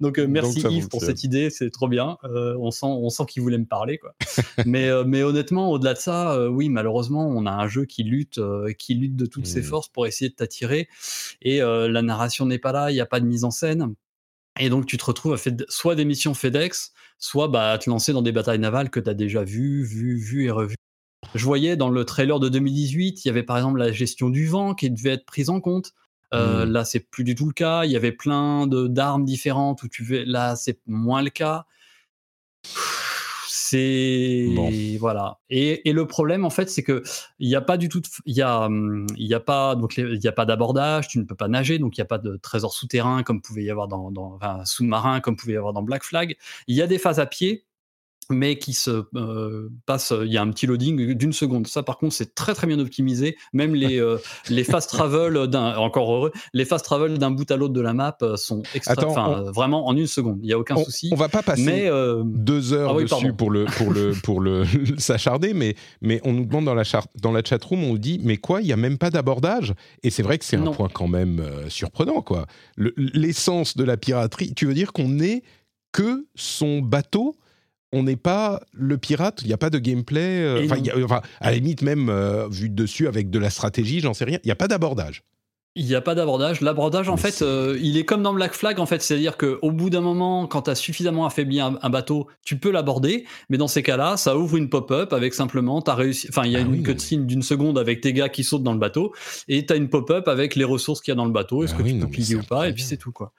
Donc 0.00 0.18
merci 0.18 0.62
ça 0.62 0.70
Yves 0.70 0.88
pour 0.88 1.02
cette 1.02 1.22
idée, 1.22 1.50
c'est 1.50 1.70
trop 1.70 1.88
bien. 1.88 2.16
On 2.24 2.70
sent, 2.70 2.86
on 2.86 3.10
sent 3.10 3.24
qu'il 3.28 3.42
voulait 3.42 3.58
me 3.58 3.66
parler, 3.66 3.98
quoi. 3.98 4.14
mais, 4.66 4.88
mais 5.04 5.22
honnêtement, 5.22 5.70
au-delà 5.70 5.92
de 5.92 5.98
ça, 5.98 6.48
oui, 6.48 6.70
malheureusement, 6.70 7.28
on 7.28 7.44
a 7.44 7.52
un 7.52 7.68
jeu 7.68 7.84
qui 7.84 8.04
lutte, 8.04 8.40
qui 8.78 8.94
lutte 8.94 9.16
de 9.16 9.26
toutes 9.26 9.46
ses 9.46 9.60
Mm. 9.60 9.64
forces 9.64 9.88
pour 9.88 10.06
essayer 10.06 10.30
de 10.30 10.34
t'attirer. 10.34 10.88
Et 11.42 11.58
la 11.58 12.00
narration 12.02 12.46
n'est 12.46 12.58
pas 12.58 12.72
là, 12.72 12.90
il 12.90 12.94
n'y 12.94 13.00
a 13.00 13.06
pas 13.06 13.20
de 13.20 13.26
mise 13.26 13.44
en 13.44 13.50
scène. 13.50 13.94
Et 14.58 14.68
donc, 14.68 14.86
tu 14.86 14.96
te 14.96 15.04
retrouves 15.04 15.34
à 15.34 15.36
faire 15.36 15.54
soit 15.68 15.94
des 15.94 16.04
missions 16.04 16.34
FedEx, 16.34 16.92
soit 17.18 17.48
bah, 17.48 17.72
à 17.72 17.78
te 17.78 17.88
lancer 17.88 18.12
dans 18.12 18.22
des 18.22 18.32
batailles 18.32 18.58
navales 18.58 18.90
que 18.90 19.00
tu 19.00 19.08
as 19.08 19.14
déjà 19.14 19.44
vues, 19.44 19.84
vues, 19.84 20.16
vues 20.16 20.44
et 20.46 20.50
revues. 20.50 20.76
Je 21.34 21.44
voyais 21.44 21.76
dans 21.76 21.90
le 21.90 22.04
trailer 22.04 22.40
de 22.40 22.48
2018, 22.48 23.24
il 23.24 23.28
y 23.28 23.30
avait 23.30 23.42
par 23.42 23.56
exemple 23.56 23.78
la 23.78 23.92
gestion 23.92 24.30
du 24.30 24.46
vent 24.46 24.74
qui 24.74 24.90
devait 24.90 25.10
être 25.10 25.26
prise 25.26 25.50
en 25.50 25.60
compte. 25.60 25.92
Euh, 26.34 26.66
Mm. 26.66 26.70
Là, 26.70 26.84
c'est 26.84 27.00
plus 27.00 27.24
du 27.24 27.34
tout 27.34 27.46
le 27.46 27.52
cas. 27.52 27.84
Il 27.84 27.90
y 27.90 27.96
avait 27.96 28.12
plein 28.12 28.66
de 28.66 28.86
d'armes 28.86 29.24
différentes 29.24 29.82
où 29.82 29.88
tu 29.88 30.04
veux. 30.04 30.24
Là, 30.24 30.56
c'est 30.56 30.78
moins 30.86 31.22
le 31.22 31.30
cas. 31.30 31.66
C'est 33.70 34.46
Bon. 34.54 34.70
voilà. 34.98 35.38
Et, 35.50 35.88
et 35.88 35.92
le 35.92 36.06
problème, 36.06 36.44
en 36.44 36.50
fait, 36.50 36.70
c'est 36.70 36.82
que 36.82 37.02
il 37.38 37.48
n'y 37.48 37.54
a 37.54 37.60
pas 37.60 37.76
du 37.76 37.88
tout. 37.88 38.00
Il 38.24 38.34
y 38.34 38.42
a, 38.42 38.68
il 38.70 39.26
y 39.26 39.34
a 39.34 39.40
pas 39.40 39.74
donc 39.74 39.96
il 39.98 40.22
y 40.22 40.28
a 40.28 40.32
pas 40.32 40.46
d'abordage. 40.46 41.08
Tu 41.08 41.18
ne 41.18 41.24
peux 41.24 41.34
pas 41.34 41.48
nager, 41.48 41.78
donc 41.78 41.96
il 41.96 42.00
n'y 42.00 42.02
a 42.02 42.06
pas 42.06 42.18
de 42.18 42.36
trésor 42.36 42.72
souterrain 42.72 43.22
comme 43.22 43.42
pouvait 43.42 43.64
y 43.64 43.70
avoir 43.70 43.88
dans, 43.88 44.10
dans 44.10 44.34
enfin, 44.34 44.64
sous-marin 44.64 45.20
comme 45.20 45.36
pouvait 45.36 45.52
y 45.54 45.56
avoir 45.56 45.72
dans 45.74 45.82
Black 45.82 46.02
Flag. 46.02 46.36
Il 46.66 46.76
y 46.76 46.82
a 46.82 46.86
des 46.86 46.98
phases 46.98 47.20
à 47.20 47.26
pied 47.26 47.66
mais 48.30 48.58
qui 48.58 48.72
se 48.72 49.04
euh, 49.16 49.68
passe. 49.86 50.12
Il 50.24 50.30
y 50.32 50.36
a 50.36 50.42
un 50.42 50.50
petit 50.50 50.66
loading 50.66 51.14
d'une 51.14 51.32
seconde. 51.32 51.66
Ça, 51.66 51.82
par 51.82 51.96
contre, 51.98 52.14
c'est 52.14 52.34
très 52.34 52.54
très 52.54 52.66
bien 52.66 52.78
optimisé. 52.78 53.36
Même 53.52 53.74
les 53.74 53.98
euh, 54.00 54.18
les 54.50 54.64
fast 54.64 54.90
travel 54.90 55.46
d'un 55.48 55.76
encore 55.76 56.12
heureux, 56.12 56.32
les 56.52 56.64
fast 56.64 56.84
travel 56.84 57.18
d'un 57.18 57.30
bout 57.30 57.50
à 57.50 57.56
l'autre 57.56 57.72
de 57.74 57.80
la 57.80 57.94
map 57.94 58.16
euh, 58.22 58.36
sont 58.36 58.62
extra, 58.74 58.92
Attends, 58.92 59.14
on- 59.16 59.46
euh, 59.46 59.50
vraiment 59.50 59.86
en 59.88 59.96
une 59.96 60.06
seconde. 60.06 60.40
Il 60.42 60.48
y 60.48 60.52
a 60.52 60.58
aucun 60.58 60.76
on, 60.76 60.84
souci. 60.84 61.08
on 61.12 61.16
va 61.16 61.28
pas 61.28 61.42
passer 61.42 61.62
mais 61.64 61.88
euh, 61.88 62.22
deux 62.24 62.72
heures 62.72 62.90
Ah 62.90 62.94
oui, 62.96 63.04
dessus 63.04 63.14
pardon. 63.14 63.34
pour 63.36 63.50
le 63.50 63.64
pour 63.64 63.92
le 63.92 64.12
pour 64.22 64.40
le 64.40 64.64
s'acharner, 64.98 65.54
mais 65.54 65.74
mais 66.02 66.20
on 66.24 66.32
nous 66.32 66.44
demande 66.44 66.66
dans 66.66 66.74
la 66.74 66.84
char- 66.84 67.06
dans 67.22 67.32
la 67.32 67.42
chatroom, 67.42 67.82
on 67.84 67.92
nous 67.92 67.98
dit 67.98 68.20
mais 68.22 68.36
quoi, 68.36 68.60
il 68.60 68.66
y 68.66 68.72
a 68.72 68.76
même 68.76 68.98
pas 68.98 69.10
d'abordage? 69.10 69.74
Et 70.02 70.10
c'est 70.10 70.22
vrai 70.22 70.38
que 70.38 70.44
c'est 70.44 70.56
un 70.56 70.70
point 70.70 70.88
quand 70.92 71.08
même 71.08 71.40
euh, 71.40 71.68
surprenant 71.68 72.20
quoi. 72.22 72.46
Le- 72.76 72.92
L'essence 72.96 73.76
de 73.76 73.84
la 73.84 73.96
piraterie, 73.96 74.52
tu 74.54 74.66
veux 74.66 74.74
dire 74.74 74.92
qu'on 74.92 75.08
n'est 75.08 75.42
que 75.92 76.26
son 76.34 76.80
bateau? 76.80 77.34
On 77.92 78.02
n'est 78.02 78.16
pas 78.16 78.60
le 78.72 78.98
pirate, 78.98 79.40
il 79.42 79.48
n'y 79.48 79.52
a 79.54 79.58
pas 79.58 79.70
de 79.70 79.78
gameplay. 79.78 80.42
euh, 80.42 80.64
Enfin, 80.64 80.76
enfin, 81.04 81.22
à 81.40 81.50
la 81.50 81.56
limite, 81.56 81.82
même 81.82 82.08
euh, 82.08 82.48
vu 82.48 82.68
de 82.68 82.74
dessus 82.74 83.08
avec 83.08 83.30
de 83.30 83.38
la 83.38 83.50
stratégie, 83.50 84.00
j'en 84.00 84.14
sais 84.14 84.24
rien. 84.24 84.38
Il 84.44 84.46
n'y 84.48 84.52
a 84.52 84.56
pas 84.56 84.68
d'abordage. 84.68 85.22
Il 85.74 85.86
n'y 85.86 85.94
a 85.94 86.00
pas 86.00 86.16
d'abordage. 86.16 86.60
L'abordage, 86.60 87.08
en 87.08 87.14
Mais 87.14 87.20
fait, 87.20 87.40
euh, 87.42 87.78
il 87.80 87.96
est 87.98 88.04
comme 88.04 88.22
dans 88.24 88.34
Black 88.34 88.52
Flag, 88.54 88.80
en 88.80 88.86
fait. 88.86 89.00
C'est-à-dire 89.00 89.36
qu'au 89.36 89.70
bout 89.70 89.90
d'un 89.90 90.00
moment, 90.00 90.48
quand 90.48 90.62
tu 90.62 90.70
as 90.70 90.74
suffisamment 90.74 91.24
affaibli 91.24 91.60
un, 91.60 91.78
un 91.82 91.90
bateau, 91.90 92.26
tu 92.44 92.58
peux 92.58 92.72
l'aborder. 92.72 93.26
Mais 93.48 93.58
dans 93.58 93.68
ces 93.68 93.84
cas-là, 93.84 94.16
ça 94.16 94.36
ouvre 94.36 94.56
une 94.56 94.70
pop-up 94.70 95.12
avec 95.12 95.34
simplement, 95.34 95.80
réussi. 95.86 96.26
Enfin, 96.30 96.46
il 96.46 96.52
y 96.52 96.56
a 96.56 96.58
Ah 96.58 96.62
une 96.62 96.72
oui, 96.72 96.82
cutscene 96.82 97.26
d'une 97.26 97.42
seconde 97.42 97.78
avec 97.78 98.00
tes 98.00 98.12
gars 98.12 98.28
qui 98.28 98.42
sautent 98.42 98.64
dans 98.64 98.72
le 98.72 98.78
bateau. 98.80 99.12
Et 99.46 99.64
tu 99.66 99.72
as 99.72 99.76
une 99.76 99.88
pop-up 99.88 100.26
avec 100.26 100.56
les 100.56 100.64
ressources 100.64 101.00
qu'il 101.00 101.12
y 101.12 101.14
a 101.14 101.16
dans 101.16 101.26
le 101.26 101.30
bateau. 101.32 101.62
Est-ce 101.62 101.74
Ah 101.74 101.78
que 101.78 101.82
oui, 101.84 101.92
tu 102.00 102.06
peux 102.08 102.22
c'est 102.22 102.34
ou 102.34 102.42
pas 102.42 102.68
Et 102.68 102.72
puis 102.72 102.82
c'est 102.82 102.96
tout, 102.96 103.12
quoi. 103.12 103.32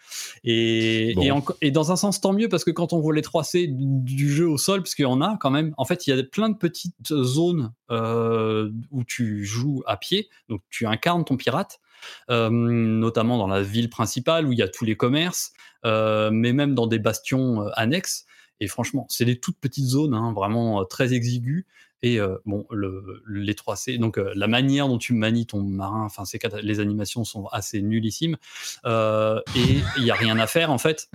Et, 0.46 1.14
Bon. 1.16 1.22
et, 1.24 1.32
en- 1.32 1.44
et 1.62 1.72
dans 1.72 1.92
un 1.92 1.96
sens, 1.98 2.22
tant 2.22 2.32
mieux, 2.32 2.48
parce 2.48 2.64
que 2.64 2.72
quand 2.72 2.94
on 2.94 3.00
voit 3.02 3.14
les 3.14 3.22
3C 3.22 3.68
du 3.70 4.32
jeu 4.32 4.48
au 4.48 4.58
sol, 4.58 4.82
parce 4.82 4.96
qu'il 4.96 5.04
y 5.04 5.08
en 5.08 5.20
a 5.22 5.36
quand 5.42 5.52
même, 5.52 5.74
en 5.78 5.84
fait, 5.84 6.08
il 6.08 6.16
y 6.16 6.18
a 6.18 6.24
plein 6.24 6.48
de 6.50 6.56
petites 6.58 6.96
zones 7.12 7.74
euh, 7.92 8.70
où 8.92 9.04
tu 9.04 9.44
joues 9.44 9.84
à 9.88 9.98
pied. 9.98 10.30
Donc, 10.48 10.62
tu 10.70 10.86
incarnes 10.86 11.26
ton 11.26 11.36
pirate 11.36 11.80
notamment 12.30 13.38
dans 13.38 13.48
la 13.48 13.62
ville 13.62 13.90
principale 13.90 14.46
où 14.46 14.54
il 14.54 14.60
y 14.60 14.64
a 14.64 14.68
tous 14.68 14.86
les 14.86 14.96
commerces, 14.96 15.54
euh, 15.86 16.30
mais 16.32 16.54
même 16.54 16.76
dans 16.76 16.88
des 16.88 17.00
bastions 17.00 17.64
euh, 17.64 17.70
annexes. 17.74 18.26
Et 18.60 18.68
franchement, 18.68 19.06
c'est 19.10 19.26
des 19.26 19.40
toutes 19.40 19.58
petites 19.60 19.86
zones, 19.86 20.14
hein, 20.14 20.34
vraiment 20.34 20.82
euh, 20.82 20.84
très 20.84 21.14
exiguës. 21.14 21.66
Et 22.02 22.20
euh, 22.20 22.38
bon, 22.46 22.66
le, 22.72 23.24
les 23.28 23.54
3C, 23.54 23.98
donc 23.98 24.18
euh, 24.18 24.32
la 24.34 24.48
manière 24.48 24.88
dont 24.88 24.98
tu 24.98 25.14
manies 25.14 25.46
ton 25.46 25.62
marin, 25.62 26.06
enfin, 26.06 26.24
les 26.64 26.80
animations 26.80 27.26
sont 27.26 27.48
assez 27.48 27.82
nullissimes. 27.82 28.38
Euh, 28.86 29.42
et 29.56 29.82
il 29.98 30.04
n'y 30.04 30.12
a 30.12 30.16
rien 30.16 30.40
à 30.40 30.48
faire, 30.48 30.72
en 30.72 30.78
fait. 30.78 31.10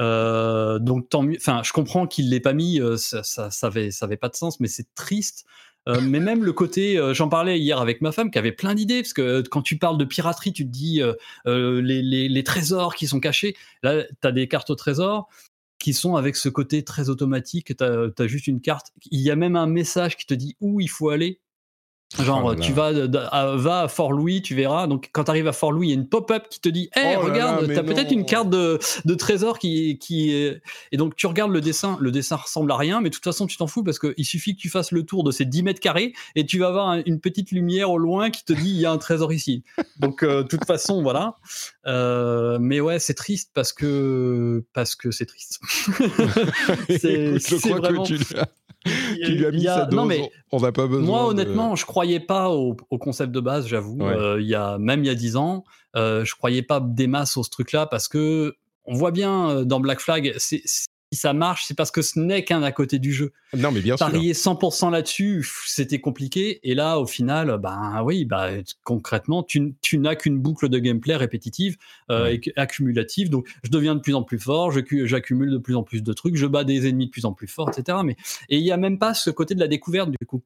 Euh, 0.00 0.78
donc, 0.78 1.08
tant 1.08 1.22
mieux. 1.22 1.38
Enfin, 1.38 1.62
je 1.64 1.72
comprends 1.72 2.06
qu'il 2.06 2.26
ne 2.26 2.30
l'ait 2.30 2.40
pas 2.40 2.52
mis, 2.52 2.80
euh, 2.80 2.98
ça, 2.98 3.22
ça, 3.22 3.50
ça, 3.50 3.68
avait, 3.68 3.90
ça 3.90 4.04
avait 4.04 4.18
pas 4.18 4.28
de 4.28 4.36
sens, 4.36 4.60
mais 4.60 4.68
c'est 4.68 4.94
triste. 4.94 5.46
Euh, 5.88 6.00
mais 6.00 6.20
même 6.20 6.44
le 6.44 6.52
côté, 6.52 6.98
euh, 6.98 7.14
j'en 7.14 7.28
parlais 7.28 7.58
hier 7.58 7.80
avec 7.80 8.00
ma 8.00 8.12
femme 8.12 8.30
qui 8.30 8.38
avait 8.38 8.52
plein 8.52 8.74
d'idées, 8.74 9.02
parce 9.02 9.12
que 9.12 9.22
euh, 9.22 9.42
quand 9.48 9.62
tu 9.62 9.78
parles 9.78 9.98
de 9.98 10.04
piraterie, 10.04 10.52
tu 10.52 10.64
te 10.64 10.70
dis 10.70 11.00
les 11.44 12.44
trésors 12.44 12.94
qui 12.94 13.06
sont 13.06 13.20
cachés. 13.20 13.56
Là, 13.82 14.04
tu 14.04 14.28
as 14.28 14.32
des 14.32 14.48
cartes 14.48 14.70
au 14.70 14.74
trésor 14.74 15.28
qui 15.78 15.92
sont 15.92 16.16
avec 16.16 16.36
ce 16.36 16.48
côté 16.48 16.82
très 16.82 17.08
automatique. 17.10 17.76
Tu 17.76 17.84
as, 17.84 18.26
juste 18.26 18.46
une 18.46 18.60
carte. 18.60 18.92
Il 19.10 19.20
y 19.20 19.30
a 19.30 19.36
même 19.36 19.56
un 19.56 19.66
message 19.66 20.16
qui 20.16 20.26
te 20.26 20.34
dit 20.34 20.56
où 20.60 20.80
il 20.80 20.90
faut 20.90 21.10
aller. 21.10 21.40
Genre, 22.20 22.40
Oh 22.44 22.52
là 22.52 22.60
tu 22.60 22.72
vas, 22.72 22.92
à, 23.32 23.56
va 23.56 23.80
à 23.82 23.88
Fort-Louis, 23.88 24.40
tu 24.40 24.54
verras. 24.54 24.86
Donc, 24.86 25.10
quand 25.12 25.24
tu 25.24 25.30
arrives 25.32 25.48
à 25.48 25.52
Fort-Louis, 25.52 25.88
il 25.88 25.90
y 25.90 25.92
a 25.92 25.96
une 25.96 26.08
pop-up 26.08 26.44
qui 26.48 26.60
te 26.60 26.68
dit 26.68 26.88
Hé, 26.94 27.00
Oh 27.00 27.00
là 27.02 27.18
regarde, 27.18 27.60
là, 27.62 27.66
mais 27.66 27.74
t'as 27.74 27.82
peut-être 27.82 28.12
une 28.12 28.24
carte 28.24 28.48
de, 28.48 28.78
de 29.04 29.14
trésor 29.14 29.58
qui, 29.58 29.98
qui 29.98 30.32
est. 30.32 30.62
Et 30.92 30.96
donc, 30.98 31.16
tu 31.16 31.26
regardes 31.26 31.50
le 31.50 31.60
dessin. 31.60 31.98
Le 32.00 32.12
dessin 32.12 32.36
ressemble 32.36 32.70
à 32.70 32.76
rien, 32.76 33.00
mais 33.00 33.10
de 33.10 33.14
toute 33.14 33.24
façon, 33.24 33.48
tu 33.48 33.56
t'en 33.56 33.66
fous 33.66 33.82
parce 33.82 33.98
qu'il 33.98 34.24
suffit 34.24 34.54
que 34.54 34.60
tu 34.60 34.70
fasses 34.70 34.92
le 34.92 35.02
tour 35.02 35.24
de 35.24 35.32
ces 35.32 35.44
10 35.44 35.64
mètres 35.64 35.80
carrés 35.80 36.12
et 36.36 36.46
tu 36.46 36.60
vas 36.60 36.68
avoir 36.68 36.88
un- 36.90 37.02
une 37.06 37.18
petite 37.20 37.50
lumière 37.50 37.90
au 37.90 37.98
loin 37.98 38.30
qui 38.30 38.44
te 38.44 38.52
dit 38.52 38.70
Il 38.70 38.80
y 38.80 38.86
a 38.86 38.92
un 38.92 38.98
trésor 38.98 39.32
ici. 39.32 39.64
Donc, 39.98 40.22
euh, 40.22 40.44
de 40.44 40.48
toute 40.48 40.64
façon, 40.64 41.02
voilà. 41.02 41.34
Euh, 41.88 42.58
mais 42.60 42.78
ouais, 42.80 43.00
c'est 43.00 43.14
triste 43.14 43.50
parce 43.52 43.72
que 43.72 44.64
parce 44.74 44.94
que 44.94 45.10
c'est 45.10 45.26
triste. 45.26 45.58
C'est- 46.88 47.38
vraiment- 47.72 48.04
que 48.04 48.08
tu 48.14 48.24
tu 49.24 49.32
lui 49.32 49.46
as 49.46 49.50
mis 49.50 49.66
a- 49.68 49.74
sa 49.80 49.84
dose. 49.86 49.94
non, 49.96 50.04
mais 50.06 50.30
on 50.52 50.60
n'a 50.60 50.72
pas 50.72 50.86
besoin. 50.86 51.04
moi, 51.06 51.20
de- 51.22 51.28
honnêtement, 51.28 51.76
je 51.76 51.84
croyais 51.86 52.20
pas 52.20 52.50
au, 52.50 52.76
au 52.90 52.98
concept 52.98 53.32
de 53.32 53.40
base, 53.40 53.66
j'avoue. 53.66 53.98
Ouais. 53.98 54.12
Euh, 54.16 54.40
il 54.40 54.46
y 54.46 54.54
a 54.54 54.78
même 54.78 55.04
il 55.04 55.06
y 55.06 55.10
a 55.10 55.14
10 55.14 55.36
ans, 55.36 55.64
euh, 55.96 56.24
je 56.24 56.34
croyais 56.34 56.62
pas 56.62 56.80
des 56.80 57.06
masses 57.06 57.36
au 57.36 57.42
ce 57.42 57.50
truc-là 57.50 57.86
parce 57.86 58.08
que 58.08 58.54
on 58.84 58.94
voit 58.94 59.10
bien 59.10 59.50
euh, 59.50 59.64
dans 59.64 59.80
Black 59.80 60.00
Flag, 60.00 60.34
c'est- 60.38 60.62
si 61.12 61.20
ça 61.20 61.32
marche, 61.32 61.64
c'est 61.66 61.76
parce 61.76 61.90
que 61.90 62.02
ce 62.02 62.18
n'est 62.18 62.44
qu'un 62.44 62.62
à 62.62 62.72
côté 62.72 62.98
du 62.98 63.12
jeu. 63.12 63.32
Non, 63.56 63.70
mais 63.70 63.80
bien 63.80 63.96
sûr. 63.96 64.06
Parier 64.06 64.32
100% 64.32 64.90
là-dessus, 64.90 65.48
c'était 65.66 66.00
compliqué. 66.00 66.58
Et 66.68 66.74
là, 66.74 66.98
au 66.98 67.06
final, 67.06 67.58
ben 67.62 68.02
oui, 68.04 68.24
bah, 68.24 68.50
concrètement, 68.82 69.42
tu, 69.44 69.74
tu 69.80 69.98
n'as 69.98 70.16
qu'une 70.16 70.38
boucle 70.38 70.68
de 70.68 70.78
gameplay 70.78 71.14
répétitive 71.16 71.76
euh, 72.10 72.24
Ouais. 72.24 72.40
et 72.44 72.52
accumulative. 72.56 73.30
Donc, 73.30 73.48
je 73.62 73.70
deviens 73.70 73.94
de 73.94 74.00
plus 74.00 74.14
en 74.14 74.22
plus 74.24 74.38
fort, 74.40 74.72
j'accumule 74.72 75.50
de 75.50 75.58
plus 75.58 75.76
en 75.76 75.84
plus 75.84 76.02
de 76.02 76.12
trucs, 76.12 76.36
je 76.36 76.46
bats 76.46 76.64
des 76.64 76.88
ennemis 76.88 77.06
de 77.06 77.10
plus 77.12 77.24
en 77.24 77.32
plus 77.32 77.46
forts, 77.46 77.70
etc. 77.70 77.98
Mais, 78.04 78.16
et 78.48 78.58
il 78.58 78.62
n'y 78.62 78.72
a 78.72 78.76
même 78.76 78.98
pas 78.98 79.14
ce 79.14 79.30
côté 79.30 79.54
de 79.54 79.60
la 79.60 79.68
découverte, 79.68 80.10
du 80.10 80.26
coup. 80.26 80.42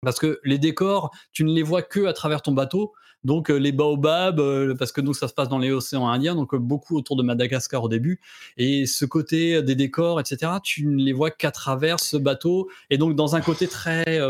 Parce 0.00 0.18
que 0.18 0.40
les 0.42 0.58
décors, 0.58 1.10
tu 1.32 1.44
ne 1.44 1.52
les 1.52 1.62
vois 1.62 1.82
que 1.82 2.06
à 2.06 2.12
travers 2.12 2.42
ton 2.42 2.52
bateau. 2.52 2.92
Donc 3.24 3.50
euh, 3.50 3.56
les 3.56 3.72
baobabs, 3.72 4.40
euh, 4.40 4.74
parce 4.74 4.90
que 4.92 5.00
nous 5.00 5.14
ça 5.14 5.28
se 5.28 5.34
passe 5.34 5.48
dans 5.48 5.58
les 5.58 5.70
océans 5.70 6.08
Indiens, 6.08 6.34
donc 6.34 6.54
euh, 6.54 6.58
beaucoup 6.58 6.96
autour 6.96 7.16
de 7.16 7.22
Madagascar 7.22 7.84
au 7.84 7.88
début. 7.88 8.20
Et 8.56 8.86
ce 8.86 9.04
côté 9.04 9.62
des 9.62 9.74
décors, 9.74 10.20
etc., 10.20 10.52
tu 10.62 10.86
ne 10.86 11.02
les 11.02 11.12
vois 11.12 11.30
qu'à 11.30 11.50
travers 11.50 12.00
ce 12.00 12.16
bateau. 12.16 12.68
Et 12.90 12.98
donc 12.98 13.14
dans 13.14 13.36
un 13.36 13.40
côté 13.40 13.68
très 13.68 14.20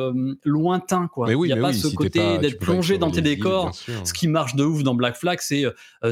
lointain, 0.45 1.09
quoi. 1.09 1.29
Mais 1.29 1.35
oui, 1.35 1.49
Il 1.49 1.53
n'y 1.53 1.59
a 1.59 1.63
pas 1.63 1.71
oui, 1.71 1.75
ce 1.79 1.89
si 1.89 1.95
côté 1.95 2.21
tu 2.35 2.41
d'être 2.41 2.59
plongé 2.59 2.99
dans 2.99 3.11
tes 3.11 3.23
décors. 3.23 3.75
Ce 3.75 4.13
qui 4.13 4.29
marche 4.29 4.55
de 4.57 4.65
ouf 4.65 4.83
dans 4.83 4.95
Black 4.95 5.17
Flag, 5.17 5.39
c'est 5.41 5.65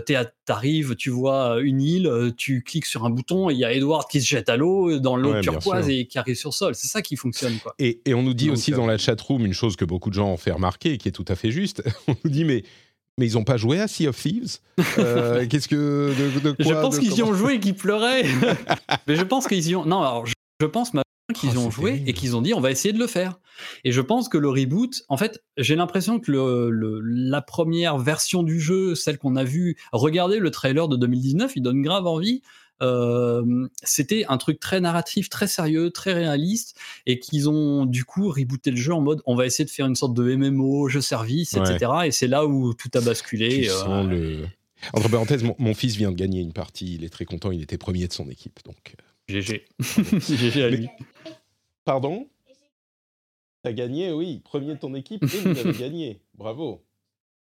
t'es 0.07 0.15
à- 0.15 0.25
t'arrives, 0.45 0.97
tu 0.97 1.11
vois 1.11 1.61
une 1.61 1.81
île, 1.81 2.33
tu 2.37 2.63
cliques 2.63 2.87
sur 2.87 3.05
un 3.05 3.11
bouton 3.11 3.51
et 3.51 3.55
il 3.55 3.59
y 3.59 3.65
a 3.65 3.73
Edward 3.73 4.09
qui 4.11 4.21
se 4.21 4.27
jette 4.29 4.49
à 4.49 4.57
l'eau 4.57 4.99
dans 4.99 5.17
l'eau 5.17 5.31
Ouais, 5.33 5.41
turquoise 5.43 5.89
et 5.89 6.07
qui 6.07 6.19
arrive 6.19 6.35
sur 6.35 6.55
sol. 6.55 6.75
C'est 6.75 6.89
ça 6.89 7.03
qui 7.03 7.15
fonctionne, 7.17 7.57
quoi. 7.63 7.75
Et, 7.79 8.01
et 8.05 8.15
on 8.15 8.23
nous 8.23 8.35
dit 8.35 8.47
Donc, 8.47 8.55
aussi 8.55 8.73
dans 8.73 8.87
la 8.87 8.99
chatroom 8.99 9.47
une 9.47 9.53
chose 9.53 9.77
que 9.77 9.85
beaucoup 9.85 10.11
de 10.11 10.15
gens 10.15 10.29
ont 10.29 10.37
fait 10.37 10.51
remarquer 10.51 10.93
et 10.93 10.99
qui 10.99 11.09
est 11.09 11.13
tout 11.13 11.25
à 11.29 11.37
fait 11.37 11.51
juste. 11.51 11.83
on 12.09 12.17
nous 12.25 12.31
dit 12.31 12.45
mais 12.45 12.65
mais 13.21 13.29
ils 13.29 13.35
n'ont 13.35 13.45
pas 13.45 13.57
joué 13.57 13.79
à 13.79 13.87
Sea 13.87 14.09
of 14.09 14.17
Thieves 14.21 14.59
Euh, 14.99 15.47
Qu'est-ce 15.51 15.69
que 15.69 16.13
de, 16.19 16.41
de 16.41 16.51
quoi 16.53 16.65
je 16.65 16.73
pense 16.81 16.99
qu'ils 16.99 17.15
y 17.17 17.23
ont 17.23 17.35
joué 17.35 17.55
et 17.55 17.61
qu'ils 17.61 17.77
pleuraient. 17.77 18.25
Mais 19.07 19.15
je 19.15 19.23
pense 19.23 19.47
qu'ils 19.47 19.69
y 19.69 19.77
ont. 19.77 19.85
Non, 19.85 20.01
alors 20.01 20.27
je, 20.27 20.33
je 20.61 20.67
pense 20.67 20.93
ma 20.95 21.03
qu'ils 21.33 21.51
Oh, 21.57 21.61
ont 21.61 21.71
joué 21.71 21.91
terrible. 21.93 22.09
et 22.11 22.13
qu'ils 22.13 22.35
ont 22.35 22.43
dit 22.43 22.55
on 22.55 22.61
va 22.61 22.73
essayer 22.73 22.93
de 22.93 22.99
le 22.99 23.07
faire. 23.07 23.39
Et 23.85 23.93
je 23.93 24.01
pense 24.01 24.29
que 24.29 24.37
le 24.39 24.49
reboot, 24.49 25.03
en 25.09 25.17
fait, 25.17 25.39
j'ai 25.59 25.77
l'impression 25.77 26.19
que 26.19 26.33
le, 26.33 26.71
le- 26.71 27.01
la 27.05 27.41
première 27.43 27.99
version 27.99 28.43
du 28.43 28.59
jeu, 28.59 28.95
celle 28.97 29.17
qu'on 29.19 29.37
a 29.37 29.45
vue, 29.45 29.77
regardez 29.93 30.39
le 30.39 30.51
trailer 30.51 30.89
de 30.89 30.97
2019, 30.97 31.53
il 31.55 31.63
donne 31.63 31.83
grave 31.83 32.07
envie. 32.07 32.43
Euh, 32.83 33.69
c'était 33.83 34.25
un 34.29 34.39
truc 34.39 34.59
très 34.61 34.81
narratif, 34.81 35.29
très 35.29 35.47
sérieux, 35.47 35.91
très 35.91 36.13
réaliste, 36.13 36.77
et 37.07 37.19
qu'ils 37.19 37.49
ont 37.49 37.85
du 37.87 38.05
coup 38.05 38.31
rebooté 38.31 38.71
le 38.71 38.77
jeu 38.77 38.93
en 38.95 39.01
mode 39.01 39.21
on 39.27 39.35
va 39.35 39.47
essayer 39.47 39.65
de 39.65 39.71
faire 39.71 39.87
une 39.87 39.97
sorte 39.97 40.15
de 40.15 40.35
MMO, 40.35 40.89
jeu 40.89 41.01
service, 41.01 41.53
Ouais. 41.55 41.61
etc. 41.75 41.93
Et 42.07 42.11
c'est 42.11 42.27
là 42.29 42.47
où 42.47 42.73
tout 42.75 42.91
a 42.95 43.01
basculé. 43.01 43.63
Tu 43.63 43.71
euh, 43.71 43.75
sens 43.75 44.07
le... 44.07 44.47
Entre 44.95 45.11
parenthèses, 45.11 45.43
mon, 45.43 45.55
mon 45.59 45.75
fils 45.75 45.97
vient 45.97 46.11
de 46.11 46.17
gagner 46.17 46.41
une 46.41 46.55
partie. 46.55 46.95
Il 46.95 47.05
est 47.05 47.11
très 47.11 47.27
content. 47.27 47.51
Il 47.51 47.63
était 47.63 47.77
premier 47.77 48.09
de 48.09 48.13
son 48.15 48.29
équipe. 48.31 48.61
Donc, 48.65 48.95
euh, 49.31 49.41
GG. 49.41 49.67
GG 49.79 50.63
à 50.63 50.71
lui. 50.71 50.89
pardon? 51.85 52.29
T'as 53.63 53.73
gagné, 53.73 54.11
oui. 54.11 54.41
Premier 54.43 54.69
de 54.75 54.79
ton 54.79 54.95
équipe 54.95 55.23
et 55.23 55.27
vous 55.27 55.49
avez 55.59 55.73
gagné. 55.79 56.21
Bravo. 56.35 56.83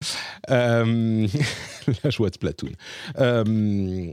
Euh, 0.50 1.26
la 2.04 2.10
joie 2.10 2.30
de 2.30 2.36
Splatoon. 2.36 2.72
Euh, 3.20 4.12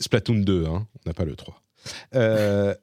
Splatoon 0.00 0.40
2, 0.40 0.66
hein, 0.66 0.86
on 0.94 1.08
n'a 1.08 1.14
pas 1.14 1.24
le 1.24 1.36
3. 1.36 1.62
Euh, 2.14 2.74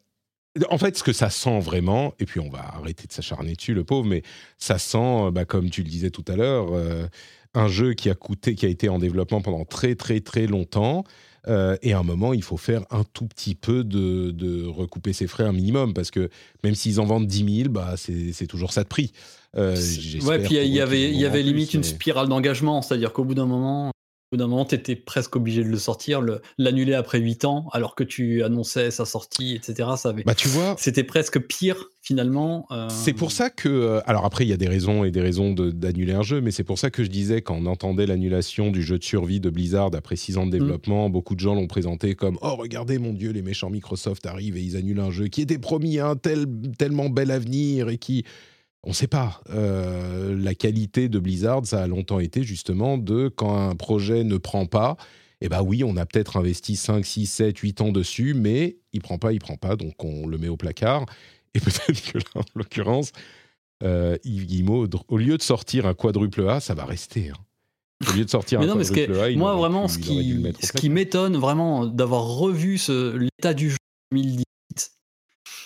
en 0.69 0.77
fait, 0.77 0.97
ce 0.97 1.03
que 1.03 1.13
ça 1.13 1.29
sent 1.29 1.59
vraiment, 1.59 2.13
et 2.19 2.25
puis 2.25 2.39
on 2.39 2.49
va 2.49 2.59
arrêter 2.75 3.07
de 3.07 3.13
s'acharner 3.13 3.53
dessus, 3.53 3.73
le 3.73 3.83
pauvre, 3.83 4.05
mais 4.07 4.23
ça 4.57 4.77
sent, 4.77 5.31
bah, 5.31 5.45
comme 5.45 5.69
tu 5.69 5.83
le 5.83 5.89
disais 5.89 6.09
tout 6.09 6.25
à 6.27 6.35
l'heure, 6.35 6.69
euh, 6.73 7.05
un 7.53 7.67
jeu 7.67 7.93
qui 7.93 8.09
a 8.09 8.15
coûté, 8.15 8.55
qui 8.55 8.65
a 8.65 8.69
été 8.69 8.89
en 8.89 8.99
développement 8.99 9.41
pendant 9.41 9.65
très 9.65 9.95
très 9.95 10.19
très 10.21 10.47
longtemps. 10.47 11.03
euh, 11.47 11.77
et 11.81 11.93
à 11.93 11.99
un 11.99 12.03
moment, 12.03 12.33
il 12.33 12.43
faut 12.43 12.57
faire 12.57 12.83
un 12.91 13.03
tout 13.13 13.25
petit 13.25 13.55
peu 13.55 13.83
de, 13.83 14.31
de 14.31 14.65
recouper 14.65 15.13
ses 15.13 15.27
frais 15.27 15.45
un 15.45 15.53
minimum, 15.53 15.93
parce 15.93 16.11
que 16.11 16.29
même 16.63 16.75
s'ils 16.75 16.99
en 16.99 17.05
vendent 17.05 17.27
10 17.27 17.61
000, 17.63 17.69
bah, 17.69 17.95
c'est 17.95 18.47
toujours 18.47 18.73
ça 18.73 18.83
de 18.83 18.89
prix. 18.89 19.13
Euh, 19.55 19.75
Ouais, 20.23 20.39
puis 20.39 20.55
il 20.57 20.73
y 20.73 20.81
avait, 20.81 21.11
y 21.11 21.43
limite 21.43 21.73
une 21.73 21.83
spirale 21.83 22.27
d'engagement, 22.27 22.81
c'est-à-dire 22.81 23.13
qu'au 23.13 23.23
bout 23.23 23.35
d'un 23.35 23.45
moment, 23.45 23.91
bout 24.31 24.37
d'un 24.37 24.47
moment, 24.47 24.63
t'étais 24.65 24.95
presque 24.95 25.35
obligé 25.35 25.63
de 25.63 25.69
le 25.69 25.77
sortir, 25.77 26.21
le- 26.21 26.41
l'annuler 26.59 26.93
après 26.93 27.19
8 27.19 27.45
ans, 27.45 27.67
alors 27.73 27.95
que 27.95 28.03
tu 28.03 28.43
annonçais 28.43 28.91
sa 28.91 29.05
sortie, 29.05 29.55
etc. 29.55 29.89
Ça 29.97 30.09
avait, 30.09 30.21
Bah, 30.23 30.35
tu 30.35 30.47
vois, 30.49 30.75
c'était 30.77 31.03
presque 31.03 31.39
pire 31.39 31.89
finalement. 32.03 32.67
euh, 32.69 32.87
C'est 32.89 33.13
pour 33.13 33.31
ça 33.31 33.49
que. 33.49 33.67
euh, 33.69 34.01
Alors 34.05 34.25
après, 34.25 34.45
il 34.45 34.49
y 34.49 34.53
a 34.53 34.57
des 34.57 34.67
raisons 34.67 35.03
et 35.03 35.09
des 35.09 35.21
raisons 35.21 35.51
de- 35.53 35.71
d'annuler 35.71 36.13
un 36.13 36.21
jeu, 36.21 36.41
mais 36.41 36.51
c'est 36.51 36.63
pour 36.63 36.77
ça 36.77 36.91
que 36.91 37.03
je 37.03 37.09
disais, 37.09 37.41
quand 37.41 37.55
on 37.55 37.65
entendait 37.65 38.05
l'annulation 38.05 38.69
du 38.69 38.83
jeu 38.83 38.99
de 38.99 39.03
survie 39.03 39.39
de 39.39 39.49
Blizzard 39.49 39.89
après 39.95 40.15
six 40.15 40.37
ans 40.37 40.45
de 40.45 40.49
Mm. 40.55 40.59
développement, 40.59 41.09
beaucoup 41.09 41.33
de 41.33 41.39
gens 41.39 41.55
l'ont 41.55 41.67
présenté 41.67 42.13
comme 42.13 42.37
Oh, 42.43 42.55
regardez, 42.55 42.99
mon 42.99 43.13
Dieu, 43.13 43.31
les 43.31 43.41
méchants 43.41 43.71
Microsoft 43.71 44.27
arrivent 44.27 44.57
et 44.57 44.61
ils 44.61 44.77
annulent 44.77 44.99
un 44.99 45.11
jeu 45.11 45.27
qui 45.27 45.41
était 45.41 45.57
promis 45.57 45.97
à 45.97 46.07
un 46.09 46.15
tel, 46.15 46.45
tellement 46.77 47.09
bel 47.09 47.31
avenir 47.31 47.89
et 47.89 47.97
qui. 47.97 48.25
On 48.83 48.89
ne 48.89 48.93
sait 48.93 49.07
pas. 49.07 49.41
Euh, 49.49 50.35
la 50.37 50.55
qualité 50.55 51.09
de 51.09 51.19
Blizzard, 51.19 51.65
ça 51.65 51.83
a 51.83 51.87
longtemps 51.87 52.19
été 52.19 52.43
justement 52.43 52.97
de 52.97 53.27
quand 53.27 53.55
un 53.69 53.75
projet 53.75 54.23
ne 54.23 54.37
prend 54.37 54.65
pas. 54.65 54.95
Eh 55.41 55.49
bien 55.49 55.61
oui, 55.61 55.83
on 55.83 55.95
a 55.97 56.05
peut-être 56.05 56.37
investi 56.37 56.75
5, 56.75 57.05
6, 57.05 57.25
7, 57.27 57.57
8 57.57 57.81
ans 57.81 57.91
dessus, 57.91 58.33
mais 58.33 58.77
il 58.93 59.01
prend 59.01 59.17
pas, 59.17 59.31
il 59.33 59.39
prend 59.39 59.57
pas, 59.57 59.75
donc 59.75 60.03
on 60.03 60.27
le 60.27 60.37
met 60.37 60.47
au 60.49 60.57
placard. 60.57 61.05
Et 61.53 61.59
peut-être 61.61 62.11
que 62.11 62.17
là, 62.19 62.23
en 62.35 62.41
l'occurrence, 62.55 63.11
euh, 63.83 64.17
Yves 64.23 64.45
Guillemot, 64.45 64.87
au 65.07 65.17
lieu 65.17 65.37
de 65.37 65.41
sortir 65.43 65.85
un 65.85 65.93
quadruple 65.93 66.47
A, 66.49 66.59
ça 66.59 66.73
va 66.73 66.85
rester. 66.85 67.29
hein. 67.29 68.07
Au 68.09 68.13
lieu 68.13 68.23
de 68.23 68.29
sortir 68.29 68.59
Mais 68.59 68.65
un 68.65 68.69
non, 68.69 68.75
mais 68.75 68.83
ce 68.85 68.93
quadruple 68.93 69.19
A, 69.19 69.29
il 69.29 69.37
moi 69.37 69.55
vraiment, 69.55 69.87
pu- 69.87 69.93
ce 69.93 69.99
qui, 69.99 70.43
ce 70.61 70.71
qui 70.73 70.89
m'étonne 70.89 71.35
vraiment 71.37 71.85
d'avoir 71.85 72.23
revu 72.23 72.79
l'état 73.17 73.53
du 73.53 73.71
jeu 73.71 73.77
en 74.13 74.15
2018 74.15 74.43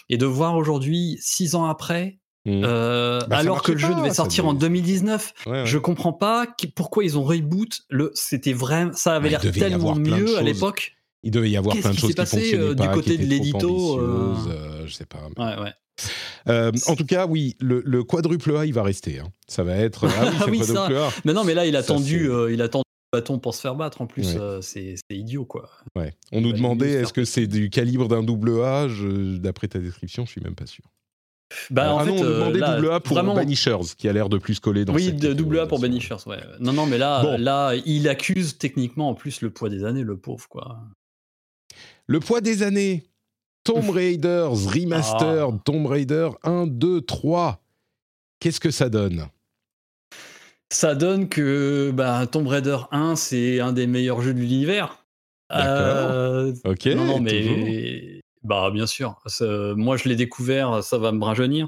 et 0.10 0.18
de 0.18 0.26
voir 0.26 0.56
aujourd'hui, 0.56 1.18
6 1.22 1.54
ans 1.56 1.66
après, 1.66 2.20
Mm. 2.46 2.62
euh, 2.66 3.22
Bah, 3.28 3.38
alors 3.38 3.62
que 3.64 3.72
le 3.72 3.78
jeu 3.78 3.88
pas, 3.90 3.96
devait 3.96 4.14
sortir 4.14 4.44
devait- 4.44 4.56
en 4.56 4.60
2019, 4.60 5.34
Ouais, 5.46 5.52
ouais. 5.52 5.66
Je 5.66 5.78
comprends 5.78 6.12
pas 6.14 6.46
qui- 6.46 6.68
pourquoi 6.68 7.04
ils 7.06 7.18
ont 7.18 7.24
reboot. 7.24 7.82
Le, 7.90 8.12
c'était 8.16 8.52
vraiment, 8.54 8.92
ça 8.94 9.16
avait 9.16 9.26
Ouais, 9.34 9.42
l'air 9.42 9.54
tellement 9.54 9.96
mieux 9.96 10.38
à 10.38 10.42
l'époque. 10.42 10.96
Il 11.26 11.32
devait 11.32 11.50
y 11.50 11.56
avoir 11.56 11.74
Qu'est-ce 11.74 11.84
plein 11.88 11.92
de 11.92 11.96
qui 11.96 12.02
choses 12.02 12.10
s'est 12.10 12.14
qui 12.16 12.22
passé, 12.22 12.38
fonctionnaient 12.42 12.64
euh, 12.66 12.76
du 12.76 12.86
pas, 12.88 12.94
côté 12.94 13.12
qui 13.12 13.24
de 13.24 13.30
l'édito, 13.30 13.98
euh, 14.00 14.36
euh, 14.50 14.84
je 14.88 14.94
sais 14.94 15.06
pas. 15.06 15.20
Ouais, 15.38 15.62
ouais. 15.64 15.72
Euh, 16.50 16.72
en 16.88 16.96
tout 16.98 17.06
cas, 17.06 17.28
oui, 17.28 17.56
le, 17.62 17.82
le 17.86 18.04
quadruple 18.04 18.58
A, 18.58 18.66
il 18.66 18.74
va 18.74 18.84
rester. 18.84 19.20
hein. 19.20 19.30
Ça 19.48 19.64
va 19.64 19.76
être. 19.78 20.06
Ah 20.08 20.26
oui, 20.26 20.32
c'est 20.38 20.44
Ah 20.44 20.48
oui, 20.50 20.60
ça. 20.60 20.74
quadruple 20.74 20.98
A. 20.98 21.10
Mais 21.24 21.32
non, 21.34 21.46
mais 21.46 21.54
là, 21.54 21.66
il 21.66 21.76
a 21.78 21.82
Ça, 21.82 21.94
tendu, 21.94 22.30
euh, 22.30 22.52
il 22.52 22.62
a 22.62 22.68
tendu 22.68 22.84
le 23.14 23.20
bâton 23.20 23.40
pour 23.40 23.56
se 23.56 23.62
faire 23.62 23.76
battre. 23.76 24.02
En 24.02 24.08
plus, 24.08 24.26
Ouais. 24.34 24.38
euh, 24.38 24.62
c'est, 24.62 24.96
c'est 24.98 25.16
idiot, 25.16 25.46
quoi. 25.46 25.70
Ouais. 25.96 26.14
On 26.34 26.42
nous 26.42 26.52
demandait 26.52 26.92
est-ce 26.92 27.14
que 27.14 27.24
c'est 27.24 27.48
du 27.48 27.70
calibre 27.70 28.10
d'un 28.10 28.24
double 28.24 28.62
A? 28.62 28.90
Je- 28.90 29.38
D'après 29.38 29.70
ta 29.70 29.80
description, 29.80 30.26
je 30.26 30.32
suis 30.32 30.42
même 30.42 30.56
pas 30.56 30.66
sûr. 30.66 30.84
Bah, 31.70 31.94
en 31.94 32.00
ah 32.00 32.06
fait, 32.06 32.12
non, 32.12 32.18
on 32.18 32.24
nous 32.24 32.26
euh, 32.30 32.40
demandait 32.40 32.60
là, 32.60 32.76
double 32.76 32.92
A 32.92 33.00
pour 33.00 33.16
vraiment, 33.16 33.36
Banishers, 33.36 33.96
qui 33.98 34.08
a 34.08 34.14
l'air 34.14 34.30
de 34.30 34.38
plus 34.38 34.60
coller 34.60 34.86
dans 34.86 34.94
oui, 34.94 35.06
cette 35.06 35.26
double 35.36 35.60
A 35.60 35.68
pour. 35.68 35.80
Banishers, 35.80 36.18
ouais. 36.28 36.40
Non, 36.60 36.74
non, 36.74 36.86
mais 36.86 36.98
là, 36.98 37.22
Bon. 37.22 37.38
là, 37.40 37.74
il 37.86 38.08
accuse 38.10 38.58
techniquement 38.58 39.10
en 39.10 39.14
plus 39.14 39.42
le 39.42 39.50
poids 39.50 39.70
des 39.70 39.84
années, 39.86 40.04
le 40.04 40.18
pauvre, 40.18 40.48
quoi. 40.50 40.80
Le 42.08 42.20
poids 42.20 42.42
des 42.42 42.64
années. 42.64 43.04
Tomb 43.64 43.90
Raiders 43.92 44.52
Remastered, 44.52 45.54
Ah. 45.56 45.62
Tomb 45.64 45.86
Raider 45.86 46.30
1, 46.44 46.68
2, 46.68 47.02
3. 47.02 47.62
qu'est-ce 48.40 48.60
que 48.60 48.72
ça 48.72 48.90
donne? 48.90 49.28
Ça 50.70 50.96
donne 50.96 51.30
que 51.30 51.92
bah, 51.94 52.28
Tomb 52.28 52.48
Raider 52.48 52.78
1, 52.92 53.16
c'est 53.16 53.60
un 53.62 53.72
des 53.72 53.88
meilleurs 53.88 54.22
jeux 54.22 54.34
de 54.34 54.40
l'univers. 54.40 55.06
D'accord. 55.50 56.52
ok. 56.66 56.86
Non, 56.88 57.06
non, 57.06 57.24
toujours. 57.24 58.23
Bah 58.44 58.70
bien 58.72 58.86
sûr. 58.88 59.16
Ça- 59.26 59.74
moi, 59.76 59.98
je 59.98 60.08
l'ai 60.10 60.16
découvert, 60.16 60.84
ça 60.84 60.98
va 60.98 61.12
me 61.12 61.24
rajeunir. 61.24 61.68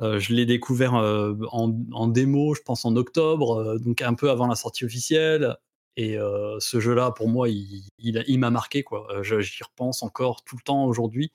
Euh, 0.00 0.18
je 0.18 0.32
l'ai 0.34 0.46
découvert 0.46 0.94
euh, 0.94 1.34
en, 1.50 1.74
en 1.92 2.06
démo, 2.08 2.54
je 2.54 2.62
pense 2.62 2.84
en 2.84 2.96
octobre, 2.96 3.58
euh, 3.60 3.78
donc 3.78 4.02
un 4.02 4.14
peu 4.14 4.30
avant 4.30 4.46
la 4.46 4.54
sortie 4.54 4.84
officielle. 4.84 5.56
Et 5.98 6.16
ce 6.58 6.80
jeu-là, 6.80 7.10
pour 7.10 7.28
moi, 7.28 7.50
il, 7.50 7.82
il, 7.98 8.16
a- 8.16 8.22
il 8.26 8.38
m'a 8.38 8.48
marqué. 8.48 8.82
quoi. 8.82 9.06
J'y 9.22 9.62
repense 9.62 10.02
encore 10.02 10.42
tout 10.42 10.56
le 10.56 10.62
temps 10.62 10.86
aujourd'hui. 10.86 11.32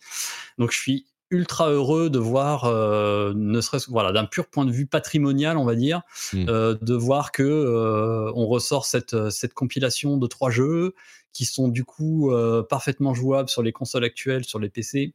Donc, 0.58 0.72
je 0.72 0.80
suis 0.80 1.06
ultra 1.30 1.70
heureux 1.70 2.10
de 2.10 2.18
voir, 2.18 2.64
euh, 2.66 3.34
ne 3.36 3.62
serait-ce 3.62 3.92
voilà, 3.92 4.12
d'un 4.14 4.26
pur 4.26 4.48
point 4.48 4.66
de 4.66 4.72
vue 4.72 4.88
patrimonial, 4.88 5.58
on 5.58 5.66
va 5.66 5.76
dire, 5.76 6.02
Mm. 6.34 6.46
euh, 6.50 6.76
de 6.82 6.96
voir 6.96 7.32
que 7.32 7.44
euh, 7.44 8.32
on 8.34 8.48
ressort 8.48 8.86
cette, 8.88 9.30
cette 9.30 9.54
compilation 9.54 10.18
de 10.18 10.26
trois 10.26 10.50
jeux 10.50 10.96
qui 11.34 11.46
sont 11.46 11.68
du 11.68 11.84
coup 11.84 12.32
euh, 12.32 12.64
parfaitement 12.64 13.14
jouables 13.14 13.50
sur 13.50 13.62
les 13.64 13.72
consoles 13.72 14.04
actuelles, 14.04 14.44
sur 14.46 14.60
les 14.60 14.70
PC. 14.70 15.14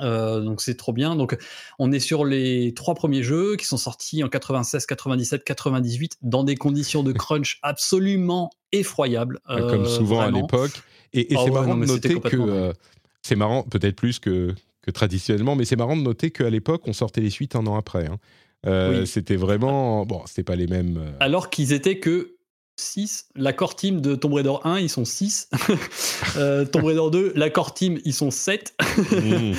Euh, 0.00 0.40
donc 0.40 0.60
c'est 0.60 0.76
trop 0.76 0.92
bien. 0.92 1.16
Donc 1.16 1.36
on 1.78 1.90
est 1.90 1.98
sur 2.00 2.24
les 2.24 2.72
trois 2.74 2.94
premiers 2.94 3.22
jeux 3.22 3.56
qui 3.56 3.64
sont 3.66 3.76
sortis 3.78 4.22
en 4.22 4.28
96, 4.28 4.86
97, 4.86 5.42
98 5.44 6.18
dans 6.22 6.44
des 6.44 6.54
conditions 6.54 7.02
de 7.02 7.12
crunch 7.24 7.58
absolument 7.62 8.50
effroyables. 8.72 9.40
Comme 9.48 9.82
euh, 9.82 9.84
souvent 9.86 10.16
vraiment. 10.22 10.38
à 10.38 10.40
l'époque. 10.42 10.82
Et, 11.14 11.32
et 11.32 11.36
Ah 11.36 11.40
c'est 11.44 11.50
ouais, 11.50 11.60
marrant 11.60 11.76
de 11.76 11.86
noter 11.86 12.20
que 12.20 12.72
c'est 13.22 13.34
marrant, 13.36 13.62
peut-être 13.64 13.96
plus 13.96 14.18
que, 14.20 14.54
que 14.82 14.90
traditionnellement, 14.90 15.56
mais 15.56 15.64
c'est 15.64 15.76
marrant 15.76 15.96
de 15.96 16.02
noter 16.02 16.30
qu'à 16.30 16.48
l'époque, 16.50 16.82
on 16.86 16.92
sortait 16.92 17.20
les 17.20 17.30
suites 17.30 17.56
un 17.56 17.66
an 17.66 17.76
après. 17.76 18.06
hein. 18.06 18.18
Euh, 18.66 19.00
Oui. 19.00 19.06
C'était 19.06 19.36
vraiment 19.36 20.04
bon, 20.06 20.22
c'était 20.26 20.42
pas 20.44 20.56
les 20.56 20.66
mêmes. 20.66 21.14
Alors 21.20 21.48
qu'ils 21.50 21.72
étaient 21.72 21.98
que 21.98 22.36
6. 22.80 23.28
La 23.36 23.52
core 23.52 23.76
team 23.76 24.00
de 24.00 24.14
Tomb 24.14 24.34
Raider 24.34 24.54
1, 24.64 24.78
ils 24.78 24.88
sont 24.88 25.04
6. 25.04 25.50
euh, 26.36 26.64
Tomb 26.64 26.84
Raider 26.84 27.10
2, 27.10 27.32
la 27.34 27.50
core 27.50 27.74
team, 27.74 27.98
ils 28.04 28.14
sont 28.14 28.30
7. 28.30 28.74
mm. 29.12 29.52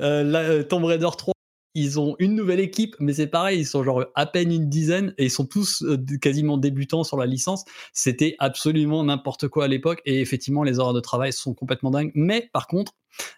Euh, 0.00 0.22
la- 0.24 0.40
euh, 0.40 0.62
Tomb 0.62 0.84
Raider 0.84 1.08
3, 1.16 1.32
ils 1.74 1.98
ont 1.98 2.16
une 2.18 2.34
nouvelle 2.34 2.60
équipe, 2.60 2.96
mais 3.00 3.14
c'est 3.14 3.26
pareil, 3.26 3.60
ils 3.60 3.66
sont 3.66 3.82
genre 3.82 4.04
à 4.14 4.26
peine 4.26 4.52
une 4.52 4.68
dizaine 4.68 5.14
et 5.16 5.24
ils 5.24 5.30
sont 5.30 5.46
tous 5.46 5.82
euh, 5.82 5.96
quasiment 6.20 6.58
débutants 6.58 7.04
sur 7.04 7.16
la 7.16 7.26
licence. 7.26 7.64
C'était 7.92 8.36
absolument 8.38 9.04
n'importe 9.04 9.48
quoi 9.48 9.64
à 9.64 9.68
l'époque 9.68 10.02
et 10.04 10.20
effectivement, 10.20 10.62
les 10.62 10.78
horaires 10.78 10.92
de 10.94 11.00
travail 11.00 11.32
sont 11.32 11.54
complètement 11.54 11.90
dingues. 11.90 12.12
Mais 12.14 12.50
par 12.52 12.66
contre, 12.66 12.92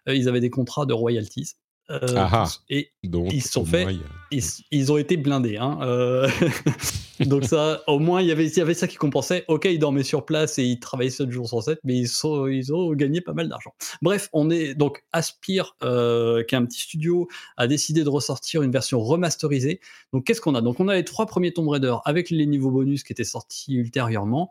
ils 0.06 0.28
avaient 0.28 0.40
des 0.40 0.50
contrats 0.50 0.86
de 0.86 0.92
royalties. 0.92 1.54
Euh, 1.90 2.00
Ah 2.16 2.28
ah. 2.32 2.48
et 2.70 2.90
Donc 3.04 3.32
Ils 3.32 3.42
sont 3.42 3.64
fait- 3.64 3.84
moins, 3.84 3.94
ils, 4.30 4.42
ils 4.70 4.90
ont 4.92 4.96
été 4.96 5.16
blindés. 5.16 5.56
Hein. 5.58 5.78
euh, 5.82 6.28
Donc 7.20 7.44
ça, 7.44 7.82
au 7.86 8.00
moins, 8.00 8.20
il 8.22 8.26
y 8.26 8.32
avait, 8.32 8.48
il 8.48 8.56
y 8.56 8.60
avait 8.60 8.74
ça 8.74 8.88
qui 8.88 8.96
compensait. 8.96 9.44
Ok, 9.46 9.66
ils 9.66 9.78
dormaient 9.78 10.02
sur 10.02 10.24
place 10.26 10.58
et 10.58 10.64
ils 10.64 10.80
travaillaient 10.80 11.10
7 11.10 11.30
jours 11.30 11.48
sur 11.48 11.62
7, 11.62 11.78
mais 11.84 11.96
ils, 11.96 12.08
sont, 12.08 12.48
ils 12.48 12.74
ont 12.74 12.92
gagné 12.92 13.20
pas 13.20 13.32
mal 13.32 13.48
d'argent. 13.48 13.72
Bref, 14.02 14.28
on 14.32 14.50
est 14.50 14.74
donc 14.74 15.04
Aspire, 15.12 15.76
euh, 15.84 16.42
qui 16.42 16.56
est 16.56 16.58
un 16.58 16.64
petit 16.64 16.80
studio, 16.80 17.28
a 17.56 17.68
décidé 17.68 18.02
de 18.02 18.08
ressortir 18.08 18.62
une 18.62 18.72
version 18.72 19.00
remasterisée. 19.00 19.78
Donc 20.12 20.24
qu'est-ce 20.24 20.40
qu'on 20.40 20.56
a? 20.56 20.60
Donc 20.60 20.80
on 20.80 20.88
a 20.88 20.94
les 20.96 21.04
trois 21.04 21.26
premiers 21.26 21.52
Tomb 21.52 21.68
Raider 21.68 21.94
avec 22.04 22.30
les 22.30 22.46
niveaux 22.46 22.72
bonus 22.72 23.04
qui 23.04 23.12
étaient 23.12 23.22
sortis 23.22 23.74
ultérieurement 23.74 24.50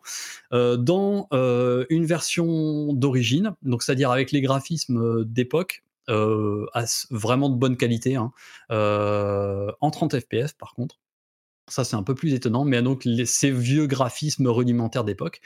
dans 0.51 1.27
une 1.89 2.05
version 2.05 2.93
d'origine, 2.93 3.55
donc 3.63 3.83
c'est-à-dire 3.83 4.11
avec 4.11 4.31
les 4.31 4.39
graphismes 4.41 5.25
d'époque. 5.25 5.83
Euh, 6.09 6.65
vraiment 7.11 7.49
de 7.49 7.55
bonne 7.55 7.77
qualité, 7.77 8.15
hein, 8.15 8.31
euh, 8.71 9.71
en 9.81 9.91
30 9.91 10.19
fps 10.19 10.53
par 10.53 10.73
contre. 10.73 10.99
Ça, 11.69 11.85
c'est 11.85 11.95
un 11.95 12.03
peu 12.03 12.13
plus 12.13 12.33
étonnant, 12.33 12.65
mais 12.65 12.81
donc 12.81 13.07
ces 13.25 13.49
vieux 13.49 13.87
graphismes 13.87 14.47
rudimentaires 14.47 15.05
d'époque. 15.05 15.39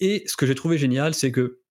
Et 0.00 0.22
ce 0.26 0.36
que 0.36 0.46
j'ai 0.46 0.54
trouvé 0.54 0.76
génial, 0.76 1.14
c'est 1.14 1.32
que 1.32 1.61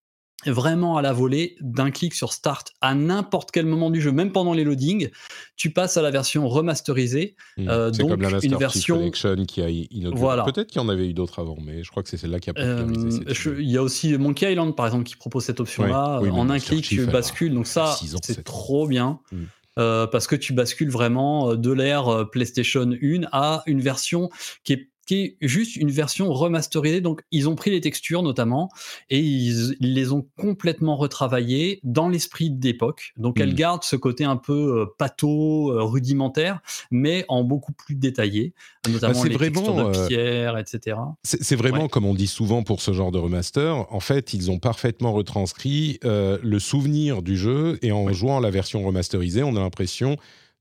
vraiment 0.46 0.98
à 0.98 1.02
la 1.02 1.14
volée, 1.14 1.56
d'un 1.62 1.92
clic 1.92 2.14
sur 2.14 2.34
Start 2.34 2.70
à 2.82 2.96
n'importe 2.96 3.52
quel 3.52 3.66
moment 3.66 3.90
du 3.90 4.02
jeu, 4.02 4.12
même 4.12 4.32
pendant 4.32 4.54
les 4.54 4.64
loadings, 4.64 5.10
tu 5.56 5.72
passes 5.72 5.98
à 5.98 6.02
la 6.02 6.12
version 6.12 6.48
remasterisée. 6.48 7.36
Mm. 7.58 7.70
Euh, 7.70 7.92
c'est 7.94 8.02
donc, 8.02 8.12
comme 8.12 8.22
la 8.22 8.30
une 8.30 8.34
Master 8.34 8.50
Chief 8.50 8.60
version- 8.60 8.98
Collection 8.98 9.46
qui 9.46 9.62
a 9.62 9.70
inauguré. 9.70 10.20
Voilà. 10.20 10.44
Peut-être 10.44 10.68
qu'il 10.68 10.82
y 10.82 10.86
en 10.86 10.90
avait 10.90 11.08
eu 11.08 11.14
d'autres 11.14 11.40
avant, 11.40 11.58
mais 11.64 11.84
je 11.84 11.92
crois 11.92 12.04
que 12.04 12.10
c'est 12.10 12.18
celle-là 12.18 12.40
qui 12.40 12.50
a 12.50 12.54
popularisé 12.54 13.22
Euh. 13.28 13.56
Il 13.60 13.70
y 13.70 13.78
a 13.78 13.84
aussi 13.84 14.18
Monkey 14.18 14.52
Island, 14.52 14.76
par 14.76 14.86
exemple, 14.86 15.04
qui 15.04 15.16
propose 15.16 15.44
cette 15.44 15.60
option-là. 15.60 16.20
Ouais, 16.20 16.28
oui, 16.28 16.34
mais 16.34 16.40
en 16.40 16.50
un 16.50 16.60
clic, 16.60 16.84
tu 16.84 17.06
bascules. 17.06 17.54
Donc 17.54 17.68
ça, 17.68 17.96
c'est 18.24 18.44
trop 18.44 18.88
bien. 18.88 19.20
Mm. 19.32 19.44
Euh, 19.80 20.06
parce 20.06 20.28
que 20.28 20.36
tu 20.36 20.52
bascules 20.52 20.90
vraiment 20.90 21.52
euh, 21.52 21.56
de 21.56 21.72
l'ère 21.72 22.10
euh, 22.10 22.26
PlayStation 22.26 22.90
1 22.92 23.22
à 23.32 23.64
une 23.66 23.80
version 23.80 24.30
qui 24.66 24.74
est, 24.74 24.91
qui 25.08 25.16
est 25.22 25.38
juste 25.42 25.76
une 25.76 25.90
version 25.92 26.32
remasterisée. 26.32 27.02
Donc, 27.02 27.22
ils 27.32 27.50
ont 27.50 27.56
pris 27.56 27.72
les 27.72 27.82
textures 27.82 28.22
notamment 28.24 28.70
et 29.10 29.20
ils, 29.20 29.76
ils 29.80 29.94
les 29.94 30.12
ont 30.14 30.26
complètement 30.38 30.96
retravaillées 30.96 31.80
dans 31.84 32.08
l'esprit 32.08 32.50
d'époque. 32.52 33.14
Donc, 33.18 33.40
Mm. 33.40 33.42
elles 33.42 33.56
gardent 33.56 33.84
ce 33.84 33.96
côté 33.96 34.24
un 34.24 34.38
peu 34.38 34.82
euh, 34.82 34.86
pâteau, 34.98 35.72
euh, 35.72 35.84
rudimentaire, 35.84 36.62
mais 36.92 37.26
en 37.30 37.44
beaucoup 37.44 37.74
plus 37.74 37.96
détaillé, 37.96 38.54
notamment 38.88 39.22
Bah, 39.24 39.28
les 39.30 39.36
vraiment, 39.36 39.62
textures 39.62 39.76
de 39.92 39.98
euh, 39.98 40.08
pierre, 40.08 40.58
etc. 40.58 40.98
C'est 41.24 41.56
vraiment, 41.56 41.84
Ouais. 41.84 41.90
comme 41.90 42.06
on 42.06 42.14
dit 42.14 42.28
souvent 42.28 42.64
pour 42.64 42.82
ce 42.82 42.94
genre 42.94 43.12
de 43.12 43.18
remaster, 43.18 43.86
en 43.94 44.00
fait, 44.00 44.34
ils 44.34 44.52
ont 44.52 44.60
parfaitement 44.60 45.14
retranscrit 45.14 46.00
euh, 46.06 46.38
le 46.44 46.60
souvenir 46.60 47.22
du 47.22 47.36
jeu 47.38 47.80
et 47.82 47.92
en 47.92 48.12
jouant 48.14 48.40
la 48.40 48.50
version 48.52 48.84
remasterisée, 48.84 49.44
on 49.44 49.56
a 49.56 49.60
l'impression 49.60 50.16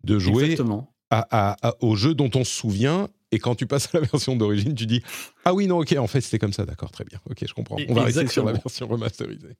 de 0.04 0.18
jouer 0.18 0.44
Exactement. 0.44 0.92
à, 1.10 1.50
à- 1.50 1.68
à- 1.68 1.74
au 1.80 1.94
jeu 1.94 2.14
dont 2.14 2.30
on 2.34 2.44
se 2.44 2.52
souvient. 2.54 3.08
Et 3.32 3.38
quand 3.38 3.54
tu 3.54 3.66
passes 3.66 3.94
à 3.94 4.00
la 4.00 4.06
version 4.06 4.36
d'origine, 4.36 4.74
tu 4.74 4.86
dis 4.86 5.02
Ah 5.44 5.54
oui, 5.54 5.66
non, 5.66 5.78
ok, 5.78 5.94
en 5.98 6.06
fait, 6.06 6.20
c'était 6.20 6.38
comme 6.38 6.52
ça, 6.52 6.64
d'accord, 6.64 6.90
très 6.90 7.04
bien, 7.04 7.20
ok, 7.28 7.44
je 7.46 7.54
comprends. 7.54 7.76
On 7.88 7.94
va 7.94 8.04
rester 8.04 8.26
sur 8.26 8.44
la 8.44 8.52
version 8.52 8.88
remasterisée. 8.88 9.56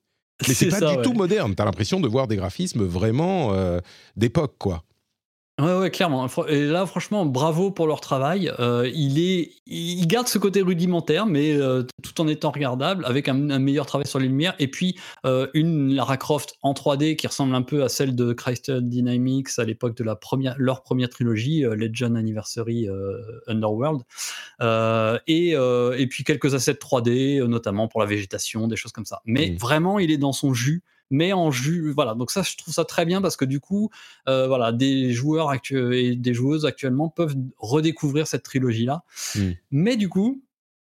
Mais 0.49 0.55
c'est 0.55 0.69
pas 0.69 0.79
ça, 0.79 0.91
du 0.91 0.97
ouais. 0.97 1.03
tout 1.03 1.13
moderne, 1.13 1.55
t'as 1.55 1.65
l'impression 1.65 2.01
de 2.01 2.09
voir 2.09 2.27
des 2.27 2.37
graphismes 2.37 2.85
vraiment 2.85 3.53
euh, 3.53 3.81
d'époque, 4.17 4.55
quoi. 4.59 4.85
Ouais, 5.61 5.79
ouais, 5.79 5.91
clairement. 5.91 6.27
Et 6.49 6.65
là, 6.65 6.87
franchement, 6.87 7.27
bravo 7.27 7.71
pour 7.71 7.87
leur 7.87 8.01
travail. 8.01 8.53
Euh, 8.59 8.91
il 8.95 9.19
est, 9.19 9.53
il 9.67 10.07
garde 10.07 10.27
ce 10.27 10.39
côté 10.39 10.63
rudimentaire, 10.63 11.27
mais 11.27 11.53
euh, 11.53 11.83
tout 12.03 12.21
en 12.21 12.29
étant 12.29 12.51
regardable, 12.51 13.05
avec 13.05 13.29
un, 13.29 13.51
un 13.51 13.59
meilleur 13.59 13.87
travail 13.87 14.07
sur 14.07 14.19
les 14.19 14.27
lumières. 14.27 14.55
Et 14.59 14.69
puis 14.69 14.99
euh, 15.27 15.49
une 15.55 15.95
Lara 15.95 16.17
Croft 16.17 16.55
en 16.63 16.73
3D 16.73 17.17
qui 17.17 17.27
ressemble 17.27 17.55
un 17.55 17.63
peu 17.63 17.85
à 17.85 17.89
celle 17.89 18.15
de 18.15 18.33
Crystal 18.33 18.81
Dynamics 18.89 19.59
à 19.59 19.65
l'époque 19.65 19.97
de 19.97 20.05
la 20.05 20.17
première, 20.17 20.55
leur 20.59 20.83
première 20.83 21.11
trilogie, 21.11 21.63
Legend 21.63 22.17
Anniversary 22.17 22.89
Underworld. 23.47 24.03
Et, 25.27 25.51
et 25.51 26.07
puis 26.07 26.25
quelques 26.25 26.55
assets 26.55 26.81
3D, 26.81 27.41
euh, 27.41 27.47
notamment 27.47 27.89
pour 27.89 28.01
la 28.01 28.07
végétation, 28.07 28.67
des 28.67 28.77
choses 28.77 28.93
comme 28.93 29.05
ça. 29.05 29.21
Mais 29.25 29.57
vraiment, 29.59 29.99
il 29.99 30.11
est 30.11 30.19
dans 30.19 30.33
son 30.33 30.55
jus. 30.55 30.83
Mais 31.11 31.33
en 31.33 31.51
jus, 31.51 31.93
voilà. 31.93 32.15
Donc 32.15 32.31
ça, 32.31 32.43
je 32.43 32.57
trouve 32.57 32.73
ça 32.73 32.85
très 32.85 33.05
bien 33.05 33.21
parce 33.21 33.37
que 33.37 33.45
du 33.45 33.61
coup, 33.61 33.91
euh, 34.29 34.47
voilà, 34.47 34.73
des 34.73 35.13
joueurs 35.13 35.53
et 35.73 36.17
des 36.17 36.35
joueuses 36.35 36.65
actuellement 36.65 37.09
peuvent 37.09 37.35
redécouvrir 37.59 38.27
cette 38.27 38.45
trilogie-là. 38.45 39.03
Mm. 39.35 39.51
Mais 39.73 39.97
du 39.97 40.09
coup, 40.09 40.43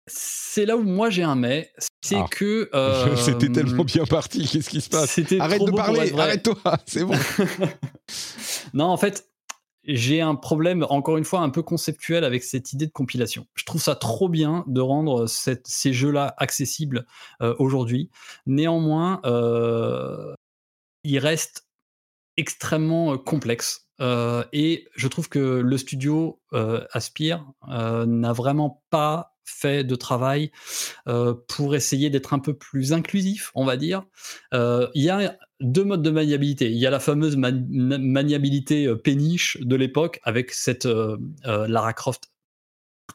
c'est 0.06 0.66
là 0.66 0.76
où 0.76 0.82
moi 0.82 1.10
j'ai 1.10 1.22
un 1.22 1.36
mais, 1.36 1.70
c'est 2.00 2.16
Ah. 2.16 2.26
que 2.30 2.68
euh, 2.74 3.16
C'était 3.16 3.48
tellement 3.48 3.84
bien 3.84 4.04
parti, 4.04 4.46
qu'est-ce 4.46 4.68
qui 4.68 4.80
se 4.80 4.90
passe? 4.90 5.18
Arrête 5.38 5.64
de 5.64 5.70
parler, 5.70 6.12
arrête-toi, 6.12 6.56
c'est 6.86 7.04
bon. 7.04 7.14
Non, 8.74 8.86
en 8.86 8.96
fait, 8.96 9.32
j'ai 9.85 10.20
un 10.20 10.35
problème, 10.35 10.87
encore 10.91 11.16
une 11.16 11.24
fois, 11.24 11.41
un 11.41 11.51
peu 11.51 11.62
conceptuel 11.62 12.24
avec 12.24 12.45
cette 12.45 12.72
idée 12.72 12.87
de 12.87 12.93
compilation. 12.93 13.47
Je 13.55 13.64
trouve 13.64 13.83
ça 13.83 13.95
trop 13.97 14.28
bien 14.28 14.64
de 14.68 14.80
rendre 14.80 15.26
cette- 15.26 15.66
ces 15.66 15.93
jeux-là 15.93 16.35
accessibles 16.39 17.07
euh, 17.43 17.55
aujourd'hui. 17.59 18.11
Néanmoins, 18.47 19.20
euh, 19.24 20.35
ils 21.05 21.18
restent 21.18 21.66
extrêmement 22.37 23.14
euh, 23.14 23.16
complexes. 23.16 23.89
Euh, 24.01 24.45
et 24.53 24.89
je 24.97 25.09
trouve 25.09 25.28
que 25.28 25.39
le 25.39 25.78
studio 25.78 26.41
euh, 26.53 26.85
Aspire 26.93 27.47
n'a 27.68 28.33
vraiment 28.33 28.83
pas 28.91 29.35
fait 29.45 29.85
de 29.85 29.95
travail 29.97 30.51
pour 31.49 31.74
essayer 31.74 32.11
d'être 32.11 32.33
un 32.33 32.39
peu 32.39 32.55
plus 32.55 32.93
inclusif, 32.93 33.51
on 33.55 33.64
va 33.64 33.76
dire. 33.76 34.05
Il 34.53 34.89
y 34.95 35.11
a 35.11 35.37
deux 35.61 35.85
modes 35.85 36.03
de 36.03 36.11
maniabilité. 36.11 36.70
Il 36.70 36.78
y 36.78 36.87
a 36.87 36.91
la 36.91 37.01
fameuse 37.01 37.37
maniabilité 37.37 38.93
péniche 38.97 39.59
de 39.61 39.76
l'époque 39.76 40.20
avec 40.22 40.53
cette 40.53 40.89
Lara 41.45 41.93
Croft 41.93 42.32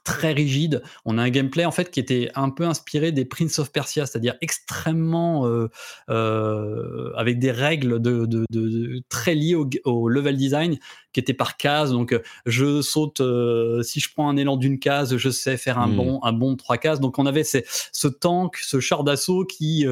très 0.03 0.31
rigide. 0.31 0.83
On 1.05 1.17
a 1.17 1.23
un 1.23 1.29
gameplay 1.29 1.65
en 1.65 1.71
fait 1.71 1.91
qui 1.91 1.99
était 1.99 2.29
un 2.35 2.49
peu 2.49 2.65
inspiré 2.65 3.11
des 3.11 3.25
Prince 3.25 3.59
of 3.59 3.71
Persia, 3.71 4.05
c'est-à-dire 4.05 4.35
extrêmement 4.41 5.47
euh, 5.47 5.67
euh, 6.09 7.11
avec 7.15 7.39
des 7.39 7.51
règles 7.51 7.99
de, 8.01 8.25
de- 8.25 8.45
de- 8.49 8.69
de- 8.69 9.01
très 9.09 9.35
liées 9.35 9.55
au, 9.55 9.69
au 9.85 10.07
level 10.09 10.37
design 10.37 10.77
qui 11.13 11.19
étaient 11.19 11.33
par 11.33 11.57
case. 11.57 11.91
Donc 11.91 12.13
euh, 12.13 12.19
je 12.45 12.81
saute 12.81 13.21
euh, 13.21 13.81
si 13.83 13.99
je 13.99 14.09
prends 14.13 14.29
un 14.29 14.37
élan 14.37 14.55
d'une 14.57 14.79
case, 14.79 15.17
je 15.17 15.29
sais 15.29 15.57
faire 15.57 15.79
un 15.79 15.87
Mm. 15.87 15.95
bond 15.95 16.19
un 16.23 16.33
de 16.33 16.55
trois 16.57 16.77
cases. 16.77 16.99
Donc 16.99 17.17
on 17.19 17.25
avait 17.25 17.43
ces- 17.43 17.65
ce 17.91 18.07
tank, 18.07 18.57
ce 18.57 18.79
char 18.79 19.03
d'assaut 19.03 19.45
qui 19.45 19.85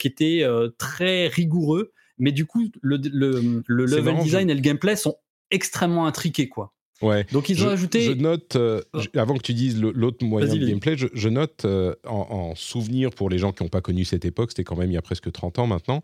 qui 0.00 0.06
était 0.06 0.44
très 0.78 1.28
rigoureux, 1.28 1.92
mais 2.18 2.32
du 2.32 2.46
coup 2.46 2.68
le, 2.82 2.96
le, 2.96 3.62
le 3.66 3.86
C'est 3.88 3.96
level 3.96 4.12
marrant, 4.14 4.24
design 4.24 4.50
et 4.50 4.54
le 4.54 4.60
gameplay 4.60 4.96
sont 4.96 5.16
extrêmement 5.50 6.06
intriqués 6.06 6.48
quoi. 6.48 6.72
Ouais. 7.04 7.24
Donc 7.32 7.48
ils 7.48 7.60
ont 7.62 7.66
je, 7.68 7.72
ajouté. 7.72 8.02
Je 8.02 8.12
note, 8.12 8.56
euh, 8.56 8.80
je- 8.94 9.18
avant 9.18 9.36
que 9.36 9.42
tu 9.42 9.54
dises 9.54 9.80
l'autre 9.80 10.24
moyen 10.24 10.52
de 10.52 10.66
gameplay, 10.66 10.96
je, 10.96 11.06
je 11.14 11.28
note 11.28 11.64
euh, 11.64 11.94
en, 12.06 12.26
en 12.30 12.54
souvenir 12.54 13.10
pour 13.10 13.28
les 13.30 13.38
gens 13.38 13.52
qui 13.52 13.62
n'ont 13.62 13.68
pas 13.68 13.80
connu 13.80 14.04
cette 14.04 14.24
époque, 14.24 14.50
c'était 14.50 14.64
quand 14.64 14.76
même 14.76 14.90
il 14.90 14.94
y 14.94 14.98
a 14.98 15.02
presque 15.02 15.30
30 15.30 15.58
ans 15.60 15.66
maintenant, 15.66 16.02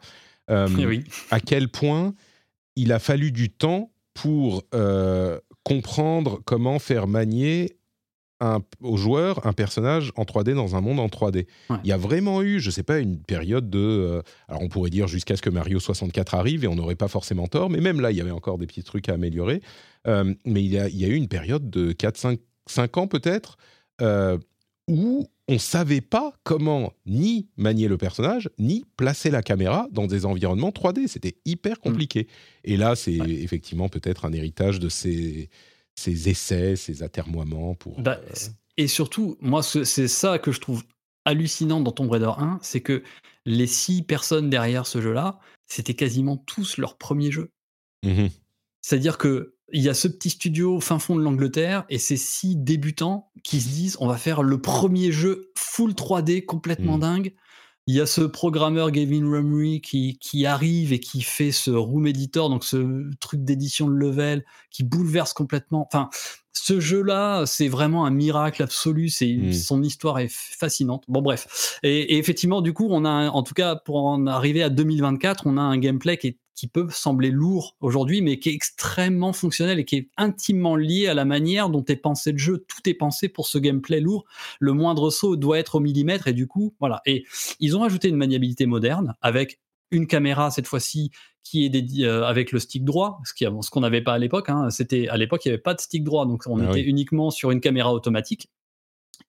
euh, 0.50 0.68
oui. 0.86 1.04
à 1.30 1.40
quel 1.40 1.68
point 1.68 2.14
il 2.76 2.92
a 2.92 2.98
fallu 2.98 3.32
du 3.32 3.50
temps 3.50 3.90
pour 4.14 4.62
comprendre 5.62 6.40
comment 6.44 6.78
faire 6.78 7.06
manier 7.06 7.76
un, 8.40 8.60
aux 8.80 8.96
joueurs 8.96 9.46
un 9.46 9.52
personnage 9.52 10.12
en 10.16 10.22
3D 10.24 10.54
dans 10.54 10.74
un 10.74 10.80
monde 10.80 10.98
en 10.98 11.08
3D. 11.08 11.46
Ouais. 11.68 11.76
Il 11.84 11.88
y 11.90 11.92
a 11.92 11.98
vraiment 11.98 12.40
eu, 12.42 12.58
je 12.58 12.68
ne 12.68 12.72
sais 12.72 12.82
pas, 12.82 12.98
une 12.98 13.18
période 13.18 13.68
de... 13.68 13.78
euh, 13.78 14.22
alors 14.48 14.62
on 14.62 14.68
pourrait 14.68 14.88
dire 14.90 15.08
jusqu'à 15.08 15.36
ce 15.36 15.42
que 15.42 15.50
Mario 15.50 15.78
64 15.78 16.34
arrive 16.34 16.64
et 16.64 16.66
on 16.66 16.74
n'aurait 16.74 16.94
pas 16.96 17.08
forcément 17.08 17.46
tort, 17.48 17.68
mais 17.68 17.80
même 17.80 18.00
là, 18.00 18.10
il 18.10 18.16
y 18.16 18.20
avait 18.20 18.30
encore 18.30 18.56
des 18.56 18.66
petits 18.66 18.82
trucs 18.82 19.08
à 19.10 19.14
améliorer. 19.14 19.60
Euh, 20.06 20.34
mais 20.46 20.64
il 20.64 20.70
y, 20.72 20.78
a, 20.78 20.88
il 20.88 20.96
y 20.96 21.04
a 21.04 21.08
eu 21.08 21.14
une 21.14 21.28
période 21.28 21.68
de 21.70 21.92
4, 21.92 22.16
5, 22.16 22.40
5 22.66 22.96
ans 22.96 23.06
peut-être 23.06 23.56
euh, 24.00 24.38
où 24.88 25.28
on 25.48 25.54
ne 25.54 25.58
savait 25.58 26.00
pas 26.00 26.32
comment 26.44 26.92
ni 27.06 27.48
manier 27.56 27.88
le 27.88 27.98
personnage, 27.98 28.48
ni 28.58 28.84
placer 28.96 29.30
la 29.30 29.42
caméra 29.42 29.88
dans 29.90 30.06
des 30.06 30.24
environnements 30.24 30.70
3D. 30.70 31.06
C'était 31.08 31.36
hyper 31.44 31.80
compliqué. 31.80 32.28
Et 32.64 32.76
là, 32.76 32.94
c'est 32.96 33.20
Ouais. 33.20 33.30
effectivement 33.30 33.88
peut-être 33.88 34.24
un 34.24 34.32
héritage 34.32 34.78
de 34.78 34.88
ces, 34.88 35.50
ces 35.96 36.28
essais, 36.28 36.76
ces 36.76 37.02
atermoiements 37.02 37.74
pour... 37.74 38.00
Bah, 38.00 38.20
euh, 38.24 38.32
et 38.76 38.86
surtout, 38.86 39.36
moi, 39.40 39.62
ce- 39.62 39.84
c'est 39.84 40.08
ça 40.08 40.38
que 40.38 40.52
je 40.52 40.60
trouve 40.60 40.84
hallucinant 41.26 41.80
dans 41.80 41.92
Tomb 41.92 42.08
Raider 42.10 42.30
1, 42.38 42.60
c'est 42.62 42.80
que 42.80 43.02
les 43.44 43.66
six 43.66 44.02
personnes 44.02 44.48
derrière 44.50 44.86
ce 44.86 45.00
jeu-là, 45.02 45.38
c'était 45.66 45.94
quasiment 45.94 46.36
tous 46.38 46.78
leur 46.78 46.96
premier 46.96 47.30
jeu. 47.30 47.50
mhm. 48.04 48.30
C'est-à-dire 48.82 49.18
que 49.18 49.54
il 49.72 49.82
y 49.82 49.88
a 49.88 49.94
ce 49.94 50.08
petit 50.08 50.30
studio 50.30 50.80
fin 50.80 50.98
fond 50.98 51.16
de 51.16 51.22
l'Angleterre 51.22 51.84
et 51.88 51.98
ces 51.98 52.16
six 52.16 52.56
débutants 52.56 53.30
qui 53.44 53.60
se 53.60 53.68
disent 53.68 53.96
on 54.00 54.06
va 54.06 54.16
faire 54.16 54.42
le 54.42 54.60
premier 54.60 55.12
jeu 55.12 55.50
full 55.56 55.92
3D 55.94 56.44
complètement 56.44 56.96
Mm. 56.96 57.00
dingue. 57.00 57.34
Il 57.86 57.94
y 57.94 58.00
a 58.00 58.06
ce 58.06 58.20
programmeur 58.20 58.90
Gavin 58.92 59.28
Rumry 59.28 59.80
qui, 59.80 60.18
qui 60.20 60.46
arrive 60.46 60.92
et 60.92 61.00
qui 61.00 61.22
fait 61.22 61.50
ce 61.50 61.70
Room 61.70 62.06
Editor, 62.06 62.48
donc 62.50 62.62
ce 62.62 63.10
truc 63.18 63.42
d'édition 63.42 63.88
de 63.88 63.94
level 63.94 64.44
qui 64.70 64.84
bouleverse 64.84 65.32
complètement. 65.32 65.88
Enfin, 65.90 66.08
ce 66.52 66.78
jeu-là, 66.78 67.46
c'est 67.46 67.68
vraiment 67.68 68.04
un 68.04 68.10
miracle 68.10 68.62
absolu. 68.62 69.08
C'est 69.08 69.32
Mm. 69.34 69.52
son 69.54 69.82
histoire 69.82 70.18
est 70.20 70.30
fascinante. 70.30 71.04
Bon, 71.08 71.22
bref. 71.22 71.78
Et, 71.82 72.14
et 72.14 72.18
effectivement, 72.18 72.60
du 72.60 72.72
coup, 72.74 72.86
on 72.90 73.04
a, 73.04 73.28
en 73.30 73.42
tout 73.42 73.54
cas, 73.54 73.74
pour 73.76 74.04
en 74.04 74.26
arriver 74.26 74.62
à 74.62 74.68
2024, 74.68 75.46
on 75.46 75.56
a 75.56 75.62
un 75.62 75.78
gameplay 75.78 76.16
qui, 76.16 76.28
est- 76.28 76.38
qui 76.60 76.68
peut 76.68 76.88
sembler 76.90 77.30
lourd 77.30 77.74
aujourd'hui, 77.80 78.20
mais 78.20 78.38
qui 78.38 78.50
est 78.50 78.54
extrêmement 78.54 79.32
fonctionnel 79.32 79.78
et 79.78 79.86
qui 79.86 79.96
est 79.96 80.08
intimement 80.18 80.76
lié 80.76 81.06
à 81.06 81.14
la 81.14 81.24
manière 81.24 81.70
dont 81.70 81.82
est 81.86 81.96
pensé 81.96 82.32
le 82.32 82.36
jeu. 82.38 82.66
Tout 82.68 82.86
est 82.86 82.92
pensé 82.92 83.30
pour 83.30 83.46
ce 83.46 83.56
gameplay 83.56 83.98
lourd. 83.98 84.26
Le 84.58 84.74
moindre 84.74 85.08
saut 85.08 85.36
doit 85.36 85.58
être 85.58 85.76
au 85.76 85.80
millimètre 85.80 86.28
et 86.28 86.34
du 86.34 86.46
coup, 86.46 86.74
voilà. 86.78 87.00
Et 87.06 87.24
ils 87.60 87.78
ont 87.78 87.82
ajouté 87.82 88.08
une 88.10 88.16
maniabilité 88.16 88.66
moderne 88.66 89.14
avec 89.22 89.58
une 89.90 90.06
caméra 90.06 90.50
cette 90.50 90.66
fois-ci 90.66 91.10
qui 91.44 91.64
est 91.64 91.70
dédiée 91.70 92.04
euh, 92.04 92.26
avec 92.26 92.52
le 92.52 92.58
stick 92.58 92.84
droit, 92.84 93.22
ce 93.24 93.70
qu'on 93.70 93.80
n'avait 93.80 94.02
pas 94.02 94.12
à 94.12 94.18
l'époque. 94.18 94.50
hein. 94.50 94.68
C'était 94.68 95.08
à 95.08 95.16
l'époque 95.16 95.46
il 95.46 95.48
n'y 95.48 95.54
avait 95.54 95.62
pas 95.62 95.72
de 95.72 95.80
stick 95.80 96.04
droit, 96.04 96.26
donc 96.26 96.42
on 96.46 96.60
Ah 96.60 96.64
était 96.64 96.74
oui. 96.74 96.82
uniquement 96.82 97.30
sur 97.30 97.50
une 97.52 97.60
caméra 97.60 97.94
automatique. 97.94 98.50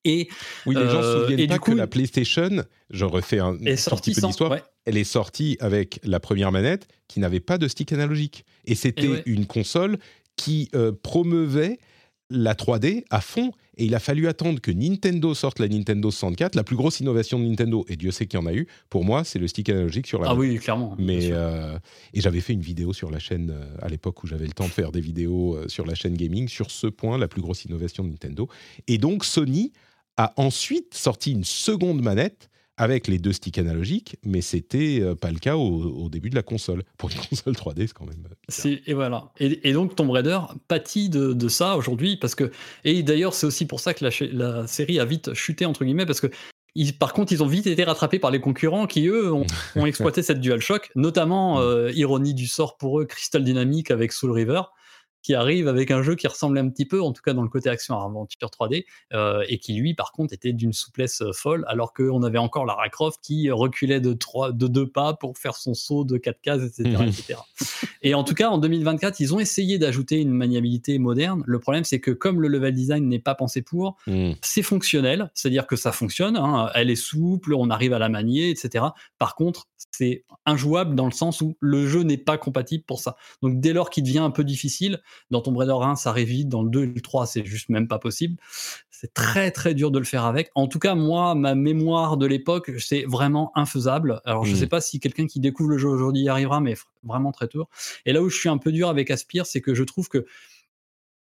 Et 0.04 0.28
Oui, 0.66 0.74
les 0.74 0.88
gens 0.88 0.98
ne 0.98 1.02
se 1.02 1.06
Euh, 1.06 1.22
souviennent 1.22 1.40
et 1.40 1.46
pas 1.46 1.54
du 1.54 1.60
que 1.60 1.64
coup- 1.70 1.76
la 1.76 1.86
PlayStation, 1.86 2.50
je 2.90 3.04
refais 3.04 3.38
un 3.38 3.54
petit 3.56 4.10
peu 4.10 4.10
d'histoire, 4.26 4.50
ouais. 4.50 4.62
elle 4.84 4.96
est 4.96 5.04
sortie 5.04 5.56
avec 5.60 6.00
la 6.04 6.18
première 6.20 6.50
manette 6.52 6.88
qui 7.08 7.20
n'avait 7.20 7.40
pas 7.40 7.58
de 7.58 7.68
stick 7.68 7.92
analogique. 7.92 8.44
Et 8.64 8.74
c'était 8.74 9.06
ouais. 9.08 9.22
une 9.26 9.46
console 9.46 9.98
qui 10.36 10.70
euh, 10.74 10.92
promeuvait 11.02 11.78
la 12.30 12.54
3D 12.54 13.04
à 13.10 13.20
fond. 13.20 13.52
Et 13.78 13.84
il 13.86 13.94
a 13.94 13.98
fallu 14.00 14.26
attendre 14.28 14.60
que 14.60 14.70
Nintendo 14.70 15.34
sorte 15.34 15.58
la 15.58 15.66
Nintendo 15.68 16.10
64, 16.10 16.54
la 16.56 16.64
plus 16.64 16.76
grosse 16.76 17.00
innovation 17.00 17.38
de 17.38 17.44
Nintendo. 17.44 17.84
Et 17.88 17.96
Dieu 17.96 18.10
sait 18.10 18.26
qu'il 18.26 18.38
y 18.38 18.42
en 18.42 18.46
a 18.46 18.52
eu. 18.52 18.66
Pour 18.90 19.04
moi, 19.04 19.24
c'est 19.24 19.38
le 19.38 19.46
stick 19.48 19.68
analogique 19.70 20.06
sur 20.06 20.20
la 20.20 20.30
Ah 20.30 20.34
oui, 20.34 20.58
clairement. 20.58 20.94
Mais 20.98 21.28
euh, 21.32 21.78
et 22.12 22.20
j'avais 22.20 22.40
fait 22.40 22.52
une 22.54 22.60
vidéo 22.60 22.92
sur 22.92 23.10
la 23.10 23.18
chaîne 23.18 23.50
euh, 23.50 23.64
à 23.80 23.88
l'époque 23.88 24.22
où 24.24 24.26
j'avais 24.26 24.46
le 24.46 24.52
temps 24.52 24.66
de 24.66 24.70
faire 24.72 24.92
des 24.92 25.00
vidéos 25.00 25.56
euh, 25.56 25.68
sur 25.68 25.86
la 25.86 25.94
chaîne 25.94 26.14
gaming 26.16 26.48
sur 26.48 26.70
ce 26.70 26.86
point, 26.86 27.16
la 27.18 27.28
plus 27.28 27.40
grosse 27.40 27.64
innovation 27.64 28.04
de 28.04 28.10
Nintendo. 28.10 28.48
Et 28.88 28.98
donc 28.98 29.24
Sony 29.24 29.72
a 30.16 30.32
ensuite 30.36 30.94
sorti 30.94 31.32
une 31.32 31.44
seconde 31.44 32.02
manette 32.02 32.48
avec 32.78 33.06
les 33.06 33.18
deux 33.18 33.32
sticks 33.32 33.58
analogiques, 33.58 34.16
mais 34.24 34.40
c'était 34.40 34.98
euh, 35.00 35.14
pas 35.14 35.30
le 35.30 35.38
cas 35.38 35.56
au, 35.56 35.82
au 36.04 36.08
début 36.08 36.30
de 36.30 36.34
la 36.34 36.42
console. 36.42 36.82
Pour 36.96 37.10
une 37.10 37.16
console 37.30 37.52
3D, 37.54 37.86
c'est 37.86 37.92
quand 37.92 38.06
même. 38.06 38.24
euh, 38.66 38.76
et 38.86 38.94
voilà. 38.94 39.30
Et, 39.38 39.68
et 39.68 39.72
donc 39.72 39.94
Tomb 39.94 40.10
Raider 40.10 40.38
pâtit 40.68 41.08
de, 41.10 41.32
de 41.34 41.48
ça 41.48 41.76
aujourd'hui 41.76 42.16
parce 42.16 42.34
que 42.34 42.50
et 42.84 43.02
d'ailleurs 43.02 43.34
c'est 43.34 43.46
aussi 43.46 43.66
pour 43.66 43.78
ça 43.80 43.94
que 43.94 44.04
la, 44.32 44.66
série 44.66 44.98
a 44.98 45.04
vite 45.04 45.34
chuté 45.34 45.66
entre 45.66 45.84
guillemets 45.84 46.06
parce 46.06 46.20
que 46.20 46.28
ils- 46.74 46.96
par 46.96 47.12
contre 47.12 47.32
ils 47.32 47.42
ont 47.42 47.46
vite 47.46 47.66
été 47.66 47.84
rattrapés 47.84 48.18
par 48.18 48.30
les 48.30 48.40
concurrents 48.40 48.86
qui 48.86 49.06
eux 49.06 49.32
ont, 49.32 49.44
ont 49.76 49.86
exploité 49.86 50.22
cette 50.22 50.40
DualShock, 50.40 50.90
notamment 50.96 51.60
euh, 51.60 51.90
ironie 51.92 52.32
du 52.34 52.46
sort 52.46 52.78
pour 52.78 53.00
eux 53.00 53.04
Crystal 53.04 53.44
Dynamics 53.44 53.90
avec 53.90 54.12
Soul 54.12 54.32
River 54.32 54.62
qui 55.22 55.34
arrive 55.34 55.68
avec 55.68 55.90
un 55.90 56.02
jeu 56.02 56.14
qui 56.14 56.26
ressemblait 56.26 56.60
un 56.60 56.68
petit 56.68 56.86
peu, 56.86 57.00
en 57.00 57.12
tout 57.12 57.22
cas 57.22 57.32
dans 57.32 57.42
le 57.42 57.48
côté 57.48 57.68
action 57.68 57.98
aventure 57.98 58.48
3D, 58.48 58.84
euh, 59.12 59.44
et 59.48 59.58
qui 59.58 59.74
lui, 59.74 59.94
par 59.94 60.12
contre, 60.12 60.34
était 60.34 60.52
d'une 60.52 60.72
souplesse 60.72 61.22
euh, 61.22 61.32
folle, 61.32 61.64
alors 61.68 61.92
qu'on 61.92 62.22
avait 62.22 62.38
encore 62.38 62.66
Lara 62.66 62.88
Croft 62.88 63.20
qui 63.22 63.50
reculait 63.50 64.00
de, 64.00 64.12
trois, 64.12 64.52
de 64.52 64.66
deux 64.66 64.88
pas 64.88 65.14
pour 65.14 65.38
faire 65.38 65.56
son 65.56 65.74
saut 65.74 66.04
de 66.04 66.16
quatre 66.18 66.40
cases, 66.40 66.62
etc. 66.62 66.96
Mhm. 66.98 67.08
etc. 67.08 67.38
Et 68.02 68.14
en 68.14 68.24
tout 68.24 68.34
cas, 68.34 68.50
en 68.50 68.58
2024, 68.58 69.20
ils 69.20 69.34
ont 69.34 69.40
essayé 69.40 69.78
d'ajouter 69.78 70.20
une 70.20 70.32
maniabilité 70.32 70.98
moderne. 70.98 71.42
Le 71.46 71.58
problème, 71.58 71.84
c'est 71.84 72.00
que 72.00 72.10
comme 72.10 72.40
le 72.40 72.48
level 72.48 72.74
design 72.74 73.08
n'est 73.08 73.18
pas 73.18 73.34
pensé 73.34 73.62
pour, 73.62 73.96
Mm. 74.06 74.32
c'est 74.42 74.62
fonctionnel, 74.62 75.30
c'est-à-dire 75.34 75.66
que 75.66 75.76
ça 75.76 75.92
fonctionne, 75.92 76.36
hein, 76.36 76.70
elle 76.74 76.90
est 76.90 76.96
souple, 76.96 77.54
on 77.54 77.70
arrive 77.70 77.92
à 77.92 77.98
la 77.98 78.08
manier, 78.08 78.50
etc. 78.50 78.86
Par 79.18 79.34
contre, 79.34 79.66
c'est 79.90 80.24
injouable 80.46 80.94
dans 80.94 81.06
le 81.06 81.12
sens 81.12 81.40
où 81.40 81.56
le 81.60 81.86
jeu 81.86 82.02
n'est 82.02 82.16
pas 82.18 82.38
compatible 82.38 82.84
pour 82.84 83.00
ça. 83.00 83.16
Donc 83.42 83.60
dès 83.60 83.72
lors 83.72 83.90
qu'il 83.90 84.04
devient 84.04 84.18
un 84.18 84.30
peu 84.30 84.44
difficile, 84.44 85.00
dans 85.30 85.40
Tomb 85.40 85.56
Raider 85.56 85.74
1, 85.80 85.96
ça 85.96 86.10
arrive 86.10 86.28
vite, 86.28 86.48
dans 86.48 86.62
le 86.62 86.70
2 86.70 86.84
et 86.84 86.86
le 86.86 87.00
3, 87.00 87.26
c'est 87.26 87.44
juste 87.44 87.68
même 87.68 87.88
pas 87.88 87.98
possible. 87.98 88.36
C'est 88.90 89.12
très 89.14 89.50
très 89.50 89.74
dur 89.74 89.90
de 89.90 89.98
le 89.98 90.04
faire 90.04 90.24
avec. 90.24 90.50
En 90.54 90.68
tout 90.68 90.78
cas, 90.78 90.94
moi, 90.94 91.34
ma 91.34 91.54
mémoire 91.56 92.16
de 92.16 92.26
l'époque, 92.26 92.70
c'est 92.78 93.04
vraiment 93.08 93.50
infaisable. 93.56 94.20
Alors 94.24 94.44
je 94.44 94.52
Mm. 94.52 94.56
sais 94.56 94.66
pas 94.68 94.80
si 94.80 95.00
quelqu'un 95.00 95.26
qui 95.26 95.40
découvre 95.40 95.70
le 95.70 95.78
jeu 95.78 95.88
aujourd'hui 95.88 96.22
y 96.22 96.28
arrivera, 96.28 96.60
mais 96.60 96.76
vraiment 97.02 97.32
très 97.32 97.48
tôt. 97.48 97.66
Et 98.06 98.12
là 98.12 98.22
où 98.22 98.28
je 98.28 98.36
suis 98.38 98.48
un 98.48 98.58
peu 98.58 98.70
dur 98.70 98.88
avec 98.88 99.10
Aspire, 99.10 99.44
c'est 99.46 99.60
que 99.60 99.74
je 99.74 99.82
trouve 99.82 100.08
que 100.08 100.24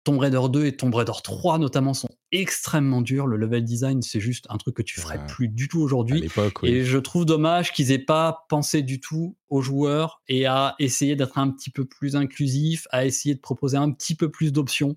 Tomb 0.04 0.18
Raider 0.18 0.40
2 0.50 0.66
et 0.66 0.76
Tomb 0.76 0.94
Raider 0.94 1.12
3 1.22 1.58
notamment 1.58 1.94
sont 1.94 2.10
extrêmement 2.30 3.00
durs. 3.00 3.26
Le 3.26 3.36
level 3.38 3.64
design, 3.64 4.02
c'est 4.02 4.20
juste 4.20 4.44
un 4.50 4.58
truc 4.58 4.76
que 4.76 4.82
tu 4.82 5.00
ferais 5.00 5.18
Ouais. 5.18 5.26
plus 5.26 5.48
du 5.48 5.66
tout 5.68 5.80
aujourd'hui. 5.80 6.20
oui. 6.22 6.70
Et 6.70 6.84
je 6.84 6.98
trouve 6.98 7.24
dommage 7.24 7.72
qu'ils 7.72 7.90
aient 7.90 7.98
pas 7.98 8.44
pensé 8.48 8.82
du 8.82 9.00
tout 9.00 9.36
aux 9.48 9.62
joueurs 9.62 10.20
et 10.28 10.46
à 10.46 10.74
essayer 10.78 11.16
d'être 11.16 11.38
un 11.38 11.50
petit 11.50 11.70
peu 11.70 11.84
plus 11.84 12.16
inclusif, 12.16 12.86
à 12.90 13.06
essayer 13.06 13.34
de 13.34 13.40
proposer 13.40 13.76
un 13.78 13.90
petit 13.90 14.14
peu 14.14 14.30
plus 14.30 14.52
d'options. 14.52 14.96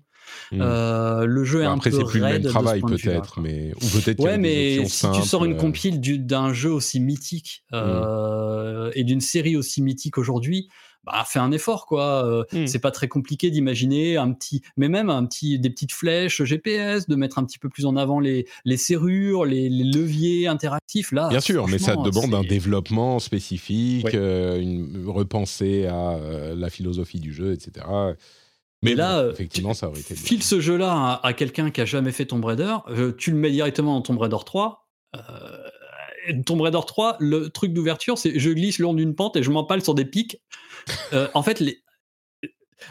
Mm. 0.52 0.60
Euh, 0.62 1.24
le 1.26 1.44
jeu 1.44 1.62
est 1.62 1.66
un 1.66 1.74
après, 1.74 1.90
peu 1.90 2.04
plus 2.04 2.20
le 2.20 2.26
même 2.26 2.42
travail 2.42 2.80
peut-être, 2.80 3.40
mais 3.40 3.72
ou 3.76 3.86
peut-être 4.00 4.20
Ouais, 4.20 4.38
mais 4.38 4.84
si 4.86 5.06
tu 5.12 5.22
sors 5.22 5.44
une 5.44 5.52
euh, 5.54 5.56
compile 5.56 6.00
du- 6.00 6.18
d'un 6.18 6.52
jeu 6.52 6.72
aussi 6.72 7.00
mythique 7.00 7.64
euh, 7.74 8.90
et 8.94 9.04
d'une 9.04 9.20
série 9.20 9.56
aussi 9.56 9.82
mythique 9.82 10.18
aujourd'hui, 10.18 10.68
bah 11.04 11.24
fais 11.26 11.38
un 11.38 11.52
effort 11.52 11.86
quoi. 11.86 12.24
Euh, 12.26 12.44
Mm. 12.52 12.66
C'est 12.66 12.78
pas 12.80 12.90
très 12.90 13.08
compliqué 13.08 13.50
d'imaginer 13.50 14.16
un 14.16 14.32
petit, 14.32 14.62
mais 14.76 14.88
même 14.88 15.10
un 15.10 15.24
petit, 15.26 15.58
des 15.58 15.70
petites 15.70 15.92
flèches 15.92 16.42
GPS, 16.42 17.06
de 17.08 17.14
mettre 17.14 17.38
un 17.38 17.44
petit 17.44 17.58
peu 17.58 17.68
plus 17.68 17.86
en 17.86 17.96
avant 17.96 18.20
les, 18.20 18.46
les 18.64 18.76
serrures, 18.76 19.44
les, 19.44 19.68
les 19.68 19.84
leviers 19.84 20.46
interactifs. 20.48 21.12
Là, 21.12 21.28
Bien 21.28 21.40
sûr, 21.40 21.68
mais 21.68 21.78
ça 21.78 21.94
demande 21.96 22.34
un 22.34 22.42
développement 22.42 23.18
spécifique, 23.18 24.06
Ouais. 24.06 24.60
une, 24.62 25.04
repenser 25.06 25.86
à 25.86 26.18
la 26.54 26.70
philosophie 26.70 27.20
du 27.20 27.32
jeu, 27.32 27.52
etc. 27.52 27.86
Mais 28.82 28.94
là, 28.94 29.22
bon, 29.22 29.28
euh, 29.28 29.32
effectivement, 29.32 29.74
ça 29.74 29.88
aurait 29.88 30.00
été. 30.00 30.14
File 30.14 30.42
ce 30.42 30.60
jeu-là 30.60 30.92
à, 30.92 31.26
à 31.26 31.32
quelqu'un 31.32 31.70
qui 31.70 31.80
a 31.80 31.84
jamais 31.84 32.12
fait 32.12 32.26
Tomb 32.26 32.44
Raider, 32.44 32.74
euh, 32.88 33.12
tu 33.12 33.30
le 33.32 33.36
mets 33.36 33.50
directement 33.50 33.94
dans 33.94 34.02
Tomb 34.02 34.18
Raider 34.18 34.36
3. 34.44 34.88
Euh, 35.16 36.40
Tomb 36.44 36.60
Raider 36.60 36.78
3, 36.86 37.16
le 37.20 37.48
truc 37.48 37.72
d'ouverture, 37.72 38.18
c'est 38.18 38.38
je 38.38 38.50
glisse 38.50 38.78
le 38.78 38.84
long 38.84 38.94
d'une 38.94 39.14
pente 39.14 39.36
et 39.36 39.42
je 39.42 39.50
m'empale 39.50 39.82
sur 39.82 39.94
des 39.94 40.04
pics. 40.04 40.40
Euh, 41.12 41.28
en 41.34 41.42
fait, 41.42 41.60
les- 41.60 41.82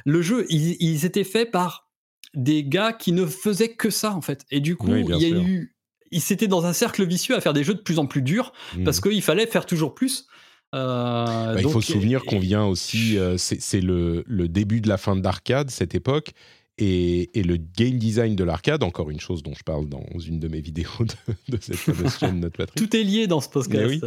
le 0.06 0.22
jeu, 0.22 0.46
ils, 0.50 0.76
ils 0.82 1.06
étaient 1.06 1.24
faits 1.24 1.52
par 1.52 1.90
des 2.34 2.64
gars 2.64 2.92
qui 2.94 3.12
ne 3.14 3.26
faisaient 3.26 3.74
que 3.76 3.90
ça, 3.90 4.12
en 4.14 4.22
fait. 4.22 4.46
Et 4.52 4.60
du 4.60 4.76
coup, 4.76 4.92
Oui, 4.92 5.06
il 5.08 5.16
y 5.22 5.26
a 5.26 5.30
sûr. 5.30 5.42
eu. 5.42 5.76
Ils 6.12 6.22
s'étaient 6.22 6.48
dans 6.48 6.66
un 6.66 6.74
cercle 6.74 7.06
vicieux 7.06 7.36
à 7.36 7.42
faire 7.42 7.54
des 7.54 7.64
jeux 7.64 7.74
de 7.74 7.82
plus 7.82 8.00
en 8.00 8.06
plus 8.06 8.22
durs 8.22 8.54
Mm. 8.76 8.84
parce 8.84 9.00
qu'il 9.02 9.22
fallait 9.22 9.48
faire 9.48 9.66
toujours 9.66 9.94
plus. 9.96 10.28
Euh, 10.76 11.54
Bah, 11.54 11.62
il 11.62 11.70
faut 11.70 11.82
se 11.82 11.94
souvenir 11.94 12.24
qu'on 12.26 12.40
vient 12.40 12.66
aussi, 12.66 13.18
euh, 13.18 13.38
c'est 13.38 13.82
le, 13.82 14.24
le 14.28 14.48
début 14.48 14.82
de 14.82 14.90
la 14.90 14.98
fin 14.98 15.16
de 15.16 15.24
l'arcade, 15.24 15.70
cette 15.70 15.96
époque, 15.96 16.32
et, 16.78 17.30
et 17.40 17.44
le 17.44 17.58
game 17.58 17.98
design 17.98 18.36
de 18.36 18.44
l'arcade, 18.44 18.84
encore 18.84 19.10
une 19.10 19.20
chose 19.20 19.42
dont 19.44 19.54
je 19.58 19.64
parle 19.64 19.88
dans 19.90 20.06
une 20.20 20.40
de 20.40 20.48
mes 20.48 20.62
vidéos 20.62 20.90
de, 21.00 21.56
de 21.56 21.58
cette 21.62 21.76
fameuse 21.78 22.18
chaîne 22.20 22.40
Notre 22.42 22.58
Patrie. 22.58 22.76
Tout 22.76 22.96
est 22.96 23.04
lié 23.04 23.28
dans 23.28 23.42
ce 23.42 23.50
podcast. 23.50 23.88
Oui. 23.88 24.02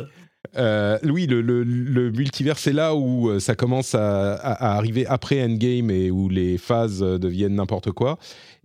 Euh, 0.56 0.98
oui, 1.04 1.26
le, 1.26 1.42
le, 1.42 1.62
le 1.64 2.10
multivers, 2.12 2.58
c'est 2.58 2.72
là 2.72 2.94
où 2.94 3.38
ça 3.40 3.54
commence 3.54 3.94
à, 3.94 4.34
à- 4.34 4.70
à 4.72 4.76
arriver 4.76 5.04
après 5.06 5.42
Endgame 5.44 5.90
et 5.90 6.10
où 6.10 6.28
les 6.30 6.56
phases 6.56 7.00
deviennent 7.00 7.56
n'importe 7.56 7.90
quoi 7.92 8.18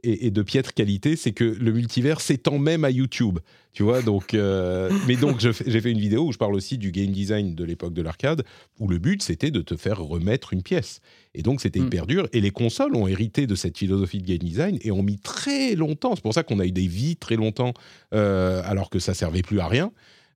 et, 0.06 0.28
et 0.28 0.32
de 0.32 0.42
piètre 0.42 0.74
qualité. 0.74 1.16
C'est 1.16 1.32
que 1.32 1.44
le 1.44 1.72
multivers 1.72 2.22
s'étend 2.22 2.60
même 2.60 2.86
à 2.86 2.92
YouTube, 2.92 3.40
tu 3.74 3.84
vois. 3.84 4.02
Donc, 4.02 4.34
euh, 4.34 4.90
mais 5.08 5.16
donc, 5.16 5.40
j'ai 5.40 5.82
fait 5.82 5.92
une 5.92 6.00
vidéo 6.00 6.28
où 6.28 6.32
je 6.32 6.38
parle 6.38 6.56
aussi 6.56 6.78
du 6.78 6.92
game 6.92 7.12
design 7.12 7.56
de 7.56 7.64
l'époque 7.64 7.94
de 7.94 8.02
l'arcade, 8.02 8.44
où 8.80 8.88
le 8.88 8.98
but 9.00 9.22
c'était 9.22 9.52
de 9.52 9.62
te 9.62 9.76
faire 9.76 10.00
remettre 10.00 10.54
une 10.54 10.64
pièce. 10.64 11.00
Et 11.34 11.42
donc, 11.42 11.62
c'était 11.62 11.80
Mm. 11.80 11.88
hyper 11.88 12.08
dur. 12.08 12.28
Et 12.34 12.42
les 12.42 12.52
consoles 12.52 12.96
ont 12.96 13.08
hérité 13.08 13.48
de 13.48 13.56
cette 13.56 13.78
philosophie 13.78 14.20
de 14.20 14.26
game 14.28 14.38
design 14.38 14.78
et 14.82 14.92
ont 14.92 15.04
mis 15.04 15.18
très 15.20 15.76
longtemps. 15.76 16.16
C'est 16.16 16.22
pour 16.24 16.34
ça 16.34 16.44
qu'on 16.44 16.60
a 16.60 16.66
eu 16.66 16.72
des 16.72 16.88
vies 16.88 17.18
très 17.18 17.36
longtemps, 17.36 17.74
euh, 18.14 18.62
alors 18.66 18.90
que 18.90 19.00
ça 19.00 19.14
servait 19.14 19.42
plus 19.42 19.60
à 19.60 19.68
rien. 19.68 19.92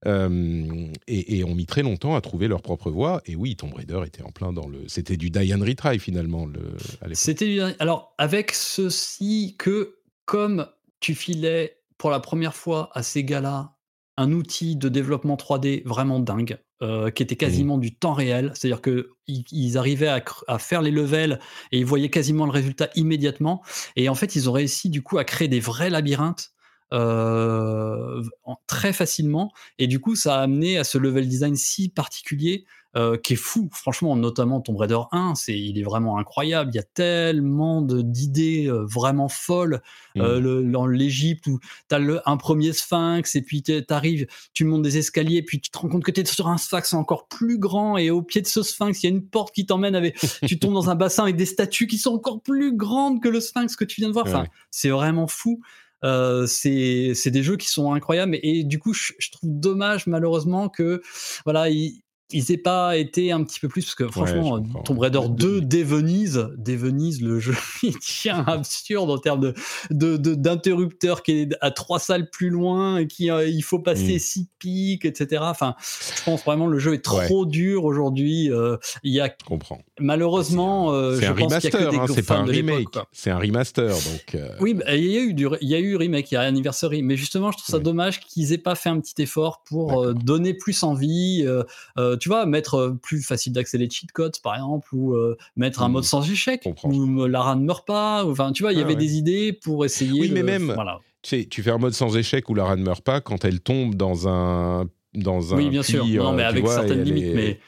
Euh, 0.06 0.88
et, 1.08 1.40
et 1.40 1.44
ont 1.44 1.56
mis 1.56 1.66
très 1.66 1.84
longtemps 1.84 2.16
à 2.16 2.22
trouver 2.22 2.48
leur 2.48 2.62
propre 2.62 2.90
voie. 2.90 3.22
Et 3.26 3.36
oui, 3.36 3.58
Tomb 3.58 3.74
Raider 3.74 4.02
était 4.06 4.24
en 4.24 4.32
plein 4.32 4.54
dans 4.54 4.68
le. 4.68 4.88
C'était 4.88 5.18
du 5.18 5.30
die 5.30 5.54
and 5.54 5.60
retry 5.60 6.00
finalement 6.00 6.46
le. 6.46 6.78
C'était 7.12 7.60
alors 7.80 8.14
avec 8.18 8.54
ceci 8.54 9.56
que 9.58 9.98
comme 10.24 10.68
tu 11.02 11.16
filais 11.16 11.82
pour 11.98 12.12
la 12.12 12.22
première 12.22 12.56
fois 12.56 12.90
à 12.94 13.04
ces 13.04 13.26
gars-là 13.26 13.76
un 14.16 14.32
outil 14.34 14.76
de 14.76 14.90
développement 14.90 15.36
3D 15.36 15.82
vraiment 15.86 16.20
dingue, 16.20 16.58
euh, 16.82 17.10
qui 17.10 17.24
était 17.24 17.38
quasiment 17.38 17.78
du 17.78 17.96
temps 17.96 18.14
réel, 18.14 18.52
c'est-à-dire 18.54 18.82
que 18.82 19.12
ils, 19.28 19.46
ils 19.52 19.78
arrivaient 19.78 20.10
à, 20.10 20.22
à 20.48 20.60
faire 20.60 20.82
les 20.82 20.92
levels 20.92 21.40
et 21.72 21.80
ils 21.80 21.86
voyaient 21.86 22.10
quasiment 22.10 22.46
le 22.46 22.52
résultat 22.52 22.90
immédiatement. 22.96 23.64
Et 23.96 24.10
en 24.10 24.16
fait, 24.16 24.36
ils 24.36 24.50
ont 24.50 24.54
réussi 24.54 24.90
du 24.90 25.02
coup 25.02 25.18
à 25.18 25.24
créer 25.24 25.48
des 25.48 25.62
vrais 25.62 25.90
labyrinthes. 25.90 26.52
Euh, 26.94 28.22
très 28.68 28.94
facilement 28.94 29.52
et 29.78 29.88
du 29.88 30.00
coup 30.00 30.16
ça 30.16 30.40
a 30.40 30.42
amené 30.44 30.78
à 30.78 30.84
ce 30.84 30.98
level 30.98 31.28
design 31.28 31.56
si 31.56 31.90
particulier 31.90 32.66
euh, 32.96 33.18
qui 33.18 33.34
est 33.34 33.36
fou, 33.36 33.70
franchement, 33.72 34.16
notamment 34.16 34.62
Tomb 34.62 34.76
Raider 34.76 34.98
1, 35.12 35.36
c'est, 35.36 35.56
il 35.56 35.78
est 35.78 35.84
vraiment 35.84 36.18
incroyable. 36.18 36.72
Il 36.74 36.76
y 36.76 36.80
a 36.80 36.84
tellement 36.84 37.84
de- 37.84 38.02
d'idées 38.02 38.66
euh, 38.66 38.84
vraiment 38.84 39.30
folles. 39.30 39.84
Euh, 40.18 40.40
le- 40.40 40.64
dans 40.64 40.88
l'Égypte 40.88 41.46
où 41.46 41.60
tu 41.88 41.96
as 41.96 42.00
un 42.26 42.38
premier 42.38 42.74
sphinx 42.74 43.36
et 43.36 43.44
puis 43.44 43.62
tu 43.62 43.84
arrives, 43.90 44.26
tu 44.56 44.66
montes 44.66 44.82
des 44.82 44.98
escaliers, 44.98 45.44
puis 45.44 45.62
tu 45.62 45.70
te 45.70 45.78
rends 45.78 45.88
compte 45.88 46.04
que 46.04 46.10
tu 46.10 46.22
es 46.22 46.26
sur 46.26 46.48
un 46.48 46.58
sphinx 46.58 46.92
encore 46.96 47.28
plus 47.28 47.60
grand 47.60 47.96
et 47.96 48.10
au 48.10 48.24
pied 48.24 48.42
de 48.42 48.48
ce 48.48 48.64
sphinx, 48.64 49.04
il 49.04 49.06
y 49.06 49.10
a 49.14 49.16
une 49.16 49.24
porte 49.24 49.54
qui 49.54 49.68
t'emmène 49.68 49.94
avec. 49.94 50.18
tu 50.48 50.58
tombes 50.58 50.74
dans 50.74 50.90
un 50.90 50.96
bassin 50.96 51.22
avec 51.22 51.36
des 51.36 51.46
statues 51.46 51.86
qui 51.86 52.00
sont 52.00 52.16
encore 52.16 52.42
plus 52.42 52.76
grandes 52.76 53.22
que 53.22 53.30
le 53.30 53.40
sphinx 53.40 53.76
que 53.76 53.86
tu 53.86 54.02
viens 54.02 54.08
de 54.10 54.14
voir. 54.14 54.26
Enfin, 54.26 54.42
Ouais. 54.42 54.50
c'est 54.72 54.90
vraiment 54.90 55.28
fou. 55.28 55.62
Euh, 56.04 56.46
c'est 56.46 57.32
des 57.32 57.44
jeux 57.44 57.58
qui 57.58 57.68
sont 57.68 57.94
incroyables 57.94 58.40
et, 58.42 58.64
du 58.64 58.80
coup 58.80 58.94
je, 58.94 59.12
trouve 59.32 59.50
dommage 59.50 60.08
malheureusement 60.08 60.70
que 60.70 61.02
voilà 61.44 61.68
ils 62.32 62.52
aient 62.52 62.58
pas 62.58 62.96
été 62.98 63.32
un 63.32 63.44
petit 63.44 63.60
peu 63.60 63.68
plus 63.68 63.86
parce 63.86 63.96
que 63.96 64.08
franchement 64.08 64.58
comprends. 64.62 64.82
Tomb 64.84 65.00
Raider 65.00 65.20
2 65.30 65.62
dévenise 65.62 66.48
dévenise 66.58 67.22
le 67.22 67.40
jeu 67.40 67.56
il 67.84 67.98
tient 68.00 68.44
absurde 68.46 69.10
en 69.10 69.18
termes 69.18 69.54
de 69.90 70.18
d'interrupteur 70.18 71.24
qui 71.24 71.32
est 71.34 71.50
à 71.62 71.72
trois 71.72 72.00
salles 72.00 72.30
plus 72.30 72.50
loin 72.50 72.98
et 72.98 73.08
qui 73.08 73.32
euh, 73.32 73.48
il 73.48 73.62
faut 73.64 73.80
passer 73.80 74.16
Mm. 74.16 74.20
six 74.20 74.48
pics 74.60 75.06
etc 75.06 75.42
enfin 75.46 75.76
je 76.18 76.24
pense 76.24 76.44
vraiment 76.44 76.68
le 76.68 76.78
jeu 76.80 76.94
est 76.94 77.08
Ouais. 77.10 77.26
trop 77.26 77.46
dur 77.46 77.86
aujourd'hui 77.86 78.52
euh, 78.52 78.78
il 79.04 79.14
y 79.14 79.20
a 79.20 79.26
Je 79.28 79.46
comprends. 79.46 79.80
malheureusement 80.00 80.92
C'est 81.16 81.26
je 81.26 81.32
un 81.32 81.34
remaster, 81.34 81.94
hein, 81.94 82.06
c'est 82.14 82.26
pas 82.26 82.38
un 82.38 82.46
remake. 82.46 82.88
C'est 83.12 83.32
un 83.32 83.40
remaster, 83.40 83.90
donc. 83.94 84.36
euh, 84.36 84.50
Oui, 84.60 84.74
bah, 84.76 84.96
il 84.96 85.06
y 85.06 85.18
a 85.18 85.22
eu 85.22 85.34
du, 85.34 85.48
il 85.62 85.70
y 85.70 85.76
a 85.76 85.80
eu 85.80 85.96
remake, 85.96 86.32
il 86.32 86.36
y 86.36 86.38
a 86.38 86.42
Anniversary, 86.42 87.02
mais 87.02 87.16
justement, 87.16 87.52
je 87.52 87.58
trouve 87.58 87.68
ça 87.72 87.78
Ouais. 87.78 87.84
dommage 87.84 88.20
qu'ils 88.20 88.54
aient 88.54 88.58
pas 88.58 88.76
fait 88.76 88.90
un 88.90 89.00
petit 89.00 89.22
effort 89.22 89.64
pour 89.66 90.14
donner 90.14 90.54
plus 90.54 90.84
envie, 90.84 91.46
tu 92.20 92.30
vois, 92.30 92.46
mettre 92.46 92.76
euh, 92.76 92.92
plus 93.02 93.22
facile 93.24 93.54
d'accès 93.54 93.78
les 93.80 93.90
cheat 93.90 94.12
codes, 94.12 94.38
par 94.44 94.54
exemple, 94.56 94.88
ou 94.94 95.16
euh, 95.16 95.36
mettre 95.56 95.82
un 95.82 95.90
mode 95.90 96.04
sans 96.04 96.30
échec, 96.30 96.64
où 96.84 97.22
euh, 97.24 97.28
Lara 97.28 97.56
ne 97.56 97.64
meurt 97.64 97.88
pas, 97.88 98.24
enfin, 98.26 98.52
tu 98.52 98.62
vois, 98.64 98.72
il 98.74 98.78
y 98.78 98.82
Ah 98.82 98.86
avait 98.86 98.94
ouais. 98.94 99.00
des 99.00 99.16
idées 99.18 99.54
pour 99.54 99.86
essayer. 99.86 100.22
Oui, 100.22 100.30
mais 100.32 100.44
même- 100.44 100.72
voilà. 100.74 101.00
Tu 101.22 101.30
sais, 101.30 101.46
tu 101.50 101.64
fais 101.64 101.72
un 101.72 101.78
mode 101.80 101.94
sans 101.94 102.16
échec 102.16 102.48
où 102.50 102.54
Lara 102.56 102.76
ne 102.76 102.84
meurt 102.84 103.04
pas 103.04 103.20
quand 103.20 103.44
elle 103.44 103.60
tombe 103.60 103.96
dans 103.96 104.28
un 104.28 104.88
dans 105.16 105.54
un 105.54 105.58
Oui, 105.58 105.70
bien 105.70 105.84
sûr. 105.84 106.06
Non, 106.06 106.34
mais 106.34 106.44
tu 106.44 106.48
avec 106.50 106.64
vois, 106.64 106.76
certaines 106.76 107.04
limites, 107.04 107.24
est- 107.26 107.34
mais 107.34 107.60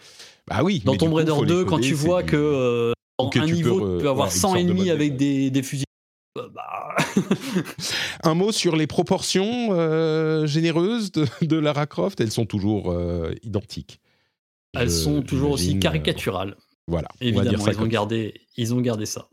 bah 0.48 0.62
oui. 0.64 0.82
dans 0.86 0.96
Tomb 0.96 1.14
Raider 1.14 1.32
faut 1.32 1.42
les 1.44 1.48
2, 1.50 1.66
quand 1.66 1.80
tu 1.80 1.94
vois 1.94 2.24
que 2.24 2.36
euh, 2.38 2.94
que 3.32 3.40
un 3.40 3.46
tu 3.46 3.52
peux 3.52 3.56
niveau 3.58 3.80
re- 3.98 4.00
peut 4.00 4.10
avoir 4.10 4.28
ouais, 4.28 4.34
une 4.34 4.40
100 4.40 4.48
sorte 4.50 4.56
de 4.56 4.60
ennemis 4.62 4.90
avec 4.90 5.18
des, 5.18 5.50
des 5.52 5.64
fusils. 5.64 5.86
bah, 6.36 6.96
Un 8.24 8.34
mot 8.36 8.52
sur 8.52 8.76
les 8.76 8.88
proportions 8.88 9.70
euh, 9.72 10.46
généreuses 10.46 11.12
de, 11.12 11.26
de 11.42 11.58
Lara 11.58 11.86
Croft. 11.88 12.22
Elles 12.22 12.32
sont 12.32 12.46
toujours 12.46 12.92
euh, 12.92 13.34
identiques. 13.44 14.00
Elles 14.74 14.90
Je- 14.90 14.96
sont 14.96 15.22
toujours 15.22 15.52
aussi 15.52 15.76
euh, 15.76 15.80
caricaturales. 15.80 16.56
Voilà. 16.88 17.08
on 17.22 17.26
va 17.26 17.32
dire 17.32 17.40
Évidemment, 17.42 17.64
ça 17.66 17.72
ils 17.72 17.76
ont 17.76 17.80
comme 17.80 17.88
ça. 17.88 17.92
gardé, 17.92 18.34
ils 18.58 18.74
ont 18.74 18.82
gardé 18.82 19.06
ça. 19.06 19.30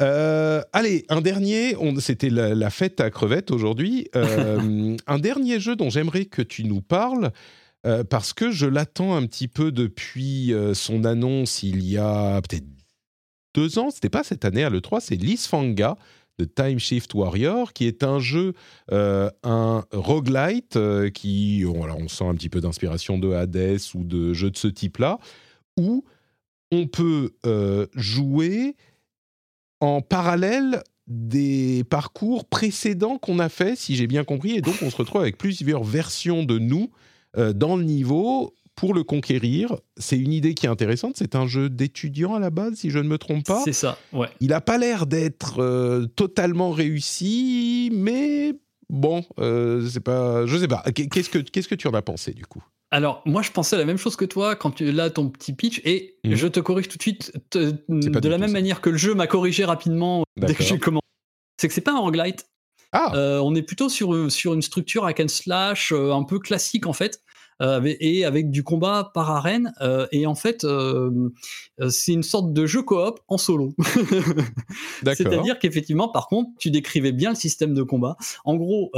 Euh, 0.00 0.62
allez, 0.72 1.04
un 1.08 1.20
dernier. 1.20 1.76
C'était 2.00 2.30
la, 2.30 2.54
la 2.54 2.70
fête 2.70 3.00
à 3.00 3.10
crevettes 3.10 3.50
aujourd'hui. 3.50 4.08
Euh, 4.16 4.96
un 5.06 5.18
dernier 5.18 5.60
jeu 5.60 5.76
dont 5.76 5.90
j'aimerais 5.90 6.24
que 6.24 6.42
tu 6.42 6.64
nous 6.64 6.80
parles. 6.80 7.30
euh, 7.86 8.02
parce 8.04 8.32
que 8.32 8.50
je 8.50 8.66
l'attends 8.66 9.14
un 9.16 9.26
petit 9.26 9.48
peu 9.48 9.70
depuis 9.72 10.52
son 10.74 11.04
annonce 11.04 11.62
il 11.62 11.84
y 11.84 11.98
a 11.98 12.40
peut-être 12.42 12.66
deux 13.54 13.78
ans. 13.78 13.90
C'était 13.90 14.08
pas 14.08 14.24
cette 14.24 14.44
année 14.44 14.64
à 14.64 14.70
l'E3, 14.70 15.00
c'est 15.00 15.16
Lisfanga 15.16 15.96
de 16.38 16.44
Time 16.44 16.78
Shift 16.78 17.14
Warrior, 17.14 17.72
qui 17.72 17.86
est 17.86 18.02
un 18.02 18.18
jeu, 18.18 18.54
euh, 18.90 19.30
un 19.42 19.84
roguelite 19.92 20.76
euh, 20.76 21.10
qui, 21.10 21.64
on, 21.66 21.82
on 21.82 22.08
sent 22.08 22.24
un 22.24 22.34
petit 22.34 22.48
peu 22.48 22.60
d'inspiration 22.60 23.18
de 23.18 23.32
Hades 23.32 23.80
ou 23.94 24.04
de 24.04 24.32
jeux 24.32 24.50
de 24.50 24.56
ce 24.56 24.68
type-là, 24.68 25.18
où 25.78 26.04
on 26.70 26.86
peut 26.86 27.32
euh, 27.46 27.86
jouer 27.94 28.76
en 29.80 30.00
parallèle 30.00 30.82
des 31.06 31.84
parcours 31.84 32.46
précédents 32.46 33.18
qu'on 33.18 33.38
a 33.38 33.48
fait, 33.48 33.76
si 33.76 33.96
j'ai 33.96 34.06
bien 34.06 34.24
compris, 34.24 34.52
et 34.52 34.62
donc 34.62 34.76
on 34.82 34.90
se 34.90 34.96
retrouve 34.96 35.20
avec 35.20 35.36
plusieurs 35.36 35.84
versions 35.84 36.44
de 36.44 36.58
nous 36.58 36.90
dans 37.34 37.76
le 37.76 37.82
niveau 37.82 38.54
pour 38.74 38.94
le 38.94 39.04
conquérir. 39.04 39.76
C'est 39.96 40.18
une 40.18 40.32
idée 40.32 40.54
qui 40.54 40.66
est 40.66 40.68
intéressante. 40.68 41.14
C'est 41.16 41.34
un 41.36 41.46
jeu 41.46 41.68
d'étudiants 41.68 42.34
à 42.34 42.40
la 42.40 42.50
base, 42.50 42.74
si 42.76 42.90
je 42.90 42.98
ne 42.98 43.08
me 43.08 43.18
trompe 43.18 43.44
pas. 43.44 43.62
C'est 43.64 43.72
ça, 43.72 43.98
ouais. 44.12 44.28
Il 44.40 44.48
n'a 44.48 44.60
pas 44.60 44.78
l'air 44.78 45.06
d'être 45.06 45.60
euh, 45.60 46.06
totalement 46.06 46.70
réussi, 46.70 47.90
mais 47.92 48.54
bon, 48.88 49.24
euh, 49.38 49.86
c'est 49.88 50.00
pas. 50.00 50.46
Je 50.46 50.56
sais 50.56 50.68
pas. 50.68 50.82
Qu'est- 50.94 51.08
Qu'est-ce 51.08 51.30
que 51.30 51.38
qu'est-ce 51.38 51.68
que 51.68 51.74
tu 51.74 51.86
en 51.88 51.94
as 51.94 52.02
pensé 52.02 52.32
du 52.32 52.46
coup? 52.46 52.62
Alors, 52.90 53.22
moi, 53.24 53.40
je 53.40 53.50
pensais 53.50 53.78
la 53.78 53.86
même 53.86 53.96
chose 53.96 54.16
que 54.16 54.24
toi 54.26 54.54
quand 54.54 54.70
tu 54.72 54.90
là 54.92 55.08
ton 55.10 55.30
petit 55.30 55.54
pitch, 55.54 55.80
et 55.84 56.16
Mhm. 56.24 56.34
je 56.34 56.46
te 56.46 56.60
corrige 56.60 56.88
tout 56.88 56.98
de 56.98 57.02
suite 57.02 57.32
te- 57.50 57.74
de 57.88 58.28
la 58.28 58.36
même 58.38 58.48
ça. 58.48 58.52
manière 58.52 58.80
que 58.80 58.90
le 58.90 58.98
jeu 58.98 59.14
m'a 59.14 59.26
corrigé 59.26 59.64
rapidement 59.64 60.24
dès 60.36 60.54
que 60.54 60.62
j'ai 60.62 60.78
commencé. 60.78 61.00
C'est 61.60 61.68
que 61.68 61.74
c'est 61.74 61.80
pas 61.80 61.92
un 61.92 62.00
roguelite. 62.00 62.46
Ah, 62.94 63.12
Euh, 63.14 63.38
on 63.38 63.54
est 63.54 63.62
plutôt 63.62 63.88
sur, 63.88 64.30
sur 64.30 64.52
une 64.52 64.60
structure 64.60 65.06
hack 65.06 65.20
and 65.20 65.28
slash 65.28 65.92
euh, 65.92 66.12
un 66.12 66.24
peu 66.24 66.38
classique 66.38 66.86
en 66.86 66.92
fait. 66.92 67.21
Euh, 67.60 67.80
et 68.00 68.24
avec 68.24 68.50
du 68.50 68.64
combat 68.64 69.10
par 69.14 69.30
arène 69.30 69.72
euh, 69.82 70.06
et 70.10 70.26
en 70.26 70.34
fait 70.34 70.64
euh, 70.64 71.28
c'est 71.90 72.12
une 72.12 72.22
sorte 72.22 72.52
de 72.52 72.66
jeu 72.66 72.82
coop 72.82 73.20
en 73.28 73.36
solo 73.38 73.74
c'est-à-dire 75.30 75.58
qu'effectivement, 75.58 76.08
par 76.08 76.26
contre, 76.28 76.50
tu 76.58 76.70
décrivais 76.70 77.12
bien 77.12 77.30
le 77.30 77.36
système 77.36 77.74
de 77.74 77.82
combat. 77.82 78.16
En 78.44 78.56
gros, 78.56 78.90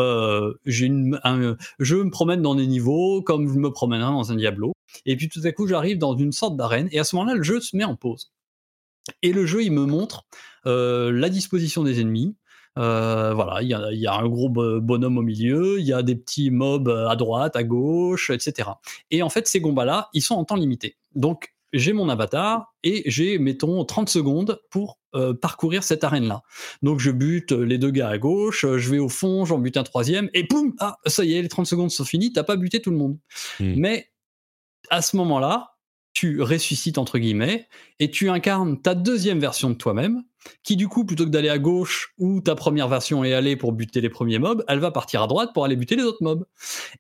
j'ai 0.65 0.87
une, 0.87 1.19
un- 1.25 1.57
je 1.79 1.97
me 1.97 2.11
promène 2.11 2.43
dans 2.43 2.55
des 2.55 2.67
niveaux 2.67 3.23
comme 3.23 3.49
je 3.53 3.59
me 3.59 3.71
promènerais 3.71 4.11
dans 4.13 4.33
un 4.33 4.37
Diablo. 4.37 4.73
Et 5.07 5.17
puis 5.17 5.29
tout 5.29 5.41
à 5.45 5.53
coup, 5.53 5.67
j'arrive 5.67 5.99
dans 5.99 6.17
une 6.17 6.33
sorte 6.33 6.57
d'arène. 6.57 6.89
Et 6.93 6.99
à 6.99 7.05
ce 7.05 7.17
moment-là, 7.17 7.35
le 7.37 7.43
jeu 7.43 7.61
se 7.61 7.77
met 7.77 7.85
en 7.85 7.97
pause. 7.97 8.33
Et 9.23 9.33
le 9.33 9.45
jeu, 9.47 9.63
il 9.63 9.73
me 9.73 9.85
montre 9.85 10.25
euh, 10.67 11.11
la 11.13 11.29
disposition 11.29 11.83
des 11.83 12.01
ennemis. 12.01 12.37
Euh, 12.79 13.33
voilà, 13.35 13.63
il 13.63 13.69
y 13.69 13.75
a, 13.75 13.93
il 13.93 14.01
y 14.01 14.07
a 14.07 14.15
un 14.15 14.29
gros 14.29 14.49
bo- 14.49 14.81
bonhomme 14.81 15.19
au 15.19 15.23
milieu, 15.23 15.79
il 15.79 15.87
y 15.87 15.93
a 15.93 16.03
des 16.03 16.17
petits 16.17 16.51
mobs 16.51 16.89
à 16.89 17.15
droite, 17.17 17.57
à 17.57 17.63
gauche, 17.63 18.31
etc. 18.31 18.71
Et 19.11 19.23
en 19.23 19.29
fait, 19.29 19.47
ces 19.47 19.61
combats-là, 19.61 20.09
ils 20.13 20.23
sont 20.23 20.35
en 20.35 20.45
temps 20.45 20.57
limité. 20.57 20.97
Donc, 21.15 21.55
j'ai 21.73 21.93
mon 21.93 22.09
avatar 22.09 22.73
et 22.85 23.03
j'ai, 23.07 23.39
mettons, 23.39 23.85
30 23.85 24.09
secondes 24.09 24.61
pour 24.71 24.99
euh, 25.15 25.35
parcourir 25.35 25.83
cette 25.83 26.05
arène-là. 26.05 26.43
Donc, 26.83 27.01
je 27.01 27.11
bute 27.11 27.53
les 27.53 27.79
deux 27.79 27.91
gars 27.91 28.09
à 28.09 28.19
gauche, 28.19 28.65
euh, 28.65 28.79
je 28.79 28.91
vais 28.91 28.99
au 28.99 29.09
fond, 29.09 29.45
j'en 29.45 29.59
bute 29.59 29.77
un 29.77 29.83
troisième, 29.83 30.31
et 30.35 30.45
boum, 30.45 30.75
ah, 30.79 30.97
ça 31.07 31.25
y 31.25 31.35
est, 31.35 31.43
les 31.43 31.49
30 31.49 31.67
secondes 31.67 31.91
sont 31.91 32.05
finies, 32.05 32.33
t'as 32.33 32.45
pas 32.45 32.57
buté 32.57 32.81
tout 32.81 32.91
le 32.91 32.97
monde. 32.97 33.19
Hmm. 33.61 33.75
Mais 33.77 34.09
à 34.91 35.03
ce 35.03 35.17
moment-là, 35.17 35.74
tu 36.15 36.41
ressuscites, 36.41 36.97
entre 36.97 37.19
guillemets, 37.19 37.69
et 37.99 38.11
tu 38.11 38.31
incarnes 38.31 38.81
ta 38.81 38.95
deuxième 38.95 39.41
version 39.41 39.69
de 39.69 39.75
toi-même, 39.75 40.23
qui 40.63 40.77
du 40.77 40.89
coup, 40.89 41.05
plutôt 41.05 41.25
que 41.25 41.31
d'aller 41.31 41.49
à 41.49 41.59
gauche 41.59 42.15
où 42.19 42.41
ta 42.41 42.55
première 42.55 42.89
version 42.89 43.25
est 43.25 43.35
allée 43.35 43.57
pour 43.57 43.73
buter 43.73 44.01
les 44.01 44.11
premiers 44.11 44.39
mobs, 44.39 44.65
elle 44.69 44.79
va 44.79 44.91
partir 44.91 45.23
à 45.23 45.27
droite 45.27 45.51
pour 45.53 45.65
aller 45.65 45.77
buter 45.77 45.97
les 45.97 46.05
autres 46.05 46.23
mobs. 46.23 46.47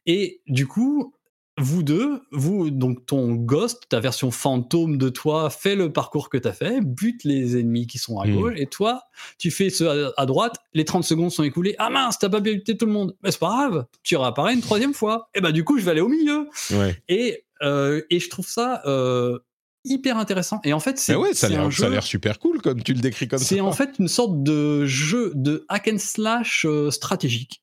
Et 0.04 0.42
du 0.48 0.66
coup, 0.66 1.14
vous 1.56 1.84
deux, 1.84 2.22
vous, 2.32 2.70
donc 2.70 3.06
ton 3.06 3.32
ghost, 3.34 3.84
ta 3.88 4.00
version 4.00 4.32
fantôme 4.32 4.98
de 4.98 5.08
toi, 5.08 5.50
fait 5.50 5.76
le 5.76 5.92
parcours 5.92 6.28
que 6.28 6.36
tu 6.36 6.48
as 6.48 6.52
fait, 6.52 6.80
bute 6.80 7.22
les 7.22 7.56
ennemis 7.56 7.86
qui 7.86 7.98
sont 7.98 8.18
à 8.18 8.26
Hmm. 8.26 8.34
gauche, 8.34 8.54
et 8.56 8.66
toi, 8.66 9.02
tu 9.38 9.52
fais 9.52 9.70
ce 9.70 9.84
à, 9.84 10.12
à 10.16 10.26
droite, 10.26 10.56
les 10.72 10.84
30 10.84 11.04
secondes 11.04 11.30
sont 11.30 11.44
écoulées. 11.44 11.76
Ah 11.78 11.90
mince, 11.90 12.18
t'as 12.18 12.28
pas 12.28 12.40
bien 12.40 12.54
buté 12.54 12.76
tout 12.76 12.86
le 12.86 12.92
monde. 12.92 13.14
Mais 13.22 13.30
c'est 13.30 13.38
pas 13.38 13.50
grave, 13.50 13.86
tu 14.02 14.16
réapparais 14.16 14.54
une 14.54 14.62
troisième 14.62 14.94
fois. 14.94 15.28
Et 15.36 15.40
bah, 15.40 15.52
du 15.52 15.62
coup, 15.62 15.78
je 15.78 15.84
vais 15.84 15.92
aller 15.92 16.00
au 16.00 16.08
milieu. 16.08 16.48
Ouais. 16.72 17.00
Et, 17.08 17.43
euh, 17.62 18.02
et 18.10 18.20
je 18.20 18.28
trouve 18.30 18.46
ça 18.48 18.82
euh, 18.86 19.38
hyper 19.84 20.16
intéressant. 20.18 20.60
Et 20.64 20.72
en 20.72 20.80
fait, 20.80 20.98
c'est 20.98 21.14
ouais, 21.14 21.34
ça 21.34 21.46
a 21.46 21.50
l'air- 21.50 21.60
ça 21.60 21.66
a 21.66 21.70
jeu- 21.70 21.88
l'air 21.90 22.02
super 22.02 22.38
cool 22.38 22.60
comme 22.62 22.82
tu 22.82 22.94
le 22.94 23.00
décris 23.00 23.28
comme 23.28 23.38
ça. 23.38 23.44
c'est 23.44 23.60
en 23.60 23.72
fait 23.72 23.98
une 23.98 24.08
sorte 24.08 24.42
de 24.42 24.84
jeu 24.86 25.32
de 25.34 25.64
hack 25.68 25.88
and 25.92 25.98
slash 25.98 26.64
euh, 26.68 26.90
stratégique. 26.90 27.60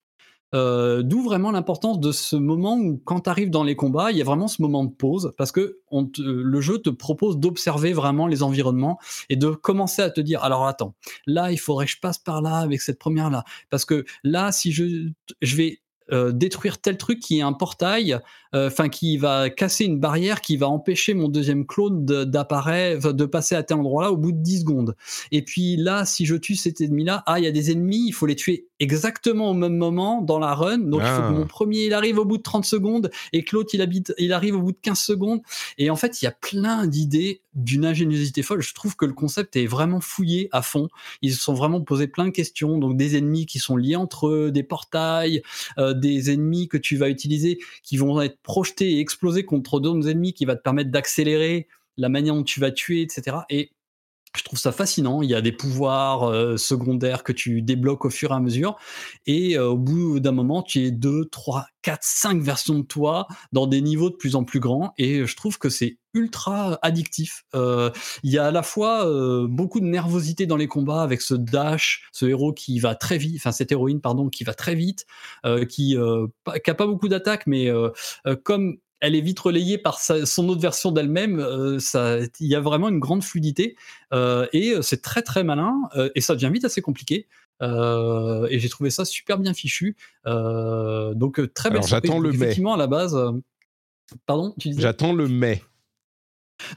Euh, 0.53 1.01
D'où 1.01 1.23
vraiment 1.23 1.49
l'importance 1.51 2.01
de 2.01 2.11
ce 2.11 2.35
moment 2.35 2.76
où, 2.77 3.01
quand 3.05 3.22
tu 3.22 3.30
arrives 3.30 3.49
dans 3.51 3.63
les 3.63 3.77
combats, 3.77 4.11
il 4.11 4.18
y 4.18 4.22
a 4.22 4.26
vraiment 4.26 4.49
ce 4.49 4.61
moment 4.61 4.84
de 4.84 4.91
pause 4.93 5.31
parce 5.38 5.53
que 5.53 5.80
on 5.91 6.05
te- 6.07 6.22
le 6.22 6.59
jeu 6.59 6.77
te 6.80 6.89
propose 6.89 7.38
d'observer 7.39 7.93
vraiment 7.93 8.27
les 8.27 8.43
environnements 8.43 8.99
et 9.30 9.38
de 9.38 9.51
commencer 9.51 10.01
à 10.01 10.09
te 10.09 10.19
dire 10.19 10.43
alors 10.43 10.68
attends, 10.68 10.93
là 11.26 11.53
il 11.53 11.57
faudrait 11.57 11.85
que 11.85 11.91
je 11.93 11.99
passe 12.01 12.18
par 12.18 12.41
là 12.41 12.57
avec 12.57 12.81
cette 12.81 12.99
première 12.99 13.30
là 13.30 13.45
parce 13.69 13.85
que 13.85 14.03
là 14.26 14.51
si 14.51 14.73
je 14.73 15.07
je 15.41 15.55
vais 15.55 15.80
euh, 16.13 16.31
détruire 16.31 16.79
tel 16.79 16.97
truc 16.97 17.19
qui 17.19 17.39
est 17.39 17.41
un 17.41 17.53
portail, 17.53 18.17
euh, 18.53 18.67
enfin 18.67 18.89
qui 18.89 19.17
va 19.17 19.49
casser 19.49 19.85
une 19.85 19.99
barrière 19.99 20.41
qui 20.41 20.57
va 20.57 20.67
empêcher 20.67 21.13
mon 21.13 21.29
deuxième 21.29 21.65
clone 21.65 22.05
d'apparaître, 22.05 23.13
de 23.13 23.25
passer 23.25 23.55
à 23.55 23.63
tel 23.63 23.77
endroit-là 23.77 24.11
au 24.11 24.17
bout 24.17 24.31
de 24.31 24.38
10 24.41 24.61
secondes. 24.61 24.95
Et 25.31 25.41
puis 25.43 25.77
là, 25.77 26.05
si 26.05 26.25
je 26.25 26.35
tue 26.35 26.55
cet 26.55 26.81
ennemi-là, 26.81 27.23
ah, 27.27 27.39
il 27.39 27.45
y 27.45 27.47
a 27.47 27.51
des 27.51 27.71
ennemis, 27.71 28.05
il 28.07 28.11
faut 28.13 28.25
les 28.25 28.35
tuer 28.35 28.67
exactement 28.79 29.51
au 29.51 29.53
même 29.53 29.77
moment 29.77 30.21
dans 30.21 30.39
la 30.39 30.53
run. 30.55 30.79
Donc 30.79 31.01
il 31.03 31.07
faut 31.07 31.21
Ah. 31.23 31.29
que 31.29 31.33
mon 31.33 31.45
premier, 31.47 31.85
il 31.85 31.93
arrive 31.93 32.17
au 32.17 32.25
bout 32.25 32.38
de 32.38 32.43
30 32.43 32.65
secondes 32.65 33.09
et 33.31 33.43
que 33.43 33.55
l'autre, 33.55 33.69
il, 33.73 33.81
habite- 33.81 34.13
il 34.17 34.33
arrive 34.33 34.55
au 34.55 34.61
bout 34.61 34.71
de 34.71 34.77
15 34.81 34.99
secondes. 34.99 35.41
Et 35.77 35.89
en 35.89 35.95
fait, 35.95 36.21
il 36.21 36.25
y 36.25 36.27
a 36.27 36.31
plein 36.31 36.88
d'idées 36.88 37.41
d'une 37.53 37.85
ingéniosité 37.85 38.41
folle. 38.43 38.61
Je 38.61 38.73
trouve 38.73 38.95
que 38.95 39.05
le 39.05 39.13
concept 39.13 39.55
est 39.55 39.65
vraiment 39.67 39.99
fouillé 40.01 40.49
à 40.51 40.61
fond. 40.61 40.88
Ils 41.21 41.33
se 41.33 41.41
sont 41.41 41.53
vraiment 41.53 41.81
posé 41.81 42.07
plein 42.07 42.25
de 42.25 42.29
questions. 42.31 42.77
Donc 42.79 42.97
des 42.97 43.17
ennemis 43.17 43.45
qui 43.45 43.59
sont 43.59 43.75
liés 43.77 43.95
entre 43.97 44.27
eux, 44.29 44.51
des 44.51 44.63
portails, 44.63 45.41
euh, 45.77 45.93
des 46.02 46.32
ennemis 46.32 46.68
que 46.68 46.78
tu 46.78 46.98
vas 46.98 47.10
utiliser 47.10 47.60
qui 47.84 47.95
vont 47.95 48.22
être 48.22 48.38
projetés 48.41 48.94
et 48.94 48.99
explosés 48.99 49.45
contre 49.45 49.80
d'autres 49.80 50.10
ennemis 50.10 50.34
qui 50.34 50.44
va 50.44 50.57
te 50.57 50.61
permettre 50.61 50.91
d'accélérer 50.91 51.68
la 51.98 52.10
manière 52.10 52.36
dont 52.36 52.44
tu 52.44 52.60
vas 52.60 52.72
tuer, 52.72 53.02
etc. 53.02 53.38
Et 53.49 53.72
je 54.36 54.44
trouve 54.44 54.60
ça 54.60 54.72
fascinant. 54.72 55.22
Il 55.22 55.30
y 55.30 55.36
a 55.36 55.41
des 55.41 55.52
pouvoirs 55.52 56.24
euh, 56.24 56.58
secondaires 56.58 57.24
que 57.24 57.32
tu 57.34 57.62
débloques 57.62 58.06
au 58.06 58.10
fur 58.10 58.32
et 58.32 58.36
à 58.36 58.40
mesure. 58.40 58.78
Et 59.26 59.58
euh, 59.58 59.70
au 59.70 59.78
bout 59.78 60.20
d'un 60.20 60.32
moment, 60.32 60.64
tu 60.64 60.86
es 60.86 60.91
deux, 60.91 61.26
trois, 61.26 61.66
quatre, 61.82 62.03
cinq 62.03 62.41
versions 62.41 62.80
de 62.80 62.86
toi 62.86 63.28
dans 63.52 63.68
des 63.68 63.82
niveaux 63.82 64.10
de 64.10 64.16
plus 64.16 64.36
en 64.36 64.44
plus 64.44 64.60
grands. 64.60 64.94
Et 64.98 65.26
je 65.26 65.36
trouve 65.36 65.58
que 65.58 65.70
c'est 65.70 65.98
ultra 66.14 66.80
addictif. 66.82 67.44
Euh, 67.56 67.90
il 68.24 68.32
y 68.32 68.38
a 68.38 68.48
à 68.48 68.52
la 68.52 68.64
fois 68.64 69.08
euh, 69.08 69.48
beaucoup 69.48 69.80
de 69.80 69.86
nervosité 69.86 70.45
dans 70.45 70.58
les 70.58 70.68
combats 70.68 71.02
avec 71.03 71.22
ce 71.22 71.34
dash, 71.34 72.10
ce 72.12 72.26
héros 72.26 72.53
qui 72.53 72.80
va 72.80 72.95
très 72.95 73.18
vite, 73.18 73.38
enfin 73.38 73.52
cette 73.52 73.72
héroïne, 73.72 74.02
pardon, 74.02 74.30
qui 74.30 74.44
va 74.44 74.53
très 74.53 74.76
vite, 74.76 75.06
euh, 75.45 75.66
qui, 75.66 75.98
euh, 75.98 76.28
pas- 76.44 76.60
beaucoup 76.86 77.08
d'attaques, 77.08 77.48
mais 77.48 77.70
comme 78.44 78.78
elle 79.02 79.15
est 79.15 79.22
vite 79.22 79.40
relayée 79.40 79.78
par 79.78 79.99
sa- 79.99 80.26
son 80.26 80.48
autre 80.49 80.61
version 80.61 80.91
d'elle-même. 80.91 81.40
euh, 81.40 81.80
Il 82.40 82.48
y 82.48 82.56
a 82.56 82.61
vraiment 82.61 82.88
une 82.90 82.99
grande 82.99 83.23
fluidité 83.23 83.76
euh, 84.14 84.48
et 84.53 84.72
euh, 84.72 84.82
c'est 84.82 85.02
très 85.02 85.22
très 85.22 85.44
malin 85.44 85.76
euh, 85.98 86.10
et 86.15 86.22
ça 86.22 86.36
devient 86.36 86.52
vite 86.53 86.64
assez 86.65 86.82
compliqué. 86.82 87.28
Et 87.61 88.57
j'ai 88.60 88.69
trouvé 88.69 88.90
ça 88.90 89.06
super 89.06 89.38
bien 89.38 89.53
fichu. 89.53 89.95
Donc 90.26 91.40
très 91.53 91.69
belle 91.69 91.78
Alors, 91.80 91.88
surprise. 91.88 92.11
le 92.11 92.30
Donc, 92.32 92.40
mai. 92.40 92.45
Effectivement, 92.45 92.73
à 92.73 92.78
la 92.78 92.88
base. 92.88 93.15
Pardon, 94.26 94.53
J'attends 94.57 95.14
le 95.14 95.28
mai. 95.28 95.61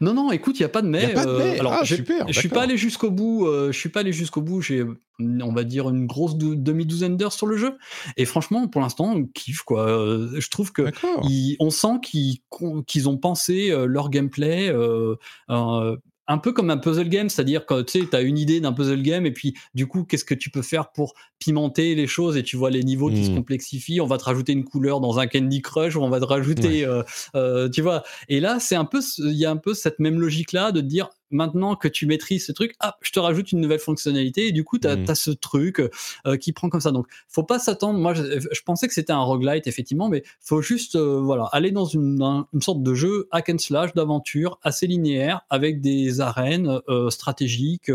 Non, 0.01 0.15
non, 0.15 0.31
écoute, 0.33 0.59
il 0.59 0.63
n'y 0.63 0.67
a 0.67 0.71
pas 0.71 0.83
de 0.83 0.89
mai. 0.89 1.03
Y 1.03 1.05
a 1.07 1.15
pas 1.15 1.27
de 1.27 1.33
mai 1.37 1.59
alors, 1.59 1.73
Ah, 1.73 1.85
super, 1.85 2.27
Je 2.29 2.39
suis 2.39 2.49
pas 2.49 2.63
allé 2.63 2.77
jusqu'au 2.77 3.11
bout. 3.11 3.47
euh, 3.47 3.73
je 3.73 3.79
suis 3.79 3.89
pas 3.89 4.01
allé 4.01 4.13
jusqu'au 4.13 4.41
bout. 4.43 4.61
J'ai, 4.61 4.85
on 5.21 5.53
va 5.53 5.65
dire, 5.65 5.89
une 5.89 6.07
grosse 6.07 6.37
dou- 6.37 6.55
demi-douzaine 6.57 7.17
d'heures 7.17 7.33
sur 7.33 7.47
le 7.47 7.57
jeu. 7.57 7.77
Et 8.17 8.25
franchement, 8.25 8.67
pour 8.69 8.81
l'instant, 8.81 9.13
on 9.15 9.25
kiffe 9.25 9.63
quoi. 9.63 9.89
Euh, 9.89 10.29
Je 10.41 10.49
trouve 10.51 10.73
que 10.73 10.91
ils- 11.29 11.57
on 11.61 11.71
sent 11.71 12.01
qu'ils 12.03 13.09
ont 13.09 13.17
pensé 13.19 13.71
euh, 13.71 13.87
leur 13.87 14.11
gameplay 14.11 14.69
euh, 14.71 15.17
euh, 15.51 15.97
un 16.27 16.39
peu 16.39 16.53
comme 16.53 16.71
un 16.71 16.79
puzzle 16.79 17.09
game, 17.09 17.29
c'est-à-dire 17.29 17.67
que 17.67 17.83
tu 17.83 18.01
sais, 18.01 18.15
as 18.17 18.21
une 18.23 18.39
idée 18.39 18.61
d'un 18.61 18.73
puzzle 18.73 19.03
game 19.03 19.27
et 19.27 19.31
puis 19.33 19.55
du 19.75 19.87
coup, 19.87 20.05
qu'est-ce 20.05 20.25
que 20.25 20.35
tu 20.35 20.51
peux 20.51 20.63
faire 20.63 20.91
pour 20.93 21.15
pimenter 21.39 21.95
les 21.95 22.07
choses 22.07 22.37
et 22.37 22.43
tu 22.43 22.57
vois 22.57 22.71
les 22.71 22.83
niveaux 22.83 23.11
qui 23.11 23.25
se 23.25 23.31
Mm. 23.31 23.37
complexifient. 23.37 24.01
On 24.01 24.07
va 24.07 24.17
te 24.19 24.25
rajouter 24.25 24.53
une 24.53 24.65
couleur 24.65 25.01
dans 25.01 25.19
un 25.19 25.27
Candy 25.27 25.61
Crush 25.61 25.97
ou 25.97 26.01
on 26.03 26.09
va 26.09 26.21
te 26.21 26.25
rajouter, 26.25 26.87
euh, 26.87 27.03
euh, 27.35 27.69
tu 27.69 27.83
vois. 27.83 28.03
Et 28.29 28.41
là, 28.41 28.59
c'est 28.61 28.77
un 28.77 28.85
peu, 28.87 29.01
il 29.19 29.33
y 29.33 29.45
a 29.45 29.51
un 29.51 29.57
peu 29.59 29.75
cette 29.75 29.99
même 29.99 30.19
logique-là 30.21 30.73
de 30.73 30.81
te 30.81 30.87
dire 30.87 31.11
maintenant 31.35 31.77
que 31.77 31.89
tu 31.89 32.07
maîtrises 32.07 32.47
ce 32.47 32.53
truc, 32.53 32.75
ah, 32.81 32.97
je 33.03 33.13
te 33.13 33.19
rajoute 33.21 33.53
une 33.53 33.61
nouvelle 33.61 33.79
fonctionnalité 33.81 34.47
et 34.49 34.53
du 34.53 34.65
coup, 34.65 34.79
tu 34.79 34.89
as, 34.89 34.97
Mm. 34.97 35.15
ce 35.15 35.31
truc 35.31 35.81
euh, 36.27 36.37
qui 36.37 36.53
prend 36.53 36.69
comme 36.71 36.81
ça. 36.81 36.91
Donc, 36.93 37.07
faut 37.29 37.43
pas 37.43 37.59
s'attendre. 37.59 37.99
Moi, 37.99 38.15
je, 38.15 38.23
je 38.41 38.61
pensais 38.65 38.89
que 38.89 38.95
c'était 38.95 39.13
un 39.13 39.21
roguelite, 39.23 39.67
effectivement, 39.67 40.09
mais 40.09 40.23
faut 40.41 40.63
juste 40.63 40.97
euh, 40.97 41.21
voilà, 41.21 41.45
aller 41.53 41.71
dans 41.73 41.85
une, 41.85 42.23
un- 42.23 42.47
une 42.55 42.63
sorte 42.63 42.83
de 42.83 42.95
jeu 42.95 43.29
hack 43.33 43.49
and 43.51 43.59
slash 43.59 43.93
d'aventure 43.95 44.59
assez 44.63 44.87
linéaire 44.87 45.43
avec 45.51 45.81
des 45.81 46.21
arènes 46.21 46.81
euh, 46.89 47.11
stratégiques 47.11 47.91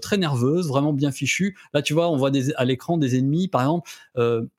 très 0.00 0.16
nerveuses, 0.18 0.68
vraiment 0.68 0.92
bien 0.92 1.10
fichues. 1.12 1.56
Là, 1.74 1.82
tu 1.82 1.94
vois, 1.94 2.10
on 2.10 2.16
voit 2.16 2.30
des, 2.30 2.52
à 2.54 2.64
l'écran 2.64 2.98
des 2.98 3.16
ennemis, 3.16 3.48
par 3.48 3.62
exemple. 3.62 3.90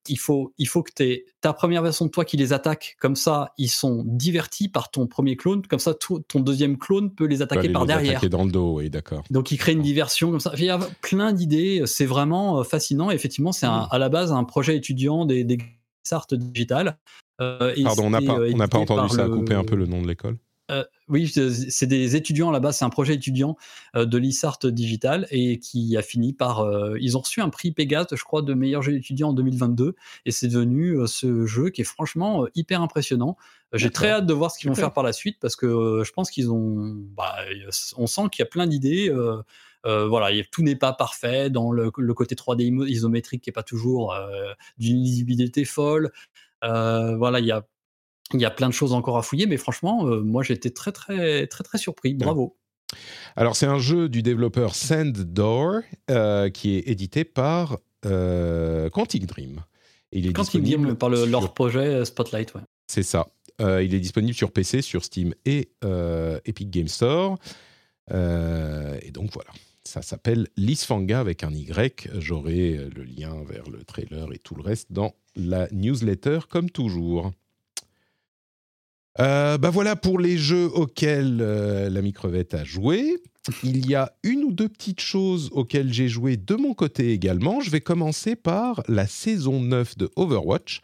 il, 0.10 0.18
faut, 0.20 0.54
il 0.58 0.68
faut 0.68 0.84
que 0.84 0.92
tu 0.96 1.24
ta 1.42 1.52
première 1.54 1.82
version 1.82 2.06
de 2.06 2.10
toi 2.12 2.24
qui 2.24 2.38
les 2.38 2.54
attaque. 2.54 2.96
Comme 3.02 3.16
ça, 3.18 3.54
ils 3.58 3.68
sont 3.70 4.04
divertis 4.08 4.70
par 4.70 4.90
ton 4.92 5.08
premier 5.08 5.36
clone. 5.36 5.62
Comme 5.68 5.80
ça, 5.80 5.94
ton 5.94 6.40
deuxième 6.40 6.78
clone 6.78 7.14
peut 7.14 7.26
les 7.26 7.42
attaquer 7.42 7.68
aller 7.68 7.74
par 7.88 7.98
derrière. 8.02 8.30
dans 8.30 8.44
le 8.46 8.52
dos, 8.52 8.78
oui, 8.78 8.90
d'accord. 8.90 9.24
Donc 9.30 9.52
il 9.52 9.58
crée 9.58 9.72
une 9.74 9.82
diversion 9.82 10.32
comme 10.32 10.40
ça. 10.40 10.52
Il 10.58 10.64
y 10.64 10.70
a 10.70 10.80
plein 11.02 11.34
d'idées, 11.34 11.84
c'est 11.86 12.06
vraiment 12.06 12.60
euh, 12.60 12.64
fascinant. 12.64 13.12
Et 13.12 13.16
effectivement, 13.16 13.52
c'est 13.52 13.66
un- 13.66 13.88
à 13.92 13.98
la 13.98 14.10
base 14.10 14.32
un 14.32 14.44
projet 14.44 14.76
étudiant 14.78 15.26
des, 15.26 15.44
des 15.44 15.58
Art 16.12 16.28
Digital. 16.32 16.98
Euh, 17.42 17.74
Pardon, 17.84 18.06
on 18.06 18.10
n'a 18.12 18.22
pas, 18.22 18.40
euh, 18.40 18.52
on 18.54 18.58
pas 18.68 18.78
entendu 18.80 19.16
ça, 19.16 19.24
le- 19.28 19.36
coupé 19.36 19.54
un 19.56 19.64
peu 19.64 19.76
le 19.76 19.86
nom 19.88 20.02
de 20.02 20.08
l'école. 20.08 20.38
Euh, 20.72 20.84
oui, 21.10 21.28
c'est 21.28 21.88
des 21.88 22.16
étudiants 22.16 22.50
là-bas, 22.52 22.72
c'est 22.72 22.86
un 22.86 22.90
projet 22.90 23.16
étudiant 23.16 23.58
euh, 23.96 24.06
de 24.06 24.18
l'ISART 24.18 24.60
Digital 24.64 25.28
et 25.30 25.60
qui 25.60 25.98
a 25.98 26.02
fini 26.02 26.32
par. 26.34 26.62
euh, 26.62 26.98
ils 27.02 27.18
ont 27.18 27.22
reçu 27.22 27.42
un 27.42 27.50
prix 27.50 27.72
Pégase, 27.72 28.08
je 28.14 28.24
crois, 28.24 28.42
de 28.42 28.54
meilleur 28.54 28.82
jeu 28.82 28.96
étudiant 28.96 29.30
en 29.30 29.34
2022 29.34 29.96
et 30.26 30.32
c'est 30.32 30.48
devenu 30.48 30.98
ce 31.06 31.46
jeu 31.46 31.70
qui 31.70 31.82
est 31.82 31.86
franchement 31.86 32.48
hyper 32.56 32.82
impressionnant. 32.82 33.36
J'ai 33.74 33.90
très 33.92 34.10
hâte 34.12 34.26
de 34.26 34.34
voir 34.34 34.52
ce 34.52 34.60
qu'ils 34.60 34.70
vont 34.70 34.76
faire 34.76 34.94
par 34.94 35.04
la 35.04 35.14
suite 35.14 35.38
parce 35.42 35.56
que 35.56 36.02
je 36.06 36.12
pense 36.12 36.30
qu'ils 36.32 36.50
ont. 36.52 36.96
bah, 37.18 37.36
on 37.98 38.08
sent 38.08 38.22
qu'il 38.32 38.42
y 38.44 38.48
a 38.48 38.50
plein 38.50 38.68
d'idées. 38.68 39.10
euh, 39.10 40.08
voilà, 40.08 40.30
tout 40.50 40.62
n'est 40.64 40.78
pas 40.78 40.94
parfait 40.94 41.50
dans 41.50 41.72
le, 41.74 41.92
le 41.98 42.14
côté 42.14 42.36
3D 42.36 42.62
imo- 42.64 42.86
isométrique 42.88 43.42
qui 43.44 43.50
est 43.50 43.54
pas 43.54 43.64
toujours 43.64 44.14
euh, 44.14 44.54
d'une 44.78 45.02
lisibilité 45.04 45.66
folle. 45.66 46.12
Euh, 46.64 47.18
voilà, 47.18 47.40
il 47.42 47.46
y 47.46 47.52
a 47.52 47.66
il 48.40 48.44
y 48.44 48.46
a 48.46 48.52
plein 48.52 48.68
de 48.70 48.74
choses 48.74 48.94
encore 48.94 49.18
à 49.18 49.22
fouiller, 49.22 49.46
mais 49.46 49.58
franchement, 49.58 50.08
euh, 50.08 50.22
moi 50.22 50.44
j'ai 50.44 50.54
été 50.54 50.72
très 50.74 50.92
très 50.92 51.48
très 51.48 51.64
très 51.64 51.78
surpris. 51.78 52.14
Bravo. 52.14 52.58
Alors, 53.36 53.56
c'est 53.56 53.66
un 53.66 53.80
jeu 53.80 54.08
du 54.08 54.22
développeur 54.22 54.76
Sanddoor 54.76 55.82
euh, 56.12 56.50
qui 56.52 56.76
est 56.76 56.88
édité 56.88 57.24
par 57.24 57.80
euh, 58.06 58.90
Quantic 58.92 59.26
Dream. 59.26 59.64
Et 60.12 60.20
il 60.20 60.28
est 60.28 60.34
disponible 60.34 60.88
disent 60.90 60.98
par 60.98 61.10
le- 61.10 61.18
sur- 61.18 61.26
leur 61.28 61.54
projet 61.56 61.80
euh, 61.80 62.06
Spotlight, 62.06 62.54
ouais. 62.54 62.62
C'est 62.88 63.02
ça. 63.02 63.30
Euh, 63.62 63.82
il 63.84 63.96
est 63.96 64.00
disponible 64.00 64.36
sur 64.36 64.52
PC, 64.52 64.82
sur 64.84 65.04
Steam 65.04 65.34
et 65.46 65.70
euh, 65.84 66.40
Epic 66.46 66.70
Game 66.70 66.88
Store. 66.88 67.38
Et 68.12 69.12
donc 69.12 69.32
voilà, 69.34 69.50
ça 69.84 70.02
s'appelle 70.02 70.48
Lisfanga 70.58 71.20
avec 71.20 71.44
un 71.44 71.52
Y. 71.52 72.10
J'aurai 72.20 72.78
le 72.96 73.04
lien 73.04 73.34
vers 73.48 73.70
le 73.70 73.84
trailer 73.84 74.32
et 74.34 74.38
tout 74.40 74.56
le 74.56 74.62
reste 74.62 74.92
dans 74.92 75.14
la 75.36 75.68
newsletter, 75.72 76.40
comme 76.50 76.70
toujours. 76.70 77.32
Euh, 79.20 79.58
bah 79.58 79.70
voilà 79.70 79.96
pour 79.96 80.20
les 80.20 80.38
jeux 80.38 80.66
auxquels 80.74 81.40
euh, 81.42 81.90
la 81.90 82.02
micrevette 82.02 82.54
a 82.54 82.64
joué. 82.64 83.18
Il 83.64 83.88
y 83.88 83.94
a 83.94 84.14
une 84.24 84.44
ou 84.44 84.52
deux 84.52 84.70
petites 84.70 85.02
choses 85.02 85.50
auxquelles 85.52 85.94
j'ai 85.94 86.08
joué 86.08 86.38
de 86.38 86.56
mon 86.56 86.74
côté 86.74 87.12
également. 87.12 87.60
Je 87.60 87.70
vais 87.70 87.82
commencer 87.82 88.36
par 88.36 88.82
la 88.88 89.06
saison 89.06 89.60
9 89.60 89.98
de 89.98 90.10
Overwatch. 90.16 90.82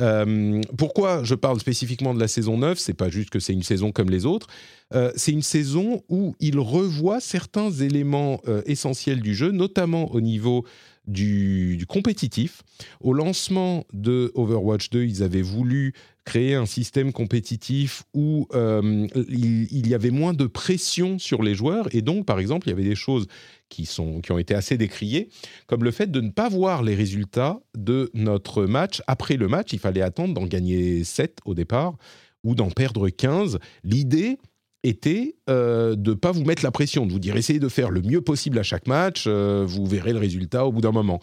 Euh, 0.00 0.60
pourquoi 0.76 1.24
je 1.24 1.34
parle 1.34 1.58
spécifiquement 1.58 2.14
de 2.14 2.20
la 2.20 2.28
saison 2.28 2.58
9 2.58 2.78
C'est 2.78 2.94
pas 2.94 3.08
juste 3.08 3.30
que 3.30 3.40
c'est 3.40 3.54
une 3.54 3.62
saison 3.62 3.92
comme 3.92 4.10
les 4.10 4.26
autres. 4.26 4.46
Euh, 4.94 5.10
c'est 5.16 5.32
une 5.32 5.42
saison 5.42 6.02
où 6.08 6.34
il 6.38 6.58
revoit 6.58 7.20
certains 7.20 7.70
éléments 7.70 8.40
euh, 8.46 8.62
essentiels 8.66 9.20
du 9.20 9.34
jeu, 9.34 9.50
notamment 9.50 10.12
au 10.12 10.20
niveau 10.20 10.64
du, 11.06 11.84
compétitif. 11.88 12.62
Au 13.00 13.12
lancement 13.12 13.84
de 13.92 14.32
Overwatch 14.34 14.90
2, 14.90 15.04
ils 15.04 15.22
avaient 15.22 15.42
voulu 15.42 15.94
créer 16.24 16.54
un 16.54 16.66
système 16.66 17.12
compétitif 17.12 18.02
où 18.12 18.48
euh, 18.54 19.06
il, 19.28 19.68
il 19.70 19.88
y 19.88 19.94
avait 19.94 20.10
moins 20.10 20.34
de 20.34 20.46
pression 20.46 21.18
sur 21.18 21.42
les 21.42 21.54
joueurs 21.54 21.86
et 21.94 22.02
donc, 22.02 22.26
par 22.26 22.40
exemple, 22.40 22.66
il 22.66 22.70
y 22.70 22.72
avait 22.72 22.82
des 22.82 22.96
choses 22.96 23.26
qui, 23.68 23.86
sont, 23.86 24.20
qui 24.20 24.32
ont 24.32 24.38
été 24.38 24.54
assez 24.54 24.76
décriées, 24.76 25.28
comme 25.66 25.84
le 25.84 25.90
fait 25.90 26.10
de 26.10 26.20
ne 26.20 26.30
pas 26.30 26.48
voir 26.48 26.82
les 26.82 26.94
résultats 26.94 27.60
de 27.76 28.10
notre 28.14 28.64
match 28.64 29.02
après 29.06 29.36
le 29.36 29.48
match. 29.48 29.72
Il 29.72 29.78
fallait 29.78 30.02
attendre 30.02 30.34
d'en 30.34 30.46
gagner 30.46 31.04
7 31.04 31.38
au 31.44 31.54
départ 31.54 31.96
ou 32.44 32.54
d'en 32.54 32.70
perdre 32.70 33.08
15. 33.08 33.58
L'idée 33.82 34.38
était 34.86 35.36
euh, 35.50 35.96
de 35.96 36.10
ne 36.10 36.14
pas 36.14 36.32
vous 36.32 36.44
mettre 36.44 36.62
la 36.64 36.70
pression, 36.70 37.06
de 37.06 37.12
vous 37.12 37.18
dire 37.18 37.36
essayez 37.36 37.58
de 37.58 37.68
faire 37.68 37.90
le 37.90 38.02
mieux 38.02 38.20
possible 38.20 38.58
à 38.58 38.62
chaque 38.62 38.86
match, 38.86 39.24
euh, 39.26 39.64
vous 39.66 39.86
verrez 39.86 40.12
le 40.12 40.18
résultat 40.18 40.66
au 40.66 40.72
bout 40.72 40.80
d'un 40.80 40.92
moment. 40.92 41.20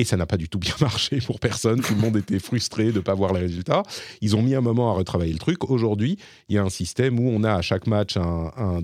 Et 0.00 0.04
ça 0.04 0.16
n'a 0.16 0.26
pas 0.26 0.36
du 0.36 0.48
tout 0.48 0.60
bien 0.60 0.74
marché 0.80 1.18
pour 1.18 1.40
personne. 1.40 1.80
Tout 1.80 1.94
le 1.94 2.00
monde 2.00 2.16
était 2.16 2.38
frustré 2.38 2.86
de 2.86 2.92
ne 2.92 3.00
pas 3.00 3.14
voir 3.14 3.32
les 3.32 3.40
résultats. 3.40 3.82
Ils 4.20 4.36
ont 4.36 4.42
mis 4.42 4.54
un 4.54 4.60
moment 4.60 4.90
à 4.90 4.94
retravailler 4.94 5.32
le 5.32 5.40
truc. 5.40 5.68
Aujourd'hui, 5.68 6.18
il 6.48 6.54
y 6.54 6.58
a 6.58 6.62
un 6.62 6.70
système 6.70 7.18
où 7.18 7.28
on 7.28 7.42
a 7.42 7.54
à 7.54 7.62
chaque 7.62 7.88
match 7.88 8.16
un, 8.16 8.82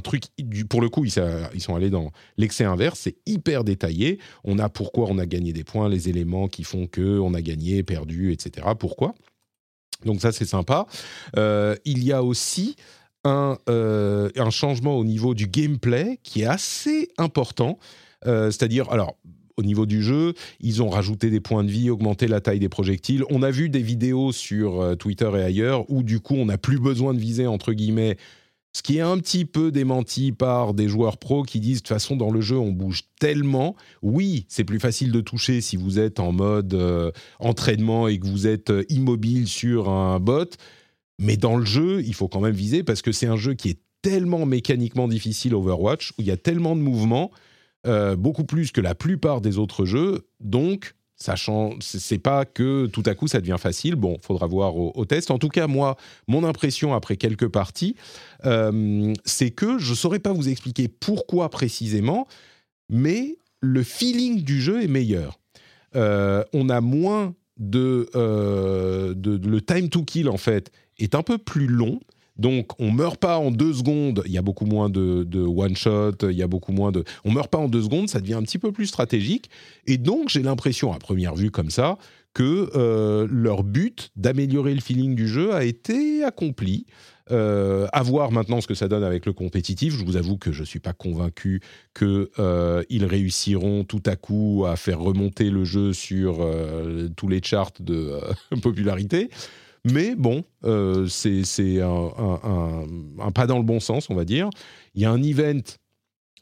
truc. 0.00 0.24
pour 0.68 0.82
le 0.82 0.90
coup, 0.90 1.06
ils, 1.06 1.10
sa- 1.10 1.50
ils 1.54 1.62
sont 1.62 1.74
allés 1.74 1.88
dans 1.88 2.10
l'excès 2.36 2.64
inverse. 2.64 3.00
C'est 3.00 3.16
hyper 3.24 3.64
détaillé. 3.64 4.18
On 4.44 4.58
a 4.58 4.68
pourquoi 4.68 5.06
on 5.08 5.18
a 5.18 5.24
gagné 5.24 5.54
des 5.54 5.64
points, 5.64 5.88
les 5.88 6.10
éléments 6.10 6.48
qui 6.48 6.64
font 6.64 6.86
que 6.86 7.18
on 7.18 7.32
a 7.32 7.40
gagné, 7.40 7.82
perdu, 7.82 8.32
etc. 8.32 8.68
Pourquoi? 8.78 9.14
Donc 10.04 10.20
ça, 10.20 10.32
c'est 10.32 10.44
sympa. 10.44 10.86
Euh, 11.36 11.76
il 11.86 12.04
y 12.04 12.12
a 12.12 12.22
aussi 12.22 12.76
un, 13.26 13.58
euh, 13.68 14.30
un 14.36 14.50
changement 14.50 14.96
au 14.96 15.04
niveau 15.04 15.34
du 15.34 15.46
gameplay 15.48 16.18
qui 16.22 16.42
est 16.42 16.46
assez 16.46 17.08
important. 17.18 17.78
Euh, 18.26 18.50
C'est-à-dire, 18.50 18.90
alors, 18.90 19.16
au 19.56 19.62
niveau 19.62 19.86
du 19.86 20.02
jeu, 20.02 20.34
ils 20.60 20.82
ont 20.82 20.88
rajouté 20.88 21.30
des 21.30 21.40
points 21.40 21.64
de 21.64 21.70
vie, 21.70 21.90
augmenté 21.90 22.28
la 22.28 22.40
taille 22.40 22.60
des 22.60 22.68
projectiles. 22.68 23.24
On 23.30 23.42
a 23.42 23.50
vu 23.50 23.68
des 23.68 23.80
vidéos 23.82 24.30
sur 24.32 24.80
euh, 24.80 24.94
Twitter 24.94 25.30
et 25.36 25.42
ailleurs 25.42 25.90
où, 25.90 26.02
du 26.02 26.20
coup, 26.20 26.34
on 26.34 26.46
n'a 26.46 26.58
plus 26.58 26.78
besoin 26.78 27.14
de 27.14 27.18
viser, 27.18 27.46
entre 27.46 27.72
guillemets, 27.72 28.16
ce 28.72 28.82
qui 28.82 28.98
est 28.98 29.02
un 29.02 29.18
petit 29.18 29.46
peu 29.46 29.72
démenti 29.72 30.32
par 30.32 30.74
des 30.74 30.86
joueurs 30.86 31.16
pros 31.16 31.42
qui 31.42 31.60
disent 31.60 31.78
de 31.78 31.82
toute 31.82 31.88
façon 31.88 32.14
dans 32.14 32.30
le 32.30 32.42
jeu 32.42 32.58
on 32.58 32.72
bouge 32.72 33.04
tellement. 33.18 33.74
Oui, 34.02 34.44
c'est 34.50 34.64
plus 34.64 34.78
facile 34.78 35.12
de 35.12 35.22
toucher 35.22 35.62
si 35.62 35.78
vous 35.78 35.98
êtes 35.98 36.20
en 36.20 36.32
mode 36.32 36.78
entraînement 37.40 38.06
et 38.06 38.18
que 38.18 38.26
vous 38.26 38.46
êtes 38.46 38.70
immobile 38.90 39.48
sur 39.48 39.88
un 39.88 40.20
bot, 40.20 40.50
mais 41.18 41.36
dans 41.36 41.56
le 41.56 41.64
jeu 41.64 42.02
il 42.04 42.14
faut 42.14 42.28
quand 42.28 42.40
même 42.40 42.54
viser 42.54 42.82
parce 42.82 43.02
que 43.02 43.12
c'est 43.12 43.26
un 43.26 43.36
jeu 43.36 43.54
qui 43.54 43.70
est 43.70 43.78
tellement 44.06 44.46
mécaniquement 44.46 45.08
difficile 45.08 45.54
Overwatch 45.54 46.12
où 46.12 46.22
il 46.22 46.26
y 46.26 46.30
a 46.30 46.36
tellement 46.36 46.76
de 46.76 46.80
mouvements, 46.80 47.32
euh, 47.88 48.14
beaucoup 48.14 48.44
plus 48.44 48.70
que 48.70 48.80
la 48.80 48.94
plupart 48.94 49.40
des 49.40 49.58
autres 49.58 49.84
jeux, 49.84 50.28
donc 50.38 50.94
ça 51.16 51.34
change. 51.34 51.78
C'est 51.80 52.18
pas 52.18 52.44
que 52.44 52.86
tout 52.86 53.02
à 53.06 53.16
coup 53.16 53.26
ça 53.26 53.40
devient 53.40 53.56
facile. 53.58 53.96
Bon, 53.96 54.18
faudra 54.20 54.46
voir 54.46 54.76
au, 54.76 55.04
test. 55.06 55.32
En 55.32 55.38
tout 55.38 55.48
cas, 55.48 55.66
moi, 55.66 55.96
mon 56.28 56.44
impression 56.44 56.94
après 56.94 57.16
quelques 57.16 57.48
parties, 57.48 57.96
euh, 58.44 59.12
c'est 59.24 59.50
que 59.50 59.78
je 59.78 59.94
saurais 59.94 60.20
pas 60.20 60.32
vous 60.32 60.48
expliquer 60.48 60.86
pourquoi 60.86 61.48
précisément, 61.48 62.28
mais 62.88 63.38
le 63.60 63.82
feeling 63.82 64.44
du 64.44 64.60
jeu 64.60 64.84
est 64.84 64.88
meilleur. 64.88 65.40
Euh, 65.96 66.44
on 66.52 66.68
a 66.68 66.80
moins 66.80 67.34
de, 67.58 68.08
de- 68.14 69.48
le 69.48 69.60
time 69.62 69.88
to 69.88 70.04
kill 70.04 70.28
en 70.28 70.36
fait 70.36 70.70
est 70.98 71.14
un 71.14 71.22
peu 71.22 71.38
plus 71.38 71.66
long. 71.66 72.00
Donc, 72.36 72.78
on 72.78 72.90
meurt 72.90 73.18
pas 73.18 73.38
en 73.38 73.50
deux 73.50 73.72
secondes. 73.72 74.22
Il 74.26 74.32
y 74.32 74.38
a 74.38 74.42
beaucoup 74.42 74.66
moins 74.66 74.90
de, 74.90 75.24
de 75.24 75.40
one 75.40 75.74
shot. 75.74 76.16
Il 76.22 76.36
y 76.36 76.42
a 76.42 76.46
beaucoup 76.46 76.72
moins 76.72 76.92
de. 76.92 77.02
On 77.24 77.32
meurt 77.32 77.50
pas 77.50 77.58
en 77.58 77.68
deux 77.68 77.82
secondes. 77.82 78.10
Ça 78.10 78.20
devient 78.20 78.34
un 78.34 78.42
petit 78.42 78.58
peu 78.58 78.72
plus 78.72 78.86
stratégique. 78.86 79.48
Et 79.86 79.96
donc, 79.96 80.28
j'ai 80.28 80.42
l'impression, 80.42 80.92
à 80.92 80.98
première 80.98 81.34
vue 81.34 81.50
comme 81.50 81.70
ça, 81.70 81.96
que 82.34 82.70
euh, 82.74 83.26
leur 83.30 83.62
but 83.62 84.10
d'améliorer 84.16 84.74
le 84.74 84.80
feeling 84.80 85.14
du 85.14 85.26
jeu 85.26 85.54
a 85.54 85.64
été 85.64 86.24
accompli. 86.24 86.84
Euh, 87.32 87.88
voir 88.04 88.30
maintenant 88.30 88.60
ce 88.60 88.68
que 88.68 88.74
ça 88.74 88.88
donne 88.88 89.02
avec 89.02 89.26
le 89.26 89.32
compétitif. 89.32 89.94
Je 89.96 90.04
vous 90.04 90.16
avoue 90.16 90.36
que 90.36 90.52
je 90.52 90.60
ne 90.60 90.66
suis 90.66 90.78
pas 90.78 90.92
convaincu 90.92 91.60
qu'ils 91.94 93.04
réussiront 93.04 93.84
tout 93.84 94.02
à 94.06 94.16
coup 94.16 94.64
à 94.66 94.76
faire 94.76 95.00
remonter 95.00 95.50
le 95.50 95.64
jeu 95.64 95.92
sur 95.92 96.38
euh, 96.40 97.08
tous 97.16 97.28
les 97.28 97.42
charts 97.42 97.72
de 97.80 97.94
euh, 97.94 98.56
popularité. 98.62 99.30
Mais 99.92 100.16
bon, 100.16 100.44
euh, 100.64 101.06
c'est 101.06 101.80
un, 101.80 103.30
pas 103.32 103.46
dans 103.46 103.58
le 103.58 103.64
bon 103.64 103.78
sens, 103.78 104.10
on 104.10 104.14
va 104.14 104.24
dire. 104.24 104.50
Il 104.94 105.02
y 105.02 105.04
a 105.04 105.10
un 105.12 105.22
event 105.22 105.60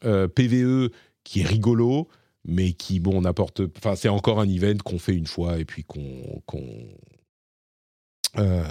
euh, 0.03 0.27
PVE 0.27 0.89
qui 1.23 1.41
est 1.41 1.45
rigolo, 1.45 2.07
mais 2.43 2.73
qui, 2.73 2.99
bon, 2.99 3.21
n'apporte. 3.21 3.61
Enfin, 3.77 3.95
c'est 3.95 4.09
encore 4.09 4.39
un 4.39 4.49
event 4.49 4.77
qu'on 4.83 4.97
fait 4.97 5.13
une 5.15 5.27
fois 5.27 5.59
et 5.59 5.65
puis 5.65 5.83
qu'on. 5.83 6.41
qu'on 6.47 6.65
euh, 8.37 8.63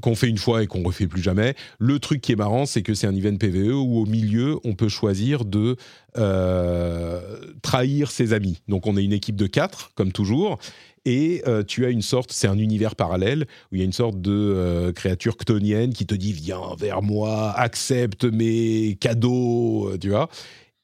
qu'on 0.00 0.14
fait 0.14 0.28
une 0.28 0.38
fois 0.38 0.62
et 0.62 0.66
qu'on 0.66 0.82
refait 0.82 1.06
plus 1.06 1.22
jamais. 1.22 1.54
Le 1.78 1.98
truc 1.98 2.20
qui 2.20 2.32
est 2.32 2.36
marrant, 2.36 2.66
c'est 2.66 2.82
que 2.82 2.94
c'est 2.94 3.06
un 3.06 3.14
event 3.14 3.36
PVE 3.36 3.74
où 3.74 3.98
au 3.98 4.06
milieu, 4.06 4.58
on 4.64 4.74
peut 4.74 4.88
choisir 4.88 5.44
de 5.44 5.76
euh, 6.16 7.20
trahir 7.62 8.10
ses 8.10 8.32
amis. 8.32 8.62
Donc 8.68 8.86
on 8.86 8.96
est 8.96 9.04
une 9.04 9.12
équipe 9.12 9.36
de 9.36 9.46
quatre, 9.46 9.92
comme 9.94 10.12
toujours, 10.12 10.58
et 11.04 11.42
euh, 11.46 11.62
tu 11.62 11.84
as 11.84 11.90
une 11.90 12.02
sorte, 12.02 12.32
c'est 12.32 12.48
un 12.48 12.58
univers 12.58 12.96
parallèle 12.96 13.46
où 13.70 13.74
il 13.74 13.78
y 13.78 13.82
a 13.82 13.84
une 13.84 13.92
sorte 13.92 14.20
de 14.20 14.32
euh, 14.32 14.92
créature 14.92 15.34
chtonienne 15.34 15.92
qui 15.92 16.06
te 16.06 16.14
dit 16.14 16.32
viens 16.32 16.74
vers 16.78 17.02
moi, 17.02 17.52
accepte 17.52 18.24
mes 18.24 18.96
cadeaux, 18.98 19.90
euh, 19.90 19.98
tu 19.98 20.10
vois. 20.10 20.30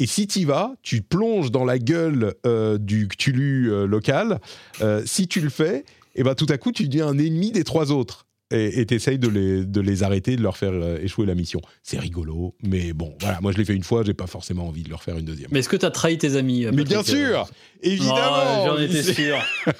Et 0.01 0.07
si 0.07 0.27
tu 0.27 0.47
vas, 0.47 0.75
tu 0.83 1.03
plonges 1.03 1.51
dans 1.51 1.65
la 1.65 1.79
gueule 1.79 2.35
euh, 2.47 2.79
du 2.79 3.07
Cthulhu 3.07 3.71
euh, 3.71 3.87
local. 3.87 4.41
Euh, 4.81 5.03
si 5.05 5.29
tu 5.29 5.43
le 5.43 5.51
fais, 5.51 5.85
et 6.15 6.23
ben 6.23 6.35
tout 6.35 6.47
à 6.49 6.57
coup 6.57 6.73
tu 6.73 6.89
deviens 6.89 7.07
un 7.09 7.19
ennemi 7.19 7.53
des 7.53 7.65
trois 7.65 7.93
autres 7.93 8.27
et 8.51 8.85
tu 8.87 8.95
essayes 8.95 9.19
de 9.19 9.29
les, 9.29 9.65
de 9.65 9.81
les 9.81 10.03
arrêter, 10.03 10.37
de 10.37 10.43
leur 10.43 10.57
faire 10.57 10.73
euh, 10.73 10.99
échouer 11.01 11.25
la 11.27 11.35
mission. 11.35 11.61
C'est 11.83 11.99
rigolo, 11.99 12.55
mais 12.63 12.93
bon, 12.93 13.15
voilà, 13.21 13.41
moi 13.41 13.53
je 13.53 13.59
l'ai 13.59 13.65
fait 13.65 13.75
une 13.75 13.85
fois, 13.85 14.03
j'ai 14.05 14.15
pas 14.15 14.27
forcément 14.27 14.67
envie 14.69 14.83
de 14.83 14.91
leur 14.91 15.03
faire 15.03 15.17
une 15.19 15.25
deuxième. 15.25 15.49
Mais 15.53 15.61
est-ce 15.61 15.69
que 15.69 15.77
tu 15.77 15.87
as 15.87 15.91
trahi 15.91 16.19
tes 16.19 16.35
amis 16.37 16.65
euh, 16.67 16.73
Mais 16.75 16.85
bien 16.85 17.03
sûr, 17.03 17.49
évidemment. 17.83 18.17
Oh, 18.63 18.67
J'en 18.67 18.79
étais 18.83 19.03
sûr. 19.03 19.37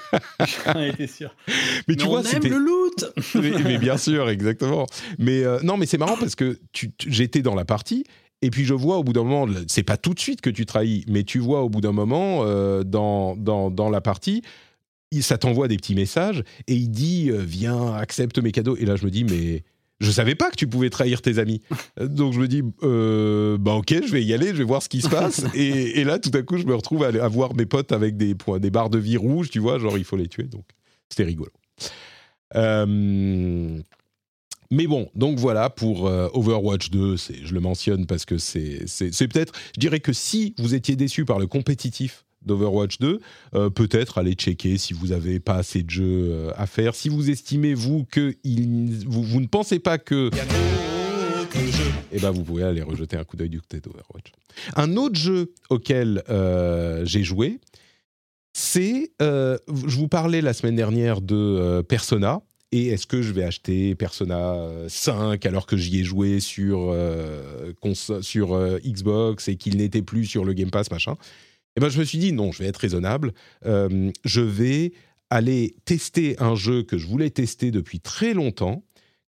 J'en 0.65 0.81
étais 0.81 1.07
sûr. 1.07 1.35
Mais 1.87 1.95
tu 1.95 2.05
on 2.05 2.09
vois, 2.09 2.23
aime 2.31 2.43
le 2.43 2.57
loot 2.57 3.05
mais, 3.35 3.51
mais 3.63 3.77
bien 3.77 3.97
sûr, 3.97 4.29
exactement. 4.29 4.85
Mais 5.19 5.43
euh, 5.43 5.59
non, 5.63 5.77
mais 5.77 5.85
c'est 5.85 5.97
marrant 5.97 6.17
parce 6.17 6.35
que 6.35 6.59
tu- 6.71 6.91
tu- 6.97 7.11
j'étais 7.11 7.41
dans 7.41 7.55
la 7.55 7.65
partie. 7.65 8.03
Et 8.43 8.49
puis 8.49 8.65
je 8.65 8.73
vois 8.73 8.97
au 8.97 9.03
bout 9.03 9.13
d'un 9.13 9.23
moment, 9.23 9.45
c'est 9.67 9.83
pas 9.83 9.97
tout 9.97 10.15
de 10.15 10.19
suite 10.19 10.41
que 10.41 10.49
tu 10.49 10.65
trahis, 10.65 11.05
mais 11.07 11.23
tu 11.23 11.37
vois 11.37 11.61
au 11.61 11.69
bout 11.69 11.79
d'un 11.81 11.91
moment 11.91 12.41
euh, 12.43 12.83
dans, 12.83 13.35
dans, 13.35 13.69
dans 13.69 13.89
la 13.91 14.01
partie, 14.01 14.41
ça 15.19 15.37
t'envoie 15.37 15.67
des 15.67 15.75
petits 15.75 15.95
messages 15.95 16.43
et 16.67 16.75
il 16.75 16.89
dit 16.89 17.29
euh, 17.29 17.43
viens 17.45 17.93
accepte 17.95 18.39
mes 18.39 18.53
cadeaux. 18.53 18.77
Et 18.77 18.85
là 18.85 18.95
je 18.95 19.03
me 19.03 19.11
dis 19.11 19.25
mais 19.25 19.63
je 19.99 20.09
savais 20.09 20.33
pas 20.35 20.49
que 20.49 20.55
tu 20.55 20.67
pouvais 20.67 20.89
trahir 20.89 21.21
tes 21.21 21.37
amis. 21.37 21.61
Euh, 21.99 22.07
Donc 22.07 22.33
je 22.33 22.39
me 22.39 22.47
dis 22.47 22.63
euh, 22.83 23.57
bah 23.59 23.73
ok 23.73 23.93
je 24.05 24.11
vais 24.11 24.23
y 24.23 24.33
aller, 24.33 24.47
je 24.47 24.53
vais 24.53 24.63
voir 24.63 24.81
ce 24.81 24.87
qui 24.89 25.01
se 25.01 25.09
passe. 25.09 25.43
et, 25.53 25.99
et 25.99 26.03
là 26.05 26.17
tout 26.17 26.31
à 26.33 26.41
coup 26.43 26.57
je 26.57 26.63
me 26.65 26.73
retrouve 26.73 27.03
à, 27.03 27.27
voir 27.27 27.53
mes 27.55 27.65
potes 27.65 27.91
avec 27.91 28.15
des 28.15 28.33
points, 28.35 28.59
des 28.59 28.71
barres 28.71 28.89
de 28.89 28.97
vie 28.99 29.17
rouges, 29.17 29.49
tu 29.49 29.59
vois, 29.59 29.77
genre 29.79 29.97
il 29.97 30.05
faut 30.05 30.15
les 30.17 30.27
tuer. 30.27 30.43
Donc 30.43 30.63
c'était 31.09 31.25
rigolo. 31.25 31.51
Euh, 32.55 33.79
mais 34.73 34.87
bon, 34.87 35.09
donc 35.15 35.37
voilà 35.37 35.69
pour 35.69 36.07
euh, 36.07 36.29
Overwatch 36.33 36.89
2, 36.91 37.17
c'est- 37.17 37.45
je 37.45 37.53
le 37.53 37.59
mentionne 37.59 38.05
parce 38.05 38.23
que 38.25 38.37
c'est 38.37 38.85
peut-être, 39.27 39.53
je 39.75 39.79
dirais 39.79 39.99
que 39.99 40.13
si 40.13 40.55
vous 40.57 40.73
étiez 40.75 40.95
déçu 40.95 41.25
par 41.25 41.39
le 41.39 41.47
compétitif 41.47 42.25
d'Overwatch 42.45 42.99
2, 42.99 43.19
euh, 43.55 43.69
peut-être 43.69 44.17
aller 44.17 44.33
checker 44.33 44.77
si 44.77 44.93
vous 44.93 45.07
n'avez 45.07 45.39
pas 45.39 45.55
assez 45.55 45.83
de 45.83 45.89
jeux 45.89 46.29
euh, 46.31 46.51
à 46.55 46.65
faire. 46.67 46.95
Si 46.95 47.09
vous 47.09 47.29
estimez, 47.29 47.73
vous, 47.73 48.05
que 48.09 48.35
il- 48.43 49.05
vous, 49.07 49.23
vous 49.23 49.41
ne 49.41 49.47
pensez 49.47 49.79
pas 49.79 49.97
que... 49.97 50.29
Eh 52.13 52.19
ben, 52.19 52.31
vous 52.31 52.43
pouvez 52.43 52.63
aller 52.63 52.81
rejeter 52.81 53.17
un 53.17 53.23
coup 53.23 53.37
d'œil 53.37 53.49
du 53.49 53.59
côté 53.61 53.79
d'Overwatch. 53.79 54.31
Un 54.75 54.95
autre 54.97 55.15
jeu 55.15 55.53
auquel 55.69 56.23
euh, 56.29 57.05
j'ai 57.05 57.23
joué, 57.23 57.59
c'est... 58.53 59.11
euh, 59.21 59.57
je 59.67 59.95
vous 59.97 60.07
parlais 60.07 60.41
la 60.41 60.53
semaine 60.53 60.75
dernière 60.75 61.21
de 61.21 61.81
Persona. 61.87 62.41
Et 62.73 62.87
est-ce 62.87 63.05
que 63.05 63.21
je 63.21 63.33
vais 63.33 63.43
acheter 63.43 63.95
Persona 63.95 64.53
euh, 64.53 64.87
5 64.87 65.45
alors 65.45 65.65
que 65.65 65.75
j'y 65.75 65.99
ai 65.99 66.03
joué 66.05 66.39
sur, 66.39 66.95
sur 68.21 68.57
Xbox 68.85 69.49
et 69.49 69.57
qu'il 69.57 69.75
n'était 69.77 70.01
plus 70.01 70.25
sur 70.25 70.45
le 70.45 70.53
Game 70.53 70.71
Pass, 70.71 70.89
machin? 70.89 71.15
Eh 71.75 71.79
ben, 71.79 71.89
je 71.89 71.99
me 71.99 72.03
suis 72.03 72.17
dit, 72.17 72.33
non, 72.33 72.51
je 72.51 72.63
vais 72.63 72.69
être 72.69 72.77
raisonnable. 72.77 73.33
Euh, 73.65 74.11
je 74.25 74.41
vais 74.41 74.93
aller 75.29 75.75
tester 75.85 76.35
un 76.39 76.55
jeu 76.55 76.83
que 76.83 76.97
je 76.97 77.07
voulais 77.07 77.29
tester 77.29 77.71
depuis 77.71 77.99
très 77.99 78.33
longtemps, 78.33 78.83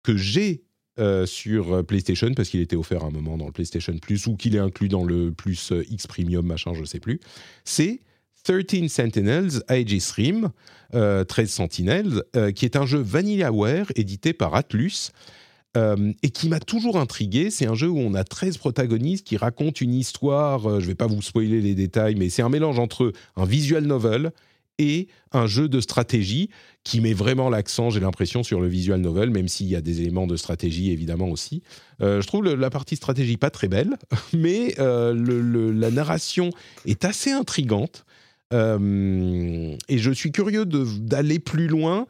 que 0.03 0.17
j'ai 0.17 0.63
euh, 0.99 1.25
sur 1.25 1.73
euh, 1.73 1.83
PlayStation, 1.83 2.33
parce 2.33 2.49
qu'il 2.49 2.61
était 2.61 2.75
offert 2.75 3.03
à 3.03 3.07
un 3.07 3.11
moment 3.11 3.37
dans 3.37 3.45
le 3.45 3.51
PlayStation 3.51 3.95
Plus, 3.97 4.25
ou 4.27 4.35
qu'il 4.35 4.55
est 4.55 4.59
inclus 4.59 4.89
dans 4.89 5.03
le 5.03 5.31
Plus 5.31 5.71
X 5.89 6.07
Premium, 6.07 6.45
machin, 6.45 6.73
je 6.73 6.81
ne 6.81 6.85
sais 6.85 6.99
plus. 6.99 7.19
C'est 7.63 7.99
13 8.43 8.87
Sentinels 8.87 9.63
Aegis 9.69 10.11
Rim, 10.15 10.51
euh, 10.93 11.23
13 11.23 11.49
Sentinelles, 11.49 12.23
euh, 12.35 12.51
qui 12.51 12.65
est 12.65 12.75
un 12.75 12.85
jeu 12.85 12.99
VanillaWare 12.99 13.91
édité 13.95 14.33
par 14.33 14.55
Atlus. 14.55 15.11
Euh, 15.77 16.11
et 16.21 16.31
qui 16.31 16.49
m'a 16.49 16.59
toujours 16.59 16.97
intrigué. 16.97 17.49
C'est 17.49 17.65
un 17.65 17.75
jeu 17.75 17.87
où 17.87 17.97
on 17.97 18.13
a 18.13 18.25
13 18.25 18.57
protagonistes 18.57 19.25
qui 19.25 19.37
racontent 19.37 19.79
une 19.79 19.93
histoire. 19.93 20.69
euh, 20.69 20.79
je 20.79 20.85
ne 20.85 20.87
vais 20.87 20.95
pas 20.95 21.07
vous 21.07 21.21
spoiler 21.21 21.61
les 21.61 21.75
détails, 21.75 22.15
mais 22.15 22.29
c'est 22.29 22.41
un 22.41 22.49
mélange 22.49 22.77
entre 22.77 23.13
un 23.37 23.45
visual 23.45 23.85
novel 23.85 24.31
et 24.79 25.07
un 25.31 25.47
jeu 25.47 25.69
de 25.69 25.79
stratégie 25.79 26.49
qui 26.83 26.99
met 26.99 27.13
vraiment 27.13 27.49
l'accent, 27.49 27.89
j'ai 27.89 28.01
l'impression, 28.01 28.43
sur 28.43 28.59
le 28.59 28.67
visual 28.67 28.99
novel, 28.99 29.29
même 29.29 29.47
s'il 29.47 29.67
y 29.67 29.75
a 29.77 29.81
des 29.81 30.01
éléments 30.01 30.27
de 30.27 30.35
stratégie 30.35 30.91
évidemment 30.91 31.29
aussi. 31.29 31.61
Euh, 32.01 32.21
je 32.21 32.27
trouve 32.27 32.43
la 32.43 32.69
partie 32.69 32.97
stratégie 32.97 33.37
pas 33.37 33.49
très 33.49 33.69
belle, 33.69 33.97
mais 34.33 34.75
la 34.77 35.91
narration 35.91 36.49
est 36.85 37.05
assez 37.05 37.31
intrigante. 37.31 38.05
Et 38.51 39.97
je 39.97 40.11
suis 40.11 40.33
curieux 40.33 40.65
d'aller 40.65 41.39
plus 41.39 41.67
loin. 41.67 42.07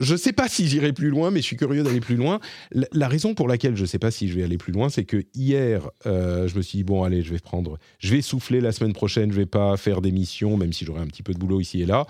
Je 0.00 0.14
ne 0.14 0.18
sais 0.18 0.32
pas 0.32 0.48
si 0.48 0.66
j'irai 0.66 0.92
plus 0.92 1.10
loin, 1.10 1.30
mais 1.30 1.40
je 1.40 1.46
suis 1.46 1.56
curieux 1.56 1.82
d'aller 1.82 2.00
plus 2.00 2.16
loin. 2.16 2.40
La, 2.72 3.06
raison 3.06 3.34
pour 3.34 3.48
laquelle 3.48 3.76
je 3.76 3.82
ne 3.82 3.86
sais 3.86 3.98
pas 3.98 4.10
si 4.10 4.28
je 4.28 4.34
vais 4.34 4.42
aller 4.42 4.56
plus 4.56 4.72
loin, 4.72 4.88
c'est 4.88 5.04
que 5.04 5.24
hier, 5.34 5.90
euh, 6.06 6.48
je 6.48 6.56
me 6.56 6.62
suis 6.62 6.78
dit 6.78 6.84
bon, 6.84 7.04
allez, 7.04 7.22
je 7.22 7.30
vais 7.30 7.38
prendre, 7.38 7.78
je 7.98 8.14
vais 8.14 8.22
souffler 8.22 8.60
la 8.60 8.72
semaine 8.72 8.94
prochaine, 8.94 9.30
je 9.30 9.36
vais 9.36 9.46
pas 9.46 9.76
faire 9.76 10.00
d'émission, 10.00 10.56
même 10.56 10.72
si 10.72 10.86
j'aurai 10.86 11.02
un 11.02 11.06
petit 11.06 11.22
peu 11.22 11.34
de 11.34 11.38
boulot 11.38 11.60
ici 11.60 11.82
et 11.82 11.86
là. 11.86 12.06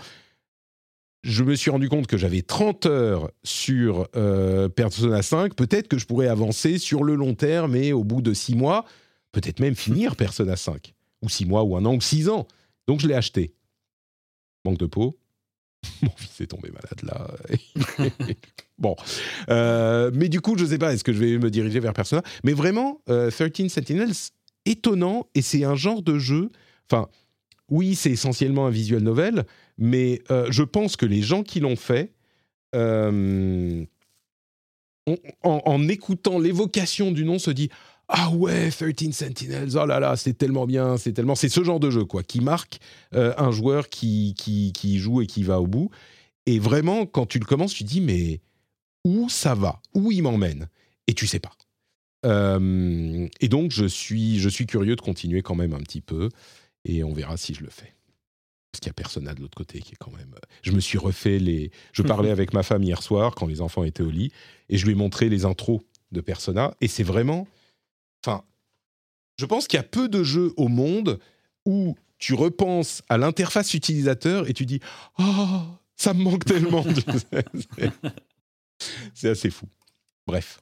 Je 1.22 1.44
me 1.44 1.54
suis 1.54 1.70
rendu 1.70 1.88
compte 1.90 2.06
que 2.06 2.16
j'avais 2.16 2.40
30 2.40 2.86
heures 2.86 3.30
sur 3.42 4.08
euh, 4.16 4.70
Persona 4.70 5.20
5. 5.20 5.54
Peut-être 5.54 5.86
que 5.86 5.98
je 5.98 6.06
pourrais 6.06 6.28
avancer 6.28 6.78
sur 6.78 7.04
le 7.04 7.14
long 7.14 7.34
terme, 7.34 7.72
mais 7.72 7.92
au 7.92 8.04
bout 8.04 8.22
de 8.22 8.32
6 8.32 8.54
mois, 8.54 8.86
peut-être 9.32 9.60
même 9.60 9.74
finir 9.74 10.16
Persona 10.16 10.56
5. 10.56 10.94
Ou 11.20 11.28
6 11.28 11.44
mois, 11.44 11.62
ou 11.64 11.76
un 11.76 11.84
an, 11.84 11.94
ou 11.94 12.00
6 12.00 12.30
ans. 12.30 12.46
Donc 12.86 13.00
je 13.00 13.06
l'ai 13.06 13.14
acheté. 13.14 13.52
Manque 14.64 14.78
de 14.78 14.86
peau. 14.86 15.19
Mon 16.02 16.10
fils 16.16 16.40
est 16.40 16.46
tombé 16.46 16.70
malade 16.70 17.02
là. 17.02 18.06
bon. 18.78 18.96
Euh, 19.48 20.10
mais 20.14 20.28
du 20.28 20.40
coup, 20.40 20.56
je 20.56 20.64
ne 20.64 20.68
sais 20.68 20.78
pas, 20.78 20.92
est-ce 20.92 21.04
que 21.04 21.12
je 21.12 21.18
vais 21.18 21.38
me 21.38 21.50
diriger 21.50 21.80
vers 21.80 21.92
Persona? 21.92 22.22
Mais 22.44 22.52
vraiment, 22.52 23.00
euh, 23.08 23.30
13 23.30 23.68
Sentinels, 23.68 24.12
étonnant, 24.66 25.26
et 25.34 25.42
c'est 25.42 25.64
un 25.64 25.76
genre 25.76 26.02
de 26.02 26.18
jeu. 26.18 26.50
Enfin, 26.90 27.08
oui, 27.70 27.94
c'est 27.94 28.10
essentiellement 28.10 28.66
un 28.66 28.70
visual 28.70 29.02
novel, 29.02 29.44
mais 29.78 30.22
euh, 30.30 30.46
je 30.50 30.62
pense 30.62 30.96
que 30.96 31.06
les 31.06 31.22
gens 31.22 31.42
qui 31.42 31.60
l'ont 31.60 31.76
fait, 31.76 32.12
euh, 32.74 33.84
en, 35.42 35.62
en 35.64 35.88
écoutant 35.88 36.38
l'évocation 36.38 37.10
du 37.12 37.24
nom, 37.24 37.38
se 37.38 37.50
dit 37.50 37.70
ah 38.12 38.30
ouais, 38.30 38.70
13 38.70 39.12
Sentinels, 39.12 39.76
oh 39.76 39.86
là 39.86 40.00
là, 40.00 40.16
c'est 40.16 40.34
tellement 40.34 40.66
bien, 40.66 40.96
c'est 40.96 41.12
tellement, 41.12 41.36
c'est 41.36 41.48
ce 41.48 41.62
genre 41.62 41.78
de 41.78 41.90
jeu 41.90 42.04
quoi, 42.04 42.24
qui 42.24 42.40
marque 42.40 42.80
euh, 43.14 43.32
un 43.38 43.52
joueur 43.52 43.88
qui, 43.88 44.34
qui 44.36 44.72
qui 44.72 44.98
joue 44.98 45.22
et 45.22 45.26
qui 45.26 45.44
va 45.44 45.60
au 45.60 45.66
bout. 45.68 45.90
Et 46.46 46.58
vraiment, 46.58 47.06
quand 47.06 47.26
tu 47.26 47.38
le 47.38 47.44
commences, 47.44 47.72
tu 47.72 47.84
te 47.84 47.88
dis 47.88 48.00
mais 48.00 48.40
où 49.04 49.28
ça 49.28 49.54
va, 49.54 49.80
où 49.94 50.10
il 50.10 50.22
m'emmène, 50.22 50.68
et 51.06 51.14
tu 51.14 51.28
sais 51.28 51.38
pas. 51.38 51.52
Euh, 52.26 53.28
et 53.40 53.48
donc 53.48 53.70
je 53.70 53.86
suis 53.86 54.40
je 54.40 54.48
suis 54.48 54.66
curieux 54.66 54.96
de 54.96 55.00
continuer 55.00 55.42
quand 55.42 55.54
même 55.54 55.72
un 55.72 55.80
petit 55.80 56.00
peu, 56.00 56.30
et 56.84 57.04
on 57.04 57.12
verra 57.12 57.36
si 57.36 57.54
je 57.54 57.62
le 57.62 57.70
fais. 57.70 57.94
Parce 58.72 58.80
qu'il 58.80 58.88
y 58.88 58.90
a 58.90 58.94
Persona 58.94 59.34
de 59.34 59.40
l'autre 59.40 59.56
côté 59.56 59.80
qui 59.80 59.92
est 59.92 59.98
quand 59.98 60.12
même. 60.12 60.34
Je 60.62 60.72
me 60.72 60.80
suis 60.80 60.98
refait 60.98 61.38
les. 61.38 61.70
Je 61.92 62.02
parlais 62.02 62.30
avec 62.32 62.52
ma 62.54 62.64
femme 62.64 62.82
hier 62.82 63.02
soir 63.04 63.36
quand 63.36 63.46
les 63.46 63.60
enfants 63.60 63.84
étaient 63.84 64.02
au 64.02 64.10
lit 64.10 64.32
et 64.68 64.78
je 64.78 64.84
lui 64.84 64.92
ai 64.92 64.96
montré 64.96 65.28
les 65.28 65.44
intros 65.44 65.80
de 66.10 66.20
Persona 66.20 66.74
et 66.80 66.88
c'est 66.88 67.04
vraiment. 67.04 67.46
Enfin, 68.24 68.44
je 69.38 69.46
pense 69.46 69.66
qu'il 69.68 69.76
y 69.78 69.80
a 69.80 69.84
peu 69.84 70.08
de 70.08 70.22
jeux 70.22 70.52
au 70.56 70.68
monde 70.68 71.18
où 71.64 71.96
tu 72.18 72.34
repenses 72.34 73.02
à 73.08 73.16
l'interface 73.18 73.72
utilisateur 73.74 74.48
et 74.48 74.52
tu 74.52 74.66
dis 74.66 74.80
oh 75.18 75.62
ça 75.96 76.12
me 76.14 76.22
manque 76.22 76.44
tellement. 76.44 76.84
C'est- 76.84 77.92
c'est 79.14 79.28
assez 79.30 79.50
fou. 79.50 79.66
Bref. 80.26 80.60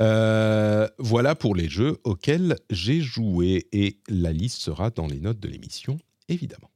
Euh, 0.00 0.88
voilà 0.98 1.34
pour 1.36 1.54
les 1.54 1.68
jeux 1.68 1.98
auxquels 2.04 2.56
j'ai 2.70 3.00
joué 3.00 3.68
et 3.72 4.00
la 4.08 4.32
liste 4.32 4.58
sera 4.60 4.90
dans 4.90 5.06
les 5.06 5.20
notes 5.20 5.38
de 5.38 5.48
l'émission, 5.48 5.96
évidemment. 6.28 6.70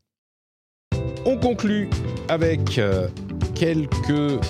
On 1.26 1.36
conclut 1.36 1.88
avec 2.28 2.78
euh, 2.78 3.08
quelques 3.56 4.40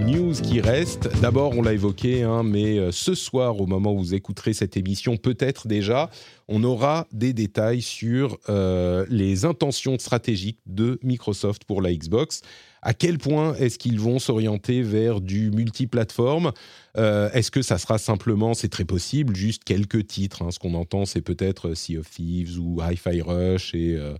news 0.00 0.32
qui 0.32 0.60
restent. 0.60 1.08
D'abord, 1.20 1.56
on 1.56 1.62
l'a 1.62 1.72
évoqué, 1.72 2.22
hein, 2.22 2.42
mais 2.42 2.78
euh, 2.78 2.90
ce 2.90 3.14
soir, 3.14 3.60
au 3.60 3.66
moment 3.66 3.92
où 3.92 3.98
vous 3.98 4.14
écouterez 4.14 4.52
cette 4.52 4.76
émission, 4.76 5.16
peut-être 5.16 5.68
déjà, 5.68 6.10
on 6.48 6.64
aura 6.64 7.06
des 7.12 7.32
détails 7.32 7.82
sur 7.82 8.38
euh, 8.48 9.04
les 9.08 9.44
intentions 9.44 9.98
stratégiques 9.98 10.60
de 10.66 10.98
Microsoft 11.02 11.64
pour 11.64 11.82
la 11.82 11.94
Xbox. 11.94 12.42
À 12.82 12.94
quel 12.94 13.18
point 13.18 13.54
est-ce 13.56 13.78
qu'ils 13.78 14.00
vont 14.00 14.18
s'orienter 14.18 14.82
vers 14.82 15.20
du 15.20 15.50
multiplateforme? 15.50 16.52
Euh, 16.96 17.30
Est-ce 17.32 17.50
que 17.50 17.62
ça 17.62 17.76
sera 17.76 17.98
simplement, 17.98 18.54
c'est 18.54 18.70
très 18.70 18.86
possible, 18.86 19.36
juste 19.36 19.64
quelques 19.64 20.06
titres 20.06 20.42
hein? 20.42 20.50
Ce 20.50 20.58
qu'on 20.58 20.74
entend, 20.74 21.04
c'est 21.04 21.20
peut-être 21.20 21.74
Sea 21.74 21.98
of 21.98 22.08
Thieves 22.08 22.58
ou 22.58 22.80
Hi-Fi 22.82 23.20
Rush 23.20 23.74
et 23.74 23.96
euh, 23.96 24.14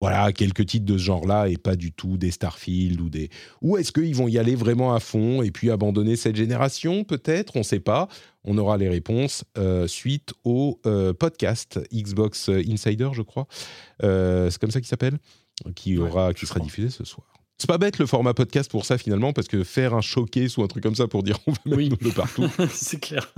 voilà, 0.00 0.32
quelques 0.32 0.64
titres 0.64 0.86
de 0.86 0.96
ce 0.96 1.02
genre-là 1.02 1.48
et 1.48 1.58
pas 1.58 1.76
du 1.76 1.92
tout 1.92 2.16
des 2.16 2.30
Starfield 2.30 3.00
ou 3.00 3.10
des. 3.10 3.28
Ou 3.60 3.76
est-ce 3.76 3.92
qu'ils 3.92 4.14
vont 4.16 4.28
y 4.28 4.38
aller 4.38 4.54
vraiment 4.54 4.94
à 4.94 5.00
fond 5.00 5.42
et 5.42 5.50
puis 5.50 5.70
abandonner 5.70 6.16
cette 6.16 6.36
génération 6.36 7.04
Peut-être, 7.04 7.56
on 7.56 7.58
ne 7.60 7.64
sait 7.64 7.80
pas. 7.80 8.08
On 8.44 8.56
aura 8.56 8.78
les 8.78 8.88
réponses 8.88 9.44
euh, 9.58 9.86
suite 9.86 10.32
au 10.44 10.80
euh, 10.86 11.12
podcast 11.12 11.78
Xbox 11.92 12.48
Insider, 12.48 13.10
je 13.12 13.20
crois. 13.20 13.46
Euh, 14.02 14.48
c'est 14.48 14.58
comme 14.58 14.70
ça 14.70 14.80
qu'il 14.80 14.88
s'appelle, 14.88 15.18
qui 15.74 15.98
aura, 15.98 16.32
qui 16.32 16.46
sera 16.46 16.60
crois. 16.60 16.66
diffusé 16.66 16.88
ce 16.88 17.04
soir. 17.04 17.26
C'est 17.58 17.68
pas 17.68 17.76
bête 17.76 17.98
le 17.98 18.06
format 18.06 18.32
podcast 18.32 18.70
pour 18.70 18.86
ça 18.86 18.96
finalement, 18.96 19.34
parce 19.34 19.48
que 19.48 19.64
faire 19.64 19.92
un 19.92 20.00
showcase 20.00 20.56
ou 20.56 20.62
un 20.62 20.66
truc 20.66 20.82
comme 20.82 20.94
ça 20.94 21.08
pour 21.08 21.22
dire 21.22 21.38
on 21.46 21.50
va 21.52 21.58
mettre 21.66 21.76
Oui. 21.76 21.88
de 21.90 22.10
partout. 22.14 22.46
c'est 22.72 23.00
clair. 23.00 23.34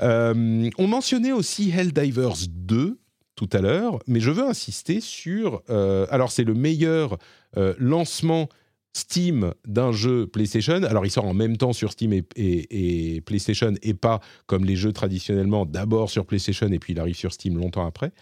On 0.00 0.86
mentionnait 0.86 1.32
aussi 1.32 1.70
Helldivers 1.70 2.46
2 2.48 2.99
tout 3.40 3.56
à 3.56 3.62
l'heure, 3.62 3.98
mais 4.06 4.20
je 4.20 4.30
veux 4.30 4.44
insister 4.44 5.00
sur. 5.00 5.62
euh, 5.70 6.06
alors, 6.10 6.30
c'est 6.30 6.44
le 6.44 6.52
meilleur 6.52 7.16
euh, 7.56 7.74
lancement 7.78 8.50
Steam 8.92 9.54
d'un 9.66 9.92
jeu 9.92 10.26
PlayStation. 10.26 10.82
Alors, 10.82 11.06
il 11.06 11.10
sort 11.10 11.24
en 11.24 11.32
même 11.32 11.56
temps 11.56 11.72
sur 11.72 11.90
Steam 11.92 12.12
et, 12.12 13.22
PlayStation, 13.24 13.72
et 13.80 13.94
pas 13.94 14.20
comme 14.46 14.66
les 14.66 14.76
jeux 14.76 14.92
traditionnellement, 14.92 15.64
d'abord 15.64 16.10
sur 16.10 16.26
PlayStation 16.26 16.70
et 16.70 16.78
puis 16.78 16.92
il 16.92 17.00
arrive 17.00 17.16
sur 17.16 17.32
Steam 17.32 17.56
longtemps 17.56 17.86
après. 17.86 18.12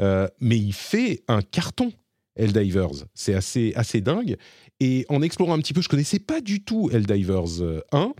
Euh, 0.00 0.28
mais 0.40 0.56
il 0.56 0.72
fait 0.72 1.24
un 1.28 1.42
carton, 1.42 1.92
Helldivers. 2.34 3.04
C'est 3.12 3.34
assez, 3.34 3.74
assez 3.76 4.00
dingue. 4.00 4.36
Et 4.80 5.04
en 5.10 5.20
explorant 5.20 5.52
un 5.52 5.58
petit 5.58 5.74
peu, 5.74 5.82
je 5.82 5.90
connaissais 5.90 6.20
pas 6.20 6.40
du 6.40 6.64
tout 6.64 6.88
Helldivers 6.90 7.60
euh, 7.60 7.82
1. 7.92 8.14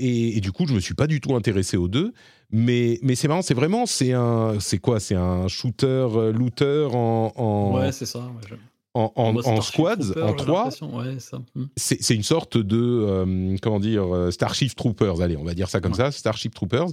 Et, 0.00 0.36
et 0.36 0.40
du 0.42 0.52
coup, 0.52 0.66
je 0.66 0.74
me 0.74 0.80
suis 0.80 0.94
pas 0.94 1.06
du 1.06 1.22
tout 1.22 1.34
intéressé 1.34 1.78
aux 1.78 1.88
deux. 1.88 2.12
Mais, 2.52 2.98
mais 3.02 3.14
c'est 3.14 3.28
marrant, 3.28 3.42
c'est 3.42 3.54
vraiment, 3.54 3.86
c'est 3.86 4.12
un, 4.12 4.60
c'est 4.60 4.78
quoi 4.78 5.00
C'est 5.00 5.14
un 5.14 5.48
shooter, 5.48 5.86
euh, 5.86 6.32
looter 6.32 6.88
en, 6.92 7.32
en, 7.34 7.78
Ouais, 7.78 7.92
c'est 7.92 8.04
ça. 8.06 8.18
ouais, 8.20 8.56
en, 8.94 9.10
en- 9.16 9.60
squads, 9.62 10.12
en 10.22 10.34
trois. 10.34 10.68
Ouais. 10.82 11.16
Hmm. 11.54 11.64
C'est 11.78 12.02
c'est 12.02 12.14
une 12.14 12.22
sorte 12.22 12.58
de, 12.58 12.76
euh, 12.78 13.56
comment 13.62 13.80
dire, 13.80 14.14
euh, 14.14 14.30
Starship 14.30 14.76
Troopers, 14.76 15.22
allez, 15.22 15.38
on 15.38 15.44
va 15.44 15.54
dire 15.54 15.70
ça 15.70 15.80
comme 15.80 15.92
Ouais. 15.92 15.98
ça, 15.98 16.10
Starship 16.12 16.54
Troopers. 16.54 16.88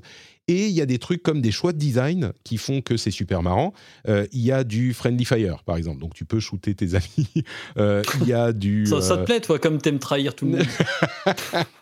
Et 0.48 0.68
il 0.68 0.72
y 0.74 0.80
a 0.82 0.86
des 0.88 0.98
trucs 0.98 1.22
comme 1.22 1.42
des 1.42 1.52
choix 1.52 1.74
de 1.74 1.78
design 1.78 2.32
qui 2.46 2.56
font 2.58 2.82
que 2.82 2.96
c'est 2.98 3.12
super 3.12 3.44
marrant. 3.44 3.74
Euh, 4.08 4.26
Il 4.32 4.40
y 4.40 4.52
a 4.54 4.64
du 4.64 4.94
Friendly 4.94 5.26
Fire, 5.26 5.62
par 5.66 5.76
exemple, 5.76 6.00
donc 6.00 6.14
tu 6.14 6.24
peux 6.24 6.40
shooter 6.40 6.74
tes 6.74 6.96
amis. 6.96 7.28
Euh, 7.78 8.02
Il 8.22 8.28
y 8.30 8.34
a 8.34 8.54
du... 8.54 8.86
Ça, 8.88 9.02
ça 9.02 9.18
te 9.18 9.26
plaît, 9.26 9.42
toi, 9.42 9.60
comme 9.60 9.78
t'aimes 9.80 10.00
trahir 10.00 10.34
tout 10.36 10.46
le 10.46 10.52
monde? 10.52 10.66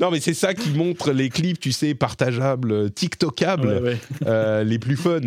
Non, 0.00 0.10
mais 0.10 0.18
c'est 0.20 0.34
ça 0.34 0.54
qui 0.54 0.70
montre 0.70 1.12
les 1.12 1.28
clips, 1.28 1.60
tu 1.60 1.70
sais, 1.70 1.94
partageables, 1.94 2.90
TikTokables. 2.90 3.68
Ouais, 3.68 3.80
ouais. 3.80 3.98
euh, 4.26 4.64
les 4.64 4.78
plus 4.78 4.96
fun. 4.96 5.20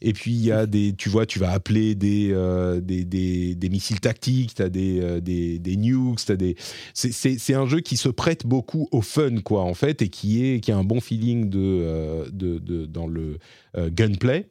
Et 0.00 0.12
puis 0.12 0.30
il 0.32 0.44
y 0.44 0.52
a 0.52 0.66
des, 0.66 0.94
tu 0.94 1.08
vois, 1.08 1.26
tu 1.26 1.38
vas 1.40 1.50
appeler 1.50 1.94
des 1.96 2.28
euh, 2.32 2.80
des, 2.80 3.04
des, 3.04 3.54
des 3.56 3.68
missiles 3.68 3.98
tactiques, 4.00 4.54
t'as 4.54 4.68
des, 4.68 5.00
euh, 5.00 5.20
des 5.20 5.58
des 5.58 5.76
nukes, 5.76 6.24
t'as 6.24 6.36
des. 6.36 6.54
C'est, 6.94 7.12
c'est, 7.12 7.38
c'est 7.38 7.54
un 7.54 7.66
jeu 7.66 7.80
qui 7.80 7.96
se 7.96 8.08
prête 8.08 8.46
beaucoup 8.46 8.88
au 8.92 9.02
fun, 9.02 9.40
quoi, 9.42 9.62
en 9.62 9.74
fait, 9.74 10.02
et 10.02 10.08
qui 10.08 10.44
est 10.44 10.60
qui 10.60 10.70
a 10.70 10.76
un 10.76 10.84
bon 10.84 11.00
feeling 11.00 11.50
de 11.50 12.30
de, 12.30 12.58
de- 12.58 12.86
dans 12.86 13.06
le 13.08 13.38
gunplay. 13.76 14.46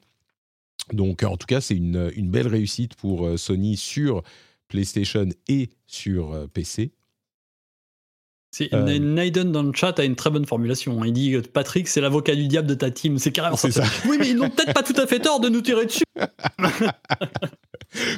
Donc 0.91 1.23
en 1.23 1.37
tout 1.37 1.47
cas, 1.47 1.61
c'est 1.61 1.75
une 1.75 2.11
une 2.15 2.29
belle 2.29 2.47
réussite 2.47 2.95
pour 2.95 3.37
Sony 3.39 3.77
sur 3.77 4.23
PlayStation 4.67 5.27
et 5.47 5.69
sur 5.87 6.47
PC. 6.53 6.91
C'est 8.51 8.73
Euh. 8.73 8.97
Naiden 8.97 9.51
dans 9.51 9.61
le 9.63 9.71
chat 9.73 9.99
a 9.99 10.03
une 10.03 10.15
très 10.15 10.31
bonne 10.31 10.45
formulation. 10.45 11.03
Il 11.05 11.13
dit 11.13 11.35
euh, 11.35 11.41
Patrick, 11.41 11.87
c'est 11.87 12.01
l'avocat 12.01 12.33
du 12.35 12.47
diable 12.47 12.67
de 12.67 12.73
ta 12.73 12.89
team. 12.89 13.19
C'est 13.19 13.31
carrément 13.31 13.55
C'est 13.55 13.71
ça. 13.71 13.85
ça. 13.85 13.91
Oui, 14.07 14.17
mais 14.19 14.29
ils 14.29 14.35
n'ont 14.35 14.49
peut-être 14.49 14.73
pas 14.73 14.81
tout 14.83 14.99
à 14.99 15.05
fait 15.05 15.19
tort 15.19 15.39
de 15.39 15.49
nous 15.49 15.61
tirer 15.61 15.85
dessus. 15.85 16.03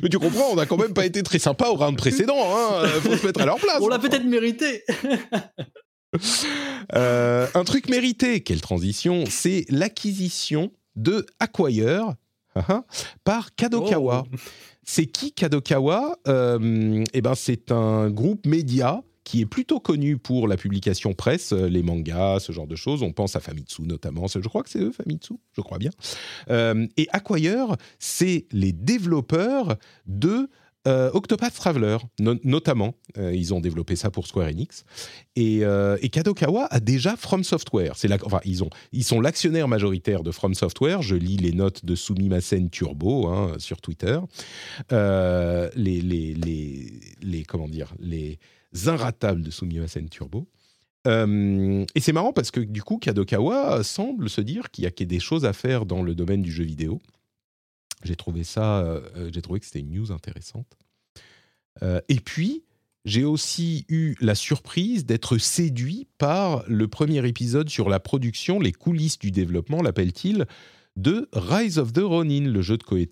Mais 0.03 0.09
tu 0.09 0.19
comprends, 0.19 0.49
on 0.51 0.55
n'a 0.55 0.65
quand 0.65 0.77
même 0.77 0.93
pas 0.93 1.05
été 1.05 1.23
très 1.23 1.39
sympa 1.39 1.67
au 1.67 1.75
round 1.75 1.97
précédent. 1.97 2.35
Hein 2.37 2.87
faut 3.01 3.15
se 3.15 3.25
mettre 3.25 3.41
à 3.41 3.45
leur 3.45 3.55
place. 3.57 3.79
On 3.81 3.87
l'a 3.87 3.99
peut-être 3.99 4.25
mérité. 4.25 4.83
Euh, 6.93 7.47
un 7.53 7.63
truc 7.63 7.87
mérité, 7.87 8.41
quelle 8.41 8.59
transition, 8.59 9.23
c'est 9.29 9.63
l'acquisition 9.69 10.73
de 10.97 11.25
Acquire 11.39 12.15
haha, 12.53 12.83
par 13.23 13.55
Kadokawa. 13.55 14.25
Oh. 14.29 14.35
C'est 14.83 15.05
qui 15.05 15.31
Kadokawa? 15.31 16.17
Eh 16.27 17.21
ben, 17.21 17.33
c'est 17.35 17.71
un 17.71 18.09
groupe 18.09 18.45
média 18.45 19.01
qui 19.31 19.39
est 19.39 19.45
plutôt 19.45 19.79
connu 19.79 20.17
pour 20.17 20.45
la 20.45 20.57
publication 20.57 21.13
presse, 21.13 21.53
euh, 21.53 21.69
les 21.69 21.83
mangas, 21.83 22.41
ce 22.41 22.51
genre 22.51 22.67
de 22.67 22.75
choses. 22.75 23.01
On 23.01 23.13
pense 23.13 23.37
à 23.37 23.39
Famitsu 23.39 23.83
notamment. 23.83 24.27
Je 24.27 24.45
crois 24.49 24.61
que 24.61 24.69
c'est 24.69 24.81
eux, 24.81 24.91
Famitsu, 24.91 25.35
je 25.53 25.61
crois 25.61 25.77
bien. 25.77 25.91
Euh, 26.49 26.85
et 26.97 27.07
Acquire, 27.13 27.77
c'est 27.97 28.45
les 28.51 28.73
développeurs 28.73 29.77
de 30.05 30.49
euh, 30.85 31.11
Octopath 31.13 31.53
Traveler, 31.53 31.99
no- 32.19 32.35
notamment. 32.43 32.95
Euh, 33.17 33.33
ils 33.33 33.53
ont 33.53 33.61
développé 33.61 33.95
ça 33.95 34.11
pour 34.11 34.27
Square 34.27 34.49
Enix. 34.49 34.83
Et, 35.37 35.63
Kadokawa 36.11 36.65
a 36.69 36.81
déjà 36.81 37.15
From 37.15 37.45
Software. 37.45 37.93
La, 38.03 38.17
enfin, 38.25 38.41
ils, 38.43 38.65
ont, 38.65 38.69
ils 38.91 39.05
sont 39.05 39.21
l'actionnaire 39.21 39.69
majoritaire 39.69 40.23
de 40.23 40.31
From 40.31 40.55
Software. 40.55 41.01
Je 41.01 41.15
lis 41.15 41.37
les 41.37 41.53
notes 41.53 41.85
de 41.85 41.95
Sumimasen 41.95 42.69
Turbo 42.69 43.27
hein, 43.27 43.53
sur 43.59 43.79
Twitter. 43.79 44.19
Les, 44.89 46.01
les, 46.01 46.33
les, 47.21 47.43
comment 47.45 47.69
dire, 47.69 47.93
les 47.97 48.39
inratables 48.85 49.41
de 49.41 49.51
Sumimasen 49.51 50.09
Turbo. 50.09 50.47
Euh, 51.07 51.85
et 51.95 51.99
c'est 51.99 52.13
marrant 52.13 52.33
parce 52.33 52.51
que 52.51 52.59
du 52.59 52.83
coup, 52.83 52.97
Kadokawa 52.97 53.83
semble 53.83 54.29
se 54.29 54.41
dire 54.41 54.69
qu'il 54.71 54.83
y 54.83 54.87
a 54.87 54.91
des 54.91 55.19
choses 55.19 55.45
à 55.45 55.53
faire 55.53 55.85
dans 55.85 56.03
le 56.03 56.15
domaine 56.15 56.41
du 56.41 56.51
jeu 56.51 56.63
vidéo. 56.63 57.01
J'ai 58.03 58.15
trouvé 58.15 58.43
ça, 58.43 58.79
euh, 58.81 59.29
j'ai 59.33 59.41
trouvé 59.41 59.59
que 59.59 59.65
c'était 59.65 59.79
une 59.79 59.91
news 59.91 60.11
intéressante. 60.11 60.77
Euh, 61.83 62.01
et 62.09 62.19
puis, 62.19 62.63
j'ai 63.05 63.23
aussi 63.23 63.85
eu 63.89 64.15
la 64.21 64.35
surprise 64.35 65.05
d'être 65.05 65.37
séduit 65.37 66.07
par 66.17 66.63
le 66.67 66.87
premier 66.87 67.27
épisode 67.27 67.69
sur 67.69 67.89
la 67.89 67.99
production, 67.99 68.59
les 68.59 68.71
coulisses 68.71 69.17
du 69.17 69.31
développement, 69.31 69.81
l'appelle-t-il, 69.81 70.45
de 70.97 71.27
Rise 71.33 71.79
of 71.79 71.93
the 71.93 72.01
Ronin, 72.03 72.47
le 72.47 72.61
jeu 72.61 72.77
de 72.77 72.83
Koei 72.83 73.07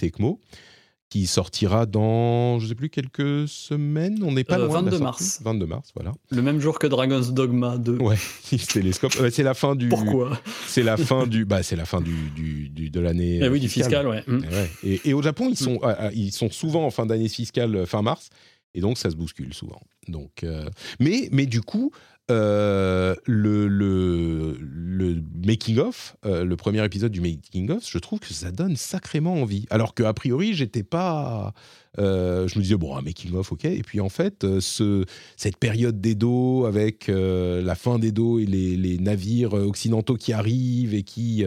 qui 1.09 1.25
sortira 1.25 1.85
dans, 1.87 2.59
je 2.59 2.65
ne 2.65 2.69
sais 2.69 2.75
plus, 2.75 2.89
quelques 2.89 3.47
semaines. 3.47 4.19
On 4.23 4.31
n'est 4.31 4.43
pas 4.43 4.59
Euh, 4.59 4.67
loin 4.67 4.81
de 4.81 4.85
la 4.87 4.91
22 4.91 5.03
mars. 5.03 5.41
22 5.43 5.65
mars, 5.65 5.89
voilà. 5.95 6.13
Le 6.29 6.41
même 6.41 6.59
jour 6.59 6.77
que 6.77 6.85
Dragon's 6.87 7.31
Dogma 7.31 7.77
2. 7.79 7.97
Ouais, 7.97 8.15
télescope. 8.71 9.15
Ouais, 9.19 9.31
c'est 9.31 9.41
la 9.43 9.53
fin 9.55 9.75
du. 9.75 9.89
Pourquoi? 9.89 10.39
C'est 10.67 10.83
la 10.83 10.97
fin 10.97 11.25
du. 11.25 11.45
Bah, 11.45 11.63
c'est 11.63 11.75
la 11.75 11.85
fin 11.85 11.99
du, 12.01 12.13
du- 12.35 12.69
du- 12.69 12.89
de 12.91 12.99
l'année. 12.99 13.37
Eh 13.41 13.43
euh, 13.45 13.49
oui, 13.49 13.59
du 13.59 13.69
fiscal, 13.69 14.07
ouais. 14.07 14.23
Et, 14.27 14.31
ouais. 14.31 14.69
Et- 14.83 15.09
et 15.09 15.13
au 15.13 15.21
Japon, 15.23 15.47
ils 15.49 15.57
sont, 15.57 15.79
ah, 15.83 15.95
ah, 15.99 16.09
ils 16.13 16.31
sont 16.31 16.51
souvent 16.51 16.85
en 16.85 16.91
fin 16.91 17.05
d'année 17.07 17.29
fiscale, 17.29 17.75
euh, 17.75 17.85
fin 17.87 18.01
mars, 18.03 18.29
et 18.75 18.81
donc 18.81 18.97
ça 18.99 19.09
se 19.09 19.15
bouscule 19.15 19.53
souvent. 19.53 19.81
Donc, 20.07 20.43
euh, 20.43 20.69
mais, 20.99 21.27
mais 21.31 21.45
du 21.47 21.61
coup, 21.61 21.91
euh, 22.29 23.15
le, 23.25 23.67
le, 23.67 24.57
le 24.59 25.23
making 25.45 25.79
of, 25.79 26.15
euh, 26.25 26.43
le 26.43 26.55
premier 26.55 26.83
épisode 26.85 27.11
du 27.11 27.21
making 27.21 27.71
of, 27.71 27.89
je 27.89 27.97
trouve 27.97 28.19
que 28.19 28.33
ça 28.33 28.51
donne 28.51 28.75
sacrément 28.75 29.33
envie. 29.33 29.65
Alors 29.69 29.93
que 29.93 30.03
a 30.03 30.13
priori, 30.13 30.53
j'étais 30.53 30.83
pas. 30.83 31.53
euh, 31.97 32.47
je 32.47 32.57
me 32.57 32.63
disais 32.63 32.75
bon, 32.75 32.95
un 32.95 33.01
making 33.01 33.33
of, 33.35 33.51
ok. 33.51 33.65
Et 33.65 33.81
puis 33.83 33.99
en 33.99 34.09
fait, 34.09 34.59
ce, 34.59 35.05
cette 35.37 35.57
période 35.57 35.99
d'Edo 36.01 36.65
avec 36.65 37.07
la 37.09 37.75
fin 37.75 37.99
d'Edo 37.99 38.39
et 38.39 38.45
les, 38.45 38.77
les 38.77 38.97
navires 38.97 39.53
occidentaux 39.53 40.15
qui 40.15 40.33
arrivent 40.33 40.93
et 40.93 41.03
qui 41.03 41.45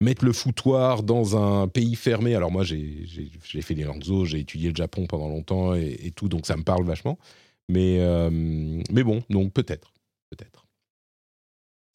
mettre 0.00 0.24
le 0.24 0.32
foutoir 0.32 1.02
dans 1.02 1.36
un 1.36 1.68
pays 1.68 1.94
fermé. 1.94 2.34
Alors 2.34 2.50
moi, 2.50 2.64
j'ai 2.64 3.06
fait 3.62 3.74
les 3.74 3.84
Langzo, 3.84 4.24
j'ai 4.24 4.40
étudié 4.40 4.70
le 4.70 4.76
Japon 4.76 5.06
pendant 5.06 5.28
longtemps 5.28 5.74
et, 5.74 6.12
tout, 6.14 6.28
donc 6.28 6.46
ça 6.46 6.56
me 6.56 6.64
parle 6.64 6.84
vachement. 6.84 7.18
Mais, 7.68 8.00
mais 8.90 9.02
bon, 9.02 9.22
donc 9.30 9.52
peut-être, 9.52 9.92
peut-être. 10.30 10.66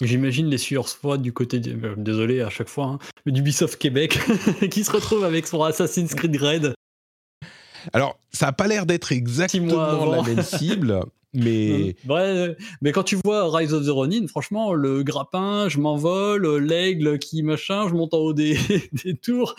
J'imagine 0.01 0.47
les 0.47 0.57
sueurs 0.57 0.89
froides 0.89 1.21
du 1.21 1.31
côté, 1.31 1.59
de- 1.59 1.85
euh, 1.85 1.95
désolé 1.95 2.41
à 2.41 2.49
chaque 2.49 2.69
fois, 2.69 2.85
hein, 2.85 2.99
d'Ubisoft 3.27 3.77
Québec, 3.79 4.17
qui 4.71 4.83
se 4.83 4.91
retrouve 4.91 5.23
avec 5.23 5.45
son 5.45 5.61
Assassin's 5.61 6.15
Creed 6.15 6.35
Red. 6.37 6.73
Alors, 7.93 8.19
ça 8.31 8.47
n'a 8.47 8.51
pas 8.53 8.67
l'air 8.67 8.85
d'être 8.85 9.11
exactement 9.11 10.05
la 10.11 10.21
même 10.23 10.41
cible, 10.43 10.99
mais 11.33 11.95
Ouais, 12.07 12.55
mais 12.81 12.91
quand 12.91 13.03
tu 13.03 13.17
vois 13.23 13.55
Rise 13.55 13.73
of 13.73 13.85
the 13.85 13.89
Ronin, 13.89 14.25
franchement, 14.27 14.73
le 14.73 15.03
grappin, 15.03 15.69
je 15.69 15.77
m'envole, 15.79 16.47
l'aigle 16.57 17.19
qui 17.19 17.43
machin, 17.43 17.87
je 17.87 17.93
monte 17.93 18.13
en 18.15 18.19
haut 18.19 18.33
des, 18.33 18.57
des 19.03 19.15
tours. 19.15 19.55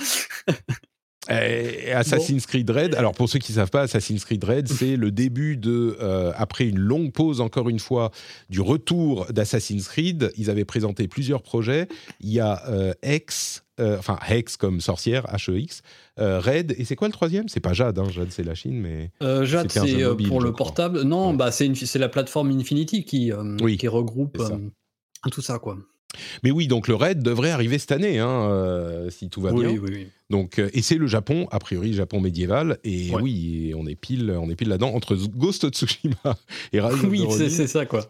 Euh, 1.31 1.95
Assassin's 1.95 2.47
Creed 2.47 2.69
Red, 2.69 2.95
alors 2.97 3.13
pour 3.13 3.29
ceux 3.29 3.39
qui 3.39 3.53
ne 3.53 3.57
savent 3.57 3.71
pas, 3.71 3.83
Assassin's 3.83 4.25
Creed 4.25 4.43
Red, 4.43 4.69
c'est 4.69 4.97
le 4.97 5.11
début 5.13 5.57
de, 5.57 5.97
euh, 6.01 6.33
après 6.37 6.67
une 6.67 6.79
longue 6.81 7.13
pause 7.13 7.41
encore 7.41 7.69
une 7.69 7.79
fois, 7.79 8.11
du 8.51 8.61
retour 8.61 9.27
d'Assassin's 9.33 9.87
Creed. 9.89 10.33
Ils 10.37 10.51
avaient 10.51 10.65
présenté 10.65 11.07
plusieurs 11.07 11.43
projets. 11.43 11.87
Il 12.21 12.31
y 12.33 12.41
a 12.41 12.63
euh, 12.69 12.93
Hex, 13.03 13.63
euh, 13.79 13.99
enfin 13.99 14.19
Hex 14.29 14.57
comme 14.57 14.81
sorcière, 14.81 15.25
H-E-X, 15.33 15.83
euh, 16.19 16.41
Red, 16.41 16.75
et 16.77 16.85
c'est 16.85 16.97
quoi 16.97 17.07
le 17.07 17.13
troisième? 17.13 17.49
C'est 17.49 17.61
pas 17.61 17.73
Jade, 17.73 17.99
hein, 18.01 18.11
Jade 18.11 18.29
c'est 18.31 18.43
la 18.45 18.57
Chine, 18.57 18.81
mais... 18.81 19.13
Euh, 19.23 19.45
Jade, 19.45 19.71
c'est 19.71 20.03
euh, 20.03 20.15
pour 20.17 20.41
le 20.41 20.51
crois. 20.51 20.67
portable. 20.67 21.03
Non, 21.03 21.31
Ouais. 21.31 21.37
bah 21.37 21.53
c'est 21.53 21.95
la 21.97 22.09
plateforme 22.09 22.51
Infinity 22.51 23.05
qui, 23.05 23.31
euh, 23.33 23.57
Oui, 23.63 23.77
qui 23.77 23.87
regroupe 23.87 24.39
euh, 24.41 24.59
tout 25.31 25.41
ça, 25.43 25.61
quoi. 25.61 25.79
Mais 26.43 26.51
oui, 26.51 26.67
donc 26.67 26.89
le 26.89 26.95
Red 26.95 27.23
devrait 27.23 27.51
arriver 27.51 27.79
cette 27.79 27.93
année, 27.93 28.19
hein, 28.19 28.29
euh, 28.29 29.11
si 29.11 29.29
tout 29.31 29.41
va 29.41 29.53
oui, 29.53 29.63
bien. 29.67 29.71
oui, 29.73 29.81
oui. 29.93 30.07
Donc, 30.31 30.59
euh, 30.59 30.71
et 30.73 30.83
c'est 30.83 30.97
le 30.97 31.07
Japon, 31.07 31.47
a 31.51 31.59
priori, 31.59 31.93
Japon 31.95 32.21
médiéval. 32.21 32.79
Et 32.85 33.11
Ouais. 33.11 33.21
oui, 33.23 33.69
et 33.69 33.75
on 33.75 33.87
est 33.87 33.95
pile, 33.95 34.31
on 34.39 34.49
est 34.51 34.55
pile 34.57 34.69
là-dedans 34.69 34.93
entre 34.95 35.15
Ghost 35.17 35.65
of 35.65 35.73
Tsushima 35.73 36.15
et 36.73 36.81
Rise 36.81 36.95
of 36.95 37.03
the 37.03 37.07
Oui, 37.11 37.21
Ronin. 37.23 37.37
c'est 37.39 37.51
c'est 37.51 37.67
ça, 37.67 37.87
quoi. 37.87 38.07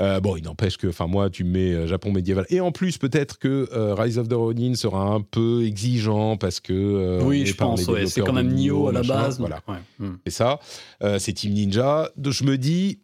Euh, 0.00 0.18
bon, 0.20 0.36
il 0.36 0.44
n'empêche 0.44 0.78
que, 0.78 0.86
enfin, 0.86 1.06
moi, 1.06 1.28
tu 1.30 1.44
me 1.44 1.50
mets 1.50 1.86
Japon 1.86 2.10
médiéval. 2.10 2.46
Et 2.48 2.60
en 2.60 2.72
plus, 2.72 2.96
peut-être 2.96 3.38
que 3.38 3.68
Rise 3.94 4.18
of 4.18 4.28
the 4.28 4.32
Ronin 4.34 4.74
sera 4.74 5.02
un 5.12 5.20
peu 5.20 5.64
exigeant 5.64 6.36
parce 6.36 6.58
que. 6.60 7.20
oui, 7.22 7.44
je 7.46 7.54
pense, 7.54 7.86
ouais. 7.86 8.06
C'est 8.06 8.22
quand 8.22 8.32
même 8.32 8.52
Nioh 8.54 8.88
à 8.88 8.92
la 8.92 9.02
base. 9.02 9.38
Voilà, 9.38 9.60
ouais. 9.68 9.76
Hmm. 9.98 10.14
c'est 10.26 10.32
ça. 10.32 10.58
C'est 11.18 11.32
Team 11.34 11.52
Ninja. 11.52 12.10
Donc, 12.16 12.32
je 12.32 12.44
me 12.44 12.56
dis. 12.56 12.98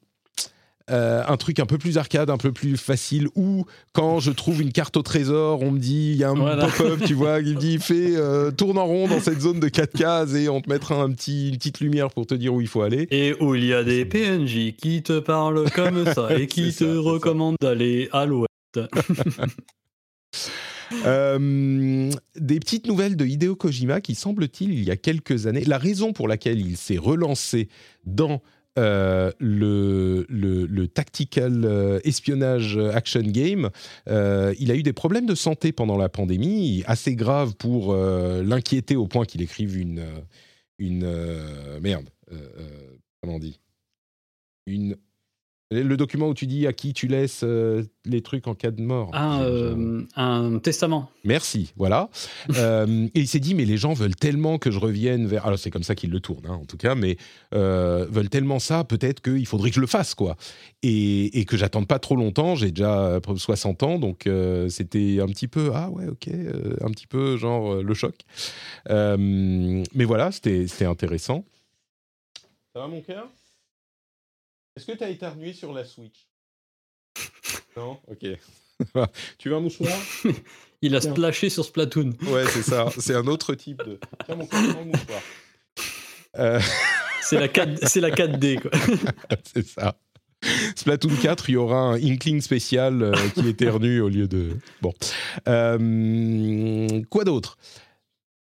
Euh, 0.90 1.22
un 1.26 1.36
truc 1.36 1.58
un 1.60 1.66
peu 1.66 1.78
plus 1.78 1.98
arcade, 1.98 2.30
un 2.30 2.36
peu 2.38 2.52
plus 2.52 2.76
facile, 2.76 3.28
ou 3.34 3.64
quand 3.92 4.20
je 4.20 4.30
trouve 4.30 4.62
une 4.62 4.72
carte 4.72 4.96
au 4.96 5.02
trésor, 5.02 5.62
on 5.62 5.70
me 5.72 5.78
dit, 5.78 6.10
il 6.12 6.16
y 6.16 6.24
a 6.24 6.30
un 6.30 6.34
Voilà. 6.34 6.66
pop-up, 6.68 7.00
tu 7.06 7.14
vois, 7.14 7.42
qui 7.42 7.54
me 7.54 7.60
dit, 7.60 7.78
fais, 7.78 8.16
euh, 8.16 8.50
tourne 8.50 8.78
en 8.78 8.86
rond 8.86 9.08
dans 9.08 9.20
cette 9.20 9.40
zone 9.40 9.60
de 9.60 9.68
4 9.68 9.92
cases 9.92 10.34
et 10.34 10.48
on 10.48 10.60
te 10.60 10.68
mettra 10.70 10.94
un 11.00 11.10
petit, 11.12 11.50
une 11.50 11.56
petite 11.56 11.80
lumière 11.80 12.10
pour 12.10 12.26
te 12.26 12.34
dire 12.34 12.54
où 12.54 12.60
il 12.60 12.68
faut 12.68 12.82
aller. 12.82 13.06
Et 13.10 13.34
où 13.40 13.54
il 13.54 13.64
y 13.64 13.74
a 13.74 13.84
des 13.84 14.04
PNJ 14.04 14.74
qui 14.76 15.02
te 15.02 15.18
parlent 15.18 15.70
comme 15.72 16.04
ça 16.12 16.28
et 16.38 16.46
qui 16.46 16.72
te 16.72 16.84
ça. 16.84 17.00
recommandent 17.00 17.56
d'aller 17.60 18.08
à 18.12 18.26
l'ouest. 18.26 18.48
Euh, 21.04 22.10
des 22.36 22.58
petites 22.60 22.86
nouvelles 22.86 23.14
de 23.16 23.26
Hideo 23.26 23.54
Kojima 23.56 24.00
qui, 24.00 24.14
semble-t-il, 24.14 24.72
il 24.72 24.84
y 24.84 24.90
a 24.90 24.96
quelques 24.96 25.46
années, 25.46 25.64
la 25.64 25.76
raison 25.76 26.14
pour 26.14 26.28
laquelle 26.28 26.60
il 26.60 26.78
s'est 26.78 26.96
relancé 26.96 27.68
dans 28.06 28.40
euh, 28.76 29.32
le, 29.38 30.86
tactical 30.86 31.64
euh, 31.64 32.00
espionnage 32.04 32.76
action 32.78 33.22
game, 33.22 33.70
euh, 34.08 34.54
il 34.58 34.70
a 34.70 34.74
eu 34.74 34.82
des 34.82 34.92
problèmes 34.92 35.26
de 35.26 35.34
santé 35.34 35.72
pendant 35.72 35.96
la 35.96 36.08
pandémie, 36.08 36.82
assez 36.86 37.14
graves 37.14 37.54
pour 37.56 37.92
euh, 37.92 38.42
l'inquiéter 38.42 38.96
au 38.96 39.06
point 39.06 39.24
qu'il 39.24 39.42
écrive 39.42 39.76
une... 39.76 40.00
euh, 40.00 40.20
une 40.78 41.04
euh, 41.04 41.80
merde, 41.80 42.08
euh, 42.32 42.36
euh, 42.58 42.96
comment 43.20 43.36
on 43.36 43.38
dit? 43.40 43.60
Une... 44.66 44.96
Le 45.70 45.96
document 45.98 46.28
où 46.28 46.34
tu 46.34 46.46
dis 46.46 46.66
à 46.66 46.72
qui 46.72 46.94
tu 46.94 47.08
laisses 47.08 47.42
euh, 47.44 47.82
les 48.06 48.22
trucs 48.22 48.46
en 48.46 48.54
cas 48.54 48.70
de 48.70 48.80
mort. 48.80 49.14
Un, 49.14 49.42
euh, 49.42 50.02
un 50.16 50.58
testament. 50.60 51.10
Merci, 51.24 51.72
voilà. 51.76 52.08
Euh, 52.56 53.06
et 53.14 53.20
il 53.20 53.28
s'est 53.28 53.40
dit, 53.40 53.54
mais 53.54 53.64
les 53.64 53.76
gens 53.76 53.92
veulent 53.92 54.16
tellement 54.16 54.58
que 54.58 54.70
je 54.70 54.78
revienne 54.78 55.26
vers... 55.26 55.46
Alors 55.46 55.58
c'est 55.58 55.70
comme 55.70 55.82
ça 55.82 55.94
qu'il 55.94 56.10
le 56.10 56.18
tourne, 56.18 56.46
hein, 56.46 56.58
en 56.60 56.64
tout 56.64 56.76
cas, 56.78 56.94
mais 56.94 57.16
veulent 57.52 58.30
tellement 58.30 58.58
ça, 58.58 58.84
peut-être 58.84 59.20
qu'il 59.20 59.46
faudrait 59.46 59.68
que 59.68 59.76
je 59.76 59.80
le 59.80 59.86
fasse, 59.86 60.14
quoi. 60.14 60.36
Et, 60.82 61.38
et 61.38 61.44
que 61.44 61.56
j'attende 61.56 61.86
pas 61.86 61.98
trop 61.98 62.16
longtemps, 62.16 62.56
j'ai 62.56 62.70
déjà 62.70 63.20
60 63.36 63.82
ans, 63.82 63.98
donc 63.98 64.28
c'était 64.68 65.20
un 65.20 65.26
petit 65.26 65.46
peu, 65.46 65.70
ah 65.74 65.90
ouais, 65.90 66.08
ok, 66.08 66.28
un 66.80 66.90
petit 66.90 67.06
peu 67.06 67.36
genre 67.36 67.76
le 67.76 67.94
choc. 67.94 68.16
Mais 68.88 70.04
voilà, 70.04 70.32
c'était 70.32 70.66
c'était 70.66 70.86
intéressant. 70.86 71.44
Ça 72.72 72.80
va 72.80 72.88
mon 72.88 73.02
cœur? 73.02 73.28
Est-ce 74.78 74.86
que 74.86 74.96
tu 74.96 75.02
as 75.02 75.10
éternué 75.10 75.52
sur 75.52 75.72
la 75.72 75.84
Switch? 75.84 76.28
Non? 77.76 77.98
Ok. 78.06 78.24
tu 79.38 79.48
veux 79.48 79.56
un 79.56 79.60
mouchoir? 79.60 79.90
Il 80.82 80.94
a 80.94 81.00
Tiens. 81.00 81.10
splashé 81.10 81.50
sur 81.50 81.64
Splatoon. 81.64 82.12
Ouais, 82.28 82.44
c'est 82.46 82.62
ça. 82.62 82.86
C'est 82.96 83.14
un 83.16 83.26
autre 83.26 83.54
type 83.56 83.78
de. 83.84 83.98
Tiens, 84.24 84.36
mon 84.36 84.44
mouchoir. 84.84 85.20
Euh, 86.36 86.60
C'est 87.20 87.40
la, 87.40 87.48
4, 87.48 87.88
c'est 87.88 88.00
la 88.00 88.10
4D, 88.10 88.60
quoi. 88.60 88.70
c'est 89.52 89.66
ça. 89.66 89.96
Splatoon 90.76 91.16
4, 91.20 91.50
il 91.50 91.52
y 91.54 91.56
aura 91.56 91.78
un 91.78 91.94
Inkling 91.94 92.40
spécial 92.40 93.02
euh, 93.02 93.12
qui 93.34 93.48
éternue 93.48 94.00
au 94.00 94.08
lieu 94.08 94.28
de. 94.28 94.56
Bon. 94.80 94.94
Euh, 95.48 97.02
quoi 97.10 97.24
d'autre? 97.24 97.58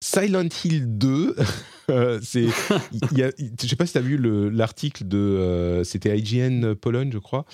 Silent 0.03 0.49
Hill 0.65 0.99
2, 0.99 1.35
euh, 1.91 2.19
c'est, 2.23 2.47
il 2.93 3.51
je 3.61 3.67
sais 3.67 3.77
pas 3.77 3.87
si 3.87 3.93
tu 3.93 3.99
as 3.99 4.03
vu 4.03 4.17
le- 4.17 4.49
l'article 4.51 5.07
de, 5.09 5.17
euh, 5.19 5.85
c'était 5.85 6.17
IGN 6.19 6.75
Pologne, 6.75 7.11
je 7.13 7.19
crois, 7.19 7.45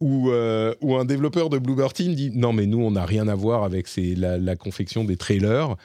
où, 0.00 0.30
euh, 0.30 0.74
où 0.80 0.96
un 0.96 1.04
développeur 1.04 1.50
de 1.50 1.58
Bloober 1.58 1.88
Team 1.94 2.14
dit 2.14 2.30
non 2.34 2.52
mais 2.52 2.66
nous 2.66 2.80
on 2.80 2.90
n'a 2.90 3.04
rien 3.06 3.28
à 3.28 3.34
voir 3.34 3.62
avec 3.64 3.86
ces- 3.88 4.14
la, 4.16 4.38
la 4.38 4.56
confection 4.56 5.04
des 5.04 5.16
trailers. 5.16 5.76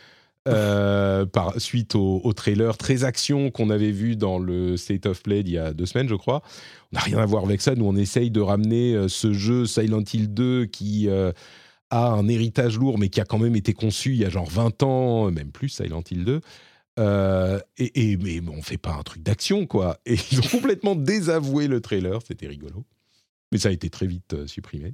par 1.32 1.54
suite 1.62 1.94
au, 1.94 2.22
au 2.24 2.34
trailer 2.34 2.76
très 2.76 3.04
action 3.04 3.52
qu'on 3.52 3.70
avait 3.70 3.92
vu 3.92 4.16
dans 4.16 4.40
le 4.40 4.78
State 4.78 5.06
of 5.06 5.22
Play 5.22 5.44
d'il 5.44 5.54
y 5.54 5.58
a 5.60 5.74
deux 5.74 5.86
semaines, 5.86 6.10
je 6.10 6.16
crois. 6.16 6.42
On 6.92 6.96
n'a 6.96 7.02
rien 7.02 7.20
à 7.20 7.26
voir 7.28 7.44
avec 7.44 7.62
ça. 7.62 7.76
Nous, 7.76 7.86
on 7.86 7.96
essaye 7.96 8.32
de 8.32 8.42
ramener 8.42 8.98
ce 9.10 9.32
jeu 9.32 9.68
Silent 9.68 10.04
Hill 10.12 10.34
2 10.34 10.66
qui 10.66 11.08
a 11.90 12.10
un 12.10 12.28
héritage 12.28 12.78
lourd, 12.78 12.98
mais 12.98 13.10
qui 13.10 13.20
a 13.22 13.26
quand 13.26 13.40
même 13.40 13.56
été 13.56 13.74
conçu 13.74 14.12
il 14.12 14.18
y 14.18 14.26
a 14.26 14.30
genre 14.30 14.50
20 14.50 14.84
ans, 14.84 15.32
même 15.32 15.52
plus, 15.52 15.70
Silent 15.70 16.04
Hill 16.10 16.26
2. 16.26 16.42
Euh, 17.00 17.60
et, 17.78 18.12
et, 18.12 18.18
mais 18.18 18.42
on 18.50 18.62
fait 18.62 18.78
pas 18.78 18.94
un 18.94 19.04
truc 19.04 19.24
d'action, 19.24 19.66
quoi. 19.66 20.00
Et 20.06 20.16
ils 20.32 20.40
ont 20.40 20.50
complètement 20.50 20.96
désavoué 20.96 21.68
le 21.68 21.82
trailer, 21.82 22.22
c'était 22.22 22.48
rigolo. 22.48 22.86
Mais 23.52 23.58
ça 23.58 23.70
a 23.70 23.72
été 23.72 23.90
très 23.90 24.06
vite 24.06 24.34
euh, 24.34 24.48
supprimé. 24.48 24.94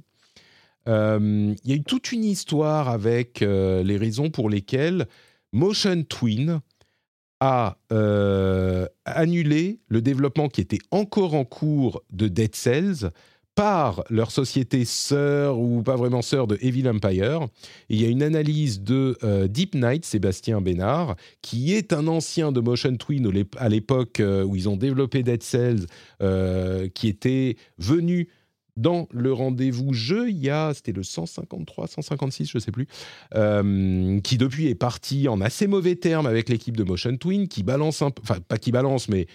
Euh, 0.88 1.54
Il 1.64 1.70
y 1.70 1.72
a 1.74 1.76
eu 1.76 1.82
toute 1.82 2.12
une 2.12 2.24
histoire 2.24 2.88
avec 2.88 3.40
les 3.40 3.96
raisons 3.96 4.30
pour 4.30 4.48
lesquelles 4.48 5.06
Motion 5.52 6.04
Twin 6.04 6.60
a 7.40 7.76
annulé 9.04 9.80
le 9.88 10.00
développement 10.00 10.48
qui 10.48 10.60
était 10.60 10.78
encore 10.92 11.34
en 11.34 11.44
cours 11.44 12.02
de 12.10 12.28
Dead 12.28 12.54
Cells 12.54 13.10
par 13.56 14.04
leur 14.10 14.30
société 14.30 14.84
sœur 14.84 15.58
ou 15.58 15.82
pas 15.82 15.96
vraiment 15.96 16.20
sœur 16.20 16.46
de 16.46 16.58
Evil 16.60 16.86
Empire. 16.88 17.48
Il 17.88 18.00
y 18.00 18.04
a 18.04 18.08
une 18.08 18.22
analyse 18.22 18.82
de 18.82 19.16
euh, 19.24 19.48
Deep 19.48 19.74
Night, 19.74 20.04
Sébastien 20.04 20.60
Bénard, 20.60 21.16
qui 21.40 21.72
est 21.72 21.94
un 21.94 22.06
ancien 22.06 22.52
de 22.52 22.60
Motion 22.60 22.96
Twin 22.96 23.32
à 23.56 23.68
l'époque 23.70 24.20
euh, 24.20 24.44
où 24.44 24.56
ils 24.56 24.68
ont 24.68 24.76
développé 24.76 25.22
Dead 25.22 25.42
Cells, 25.42 25.86
euh, 26.22 26.88
qui 26.94 27.08
était 27.08 27.56
venu 27.78 28.28
dans 28.76 29.08
le 29.10 29.32
rendez-vous 29.32 29.94
jeu, 29.94 30.28
il 30.28 30.36
y 30.36 30.50
a, 30.50 30.74
c'était 30.74 30.92
le 30.92 31.02
153, 31.02 31.86
156, 31.86 32.50
je 32.50 32.58
sais 32.58 32.70
plus, 32.70 32.86
qui 33.32 34.36
depuis 34.36 34.66
est 34.66 34.74
parti 34.74 35.28
en 35.28 35.40
assez 35.40 35.66
mauvais 35.66 35.96
termes 35.96 36.26
avec 36.26 36.50
l'équipe 36.50 36.76
de 36.76 36.84
Motion 36.84 37.16
Twin, 37.16 37.48
qui 37.48 37.62
balance 37.62 38.02
un 38.02 38.10
enfin 38.22 38.36
pas 38.46 38.58
qui 38.58 38.72
balance, 38.72 39.08
mais 39.08 39.28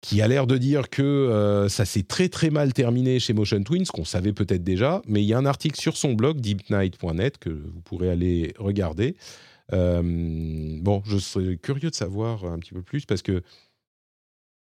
qui 0.00 0.22
a 0.22 0.28
l'air 0.28 0.46
de 0.46 0.56
dire 0.58 0.90
que 0.90 1.02
euh, 1.02 1.68
ça 1.68 1.84
s'est 1.84 2.04
très 2.04 2.28
très 2.28 2.50
mal 2.50 2.72
terminé 2.72 3.18
chez 3.18 3.32
Motion 3.32 3.62
Twin, 3.62 3.84
ce 3.84 3.90
qu'on 3.90 4.04
savait 4.04 4.32
peut-être 4.32 4.62
déjà, 4.62 5.02
mais 5.06 5.22
il 5.22 5.26
y 5.26 5.34
a 5.34 5.38
un 5.38 5.46
article 5.46 5.78
sur 5.80 5.96
son 5.96 6.12
blog, 6.12 6.40
deepnight.net, 6.40 7.38
que 7.38 7.50
vous 7.50 7.80
pourrez 7.80 8.10
aller 8.10 8.54
regarder. 8.58 9.16
Euh, 9.72 10.02
bon, 10.80 11.02
je 11.04 11.18
serais 11.18 11.56
curieux 11.56 11.90
de 11.90 11.94
savoir 11.94 12.44
un 12.44 12.58
petit 12.58 12.72
peu 12.72 12.82
plus, 12.82 13.06
parce 13.06 13.22
que 13.22 13.42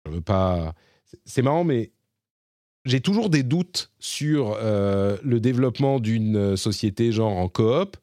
je 0.07 0.11
veux 0.11 0.23
pas... 0.23 0.75
C'est 1.25 1.43
marrant, 1.43 1.65
mais 1.65 1.93
j'ai 2.85 3.01
toujours 3.01 3.31
des 3.31 3.43
doutes 3.43 3.93
sur 3.99 4.57
euh, 4.61 5.17
le 5.23 5.39
développement 5.39 6.01
d'une 6.01 6.57
société 6.57 7.13
genre 7.13 7.37
en 7.37 7.49
coop. 7.49 7.97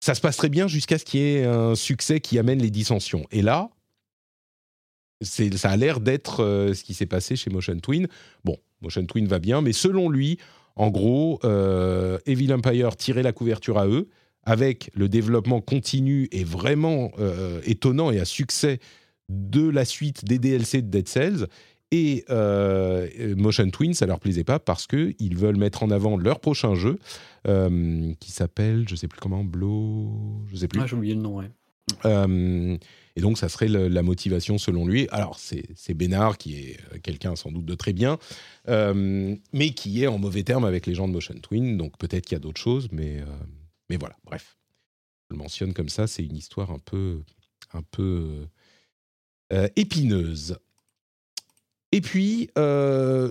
Ça 0.00 0.14
se 0.14 0.20
passe 0.20 0.36
très 0.36 0.50
bien 0.50 0.68
jusqu'à 0.68 0.98
ce 0.98 1.04
qu'il 1.04 1.20
y 1.20 1.36
ait 1.36 1.44
un 1.44 1.74
succès 1.74 2.20
qui 2.20 2.38
amène 2.38 2.60
les 2.60 2.70
dissensions. 2.70 3.24
Et 3.30 3.40
là, 3.40 3.70
ça 5.22 5.70
a 5.70 5.76
l'air 5.76 6.00
d'être 6.00 6.42
euh, 6.42 6.74
ce 6.74 6.84
qui 6.84 6.94
s'est 6.94 7.06
passé 7.06 7.36
chez 7.36 7.50
Motion 7.50 7.78
Twin. 7.78 8.06
Bon, 8.44 8.56
Motion 8.82 9.04
Twin 9.06 9.26
va 9.26 9.38
bien, 9.38 9.60
mais 9.60 9.72
selon 9.72 10.08
lui, 10.08 10.38
en 10.76 10.90
gros, 10.90 11.40
euh, 11.44 12.18
Evil 12.26 12.52
Empire 12.52 12.96
tirait 12.96 13.22
la 13.22 13.32
couverture 13.32 13.78
à 13.78 13.86
eux, 13.86 14.08
avec 14.42 14.90
le 14.94 15.08
développement 15.08 15.60
continu 15.60 16.28
et 16.32 16.44
vraiment 16.44 17.12
euh, 17.18 17.60
étonnant 17.64 18.10
et 18.10 18.20
à 18.20 18.24
succès 18.24 18.78
de 19.30 19.68
la 19.68 19.84
suite 19.84 20.24
des 20.24 20.38
DLC 20.38 20.82
de 20.82 20.88
Dead 20.88 21.08
Cells. 21.08 21.46
Et 21.90 22.24
Motion 23.36 23.70
Twin, 23.70 23.94
ça 23.94 24.04
leur 24.06 24.18
plaisait 24.18 24.42
pas 24.42 24.58
parce 24.58 24.88
qu'ils 24.88 25.36
veulent 25.36 25.56
mettre 25.56 25.84
en 25.84 25.90
avant 25.92 26.16
leur 26.16 26.40
prochain 26.40 26.74
jeu 26.74 26.98
qui 27.44 28.32
s'appelle, 28.32 28.84
je 28.88 28.96
sais 28.96 29.06
plus 29.06 29.20
comment, 29.20 29.44
Blow, 29.44 30.42
je 30.48 30.56
sais 30.56 30.66
plus. 30.66 30.80
Ah, 30.80 30.86
j'ai 30.88 30.96
oublié 30.96 31.14
le 31.14 31.20
nom, 31.20 31.36
ouais. 31.36 31.50
Et 33.16 33.20
donc, 33.20 33.38
ça 33.38 33.48
serait 33.48 33.68
la 33.68 34.02
motivation 34.02 34.58
selon 34.58 34.86
lui. 34.86 35.06
Alors, 35.10 35.38
c'est 35.38 35.94
Bénard 35.94 36.36
qui 36.36 36.56
est 36.58 36.78
euh, 36.92 36.98
quelqu'un 37.00 37.36
sans 37.36 37.52
doute 37.52 37.64
de 37.64 37.74
très 37.74 37.92
bien, 37.92 38.18
euh, 38.68 39.36
mais 39.52 39.70
qui 39.70 40.02
est 40.02 40.08
en 40.08 40.18
mauvais 40.18 40.42
terme 40.42 40.64
avec 40.64 40.86
les 40.86 40.94
gens 40.94 41.06
de 41.06 41.12
Motion 41.12 41.34
Twin. 41.40 41.76
Donc, 41.76 41.96
peut-être 41.96 42.26
qu'il 42.26 42.34
y 42.34 42.40
a 42.40 42.40
d'autres 42.40 42.60
choses, 42.60 42.88
mais, 42.90 43.20
euh, 43.20 43.26
mais 43.88 43.96
voilà, 43.96 44.16
bref. 44.24 44.58
Je 45.30 45.36
le 45.36 45.38
mentionne 45.38 45.74
comme 45.74 45.88
ça, 45.88 46.06
c'est 46.06 46.24
une 46.24 46.36
histoire 46.36 46.70
un 46.70 46.78
peu, 46.78 47.22
un 47.72 47.82
peu 47.82 48.46
épineuse. 49.76 50.58
Et 51.92 52.00
puis, 52.00 52.50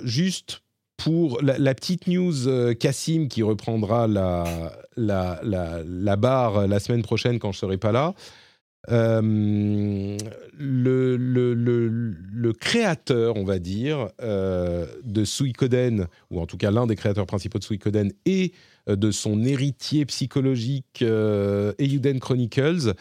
juste 0.03 0.63
pour 0.97 1.41
la, 1.43 1.75
petite 1.75 2.07
news 2.07 2.73
Cassim 2.79 3.27
qui 3.27 3.43
reprendra 3.43 4.07
la, 4.07 4.73
la, 4.95 5.39
la, 5.43 6.15
barre 6.15 6.67
la 6.67 6.79
semaine 6.79 7.03
prochaine 7.03 7.37
quand 7.37 7.51
je 7.51 7.59
serai 7.59 7.77
pas 7.77 7.91
là. 7.91 8.15
Euh, 8.91 10.17
le, 10.59 12.51
créateur, 12.51 13.37
on 13.37 13.45
va 13.45 13.59
dire, 13.59 14.09
euh, 14.21 14.85
de 15.03 15.23
Suikoden, 15.23 16.07
ou 16.31 16.39
en 16.39 16.45
tout 16.45 16.57
cas 16.57 16.71
l'un 16.71 16.85
des 16.85 16.95
créateurs 16.95 17.25
principaux 17.25 17.59
de 17.59 17.63
Suikoden, 17.63 18.11
et 18.25 18.51
euh, 18.89 18.95
de 18.95 19.11
son 19.11 19.43
héritier 19.43 20.05
psychologique 20.05 21.01
euh, 21.01 21.73
Chronicles, 22.19 22.93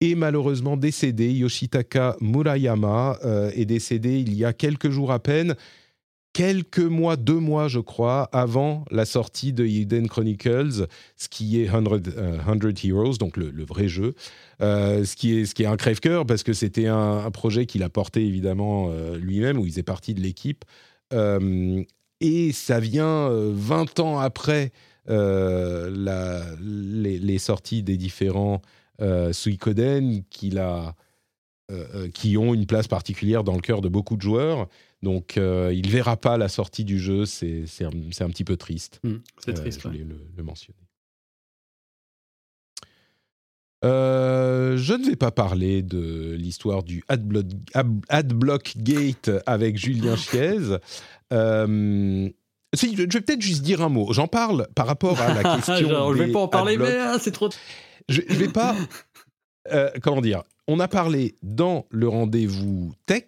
est 0.00 0.14
malheureusement 0.14 0.76
décédé. 0.76 1.32
Yoshitaka 1.32 2.16
Murayama 2.20 3.18
est 3.54 3.64
décédé 3.64 4.20
il 4.20 4.34
y 4.34 4.44
a 4.44 4.52
quelques 4.52 4.90
jours 4.90 5.10
à 5.10 5.18
peine, 5.18 5.54
quelques 6.36 6.80
mois, 6.80 7.16
deux 7.16 7.38
mois 7.38 7.66
je 7.66 7.80
crois, 7.80 8.28
avant 8.30 8.84
la 8.90 9.06
sortie 9.06 9.54
de 9.54 9.64
Eiyuden 9.64 10.06
Chronicles, 10.06 10.86
ce 11.16 11.28
qui 11.30 11.62
est 11.62 11.66
100, 11.66 11.84
euh, 12.18 12.38
100 12.44 12.84
Heroes, 12.84 13.16
donc 13.16 13.38
le, 13.38 13.64
vrai 13.64 13.88
jeu. 13.88 14.14
Euh, 14.60 15.02
ce, 15.06 15.16
qui 15.16 15.32
est, 15.32 15.64
un 15.64 15.78
crève-cœur 15.78 16.26
parce 16.26 16.42
que 16.42 16.52
c'était 16.52 16.88
un, 16.88 17.30
projet 17.30 17.64
qu'il 17.64 17.82
a 17.82 17.88
porté 17.88 18.26
évidemment 18.26 18.90
euh, 18.90 19.16
lui-même, 19.16 19.56
où 19.58 19.64
il 19.64 19.70
faisait 19.70 19.82
partie 19.82 20.12
de 20.12 20.20
l'équipe. 20.20 20.66
Et 21.10 22.52
ça 22.52 22.80
vient 22.80 23.30
euh, 23.30 23.50
20 23.54 24.00
ans 24.00 24.18
après 24.18 24.72
les, 25.08 26.38
sorties 27.38 27.82
des 27.82 27.96
différents 27.96 28.60
Suikoden 29.32 30.22
qui 30.28 30.52
ont 32.36 32.52
une 32.52 32.66
place 32.66 32.88
particulière 32.88 33.42
dans 33.42 33.54
le 33.54 33.62
cœur 33.62 33.80
de 33.80 33.88
beaucoup 33.88 34.16
de 34.16 34.22
joueurs. 34.22 34.68
Donc, 35.02 35.36
euh, 35.36 35.72
il 35.74 35.86
ne 35.86 35.90
verra 35.90 36.16
pas 36.16 36.36
la 36.38 36.48
sortie 36.48 36.84
du 36.84 36.98
jeu, 36.98 37.26
c'est 37.26 37.64
un, 37.82 37.90
petit 38.30 38.44
peu 38.44 38.56
triste. 38.56 39.00
Hmm, 39.04 39.16
c'est 39.38 39.50
Euh, 39.58 39.60
triste. 39.62 39.80
je 39.82 39.88
ouais. 39.88 39.94
voulais 39.94 40.04
le, 40.08 40.20
le 40.36 40.42
mentionner. 40.42 40.78
Euh, 43.84 44.76
je 44.78 44.94
ne 44.94 45.04
vais 45.06 45.16
pas 45.16 45.30
parler 45.30 45.82
de 45.82 46.34
l'histoire 46.38 46.82
du 46.82 47.04
Adblock, 47.08 47.44
Ad- 47.74 48.00
Adblock 48.08 48.72
Gate 48.78 49.30
avec 49.46 49.76
Julien 49.78 50.16
Chiez. 50.16 50.58
Euh, 51.32 52.28
si, 52.72 52.92
je 52.94 53.02
vais 53.02 53.08
peut-être 53.08 53.42
juste 53.42 53.62
dire 53.62 53.82
un 53.82 53.88
mot. 53.88 54.12
J'en 54.12 54.28
parle 54.28 54.68
par 54.76 54.86
rapport 54.86 55.20
à 55.20 55.34
la 55.34 55.42
question. 55.56 55.74
Genre, 55.88 56.14
je 56.14 56.18
vais 56.20 56.26
des 56.26 56.32
pas 56.32 56.38
en 56.38 56.46
parler, 56.46 56.74
Adblock. 56.74 56.88
mais 56.88 56.98
ah, 57.00 57.16
c'est 57.20 57.32
trop. 57.32 57.48
Je, 58.08 58.20
je 58.28 58.34
vais 58.36 58.46
pas. 58.46 58.76
euh, 59.72 59.90
comment 60.02 60.20
dire? 60.20 60.44
On 60.68 60.78
a 60.78 60.86
parlé 60.86 61.34
dans 61.42 61.84
le 61.90 62.06
rendez-vous 62.06 62.92
tech 63.06 63.24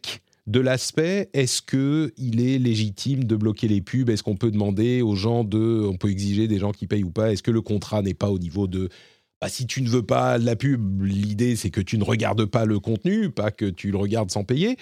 de 0.48 0.60
l'aspect 0.60 1.28
est-ce 1.34 1.60
que 1.60 2.12
il 2.16 2.40
est 2.40 2.58
légitime 2.58 3.24
de 3.24 3.36
bloquer 3.36 3.68
les 3.68 3.82
pubs? 3.82 4.08
Est-ce 4.08 4.22
qu'on 4.22 4.36
peut 4.36 4.50
demander 4.50 5.02
aux 5.02 5.14
gens 5.14 5.44
de, 5.44 5.86
on 5.86 5.96
peut 5.98 6.10
exiger 6.10 6.48
des 6.48 6.58
gens 6.58 6.72
qui 6.72 6.86
payent 6.86 7.04
ou 7.04 7.10
pas? 7.10 7.32
Est-ce 7.32 7.42
que 7.42 7.50
le 7.50 7.60
contrat 7.60 8.00
n'est 8.00 8.14
pas 8.14 8.30
au 8.30 8.38
niveau 8.38 8.66
de 8.66 8.88
bah, 9.42 9.48
si 9.48 9.66
tu 9.66 9.82
ne 9.82 9.88
veux 9.88 10.02
pas 10.02 10.38
la 10.38 10.56
pub, 10.56 11.02
l'idée 11.02 11.54
c'est 11.54 11.70
que 11.70 11.82
tu 11.82 11.98
ne 11.98 12.02
regardes 12.02 12.46
pas 12.46 12.64
le 12.64 12.80
contenu, 12.80 13.30
pas 13.30 13.50
que 13.50 13.66
tu 13.66 13.90
le 13.90 13.98
regardes 13.98 14.30
sans 14.30 14.42
payer. 14.42 14.78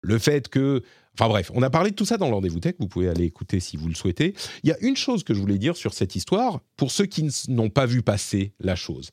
Le 0.00 0.18
fait 0.18 0.48
que, 0.48 0.82
enfin 1.12 1.28
bref, 1.28 1.50
on 1.54 1.62
a 1.62 1.68
parlé 1.68 1.90
de 1.90 1.96
tout 1.96 2.06
ça 2.06 2.16
dans 2.16 2.28
le 2.28 2.34
rendez-vous 2.34 2.58
tech. 2.58 2.76
Vous 2.78 2.88
pouvez 2.88 3.10
aller 3.10 3.24
écouter 3.24 3.60
si 3.60 3.76
vous 3.76 3.88
le 3.88 3.94
souhaitez. 3.94 4.34
Il 4.64 4.70
y 4.70 4.72
a 4.72 4.78
une 4.80 4.96
chose 4.96 5.22
que 5.22 5.34
je 5.34 5.40
voulais 5.40 5.58
dire 5.58 5.76
sur 5.76 5.92
cette 5.92 6.16
histoire 6.16 6.60
pour 6.78 6.90
ceux 6.90 7.04
qui 7.04 7.28
n'ont 7.48 7.68
pas 7.68 7.84
vu 7.84 8.00
passer 8.00 8.54
la 8.58 8.74
chose. 8.74 9.10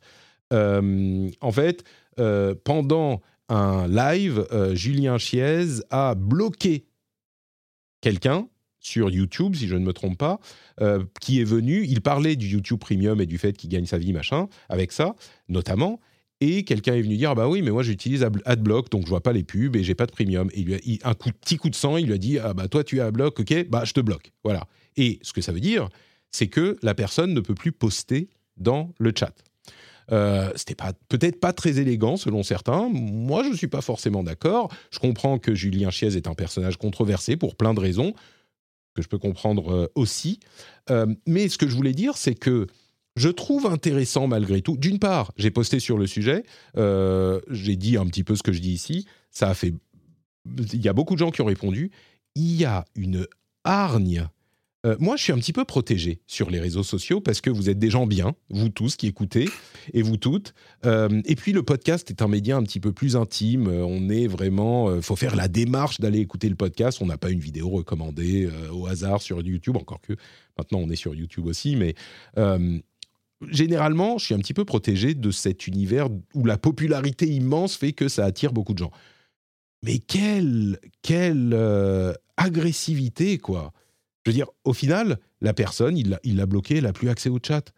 Euh, 0.54 1.30
en 1.42 1.52
fait, 1.52 1.84
euh, 2.20 2.56
pendant 2.64 3.22
un 3.50 3.88
live, 3.88 4.46
euh, 4.52 4.76
Julien 4.76 5.18
Chiez 5.18 5.82
a 5.90 6.16
bloqué 6.16 6.86
quelqu'un 8.02 8.48
sur 8.80 9.10
YouTube, 9.10 9.56
si 9.56 9.68
je 9.68 9.76
ne 9.76 9.86
me 9.86 9.94
trompe 9.94 10.18
pas, 10.18 10.40
euh, 10.82 11.04
qui 11.20 11.42
est 11.42 11.46
venu. 11.46 11.84
Il 11.86 12.02
parlait 12.02 12.36
du 12.36 12.48
YouTube 12.48 12.80
Premium 12.80 13.20
et 13.20 13.26
du 13.26 13.38
fait 13.38 13.54
qu'il 13.54 13.70
gagne 13.70 13.86
sa 13.86 13.98
vie, 13.98 14.14
machin, 14.14 14.48
avec 14.70 14.92
ça, 14.92 15.16
notamment. 15.50 16.00
Et 16.40 16.64
quelqu'un 16.64 16.94
est 16.94 17.02
venu 17.02 17.18
dire, 17.18 17.32
ah 17.32 17.36
bah 17.36 17.48
oui, 17.48 17.64
mais 17.64 17.72
moi 17.72 17.82
j'utilise 17.82 18.24
Ad- 18.24 18.42
Adblock, 18.46 18.92
donc 18.92 19.06
je 19.06 19.10
vois 19.10 19.24
pas 19.24 19.34
les 19.34 19.44
pubs 19.44 19.76
et 19.76 19.84
j'ai 19.84 19.96
pas 19.96 20.06
de 20.06 20.12
premium. 20.12 20.50
Et 20.54 20.62
lui 20.62 20.76
a, 21.04 21.10
un 21.10 21.14
coup, 21.16 21.32
petit 21.32 21.58
coup 21.58 21.70
de 21.70 21.76
sang, 21.76 21.98
il 21.98 22.06
lui 22.06 22.14
a 22.14 22.18
dit, 22.20 22.38
ah 22.38 22.54
bah 22.54 22.68
toi 22.68 22.84
tu 22.84 23.02
as 23.02 23.08
Adblock, 23.08 23.40
ok, 23.40 23.68
bah 23.70 23.84
je 23.86 23.94
te 23.94 24.00
bloque. 24.00 24.32
Voilà. 24.44 24.68
Et 24.96 25.20
ce 25.24 25.34
que 25.34 25.42
ça 25.42 25.52
veut 25.52 25.60
dire, 25.60 25.90
c'est 26.30 26.48
que 26.48 26.78
la 26.84 26.94
personne 26.94 27.34
ne 27.34 27.40
peut 27.40 27.56
plus 27.56 27.72
poster 27.72 28.30
dans 28.56 28.94
le 29.00 29.12
chat. 29.18 29.34
Euh, 30.12 30.52
C'était 30.56 30.76
pas 30.76 30.94
peut-être 31.10 31.40
pas 31.40 31.54
très 31.54 31.80
élégant 31.80 32.18
selon 32.18 32.44
certains. 32.44 32.90
Moi, 32.90 33.44
je 33.44 33.56
suis 33.56 33.68
pas 33.68 33.82
forcément 33.82 34.24
d'accord. 34.24 34.72
Je 34.92 35.00
comprends 35.00 35.40
que 35.40 35.54
Julien 35.54 35.90
Chiez 35.90 36.16
est 36.16 36.28
un 36.28 36.34
personnage 36.34 36.78
controversé 36.78 37.38
pour 37.38 37.56
plein 37.56 37.74
de 37.74 37.80
raisons 37.80 38.14
que 38.96 39.02
je 39.02 39.08
peux 39.08 39.18
comprendre 39.18 39.72
euh, 39.72 39.92
aussi. 39.96 40.40
Euh, 40.90 41.06
mais 41.28 41.50
ce 41.50 41.58
que 41.58 41.68
je 41.68 41.76
voulais 41.76 41.94
dire, 41.94 42.18
c'est 42.18 42.36
que 42.36 42.68
je 43.16 43.30
trouve 43.30 43.66
intéressant 43.66 44.28
malgré 44.28 44.62
tout. 44.62 44.78
D'une 44.78 45.00
part, 45.00 45.32
j'ai 45.38 45.52
posté 45.52 45.80
sur 45.80 45.98
le 45.98 46.06
sujet, 46.06 46.44
j'ai 46.76 47.76
dit 47.76 47.98
un 47.98 48.06
petit 48.06 48.24
peu 48.24 48.36
ce 48.36 48.44
que 48.44 48.54
je 48.54 48.62
dis 48.62 48.74
ici. 48.74 49.08
Ça 49.32 49.50
a 49.50 49.54
fait. 49.56 49.74
Il 50.56 50.82
y 50.82 50.88
a 50.88 50.94
beaucoup 50.94 51.16
de 51.16 51.20
gens 51.20 51.32
qui 51.32 51.42
ont 51.42 51.46
répondu. 51.46 51.90
Il 52.36 52.56
y 52.56 52.64
a 52.64 52.86
une 52.96 53.26
hargne 53.64 54.30
Euh, 54.88 54.96
moi, 55.00 55.18
je 55.18 55.24
suis 55.24 55.34
un 55.34 55.38
petit 55.38 55.54
peu 55.54 55.66
protégé 55.66 56.22
sur 56.28 56.50
les 56.50 56.60
réseaux 56.60 56.84
sociaux 56.84 57.20
parce 57.20 57.42
que 57.42 57.50
vous 57.50 57.70
êtes 57.70 57.80
des 57.80 57.90
gens 57.90 58.08
bien, 58.08 58.36
vous 58.50 58.70
tous 58.70 58.96
qui 58.96 59.08
écoutez 59.08 59.50
et 59.94 60.02
vous 60.02 60.18
toutes. 60.18 60.54
Euh, 60.86 61.22
et 61.26 61.36
puis 61.36 61.52
le 61.52 61.62
podcast 61.62 62.10
est 62.10 62.22
un 62.22 62.28
média 62.28 62.56
un 62.56 62.64
petit 62.64 62.80
peu 62.80 62.94
plus 62.94 63.18
intime. 63.18 63.68
Euh, 63.68 63.86
on 63.86 64.10
est 64.10 64.28
vraiment, 64.28 64.96
il 64.96 65.02
faut 65.02 65.18
faire 65.18 65.36
la 65.36 65.50
démarche 65.50 66.00
d'aller 66.00 66.20
écouter 66.20 66.48
le 66.48 66.56
podcast. 66.56 67.00
On 67.02 67.06
n'a 67.06 67.18
pas 67.18 67.32
une 67.32 67.40
vidéo 67.40 67.70
recommandée 67.70 68.50
au 68.72 68.88
hasard 68.88 69.22
sur 69.22 69.42
YouTube, 69.42 69.76
encore 69.76 70.02
que 70.02 70.14
maintenant 70.58 70.80
on 70.80 70.90
est 70.90 70.96
sur 70.96 71.14
YouTube 71.14 71.46
aussi, 71.48 71.76
mais 71.76 71.96
généralement, 73.50 74.18
je 74.18 74.26
suis 74.26 74.36
un 74.36 74.40
petit 74.40 74.54
peu 74.54 74.66
protégé 74.66 75.14
de 75.14 75.32
cet 75.32 75.68
univers 75.68 76.08
où 76.34 76.46
la 76.46 76.58
popularité 76.58 77.28
immense 77.28 77.76
fait 77.76 77.94
que 77.94 78.08
ça 78.08 78.26
attire 78.26 78.54
beaucoup 78.54 78.74
de 78.74 78.80
gens. 78.80 78.92
Mais 79.84 80.00
quelle, 80.00 80.80
quelle 81.02 81.56
agressivité, 82.38 83.38
quoi 83.38 83.74
je 84.28 84.32
veux 84.32 84.36
dire, 84.36 84.50
au 84.66 84.74
final, 84.74 85.20
la 85.40 85.54
personne, 85.54 85.98
il 85.98 86.36
l'a 86.36 86.46
bloqué, 86.46 86.76
elle 86.78 86.84
n'a 86.84 86.92
plus 86.92 87.08
accès 87.08 87.30
au 87.30 87.40
chat. 87.42 87.72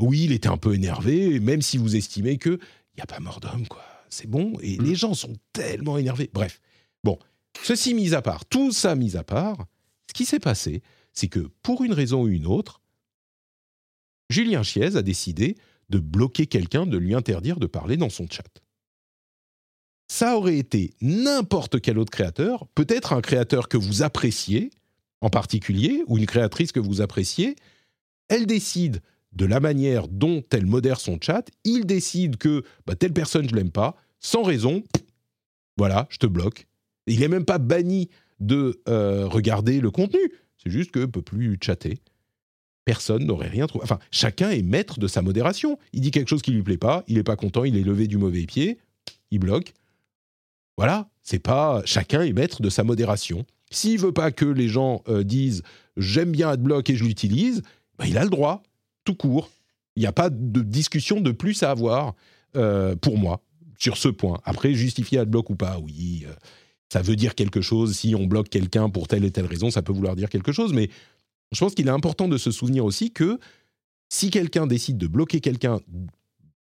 Oui, 0.00 0.24
il 0.24 0.32
était 0.32 0.48
un 0.48 0.56
peu 0.56 0.74
énervé, 0.74 1.38
même 1.38 1.62
si 1.62 1.78
vous 1.78 1.94
estimez 1.94 2.38
que 2.38 2.58
il 2.58 2.96
n'y 2.96 3.02
a 3.02 3.06
pas 3.06 3.20
mort 3.20 3.38
d'homme, 3.38 3.68
quoi. 3.68 3.84
C'est 4.08 4.28
bon. 4.28 4.58
Et 4.62 4.78
mm. 4.78 4.82
les 4.82 4.94
gens 4.96 5.14
sont 5.14 5.34
tellement 5.52 5.96
énervés. 5.96 6.28
Bref. 6.34 6.60
Bon, 7.04 7.20
ceci 7.62 7.94
mis 7.94 8.14
à 8.14 8.20
part, 8.20 8.46
tout 8.46 8.72
ça 8.72 8.96
mis 8.96 9.16
à 9.16 9.22
part, 9.22 9.64
ce 10.08 10.12
qui 10.12 10.24
s'est 10.24 10.40
passé, 10.40 10.82
c'est 11.12 11.28
que 11.28 11.48
pour 11.62 11.84
une 11.84 11.92
raison 11.92 12.24
ou 12.24 12.28
une 12.28 12.46
autre, 12.46 12.80
Julien 14.28 14.64
Chiez 14.64 14.96
a 14.96 15.02
décidé 15.02 15.56
de 15.88 16.00
bloquer 16.00 16.46
quelqu'un, 16.46 16.84
de 16.84 16.98
lui 16.98 17.14
interdire 17.14 17.60
de 17.60 17.66
parler 17.68 17.96
dans 17.96 18.10
son 18.10 18.26
chat. 18.28 18.60
Ça 20.08 20.36
aurait 20.36 20.58
été 20.58 20.94
n'importe 21.00 21.80
quel 21.80 21.96
autre 21.96 22.10
créateur, 22.10 22.66
peut-être 22.74 23.12
un 23.12 23.20
créateur 23.20 23.68
que 23.68 23.76
vous 23.76 24.02
appréciez, 24.02 24.72
en 25.20 25.30
particulier, 25.30 26.02
ou 26.06 26.18
une 26.18 26.26
créatrice 26.26 26.72
que 26.72 26.80
vous 26.80 27.00
appréciez, 27.00 27.56
elle 28.28 28.46
décide 28.46 29.02
de 29.32 29.44
la 29.44 29.60
manière 29.60 30.08
dont 30.08 30.42
elle 30.50 30.66
modère 30.66 31.00
son 31.00 31.18
chat, 31.20 31.48
il 31.64 31.86
décide 31.86 32.36
que 32.36 32.64
bah, 32.86 32.96
telle 32.96 33.12
personne, 33.12 33.48
je 33.48 33.54
l'aime 33.54 33.70
pas, 33.70 33.96
sans 34.18 34.42
raison, 34.42 34.82
voilà, 35.76 36.06
je 36.10 36.18
te 36.18 36.26
bloque. 36.26 36.66
Il 37.06 37.20
n'est 37.20 37.28
même 37.28 37.44
pas 37.44 37.58
banni 37.58 38.08
de 38.40 38.80
euh, 38.88 39.26
regarder 39.26 39.80
le 39.80 39.90
contenu, 39.90 40.20
c'est 40.56 40.70
juste 40.70 40.90
que 40.90 41.00
ne 41.00 41.06
peut 41.06 41.22
plus 41.22 41.58
chatter. 41.60 41.98
Personne 42.84 43.24
n'aurait 43.24 43.48
rien 43.48 43.66
trouvé. 43.66 43.84
Enfin, 43.84 43.98
chacun 44.10 44.50
est 44.50 44.62
maître 44.62 44.98
de 44.98 45.06
sa 45.06 45.22
modération. 45.22 45.78
Il 45.92 46.00
dit 46.00 46.10
quelque 46.10 46.28
chose 46.28 46.42
qui 46.42 46.50
lui 46.50 46.62
plaît 46.62 46.78
pas, 46.78 47.04
il 47.06 47.16
n'est 47.16 47.22
pas 47.22 47.36
content, 47.36 47.64
il 47.64 47.76
est 47.76 47.82
levé 47.82 48.06
du 48.06 48.18
mauvais 48.18 48.46
pied, 48.46 48.78
il 49.30 49.38
bloque. 49.38 49.74
Voilà, 50.76 51.08
c'est 51.22 51.38
pas 51.38 51.82
chacun 51.84 52.22
est 52.22 52.32
maître 52.32 52.62
de 52.62 52.70
sa 52.70 52.84
modération. 52.84 53.44
S'il 53.70 53.98
veut 53.98 54.12
pas 54.12 54.32
que 54.32 54.44
les 54.44 54.68
gens 54.68 55.02
euh, 55.08 55.22
disent 55.22 55.62
j'aime 55.96 56.32
bien 56.32 56.50
AdBlock 56.50 56.90
et 56.90 56.96
je 56.96 57.04
l'utilise, 57.04 57.62
bah, 57.98 58.06
il 58.06 58.18
a 58.18 58.24
le 58.24 58.30
droit, 58.30 58.62
tout 59.04 59.14
court. 59.14 59.50
Il 59.96 60.00
n'y 60.00 60.06
a 60.06 60.12
pas 60.12 60.30
de 60.30 60.60
discussion 60.60 61.20
de 61.20 61.30
plus 61.30 61.62
à 61.62 61.70
avoir 61.70 62.14
euh, 62.56 62.96
pour 62.96 63.18
moi 63.18 63.42
sur 63.78 63.96
ce 63.96 64.08
point. 64.08 64.40
Après, 64.44 64.74
justifier 64.74 65.18
AdBlock 65.18 65.50
ou 65.50 65.56
pas, 65.56 65.78
oui, 65.78 66.24
euh, 66.26 66.32
ça 66.92 67.02
veut 67.02 67.16
dire 67.16 67.34
quelque 67.34 67.60
chose. 67.60 67.96
Si 67.96 68.14
on 68.14 68.26
bloque 68.26 68.48
quelqu'un 68.48 68.90
pour 68.90 69.08
telle 69.08 69.24
et 69.24 69.30
telle 69.30 69.46
raison, 69.46 69.70
ça 69.70 69.82
peut 69.82 69.92
vouloir 69.92 70.16
dire 70.16 70.28
quelque 70.28 70.52
chose. 70.52 70.72
Mais 70.72 70.90
je 71.52 71.60
pense 71.60 71.74
qu'il 71.74 71.86
est 71.86 71.92
important 71.92 72.28
de 72.28 72.38
se 72.38 72.50
souvenir 72.50 72.84
aussi 72.84 73.10
que 73.12 73.38
si 74.08 74.30
quelqu'un 74.30 74.66
décide 74.66 74.98
de 74.98 75.06
bloquer 75.06 75.40
quelqu'un, 75.40 75.80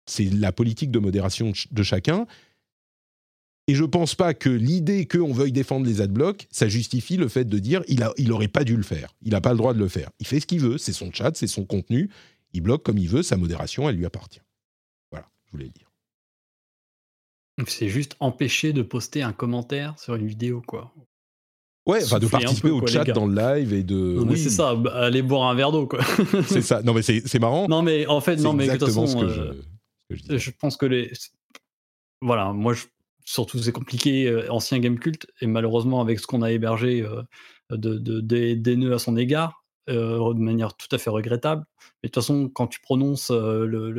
c'est 0.06 0.24
la 0.24 0.52
politique 0.52 0.90
de 0.90 0.98
modération 0.98 1.52
de 1.70 1.82
chacun. 1.82 2.26
Et 3.68 3.74
je 3.74 3.84
pense 3.84 4.14
pas 4.14 4.32
que 4.32 4.48
l'idée 4.48 5.06
qu'on 5.06 5.32
veuille 5.32 5.52
défendre 5.52 5.86
les 5.86 6.00
adblocks, 6.00 6.46
ça 6.50 6.68
justifie 6.68 7.16
le 7.16 7.28
fait 7.28 7.44
de 7.44 7.58
dire 7.58 7.82
il 7.88 8.02
a, 8.02 8.12
il 8.16 8.30
aurait 8.30 8.48
pas 8.48 8.62
dû 8.62 8.76
le 8.76 8.84
faire. 8.84 9.12
Il 9.22 9.32
n'a 9.32 9.40
pas 9.40 9.50
le 9.50 9.58
droit 9.58 9.74
de 9.74 9.78
le 9.80 9.88
faire. 9.88 10.10
Il 10.20 10.26
fait 10.26 10.38
ce 10.38 10.46
qu'il 10.46 10.60
veut, 10.60 10.78
c'est 10.78 10.92
son 10.92 11.10
chat, 11.12 11.32
c'est 11.36 11.48
son 11.48 11.64
contenu. 11.64 12.08
Il 12.52 12.60
bloque 12.60 12.84
comme 12.84 12.98
il 12.98 13.08
veut, 13.08 13.22
sa 13.22 13.36
modération, 13.36 13.88
elle 13.88 13.96
lui 13.96 14.06
appartient. 14.06 14.40
Voilà, 15.10 15.28
je 15.46 15.52
voulais 15.52 15.64
le 15.64 15.72
dire. 15.72 15.90
C'est 17.66 17.88
juste 17.88 18.16
empêcher 18.20 18.72
de 18.72 18.82
poster 18.82 19.22
un 19.22 19.32
commentaire 19.32 19.98
sur 19.98 20.14
une 20.14 20.26
vidéo, 20.26 20.62
quoi. 20.64 20.92
Ouais, 21.86 22.02
enfin 22.02 22.18
de 22.18 22.26
participer 22.26 22.70
au 22.70 22.84
chat 22.86 23.04
dans 23.04 23.26
le 23.26 23.34
live 23.34 23.72
et 23.72 23.82
de. 23.82 24.18
oui. 24.18 24.38
c'est 24.38 24.50
ça, 24.50 24.74
bah, 24.74 24.92
aller 24.94 25.22
boire 25.22 25.48
un 25.48 25.54
verre 25.54 25.70
d'eau, 25.70 25.86
quoi. 25.86 26.00
c'est 26.46 26.60
ça. 26.62 26.82
Non, 26.82 26.92
mais 26.92 27.02
c'est 27.02 27.38
marrant. 27.38 27.66
Non, 27.68 27.82
mais 27.82 28.06
en 28.06 28.20
fait, 28.20 28.36
non, 28.36 28.52
mais 28.52 28.66
de 28.66 28.72
toute 28.72 28.88
façon, 28.88 29.06
ce 29.06 29.16
que 29.16 29.28
je, 29.28 29.40
euh, 30.32 30.38
je 30.38 30.50
pense 30.50 30.76
que 30.76 30.86
les. 30.86 31.12
Voilà, 32.20 32.52
moi, 32.52 32.74
je 32.74 32.84
surtout 33.26 33.58
c'est 33.58 33.72
compliqué, 33.72 34.26
euh, 34.28 34.50
ancien 34.50 34.78
game 34.78 34.98
culte, 34.98 35.26
et 35.42 35.46
malheureusement 35.46 36.00
avec 36.00 36.18
ce 36.20 36.26
qu'on 36.26 36.40
a 36.42 36.50
hébergé 36.50 37.02
euh, 37.02 37.22
de, 37.70 38.20
des, 38.20 38.76
nœuds 38.76 38.94
à 38.94 38.98
son 38.98 39.16
égard, 39.16 39.64
euh, 39.90 40.32
de 40.32 40.38
manière 40.38 40.74
tout 40.76 40.88
à 40.92 40.98
fait 40.98 41.10
regrettable. 41.10 41.66
Mais 42.02 42.08
de 42.08 42.12
toute 42.12 42.22
façon, 42.22 42.48
quand 42.48 42.68
tu 42.68 42.80
prononces 42.80 43.30
le, 43.30 43.90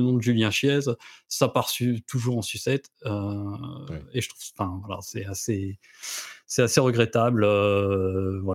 nom 0.00 0.14
de 0.14 0.22
Julien 0.22 0.50
Chiez, 0.50 0.80
ça 1.28 1.48
part 1.48 1.70
toujours 2.06 2.38
en 2.38 2.42
sucette. 2.42 2.90
Et 3.04 4.20
je 4.20 4.28
trouve, 4.28 4.42
enfin 4.56 4.80
voilà, 4.84 5.00
c'est 5.02 5.24
assez, 5.26 5.78
c'est 6.46 6.62
assez 6.62 6.80
regrettable 6.80 7.42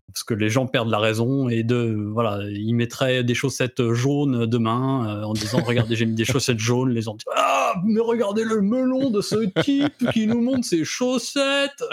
parce 0.08 0.24
que 0.24 0.34
les 0.34 0.50
gens 0.50 0.68
perdent 0.68 0.90
la 0.90 1.00
raison 1.00 1.50
et 1.50 1.64
de 1.64 2.10
voilà, 2.12 2.40
ils 2.50 2.74
mettraient 2.74 3.24
des 3.24 3.36
chaussettes 3.36 3.92
jaunes 3.94 4.46
demain 4.46 5.24
en 5.24 5.34
disant 5.34 5.62
regardez 5.66 5.96
j'ai 5.96 6.06
mis 6.06 6.16
des 6.16 6.26
chaussettes 6.26 6.60
jaunes, 6.60 6.92
les 6.92 7.02
gens 7.02 7.14
disent 7.14 7.26
ah 7.36 7.58
mais 7.86 8.02
regardez 8.02 8.44
le 8.44 8.62
melon 8.62 9.10
de 9.10 9.22
ce 9.22 9.46
type 9.62 10.12
qui 10.12 10.28
nous 10.28 10.42
montre 10.42 10.66
ses 10.66 10.86
chaussettes. 10.86 11.84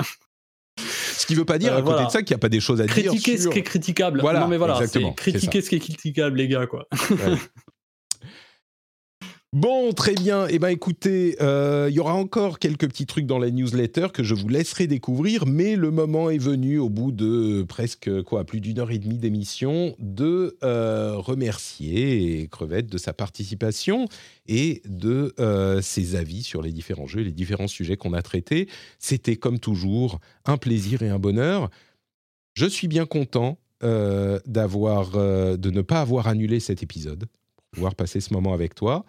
Ce 0.79 1.27
qui 1.27 1.35
veut 1.35 1.45
pas 1.45 1.59
dire 1.59 1.75
à 1.75 1.83
côté 1.83 2.05
de 2.05 2.11
ça 2.11 2.23
qu'il 2.23 2.35
n'y 2.35 2.39
a 2.39 2.41
pas 2.41 2.49
des 2.49 2.61
choses 2.61 2.81
à 2.81 2.87
critiquer 2.87 3.11
dire. 3.11 3.21
Critiquer 3.21 3.39
ce 3.39 3.49
qui 3.49 3.59
est 3.59 3.63
critiquable. 3.63 4.21
Voilà, 4.21 4.41
non 4.41 4.49
mais 4.49 4.57
voilà, 4.57 4.81
critiquer 5.17 5.61
ce 5.61 5.69
qui 5.69 5.77
est 5.77 5.81
critiquable 5.81 6.37
les 6.37 6.49
gars 6.49 6.67
quoi. 6.67 6.87
Bon, 9.55 9.93
très 9.93 10.15
bien. 10.15 10.49
Eh 10.49 10.59
bien, 10.59 10.71
écoutez, 10.71 11.37
euh, 11.41 11.87
il 11.89 11.95
y 11.95 12.01
aura 12.01 12.15
encore 12.15 12.59
quelques 12.59 12.89
petits 12.89 13.07
trucs 13.07 13.25
dans 13.25 13.39
la 13.39 13.53
newsletter 13.53 14.09
que 14.13 14.25
je 14.25 14.35
vous 14.35 14.49
laisserai 14.49 14.89
découvrir, 14.89 15.47
mais 15.47 15.77
le 15.77 15.93
moment 15.93 16.29
est 16.29 16.39
venu, 16.39 16.81
au 16.81 16.89
bout 16.89 17.13
de 17.13 17.63
presque 17.63 18.23
quoi, 18.23 18.43
plus 18.43 18.61
d'une 18.61 18.81
heure 18.81 18.91
et 18.91 18.99
demie 18.99 19.17
d'émission, 19.17 19.95
de 20.01 20.57
euh, 20.65 21.15
remercier 21.19 22.49
Crevette 22.51 22.89
de 22.89 22.99
sa 22.99 23.13
participation 23.13 24.09
et 24.49 24.83
de 24.87 25.33
euh, 25.39 25.81
ses 25.81 26.17
avis 26.17 26.43
sur 26.43 26.61
les 26.61 26.73
différents 26.73 27.07
jeux, 27.07 27.23
les 27.23 27.31
différents 27.31 27.69
sujets 27.69 27.97
qu'on 27.97 28.13
a 28.13 28.23
traités. 28.23 28.69
C'était 28.99 29.37
comme 29.37 29.61
toujours 29.61 30.19
un 30.47 30.57
plaisir 30.57 31.03
et 31.03 31.11
un 31.11 31.21
bonheur. 31.21 31.71
Je 32.55 32.67
suis 32.67 32.89
bien 32.89 33.07
content 33.07 33.59
d'avoir, 33.81 35.11
de 35.11 35.71
ne 35.71 35.83
pas 35.83 36.01
avoir 36.01 36.27
annulé 36.27 36.59
cet 36.59 36.83
épisode, 36.83 37.27
pour 37.55 37.67
pouvoir 37.71 37.95
passer 37.95 38.21
ce 38.21 38.33
moment 38.33 38.55
avec 38.55 38.75
toi. 38.75 39.05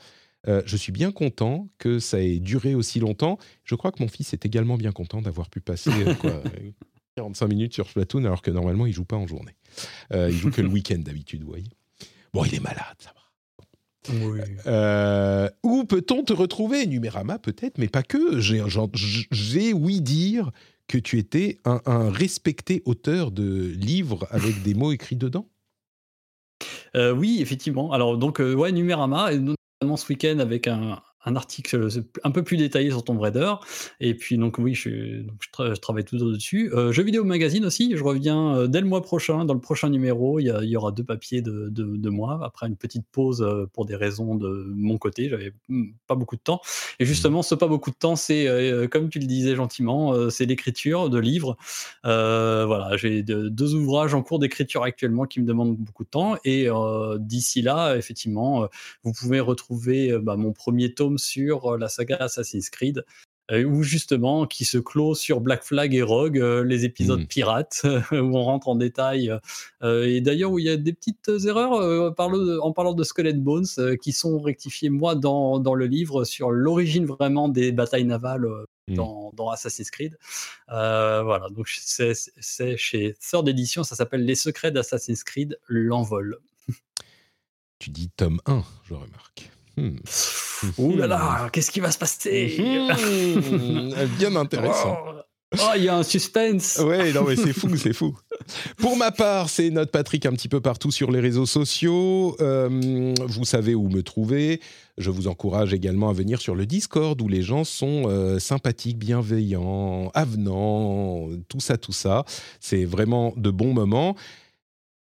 Euh, 0.47 0.61
je 0.65 0.77
suis 0.77 0.91
bien 0.91 1.11
content 1.11 1.69
que 1.77 1.99
ça 1.99 2.21
ait 2.21 2.39
duré 2.39 2.75
aussi 2.75 2.99
longtemps. 2.99 3.37
Je 3.63 3.75
crois 3.75 3.91
que 3.91 4.01
mon 4.01 4.07
fils 4.07 4.33
est 4.33 4.45
également 4.45 4.77
bien 4.77 4.91
content 4.91 5.21
d'avoir 5.21 5.49
pu 5.49 5.59
passer 5.59 5.91
45 7.15 7.47
minutes 7.49 7.73
sur 7.73 7.89
Splatoon, 7.89 8.25
alors 8.25 8.41
que 8.41 8.51
normalement, 8.51 8.85
il 8.85 8.93
joue 8.93 9.05
pas 9.05 9.15
en 9.15 9.27
journée. 9.27 9.55
Euh, 10.13 10.29
il 10.29 10.37
joue 10.37 10.51
que 10.51 10.61
le 10.61 10.67
week-end 10.67 10.99
d'habitude, 10.99 11.43
vous 11.43 11.49
voyez. 11.49 11.69
Bon, 12.33 12.43
il 12.43 12.53
est 12.55 12.59
malade, 12.59 12.97
ça 12.99 13.09
va. 13.09 13.21
Euh, 14.67 15.49
où 15.63 15.83
peut-on 15.85 16.23
te 16.23 16.31
retrouver 16.31 16.85
Numérama 16.85 17.39
peut-être, 17.39 17.79
mais 17.79 17.87
pas 17.87 18.03
que. 18.03 18.39
J'ai 18.39 19.73
oui 19.73 19.99
dire 19.99 20.51
que 20.87 20.99
tu 20.99 21.17
étais 21.17 21.57
un, 21.65 21.81
un, 21.87 22.11
respecté 22.11 22.83
auteur 22.85 23.31
de 23.31 23.73
livres 23.75 24.27
avec 24.29 24.61
des 24.61 24.75
mots 24.75 24.91
écrits 24.91 25.15
dedans? 25.15 25.49
oui, 26.93 27.39
effectivement. 27.41 27.91
Alors 27.91 28.17
donc 28.17 28.39
ouais, 28.39 28.71
Numérama, 28.71 29.31
ce 29.97 30.07
week-end 30.09 30.39
avec 30.39 30.67
un, 30.67 31.01
un 31.25 31.35
article 31.35 31.89
un 32.23 32.31
peu 32.31 32.43
plus 32.43 32.57
détaillé 32.57 32.89
sur 32.89 33.03
Tomb 33.03 33.19
Raider. 33.19 33.53
Et 33.99 34.13
puis, 34.13 34.37
donc, 34.37 34.57
oui, 34.59 34.73
je, 34.73 35.23
je, 35.59 35.79
travaille 35.79 36.05
tout 36.05 36.17
dessus. 36.17 36.71
Euh, 36.73 36.91
jeux 36.91 37.03
vidéo 37.03 37.23
magazine 37.23 37.65
aussi, 37.65 37.93
je 37.95 38.03
reviens 38.03 38.55
euh, 38.55 38.67
dès 38.67 38.81
le 38.81 38.87
mois 38.87 39.01
prochain. 39.01 39.45
Dans 39.45 39.53
le 39.53 39.59
prochain 39.59 39.89
numéro, 39.89 40.39
il 40.39 40.45
y, 40.45 40.77
aura 40.77 40.91
deux 40.91 41.03
papiers 41.03 41.41
de, 41.41 41.69
de, 41.69 42.09
moi, 42.09 42.39
après 42.43 42.67
une 42.67 42.75
petite 42.75 43.05
pause 43.11 43.41
euh, 43.41 43.65
pour 43.73 43.85
des 43.85 43.95
raisons 43.95 44.35
de 44.35 44.71
mon 44.75 44.97
côté. 44.97 45.29
J'avais 45.29 45.51
hmm, 45.69 45.85
pas 46.07 46.15
beaucoup 46.15 46.35
de 46.35 46.41
temps. 46.41 46.61
Et 46.99 47.05
justement, 47.05 47.41
ce 47.41 47.55
pas 47.55 47.67
beaucoup 47.67 47.89
de 47.89 47.95
temps, 47.95 48.15
c'est, 48.15 48.47
comme 48.91 49.09
tu 49.09 49.19
le 49.19 49.25
disais 49.25 49.55
gentiment, 49.55 50.29
c'est 50.29 50.45
l'écriture 50.45 51.09
de 51.09 51.17
livres. 51.17 51.57
voilà, 52.03 52.91
j'ai 52.97 53.23
deux 53.23 53.75
ouvrages 53.75 54.13
en 54.13 54.21
cours 54.21 54.39
d'écriture 54.39 54.83
actuellement 54.83 55.25
qui 55.25 55.39
me 55.39 55.45
demandent 55.45 55.77
beaucoup 55.77 56.03
de 56.03 56.09
temps. 56.09 56.35
Et 56.43 56.67
d'ici 57.19 57.61
là, 57.61 57.95
effectivement, 57.95 58.67
vous 59.03 59.13
pouvez 59.13 59.39
retrouver 59.39 60.17
bah, 60.19 60.35
mon 60.35 60.51
premier 60.51 60.93
tome 60.93 61.14
sur 61.17 61.73
euh, 61.73 61.77
la 61.77 61.87
saga 61.89 62.17
Assassin's 62.17 62.69
Creed, 62.69 63.05
euh, 63.51 63.63
ou 63.63 63.83
justement 63.83 64.45
qui 64.47 64.65
se 64.65 64.77
clôt 64.77 65.15
sur 65.15 65.41
Black 65.41 65.63
Flag 65.63 65.93
et 65.93 66.01
Rogue, 66.01 66.39
euh, 66.39 66.63
les 66.63 66.85
épisodes 66.85 67.21
mmh. 67.21 67.27
pirates, 67.27 67.81
où 68.11 68.15
on 68.15 68.43
rentre 68.43 68.67
en 68.67 68.75
détail. 68.75 69.31
et 69.83 70.21
d'ailleurs, 70.21 70.51
où 70.51 70.59
il 70.59 70.65
y 70.65 70.69
a 70.69 70.77
des 70.77 70.93
petites 70.93 71.29
erreurs 71.45 71.73
en 71.73 72.71
parlant 72.71 72.93
de 72.93 73.03
Skeleton 73.03 73.39
Bones 73.39 73.97
qui 74.01 74.11
sont 74.11 74.39
rectifiées, 74.39 74.89
moi, 74.89 75.15
dans, 75.15 75.59
dans 75.59 75.75
le 75.75 75.85
livre 75.85 76.23
sur 76.23 76.51
l'origine 76.51 77.05
vraiment 77.05 77.49
des 77.49 77.71
batailles 77.71 78.05
navales 78.05 78.47
Mm. 78.87 78.95
dans, 78.95 79.31
dans 79.33 79.49
Assassin's 79.49 79.89
Creed. 79.89 80.17
Euh, 80.69 81.23
voilà, 81.23 81.49
donc 81.49 81.67
c'est 81.69 82.13
c'est 82.13 82.77
chez 82.77 83.15
Third 83.19 83.47
Edition, 83.47 83.83
ça 83.83 83.95
s'appelle 83.95 84.25
Les 84.25 84.35
secrets 84.35 84.71
d'Assassin's 84.71 85.23
Creed, 85.23 85.59
l'envol. 85.67 86.37
Tu 87.79 87.89
dis 87.89 88.09
tome 88.09 88.39
1, 88.45 88.63
je 88.83 88.93
remarque. 88.93 89.51
Hmm. 89.77 89.97
Ouh 90.77 90.95
là 90.95 91.07
là, 91.07 91.49
qu'est-ce 91.51 91.69
qui 91.71 91.79
va 91.79 91.91
se 91.91 91.97
passer 91.97 92.55
Mhm. 92.59 93.93
Bien 94.17 94.35
intéressant. 94.35 94.97
Oh, 95.07 95.11
Oh, 95.57 95.71
il 95.77 95.83
y 95.83 95.89
a 95.89 95.95
un 95.95 96.03
suspense. 96.03 96.81
Ouais, 96.83 97.13
non, 97.13 97.23
mais 97.23 97.37
c'est 97.37 97.53
fou, 97.57 97.73
c'est 97.77 97.93
fou. 97.93 98.17
Pour 98.77 98.97
ma 98.97 99.11
part, 99.11 99.47
c'est 99.49 99.69
notre 99.69 99.91
Patrick 99.91 100.25
un 100.25 100.33
petit 100.33 100.49
peu 100.49 100.59
partout 100.59 100.91
sur 100.91 101.11
les 101.11 101.21
réseaux 101.21 101.45
sociaux. 101.45 102.35
Euh, 102.41 103.13
vous 103.25 103.45
savez 103.45 103.73
où 103.73 103.87
me 103.87 104.01
trouver. 104.01 104.59
Je 104.97 105.11
vous 105.11 105.27
encourage 105.27 105.73
également 105.73 106.09
à 106.09 106.13
venir 106.13 106.41
sur 106.41 106.55
le 106.55 106.65
Discord 106.65 107.21
où 107.21 107.29
les 107.29 107.41
gens 107.41 107.63
sont 107.63 108.03
euh, 108.07 108.37
sympathiques, 108.39 108.97
bienveillants, 108.97 110.11
avenants, 110.13 111.29
tout 111.47 111.61
ça, 111.61 111.77
tout 111.77 111.93
ça. 111.93 112.25
C'est 112.59 112.83
vraiment 112.83 113.33
de 113.37 113.49
bons 113.51 113.73
moments. 113.73 114.15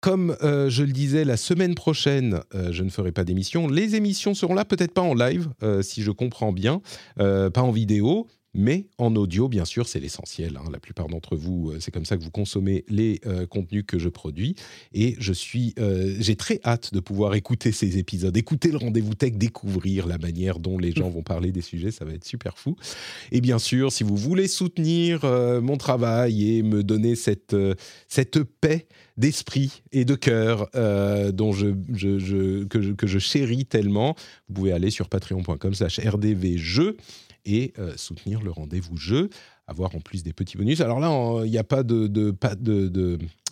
Comme 0.01 0.35
euh, 0.43 0.71
je 0.71 0.83
le 0.83 0.93
disais, 0.93 1.25
la 1.27 1.37
semaine 1.37 1.75
prochaine, 1.75 2.41
euh, 2.55 2.73
je 2.73 2.83
ne 2.83 2.89
ferai 2.89 3.13
pas 3.13 3.23
d'émission. 3.23 3.69
Les 3.69 3.97
émissions 3.97 4.33
seront 4.33 4.55
là, 4.55 4.65
peut-être 4.65 4.95
pas 4.95 5.03
en 5.03 5.15
live, 5.15 5.51
euh, 5.63 5.83
si 5.83 6.03
je 6.03 6.11
comprends 6.11 6.53
bien, 6.53 6.81
pas 7.17 7.61
en 7.61 7.71
vidéo, 7.71 8.27
mais 8.53 8.87
en 8.99 9.15
audio, 9.15 9.49
bien 9.49 9.65
sûr, 9.65 9.87
c'est 9.87 10.01
l'essentiel. 10.01 10.57
hein. 10.57 10.69
La 10.73 10.81
plupart 10.81 11.07
d'entre 11.07 11.37
vous, 11.37 11.71
euh, 11.71 11.79
c'est 11.79 11.93
comme 11.93 12.05
ça 12.05 12.17
que 12.17 12.23
vous 12.23 12.33
consommez 12.33 12.85
les 12.89 13.21
euh, 13.27 13.47
contenus 13.47 13.85
que 13.87 13.99
je 13.99 14.09
produis. 14.09 14.57
Et 14.93 15.15
je 15.21 15.33
suis, 15.33 15.73
euh, 15.79 16.17
j'ai 16.19 16.35
très 16.35 16.61
hâte 16.65 16.93
de 16.93 16.99
pouvoir 16.99 17.35
écouter 17.35 17.71
ces 17.71 17.99
épisodes, 17.99 18.37
écouter 18.37 18.73
le 18.73 18.79
rendez-vous 18.79 19.15
tech, 19.15 19.35
découvrir 19.35 20.07
la 20.09 20.19
manière 20.19 20.59
dont 20.59 20.79
les 20.79 20.91
gens 20.91 21.09
vont 21.09 21.23
parler 21.23 21.53
des 21.53 21.61
sujets. 21.61 21.93
Ça 21.93 22.05
va 22.05 22.13
être 22.13 22.25
super 22.25 22.59
fou. 22.59 22.77
Et 23.31 23.41
bien 23.41 23.61
sûr, 23.61 23.93
si 23.93 24.03
vous 24.03 24.17
voulez 24.17 24.49
soutenir 24.49 25.25
mon 25.63 25.77
travail 25.77 26.57
et 26.57 26.63
me 26.63 26.83
donner 26.83 27.15
cette, 27.15 27.57
cette 28.09 28.43
paix 28.43 28.87
d'esprit 29.17 29.83
et 29.93 30.05
de 30.05 30.15
cœur 30.15 30.69
dont 31.33 31.53
je, 31.53 32.65
que, 32.65 33.07
je, 33.07 33.19
chéris 33.19 33.67
tellement, 33.67 34.15
vous 34.49 34.55
pouvez 34.55 34.73
aller 34.73 34.91
sur 34.91 35.09
patreon.com 35.09 35.75
slash 35.75 36.01
rdvjeux 36.01 36.97
et 37.45 37.73
euh, 37.79 37.97
soutenir 37.97 38.43
le 38.43 38.51
rendez-vous 38.51 38.97
jeu, 38.97 39.31
avoir 39.67 39.95
en 39.95 40.01
plus 40.01 40.23
des 40.23 40.33
petits 40.33 40.57
bonus. 40.57 40.81
Alors 40.81 41.01
là, 41.01 41.45
il 41.45 41.51
n'y 41.51 41.59
a 41.59 41.65
pas 41.65 41.83
de, 41.83 42.11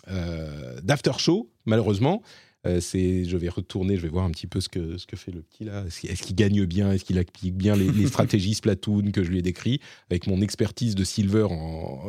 euh, 0.09 0.81
d'after 0.81 1.17
show, 1.17 1.49
malheureusement. 1.65 2.21
Euh, 2.67 2.81
je 2.81 3.37
vais 3.37 3.47
retourner, 3.47 3.95
je 3.95 4.01
vais 4.01 4.09
voir 4.09 4.25
un 4.25 4.31
petit 4.31 4.47
peu 4.47 4.59
ce 4.59 4.67
que, 4.67 4.97
ce 4.97 5.07
que 5.07 5.15
fait 5.15 5.31
le 5.31 5.41
petit 5.41 5.63
là. 5.63 5.85
Est-ce 5.85 6.23
qu'il, 6.23 6.35
gagne 6.35 6.65
bien? 6.65 6.91
Est-ce 6.91 7.05
qu'il 7.05 7.17
applique 7.17 7.55
bien 7.55 7.73
les, 7.75 8.07
stratégies 8.07 8.55
Splatoon 8.55 9.11
que 9.11 9.23
je 9.23 9.29
lui 9.29 9.39
ai 9.39 9.41
décrit 9.41 9.79
avec 10.09 10.27
mon 10.27 10.41
expertise 10.41 10.93
de 10.93 11.05
Silver 11.05 11.47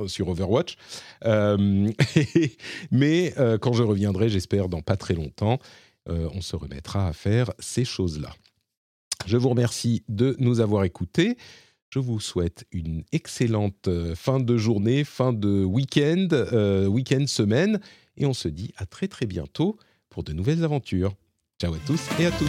sur 0.08 0.28
Overwatch? 0.28 0.76
Mais 2.90 3.34
quand 3.60 3.72
je 3.72 3.82
reviendrai, 3.84 4.28
j'espère 4.28 4.68
dans 4.68 4.82
pas 4.82 4.96
très 4.96 5.14
longtemps, 5.14 5.60
on 6.08 6.40
se 6.40 6.56
remettra 6.56 7.06
à 7.06 7.12
faire 7.12 7.52
ces 7.60 7.84
choses-là. 7.84 8.34
Je 9.26 9.36
vous 9.36 9.50
remercie 9.50 10.02
de 10.08 10.34
nous 10.38 10.60
avoir 10.60 10.84
écoutés. 10.84 11.36
Je 11.90 11.98
vous 11.98 12.20
souhaite 12.20 12.64
une 12.70 13.02
excellente 13.10 13.88
euh, 13.88 14.14
fin 14.14 14.38
de 14.38 14.56
journée, 14.56 15.02
fin 15.02 15.32
de 15.32 15.64
week-end, 15.64 16.28
euh, 16.30 16.86
week-end 16.86 17.26
semaine, 17.26 17.80
et 18.16 18.26
on 18.26 18.32
se 18.32 18.46
dit 18.46 18.72
à 18.76 18.86
très 18.86 19.08
très 19.08 19.26
bientôt 19.26 19.76
pour 20.08 20.22
de 20.22 20.32
nouvelles 20.32 20.62
aventures. 20.62 21.14
Ciao 21.60 21.74
à 21.74 21.78
tous 21.86 22.00
et 22.20 22.26
à 22.26 22.30
toutes. 22.30 22.48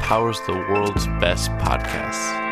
Powers 0.00 0.40
the 0.46 0.52
world's 0.68 1.06
best 1.20 1.50
podcasts. 1.58 2.51